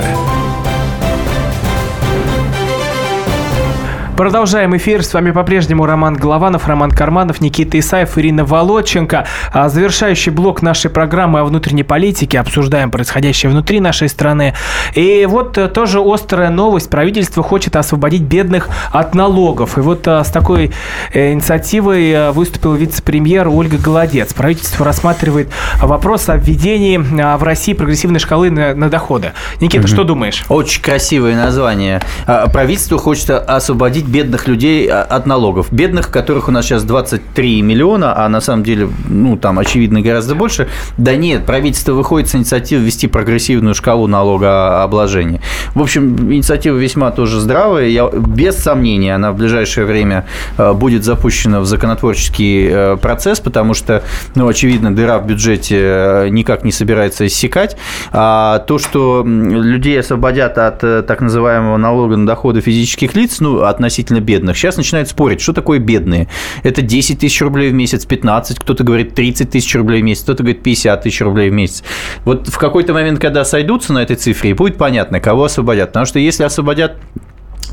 Продолжаем 4.19 4.75
эфир. 4.75 5.01
С 5.01 5.13
вами 5.13 5.31
по-прежнему 5.31 5.85
Роман 5.85 6.13
Голованов, 6.13 6.67
Роман 6.67 6.91
Карманов, 6.91 7.39
Никита 7.39 7.79
Исаев, 7.79 8.17
Ирина 8.17 8.43
Володченко. 8.43 9.25
А 9.53 9.69
завершающий 9.69 10.33
блок 10.33 10.61
нашей 10.61 10.91
программы 10.91 11.39
о 11.39 11.45
внутренней 11.45 11.83
политике. 11.83 12.41
Обсуждаем 12.41 12.91
происходящее 12.91 13.49
внутри 13.49 13.79
нашей 13.79 14.09
страны. 14.09 14.55
И 14.93 15.25
вот 15.25 15.57
э, 15.57 15.69
тоже 15.69 16.01
острая 16.03 16.49
новость. 16.49 16.89
Правительство 16.89 17.43
хочет 17.43 17.77
освободить 17.77 18.23
бедных 18.23 18.67
от 18.91 19.15
налогов. 19.15 19.77
И 19.77 19.79
вот 19.79 20.05
а, 20.05 20.21
с 20.21 20.27
такой 20.27 20.73
э, 21.13 21.31
инициативой 21.31 22.11
э, 22.11 22.31
выступил 22.31 22.73
вице-премьер 22.73 23.47
Ольга 23.47 23.77
Голодец. 23.77 24.33
Правительство 24.33 24.85
рассматривает 24.85 25.49
вопрос 25.81 26.27
о 26.27 26.35
введении 26.35 26.97
в 26.97 27.41
России 27.41 27.71
прогрессивной 27.71 28.19
шкалы 28.19 28.49
на, 28.49 28.75
на 28.75 28.89
доходы. 28.89 29.31
Никита, 29.61 29.87
что 29.87 30.03
думаешь? 30.03 30.43
Очень 30.49 30.81
красивое 30.81 31.37
название. 31.37 32.01
А, 32.27 32.49
Правительство 32.49 32.97
хочет 32.97 33.29
освободить 33.29 34.08
бедных 34.09 34.47
людей 34.47 34.87
а, 34.87 35.03
от 35.03 35.25
налогов. 35.25 35.67
Бедных, 35.71 36.09
которых 36.09 36.47
у 36.47 36.51
нас 36.51 36.65
сейчас 36.65 36.83
23 36.83 37.61
миллиона, 37.61 38.25
а 38.25 38.27
на 38.29 38.41
самом 38.41 38.63
деле, 38.63 38.89
ну, 39.07 39.37
там, 39.37 39.59
очевидно, 39.59 40.01
гораздо 40.01 40.35
больше. 40.35 40.67
Да 40.97 41.15
нет, 41.15 41.45
правительство 41.45 41.93
выходит 41.93 42.29
с 42.29 42.35
инициативой 42.35 42.83
ввести 42.83 43.07
прогрессивную 43.07 43.75
шкалу 43.75 44.07
налогообложения. 44.07 45.41
В 45.75 45.81
общем, 45.81 46.33
инициатива 46.33 46.75
весьма 46.75 47.11
тоже 47.11 47.39
здравая. 47.39 47.87
Я, 47.87 48.09
без 48.09 48.57
сомнения, 48.57 49.15
она 49.15 49.31
в 49.31 49.37
ближайшее 49.37 49.85
время 49.85 50.25
а, 50.57 50.73
будет 50.73 51.03
запущена 51.03 51.59
в 51.61 51.65
законотворческий 51.65 52.67
э, 52.69 52.97
процесс, 52.97 53.39
потому 53.39 53.73
что, 53.73 54.03
ну, 54.35 54.47
очевидно, 54.47 54.95
дыра 54.95 55.19
в 55.19 55.27
бюджете 55.27 55.77
э, 55.79 56.29
никак 56.29 56.63
не 56.63 56.71
собирается 56.71 57.27
иссякать. 57.27 57.77
А 58.11 58.59
то, 58.59 58.79
что 58.79 59.23
людей 59.25 59.99
освободят 59.99 60.57
от 60.57 60.83
э, 60.83 61.03
так 61.03 61.21
называемого 61.21 61.77
налога 61.77 62.17
на 62.17 62.25
доходы 62.25 62.61
физических 62.61 63.15
лиц, 63.15 63.39
ну, 63.39 63.61
относительно 63.61 63.98
бедных, 64.07 64.57
сейчас 64.57 64.77
начинают 64.77 65.09
спорить, 65.09 65.41
что 65.41 65.53
такое 65.53 65.79
бедные. 65.79 66.27
Это 66.63 66.81
10 66.81 67.19
тысяч 67.19 67.41
рублей 67.41 67.71
в 67.71 67.73
месяц, 67.73 68.05
15, 68.05 68.59
кто-то 68.59 68.83
говорит 68.83 69.13
30 69.15 69.49
тысяч 69.49 69.73
рублей 69.75 70.01
в 70.01 70.05
месяц, 70.05 70.23
кто-то 70.23 70.43
говорит 70.43 70.63
50 70.63 71.01
тысяч 71.01 71.21
рублей 71.21 71.49
в 71.49 71.53
месяц. 71.53 71.83
Вот 72.25 72.47
в 72.47 72.57
какой-то 72.57 72.93
момент, 72.93 73.19
когда 73.19 73.45
сойдутся 73.45 73.93
на 73.93 73.99
этой 73.99 74.15
цифре, 74.15 74.53
будет 74.53 74.77
понятно, 74.77 75.19
кого 75.19 75.45
освободят. 75.45 75.89
Потому 75.89 76.05
что 76.05 76.19
если 76.19 76.43
освободят 76.43 76.97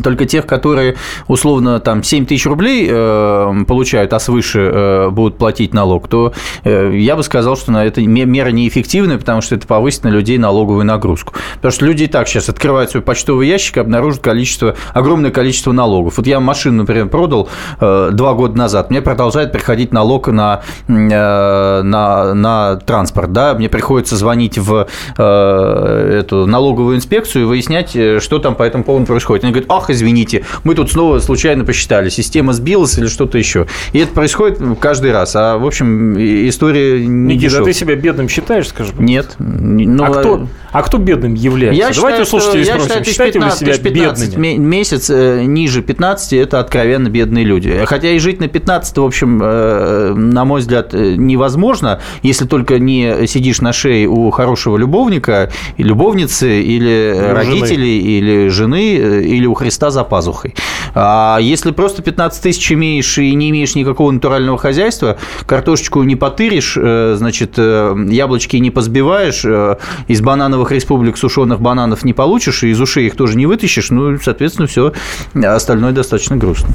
только 0.03 0.27
тех, 0.27 0.47
которые 0.47 0.97
условно 1.29 1.81
там 1.81 2.03
7 2.03 2.27
тысяч 2.27 2.47
рублей 2.47 2.87
э, 2.91 3.65
получают, 3.67 4.13
а 4.13 4.19
свыше 4.19 4.61
э, 4.61 5.11
будут 5.11 5.39
платить 5.39 5.75
налог, 5.75 6.09
то 6.09 6.33
э, 6.65 6.93
я 6.95 7.17
бы 7.17 7.23
сказал, 7.23 7.57
что 7.57 7.73
на 7.73 7.85
это 7.85 8.01
мера 8.03 8.51
неэффективная, 8.51 9.19
потому 9.19 9.41
что 9.41 9.55
это 9.55 9.67
повысит 9.67 10.05
на 10.05 10.09
людей 10.09 10.39
налоговую 10.39 10.85
нагрузку. 10.85 11.35
Потому 11.57 11.73
что 11.73 11.87
люди 11.87 12.05
и 12.05 12.07
так 12.07 12.29
сейчас 12.29 12.49
открывают 12.49 12.91
свой 12.91 13.03
почтовый 13.03 13.49
ящик 13.49 13.77
и 13.79 13.81
обнаружат 13.81 14.23
количество, 14.23 14.77
огромное 14.93 15.31
количество 15.31 15.73
налогов. 15.73 16.17
Вот 16.17 16.27
я 16.27 16.41
машину, 16.41 16.79
например, 16.79 17.09
продал 17.09 17.49
э, 17.81 18.11
два 18.13 18.35
года 18.35 18.57
назад, 18.57 18.91
мне 18.91 19.03
продолжает 19.03 19.53
приходить 19.53 19.93
налог 19.93 20.29
на, 20.29 20.63
э, 20.89 21.83
на, 21.83 22.35
на 22.35 22.77
транспорт, 22.77 23.33
да, 23.33 23.55
мне 23.55 23.69
приходится 23.69 24.17
звонить 24.17 24.59
в 24.59 24.87
э, 25.19 26.19
эту 26.21 26.47
налоговую 26.47 26.97
инспекцию 26.97 27.43
и 27.43 27.47
выяснять, 27.47 27.95
э, 27.97 28.21
что 28.21 28.39
там 28.39 28.55
по 28.55 28.63
этому 28.63 28.85
поводу 28.85 29.07
происходит. 29.07 29.45
Они 29.45 29.53
говорят, 29.53 29.71
ах, 29.71 29.86
ах, 29.87 29.91
извините, 29.91 30.45
мы 30.65 30.75
тут 30.75 30.91
снова 30.91 31.19
случайно 31.21 31.65
посчитали, 31.65 32.09
система 32.09 32.53
сбилась 32.53 32.99
или 32.99 33.07
что-то 33.07 33.39
еще. 33.39 33.67
И 33.93 33.99
это 33.99 34.13
происходит 34.13 34.59
каждый 34.81 35.13
раз. 35.13 35.35
А, 35.37 35.59
в 35.59 35.67
общем, 35.67 36.15
история 36.49 37.01
не 37.07 37.35
Никита, 37.35 37.43
дешевая. 37.43 37.63
а 37.63 37.67
ты 37.67 37.73
себя 37.73 37.95
бедным 37.95 38.29
считаешь, 38.29 38.69
скажи? 38.69 38.93
Нет. 38.99 39.35
Ну, 39.39 40.05
а, 40.05 40.11
кто, 40.11 40.49
а 40.73 40.83
кто 40.83 40.99
бедным 40.99 41.35
является? 41.35 41.79
Я 41.79 41.91
Давайте 41.95 42.25
считаю, 42.25 42.27
слушателей 42.27 42.65
что, 42.65 42.73
я 42.73 42.81
спросим, 42.81 43.05
считаю, 43.05 43.05
считаете 43.05 43.39
вы 43.39 43.45
15, 43.45 43.59
себя 43.61 43.73
тысяч 43.73 43.83
15 43.85 44.29
бедными? 44.31 44.47
ме- 44.47 44.59
месяц 44.59 45.11
э, 45.11 45.43
ниже 45.45 45.83
15– 45.83 46.33
это 46.35 46.61
откровенно 46.61 47.09
бедные 47.09 47.45
люди. 47.45 47.83
Хотя 47.87 48.11
и 48.11 48.19
жить 48.19 48.41
на 48.41 48.49
15, 48.49 48.97
в 48.99 49.05
общем, 49.05 49.41
э, 49.43 50.15
на 50.15 50.45
мой 50.45 50.61
взгляд, 50.61 50.95
э, 50.95 51.15
невозможно, 51.17 52.01
если 52.23 52.47
только 52.47 52.79
не 52.79 53.27
сидишь 53.27 53.61
на 53.61 53.73
шее 53.73 54.09
у 54.09 54.31
хорошего 54.31 54.77
любовника, 54.77 55.51
любовницы, 55.79 56.61
или 56.61 56.77
Или 56.77 57.33
родителей, 57.33 57.99
или 58.01 58.49
жены, 58.49 58.97
э, 58.99 59.23
или 59.23 59.47
у 59.47 59.55
Христа 59.77 59.91
за 59.91 60.05
пазухой. 60.05 60.55
А 60.95 61.37
если 61.39 61.71
просто 61.71 62.01
15 62.01 62.43
тысяч 62.43 62.73
имеешь 62.73 63.19
и 63.19 63.35
не 63.35 63.51
имеешь 63.51 63.75
никакого 63.75 64.11
натурального 64.11 64.57
хозяйства, 64.57 65.19
картошечку 65.45 66.03
не 66.03 66.17
потыришь, 66.17 66.79
э, 66.81 67.17
значит, 67.19 67.55
э, 67.59 67.95
яблочки 68.09 68.57
не 68.57 68.71
позбиваешь, 68.71 69.45
э, 69.45 69.77
из 70.09 70.23
банановых 70.23 70.73
республик 70.73 71.19
сушеных 71.19 71.61
бананов 71.61 72.05
не 72.05 72.15
получишь, 72.15 72.63
и 72.63 72.71
из 72.71 72.81
ушей 72.81 73.09
их 73.09 73.17
тоже 73.17 73.37
не 73.37 73.45
вытащишь, 73.45 73.91
ну, 73.91 74.19
соответственно, 74.19 74.67
все 74.67 74.95
остальное 75.35 75.93
достаточно 75.93 76.37
грустно. 76.37 76.71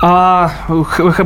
А 0.00 0.52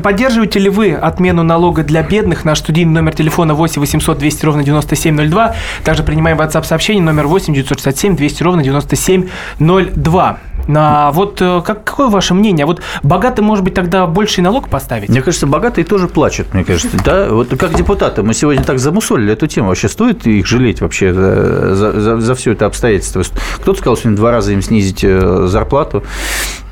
поддерживаете 0.02 0.58
ли 0.60 0.70
вы 0.70 0.94
отмену 0.94 1.42
налога 1.42 1.82
для 1.82 2.02
бедных? 2.02 2.46
Наш 2.46 2.60
студийный 2.60 2.94
номер 2.94 3.14
телефона 3.14 3.52
8 3.52 3.78
800 3.78 4.16
200 4.16 4.46
ровно 4.46 4.64
9702. 4.64 5.54
Также 5.84 6.02
принимаем 6.02 6.40
WhatsApp 6.40 6.64
сообщение 6.64 7.02
номер 7.02 7.26
8 7.26 7.52
967 7.52 8.16
200 8.16 8.42
ровно 8.42 8.62
9702. 8.62 10.38
А 10.68 11.10
вот 11.12 11.40
э, 11.42 11.62
как, 11.64 11.84
какое 11.84 12.08
ваше 12.08 12.34
мнение? 12.34 12.66
Вот 12.66 12.80
богатым, 13.02 13.44
может 13.44 13.64
быть, 13.64 13.74
тогда 13.74 14.06
больший 14.06 14.40
налог 14.40 14.68
поставить? 14.68 15.08
Мне 15.08 15.22
кажется, 15.22 15.46
богатые 15.46 15.84
тоже 15.84 16.08
плачут, 16.08 16.54
мне 16.54 16.64
кажется. 16.64 16.96
Да, 17.04 17.28
вот 17.30 17.48
как 17.58 17.74
депутаты, 17.74 18.22
мы 18.22 18.34
сегодня 18.34 18.62
так 18.64 18.78
замусолили 18.78 19.32
эту 19.32 19.46
тему. 19.46 19.68
Вообще 19.68 19.88
стоит 19.88 20.26
их 20.26 20.46
жалеть 20.46 20.80
вообще 20.80 21.12
за, 21.12 21.74
за, 21.74 22.00
за- 22.00 22.20
за 22.20 22.34
все 22.34 22.52
это 22.52 22.66
обстоятельство? 22.66 23.22
Кто-то 23.56 23.78
сказал, 23.78 23.96
что 23.96 24.10
два 24.10 24.30
раза 24.30 24.52
им 24.52 24.62
снизить 24.62 25.04
э, 25.04 25.46
зарплату. 25.48 26.02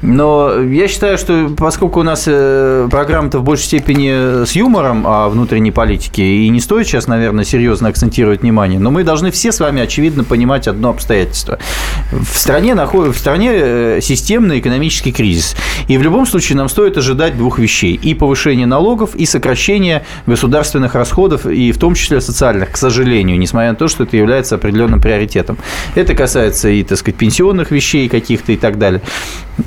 Но 0.02 0.60
я 0.60 0.88
считаю, 0.88 1.16
что 1.16 1.48
поскольку 1.56 2.00
у 2.00 2.02
нас 2.02 2.24
э, 2.26 2.88
программа-то 2.90 3.38
в 3.38 3.44
большей 3.44 3.66
степени 3.66 4.44
с 4.44 4.52
юмором 4.52 5.06
о 5.06 5.28
внутренней 5.28 5.70
политике, 5.70 6.24
и 6.24 6.48
не 6.48 6.60
стоит 6.60 6.88
сейчас, 6.88 7.06
наверное, 7.06 7.44
серьезно 7.44 7.88
акцентировать 7.88 8.42
внимание, 8.42 8.80
но 8.80 8.90
мы 8.90 9.04
должны 9.04 9.30
все 9.30 9.52
с 9.52 9.60
вами, 9.60 9.80
очевидно, 9.80 10.24
понимать 10.24 10.66
одно 10.66 10.90
обстоятельство. 10.90 11.60
В 12.10 12.36
стране, 12.36 12.74
в 12.74 13.14
стране 13.14 13.50
э, 13.52 14.00
системный 14.02 14.58
экономический 14.58 15.12
кризис. 15.12 15.54
И 15.86 15.96
в 15.96 16.02
любом 16.02 16.26
случае 16.26 16.58
нам 16.58 16.68
стоит 16.68 16.98
ожидать 16.98 17.36
двух 17.36 17.60
вещей. 17.60 17.94
И 17.94 18.14
повышение 18.14 18.66
налогов, 18.66 19.14
и 19.14 19.24
сокращение 19.24 20.04
государственных 20.26 20.96
расходов, 20.96 21.46
и 21.46 21.70
в 21.70 21.78
том 21.78 21.94
числе 21.94 22.20
социальных, 22.20 22.72
к 22.72 22.76
сожалению, 22.76 23.38
несмотря 23.38 23.70
на 23.70 23.76
то, 23.76 23.86
что 23.86 24.02
это 24.02 24.16
является 24.16 24.56
определенным 24.56 25.00
приоритетом. 25.00 25.58
Это 25.94 26.14
касается 26.14 26.68
и, 26.70 26.82
так 26.82 26.98
сказать, 26.98 27.16
пенсионных 27.16 27.70
вещей 27.70 28.08
каких-то 28.08 28.50
и 28.50 28.56
так 28.56 28.78
далее. 28.78 29.00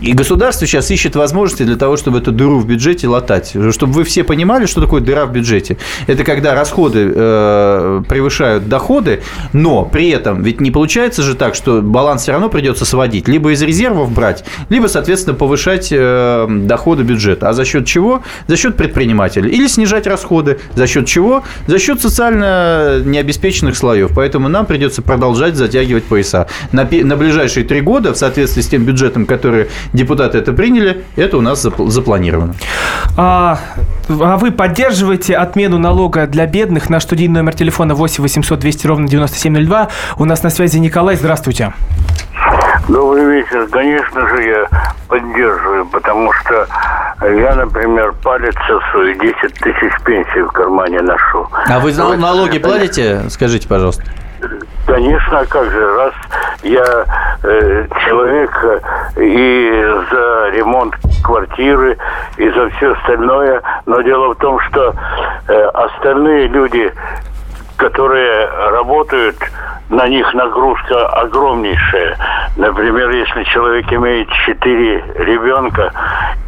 И 0.01 0.13
государство 0.25 0.65
сейчас 0.65 0.89
ищет 0.89 1.15
возможности 1.15 1.61
для 1.61 1.75
того, 1.75 1.97
чтобы 1.97 2.17
эту 2.17 2.31
дыру 2.31 2.57
в 2.57 2.65
бюджете 2.65 3.07
латать. 3.07 3.55
Чтобы 3.69 3.93
вы 3.93 4.03
все 4.03 4.23
понимали, 4.23 4.65
что 4.65 4.81
такое 4.81 4.99
дыра 4.99 5.27
в 5.27 5.31
бюджете. 5.31 5.77
Это 6.07 6.23
когда 6.23 6.55
расходы 6.55 7.11
э, 7.13 8.01
превышают 8.09 8.67
доходы, 8.67 9.21
но 9.53 9.85
при 9.85 10.09
этом 10.09 10.41
ведь 10.41 10.61
не 10.61 10.71
получается 10.71 11.21
же 11.21 11.35
так, 11.35 11.53
что 11.53 11.83
баланс 11.83 12.23
все 12.23 12.31
равно 12.31 12.49
придется 12.49 12.85
сводить. 12.85 13.27
Либо 13.27 13.51
из 13.51 13.61
резервов 13.61 14.11
брать, 14.11 14.43
либо, 14.69 14.87
соответственно, 14.87 15.35
повышать 15.35 15.89
э, 15.91 16.47
доходы 16.49 17.03
бюджета. 17.03 17.49
А 17.49 17.53
за 17.53 17.63
счет 17.63 17.85
чего? 17.85 18.23
За 18.47 18.57
счет 18.57 18.77
предпринимателей. 18.77 19.51
Или 19.51 19.67
снижать 19.67 20.07
расходы. 20.07 20.57
За 20.73 20.87
счет 20.87 21.05
чего? 21.05 21.43
За 21.67 21.77
счет 21.77 22.01
социально 22.01 22.99
необеспеченных 23.05 23.77
слоев. 23.77 24.09
Поэтому 24.15 24.49
нам 24.49 24.65
придется 24.65 25.03
продолжать 25.03 25.55
затягивать 25.55 26.05
пояса. 26.05 26.47
На, 26.71 26.89
на 26.89 27.15
ближайшие 27.15 27.63
три 27.63 27.81
года, 27.81 28.11
в 28.11 28.17
соответствии 28.17 28.63
с 28.63 28.67
тем 28.67 28.85
бюджетом, 28.85 29.27
который 29.27 29.67
депутаты 29.93 30.14
это 30.23 30.53
приняли, 30.53 31.03
это 31.15 31.37
у 31.37 31.41
нас 31.41 31.65
запл- 31.65 31.87
запланировано. 31.87 32.53
А, 33.17 33.57
а 34.09 34.37
вы 34.37 34.51
поддерживаете 34.51 35.35
отмену 35.35 35.77
налога 35.77 36.27
для 36.27 36.45
бедных? 36.45 36.89
Наш 36.89 37.03
студийный 37.03 37.35
номер 37.41 37.53
телефона 37.55 37.93
8 37.95 38.23
800 38.23 38.59
200 38.59 38.87
ровно 38.87 39.07
9702. 39.07 39.89
У 40.17 40.25
нас 40.25 40.43
на 40.43 40.49
связи 40.49 40.77
Николай. 40.79 41.15
Здравствуйте. 41.15 41.73
Добрый 42.87 43.25
вечер. 43.25 43.67
Конечно 43.71 44.27
же, 44.29 44.43
я 44.43 44.67
поддерживаю, 45.07 45.85
потому 45.87 46.31
что 46.33 46.67
я, 47.21 47.55
например, 47.55 48.13
палец 48.23 48.53
и 48.55 49.19
10 49.19 49.53
тысяч 49.55 50.03
пенсий 50.05 50.41
в 50.41 50.51
кармане 50.51 51.01
ношу. 51.01 51.47
А 51.67 51.79
вы 51.79 51.93
нал- 51.93 52.15
налоги 52.17 52.59
платите? 52.59 53.21
Скажите, 53.29 53.67
пожалуйста. 53.67 54.03
Конечно, 54.85 55.39
а 55.39 55.45
как 55.45 55.69
же, 55.71 55.95
раз 55.95 56.13
я 56.63 57.05
э, 57.43 57.87
человек 58.05 58.51
э, 58.63 59.21
и 59.21 59.83
за 60.11 60.49
ремонт 60.49 60.95
квартиры 61.23 61.97
и 62.37 62.49
за 62.49 62.69
все 62.71 62.93
остальное. 62.93 63.61
Но 63.85 64.01
дело 64.01 64.33
в 64.33 64.37
том, 64.37 64.59
что 64.59 64.93
э, 65.47 65.53
остальные 65.73 66.47
люди, 66.47 66.93
которые 67.77 68.47
работают, 68.71 69.37
на 69.89 70.07
них 70.07 70.33
нагрузка 70.33 71.07
огромнейшая. 71.07 72.17
Например, 72.57 73.09
если 73.11 73.43
человек 73.43 73.91
имеет 73.91 74.27
четыре 74.45 75.03
ребенка 75.15 75.91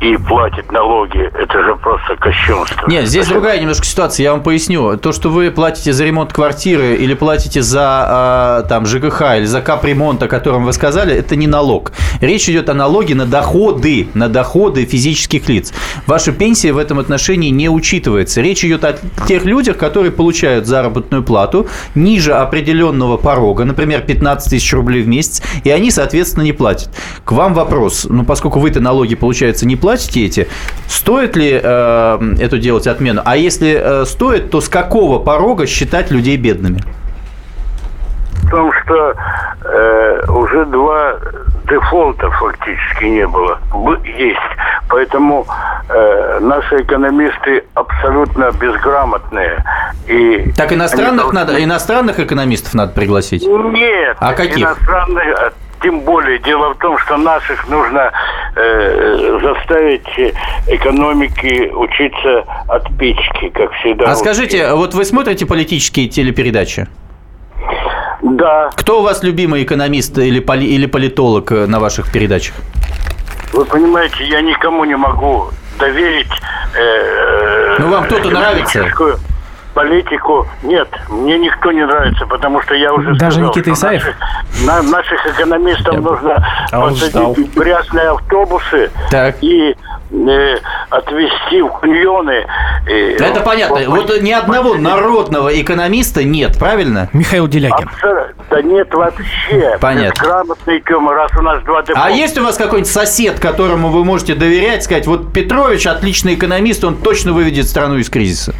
и 0.01 0.17
платит 0.17 0.71
налоги, 0.71 1.29
это 1.33 1.63
же 1.63 1.75
просто 1.75 2.15
кощунство. 2.15 2.87
Нет, 2.87 3.07
здесь 3.07 3.27
другая 3.27 3.59
немножко 3.59 3.85
ситуация, 3.85 4.23
я 4.23 4.31
вам 4.31 4.41
поясню. 4.41 4.97
То, 4.97 5.11
что 5.11 5.29
вы 5.29 5.51
платите 5.51 5.93
за 5.93 6.03
ремонт 6.05 6.33
квартиры 6.33 6.95
или 6.95 7.13
платите 7.13 7.61
за 7.61 8.63
э, 8.63 8.69
там 8.69 8.85
ЖКХ 8.85 9.21
или 9.37 9.45
за 9.45 9.61
капремонт, 9.61 10.23
о 10.23 10.27
котором 10.27 10.65
вы 10.65 10.73
сказали, 10.73 11.15
это 11.15 11.35
не 11.35 11.47
налог. 11.47 11.91
Речь 12.21 12.49
идет 12.49 12.69
о 12.69 12.73
налоге 12.73 13.13
на 13.15 13.25
доходы, 13.25 14.07
на 14.13 14.29
доходы 14.29 14.85
физических 14.85 15.47
лиц. 15.47 15.73
Ваша 16.07 16.31
пенсия 16.31 16.71
в 16.71 16.77
этом 16.77 16.99
отношении 16.99 17.49
не 17.49 17.69
учитывается. 17.69 18.41
Речь 18.41 18.63
идет 18.63 18.83
о 18.83 18.95
тех 19.27 19.45
людях, 19.45 19.77
которые 19.77 20.11
получают 20.11 20.65
заработную 20.65 21.16
плату 21.23 21.68
ниже 21.95 22.34
определенного 22.34 23.18
порога, 23.18 23.65
например, 23.65 24.02
15 24.02 24.49
тысяч 24.49 24.73
рублей 24.73 25.02
в 25.02 25.07
месяц, 25.07 25.41
и 25.64 25.69
они, 25.69 25.91
соответственно, 25.91 26.44
не 26.44 26.53
платят. 26.53 26.89
К 27.26 27.31
вам 27.34 27.53
вопрос. 27.53 28.07
Ну, 28.10 28.23
поскольку 28.23 28.60
вы-то 28.60 28.80
налоги, 28.80 29.15
получается, 29.15 29.65
не 29.65 29.76
платите 29.76 30.26
эти, 30.26 30.48
стоит 30.88 31.35
ли 31.35 31.60
э, 31.61 32.19
это 32.39 32.57
делать 32.57 32.88
отмену? 32.88 33.22
А 33.26 33.38
если 33.38 33.80
э, 33.80 34.06
стоит, 34.06 34.52
то 34.52 34.61
с 34.61 34.69
какого 34.69 35.19
порога 35.19 35.68
считать 35.68 36.11
людей 36.11 36.38
бедными? 36.38 36.84
В 38.44 38.49
том, 38.49 38.72
что 38.72 39.14
э, 39.65 40.26
уже 40.30 40.65
два 40.68 41.15
дефолта 41.69 42.30
фактически 42.31 43.06
не 43.06 43.27
было. 43.27 43.60
Бы- 43.73 43.99
Есть. 44.07 44.39
Поэтому 44.89 45.45
э, 45.89 46.39
наши 46.41 46.81
экономисты 46.81 47.64
абсолютно 47.73 48.51
безграмотные. 48.51 49.64
И 50.07 50.51
Так 50.55 50.73
иностранных 50.73 51.26
они 51.26 51.34
надо, 51.34 51.64
иностранных 51.64 52.19
экономистов 52.19 52.73
надо 52.73 52.93
пригласить? 52.93 53.45
Нет. 53.45 54.18
А 54.19 54.34
каких? 54.34 54.59
Иностранных, 54.65 55.23
а 55.39 55.53
тем 55.81 56.01
более. 56.01 56.39
Дело 56.39 56.73
в 56.73 56.77
том, 56.77 56.97
что 56.97 57.18
наших 57.18 57.68
нужно 57.69 58.11
э, 58.55 59.39
заставить 59.43 60.07
э, 60.18 60.31
экономике 60.68 61.72
учиться 61.73 62.43
от 62.68 62.97
печки, 62.97 63.49
как 63.49 63.72
всегда. 63.73 64.05
А 64.11 64.15
скажите, 64.15 64.73
вот 64.73 64.93
вы 64.93 65.05
смотрите 65.05 65.45
политические 65.45 66.07
телепередачи? 66.07 66.88
Да. 68.22 68.72
Кто 68.76 68.99
у 68.99 69.03
вас 69.03 69.23
любимый 69.23 69.64
экономист 69.64 70.18
или, 70.18 70.39
поли- 70.39 70.65
или 70.68 70.88
политолог 70.88 71.51
э, 71.51 71.68
на 71.68 71.80
ваших 71.80 72.11
передачах? 72.11 72.55
Вы 73.53 73.64
понимаете, 73.65 74.26
я 74.26 74.41
никому 74.41 74.84
не 74.85 74.97
могу 74.97 75.49
доверить... 75.77 76.31
э, 76.75 77.75
Ну, 77.79 77.89
вам 77.89 78.03
кто-то 78.05 78.29
нравится? 78.29 78.85
Политику 79.73 80.47
нет, 80.63 80.87
мне 81.07 81.37
никто 81.37 81.71
не 81.71 81.85
нравится, 81.85 82.25
потому 82.25 82.63
что 82.63 82.73
я 82.73 82.91
уже 82.91 83.13
Даже 83.13 83.33
сказал, 83.33 83.49
Никита 83.49 83.63
что 83.65 83.73
Исаев? 83.73 84.03
Наших, 84.05 84.17
на- 84.65 84.81
наших 84.81 85.27
экономистов 85.27 85.95
нужно 85.97 86.47
А 86.71 86.81
посадить 86.81 87.53
в 87.53 87.59
грязные 87.59 88.09
автобусы 88.09 88.89
Так. 89.11 89.35
и 89.41 89.77
э, 90.11 90.57
отвезти 90.89 91.61
в 91.61 91.69
каньоны. 91.79 92.45
э, 92.88 93.15
Это 93.19 93.41
понятно. 93.41 93.77
вот- 93.89 94.07
Вот 94.09 94.21
ни 94.21 94.31
одного 94.31 94.75
народного 94.75 95.49
экономиста 95.61 96.23
нет, 96.23 96.57
правильно? 96.57 97.09
Михаил. 97.13 97.45
Абсолютно. 97.45 98.34
Да 98.49 98.61
нет 98.61 98.93
вообще. 98.93 99.77
Понятно. 99.81 100.21
Безграмотный 100.21 100.81
Тёма, 100.81 101.13
раз 101.13 101.31
у 101.38 101.41
нас 101.41 101.63
два 101.63 101.81
дефолта. 101.81 102.01
А 102.05 102.09
есть 102.09 102.38
у 102.38 102.43
вас 102.43 102.57
какой-нибудь 102.57 102.91
сосед, 102.91 103.39
которому 103.39 103.89
вы 103.89 104.03
можете 104.05 104.35
доверять, 104.35 104.84
сказать, 104.84 105.07
вот 105.07 105.34
Петрович 105.34 105.85
отличный 105.88 106.35
экономист, 106.35 106.84
он 106.84 106.95
точно 106.95 107.34
выведет 107.34 107.67
страну 107.67 107.97
из 107.97 108.09
кризиса? 108.09 108.53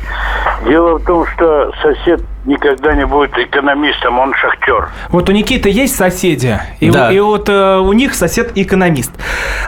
Дело 0.66 0.98
в 0.98 1.06
том, 1.06 1.26
что 1.36 1.72
сосед 1.82 2.22
никогда 2.48 2.96
не 2.96 3.06
будет 3.06 3.38
экономистом, 3.38 4.18
он 4.20 4.34
шахтер. 4.34 4.90
Вот 5.10 5.30
у 5.30 5.32
Никиты 5.32 5.70
есть 5.70 5.96
соседи, 5.96 6.60
и, 6.80 6.90
Да. 6.90 7.10
у- 7.10 7.12
и 7.12 7.20
вот 7.20 7.50
э, 7.50 7.78
у 7.78 7.94
них 7.94 8.16
сосед 8.16 8.52
экономист. 8.56 9.12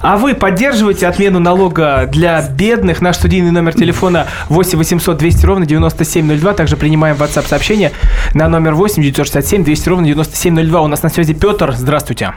А 0.02 0.18
вы 0.18 0.34
поддерживаете 0.34 1.08
отмену 1.08 1.40
налога 1.40 2.06
для 2.08 2.42
бедных? 2.50 3.02
Наш 3.02 3.18
студийный 3.18 3.52
номер 3.52 3.74
телефона 3.74 4.28
8 4.48 4.78
800 4.78 5.18
200 5.18 5.46
ровно 5.46 5.66
9702. 5.66 6.54
Также 6.54 6.78
принимаем 6.78 7.16
WhatsApp 7.18 7.48
сообщение 7.48 7.92
на 8.34 8.48
номер 8.48 8.74
8 8.74 9.04
967 9.04 9.64
200 9.64 9.90
ровно 9.90 10.06
9702. 10.08 10.82
У 10.82 10.88
нас 10.88 11.04
на 11.04 11.10
связи 11.10 11.34
Петр. 11.34 11.72
Здравствуйте. 11.74 12.34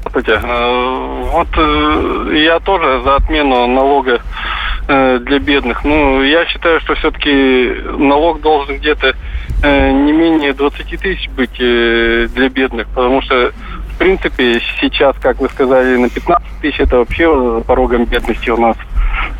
Здравствуйте. 0.00 0.40
Э, 0.42 1.22
Вот 1.32 1.48
э, 1.58 2.38
я 2.44 2.60
тоже 2.60 3.02
за 3.02 3.16
отмену 3.16 3.66
налога 3.66 4.20
для 4.86 5.38
бедных. 5.38 5.84
Ну, 5.84 6.22
я 6.22 6.46
считаю, 6.46 6.80
что 6.80 6.94
все-таки 6.94 7.72
налог 7.98 8.40
должен 8.40 8.76
где-то 8.78 9.14
э, 9.62 9.90
не 9.90 10.12
менее 10.12 10.52
20 10.52 11.00
тысяч 11.00 11.28
быть 11.30 11.58
э, 11.60 12.28
для 12.34 12.48
бедных, 12.48 12.86
потому 12.88 13.20
что 13.22 13.52
в 13.94 13.98
принципе, 13.98 14.60
сейчас, 14.80 15.16
как 15.22 15.40
вы 15.40 15.48
сказали, 15.48 15.96
на 15.96 16.10
15 16.10 16.46
тысяч 16.60 16.80
это 16.80 16.98
вообще 16.98 17.62
порогом 17.66 18.04
бедности 18.04 18.50
у 18.50 18.58
нас 18.58 18.76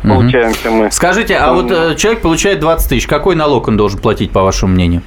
Мгм. 0.01 0.15
получаемся 0.15 0.71
мы. 0.71 0.91
Скажите, 0.91 1.35
а 1.37 1.45
Там, 1.45 1.55
вот 1.57 1.71
э, 1.71 1.95
человек 1.95 2.21
получает 2.21 2.59
20 2.59 2.89
тысяч, 2.89 3.05
какой 3.07 3.35
налог 3.35 3.67
он 3.67 3.77
должен 3.77 3.99
платить, 3.99 4.31
по 4.31 4.41
вашему 4.41 4.73
мнению? 4.73 5.03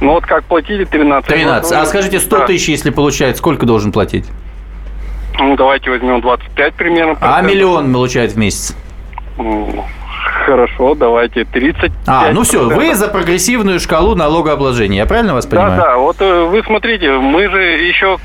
Ну 0.00 0.12
вот 0.12 0.24
как 0.24 0.44
платили 0.44 0.84
13. 0.84 1.28
13. 1.28 1.72
А 1.72 1.84
скажите, 1.84 2.18
100 2.18 2.38
Да. 2.38 2.46
тысяч, 2.46 2.68
если 2.68 2.88
получает, 2.90 3.36
сколько 3.36 3.66
должен 3.66 3.92
платить? 3.92 4.24
Ну, 5.38 5.54
давайте 5.56 5.90
возьмем 5.90 6.20
25 6.20 6.74
примерно. 6.74 7.16
А 7.20 7.42
миллион 7.42 7.92
получает 7.92 8.32
в 8.32 8.38
месяц? 8.38 8.74
Хорошо, 10.44 10.94
давайте 10.94 11.44
30. 11.44 11.92
А, 12.06 12.30
ну 12.32 12.42
все, 12.42 12.68
вы 12.68 12.94
за 12.94 13.08
прогрессивную 13.08 13.80
шкалу 13.80 14.14
налогообложения, 14.14 14.98
я 14.98 15.06
правильно 15.06 15.34
вас 15.34 15.46
понимаю? 15.46 15.76
Да, 15.76 15.84
да, 15.84 15.96
вот 15.96 16.16
э, 16.20 16.44
вы 16.44 16.62
смотрите, 16.62 17.12
мы 17.12 17.48
же 17.48 17.60
еще 17.60 18.18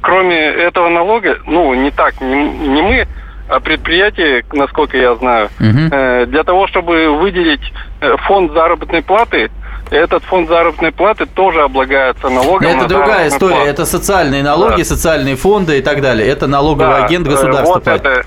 кроме 0.00 0.38
этого 0.38 0.88
налога, 0.88 1.38
ну 1.46 1.74
не 1.74 1.90
так, 1.90 2.20
не, 2.20 2.48
не 2.68 2.82
мы, 2.82 3.06
а 3.48 3.60
предприятие, 3.60 4.44
насколько 4.52 4.96
я 4.96 5.14
знаю, 5.16 5.50
э, 5.58 6.26
для 6.26 6.42
того, 6.44 6.68
чтобы 6.68 7.18
выделить 7.18 7.72
э, 8.00 8.16
фонд 8.26 8.52
заработной 8.52 9.02
платы, 9.02 9.50
этот 9.92 10.24
фонд 10.24 10.48
заработной 10.48 10.90
платы 10.92 11.26
тоже 11.26 11.62
облагается 11.62 12.28
налогом. 12.28 12.62
Но 12.62 12.68
это 12.68 12.82
на 12.82 12.88
другая 12.88 13.28
история. 13.28 13.54
плату. 13.54 13.68
Это 13.70 13.84
социальные 13.84 14.42
налоги, 14.42 14.78
Да. 14.78 14.84
социальные 14.84 15.36
фонды 15.36 15.78
и 15.78 15.82
так 15.82 16.00
далее. 16.00 16.26
Это 16.28 16.46
налоговый 16.46 16.88
Да, 16.98 17.04
агент 17.04 17.26
э, 17.26 17.30
государства 17.30 17.74
вот 17.74 17.84
платит. 17.84 18.04
это. 18.06 18.24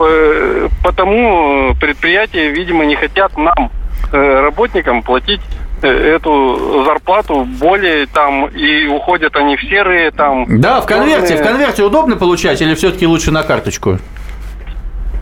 Э, 0.00 0.68
Потому 0.82 1.74
предприятия, 1.80 2.50
видимо, 2.50 2.84
не 2.84 2.96
хотят 2.96 3.36
нам, 3.36 3.70
э, 4.12 4.40
работникам, 4.40 5.02
платить 5.02 5.40
эту 5.82 6.84
зарплату 6.86 7.44
более 7.44 8.06
там 8.06 8.46
и 8.46 8.86
уходят 8.86 9.36
они 9.36 9.56
в 9.56 9.60
серые 9.62 10.10
там. 10.12 10.60
Да, 10.60 10.80
в 10.80 10.86
конверте. 10.86 11.36
В 11.36 11.42
конверте 11.42 11.82
удобно 11.82 12.16
получать 12.16 12.62
или 12.62 12.74
все-таки 12.74 13.06
лучше 13.06 13.30
на 13.30 13.42
карточку? 13.42 13.98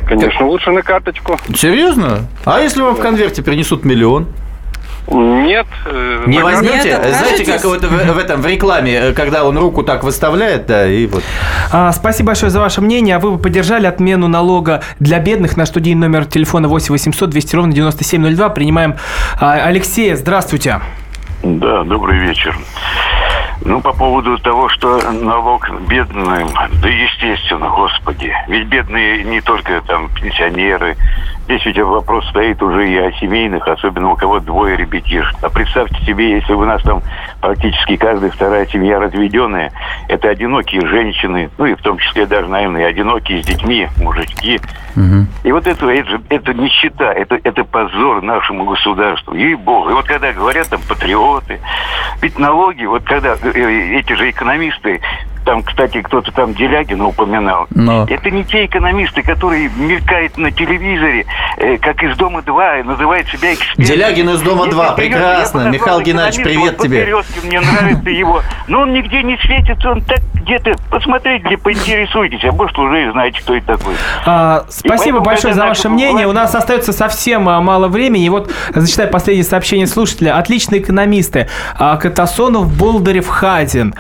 Конечно, 0.07 0.47
лучше 0.47 0.71
на 0.71 0.83
карточку. 0.83 1.39
Серьезно? 1.57 2.29
А 2.45 2.61
если 2.61 2.83
вам 2.83 2.95
в 2.95 3.01
конверте 3.01 3.43
принесут 3.43 3.85
миллион? 3.85 4.29
Нет. 5.09 5.67
э, 5.85 6.25
Не 6.27 6.39
на 6.39 6.45
кар- 6.45 6.55
возьмете? 6.55 7.01
Знаете, 7.13 7.45
как 7.45 7.65
вот 7.65 7.85
в, 7.85 8.13
в 8.15 8.19
этом 8.19 8.41
в 8.41 8.47
рекламе, 8.47 8.95
э, 8.95 9.13
когда 9.13 9.45
он 9.45 9.59
руку 9.59 9.83
так 9.83 10.05
выставляет, 10.05 10.67
да, 10.67 10.87
и 10.87 11.07
вот. 11.07 11.23
А, 11.73 11.93
спасибо 11.93 12.29
большое 12.29 12.51
за 12.51 12.61
ваше 12.61 12.81
мнение. 12.81 13.17
А 13.17 13.19
вы 13.19 13.33
бы 13.33 13.39
поддержали 13.39 13.87
отмену 13.87 14.29
налога 14.29 14.83
для 15.01 15.19
бедных? 15.19 15.57
Наш 15.57 15.69
студийный 15.69 16.09
номер 16.09 16.25
телефона 16.27 16.69
8 16.69 16.93
800 16.93 17.31
200 17.31 17.57
ровно 17.57 17.73
9702. 17.73 18.49
Принимаем 18.51 18.95
а, 19.41 19.55
Алексея. 19.55 20.17
Здравствуйте. 20.17 20.81
Да, 21.43 21.83
добрый 21.83 22.19
вечер. 22.21 22.57
Ну, 23.65 23.81
по 23.81 23.93
поводу 23.93 24.39
того, 24.39 24.69
что 24.69 25.01
налог 25.13 25.69
бедным, 25.89 26.49
да 26.81 26.89
естественно, 26.89 27.69
господи. 27.69 28.33
Ведь 28.49 28.67
бедные 28.67 29.23
не 29.25 29.41
только 29.41 29.83
там 29.87 30.09
пенсионеры. 30.11 30.97
Здесь 31.47 31.67
ведь 31.67 31.79
вопрос 31.79 32.27
стоит 32.31 32.63
уже 32.63 32.89
и 32.89 32.97
о 32.97 33.13
семейных, 33.13 33.67
особенно 33.67 34.13
у 34.13 34.17
кого 34.17 34.39
двое 34.41 34.77
ребятишек. 34.77 35.35
А 35.43 35.49
представьте 35.51 36.03
себе, 36.05 36.31
если 36.37 36.53
у 36.55 36.65
нас 36.65 36.81
там 36.83 37.03
практически 37.41 37.97
каждая 37.97 38.31
вторая 38.31 38.65
семья 38.67 38.99
разведенная, 39.01 39.73
это 40.09 40.29
одинокие 40.29 40.87
женщины, 40.87 41.51
ну 41.59 41.67
и 41.67 41.75
в 41.75 41.83
том 41.83 41.99
числе 41.99 42.27
даже, 42.27 42.49
наверное, 42.49 42.87
одинокие 42.87 43.43
с 43.43 43.47
детьми 43.47 43.89
мужички. 44.01 44.61
И 45.43 45.51
вот 45.53 45.67
это, 45.67 45.89
это, 45.91 46.09
же- 46.11 46.23
это 46.29 46.55
нищета, 46.55 47.13
это, 47.13 47.39
это 47.43 47.65
позор 47.65 48.23
нашему 48.23 48.65
государству. 48.65 49.35
И 49.35 49.55
богу. 49.55 49.91
И 49.91 49.93
вот 49.95 50.07
когда 50.07 50.33
говорят 50.33 50.69
там 50.69 50.81
патриоты, 50.89 51.61
ведь 52.21 52.39
налоги, 52.39 52.85
вот 52.85 53.03
когда 53.05 53.35
э, 53.43 53.99
эти 53.99 54.13
же 54.13 54.31
экономисты 54.31 55.01
там, 55.45 55.63
кстати, 55.63 56.01
кто-то 56.03 56.33
там 56.33 56.55
Делягина 56.55 57.07
упоминал. 57.07 57.67
Но. 57.71 58.07
Это 58.09 58.31
не 58.31 58.45
те 58.45 58.67
экономисты, 58.67 59.23
которые 59.23 59.71
мелькают 59.77 60.37
на 60.39 60.51
телевизоре, 60.51 61.27
э, 61.59 61.79
как 61.79 62.03
из 62.03 62.17
Дома-2, 62.17 62.81
и 62.81 62.83
называют 62.83 63.29
себя 63.29 63.55
экспертами. 63.55 63.87
Делягин 63.87 64.31
из 64.31 64.41
Дома-2, 64.43 64.67
Если 64.67 64.75
серьезно, 64.75 64.95
прекрасно. 64.95 65.65
бы 65.65 65.71
Михаил 65.71 66.01
Геннадьевич, 66.01 66.45
привет 66.45 66.79
тебе. 66.79 67.15
Мне 67.45 67.61
нравится 67.61 68.11
его. 68.11 68.43
Но 68.69 68.81
он 68.83 68.93
нигде 68.93 69.23
не 69.23 69.37
светится, 69.39 69.91
он 69.91 70.03
так 70.03 70.21
где-то... 70.35 70.75
Посмотрите, 70.91 71.45
где 71.47 71.57
поинтересуйтесь, 71.57 72.45
а 72.45 72.53
может 72.53 72.79
уже 72.79 73.09
и 73.09 73.11
знаете, 73.11 73.41
кто 73.41 73.55
это 73.55 73.79
такой. 73.79 73.95
А, 74.27 74.65
спасибо 74.69 75.19
поэтому, 75.19 75.21
большое 75.21 75.55
за 75.55 75.67
ваше 75.67 75.89
мнение. 75.89 76.27
У 76.27 76.33
нас 76.33 76.55
остается 76.55 76.93
совсем 76.93 77.49
а, 77.49 77.61
мало 77.61 77.89
времени. 77.89 78.27
И 78.27 78.29
вот 78.29 78.51
зачитаю 78.75 79.11
последнее 79.11 79.45
сообщение 79.45 79.87
слушателя. 79.87 80.37
Отличные 80.37 80.81
экономисты. 80.81 81.49
А, 81.79 81.97
Катасонов, 81.97 82.73
Болдырев, 82.77 83.29
Хазин. 83.29 83.95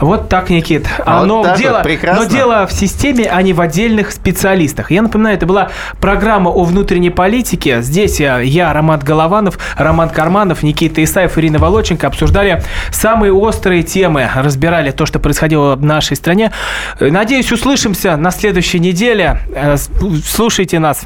Вот 0.00 0.28
так, 0.28 0.50
Никит. 0.50 0.87
А 1.04 1.20
вот 1.20 1.26
но, 1.26 1.42
вот, 1.42 1.56
дело, 1.56 1.80
прекрасно. 1.82 2.24
но 2.24 2.28
дело 2.30 2.66
в 2.66 2.72
системе, 2.72 3.28
а 3.30 3.40
не 3.42 3.52
в 3.52 3.60
отдельных 3.60 4.10
специалистах. 4.12 4.90
Я 4.90 5.02
напоминаю, 5.02 5.36
это 5.36 5.46
была 5.46 5.70
программа 6.00 6.50
о 6.50 6.64
внутренней 6.64 7.10
политике. 7.10 7.82
Здесь 7.82 8.20
а, 8.20 8.38
я, 8.40 8.72
Роман 8.72 9.00
Голованов, 9.00 9.58
Роман 9.76 10.10
Карманов, 10.10 10.62
Никита 10.62 11.02
Исаев, 11.04 11.36
Ирина 11.38 11.58
Волоченко 11.58 12.06
обсуждали 12.06 12.62
самые 12.90 13.32
острые 13.32 13.82
темы, 13.82 14.28
разбирали 14.34 14.90
то, 14.90 15.06
что 15.06 15.18
происходило 15.18 15.76
в 15.76 15.84
нашей 15.84 16.16
стране. 16.16 16.52
Э, 17.00 17.10
Надеюсь, 17.10 17.50
услышимся 17.52 18.16
на 18.16 18.30
следующей 18.30 18.78
неделе. 18.80 19.40
Э, 19.54 19.76
Слушайте 20.24 20.78
нас 20.78 21.02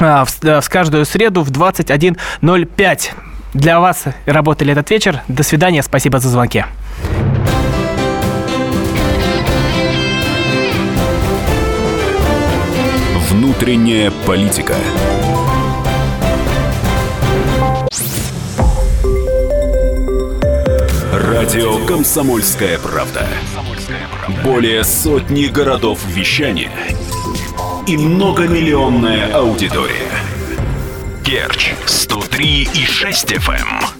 а, 0.00 0.24
с- 0.26 0.68
каждую 0.68 1.04
среду 1.04 1.42
в 1.42 1.50
21.05. 1.50 3.10
Для 3.54 3.80
вас 3.80 4.04
работали 4.26 4.72
этот 4.72 4.90
вечер. 4.90 5.20
До 5.28 5.42
свидания. 5.42 5.82
Спасибо 5.82 6.18
за 6.20 6.28
звонки. 6.28 6.64
Внутренняя 13.30 14.10
политика. 14.26 14.74
Радио 21.12 21.86
Комсомольская 21.86 22.76
правда". 22.80 23.28
Более 24.42 24.82
сотни 24.82 25.44
городов 25.44 26.00
вещания 26.08 26.72
и 27.86 27.96
многомиллионная 27.96 29.32
аудитория. 29.32 30.10
Керчь 31.24 31.72
103 31.86 32.68
и 32.74 32.84
6 32.84 33.32
FM. 33.34 33.99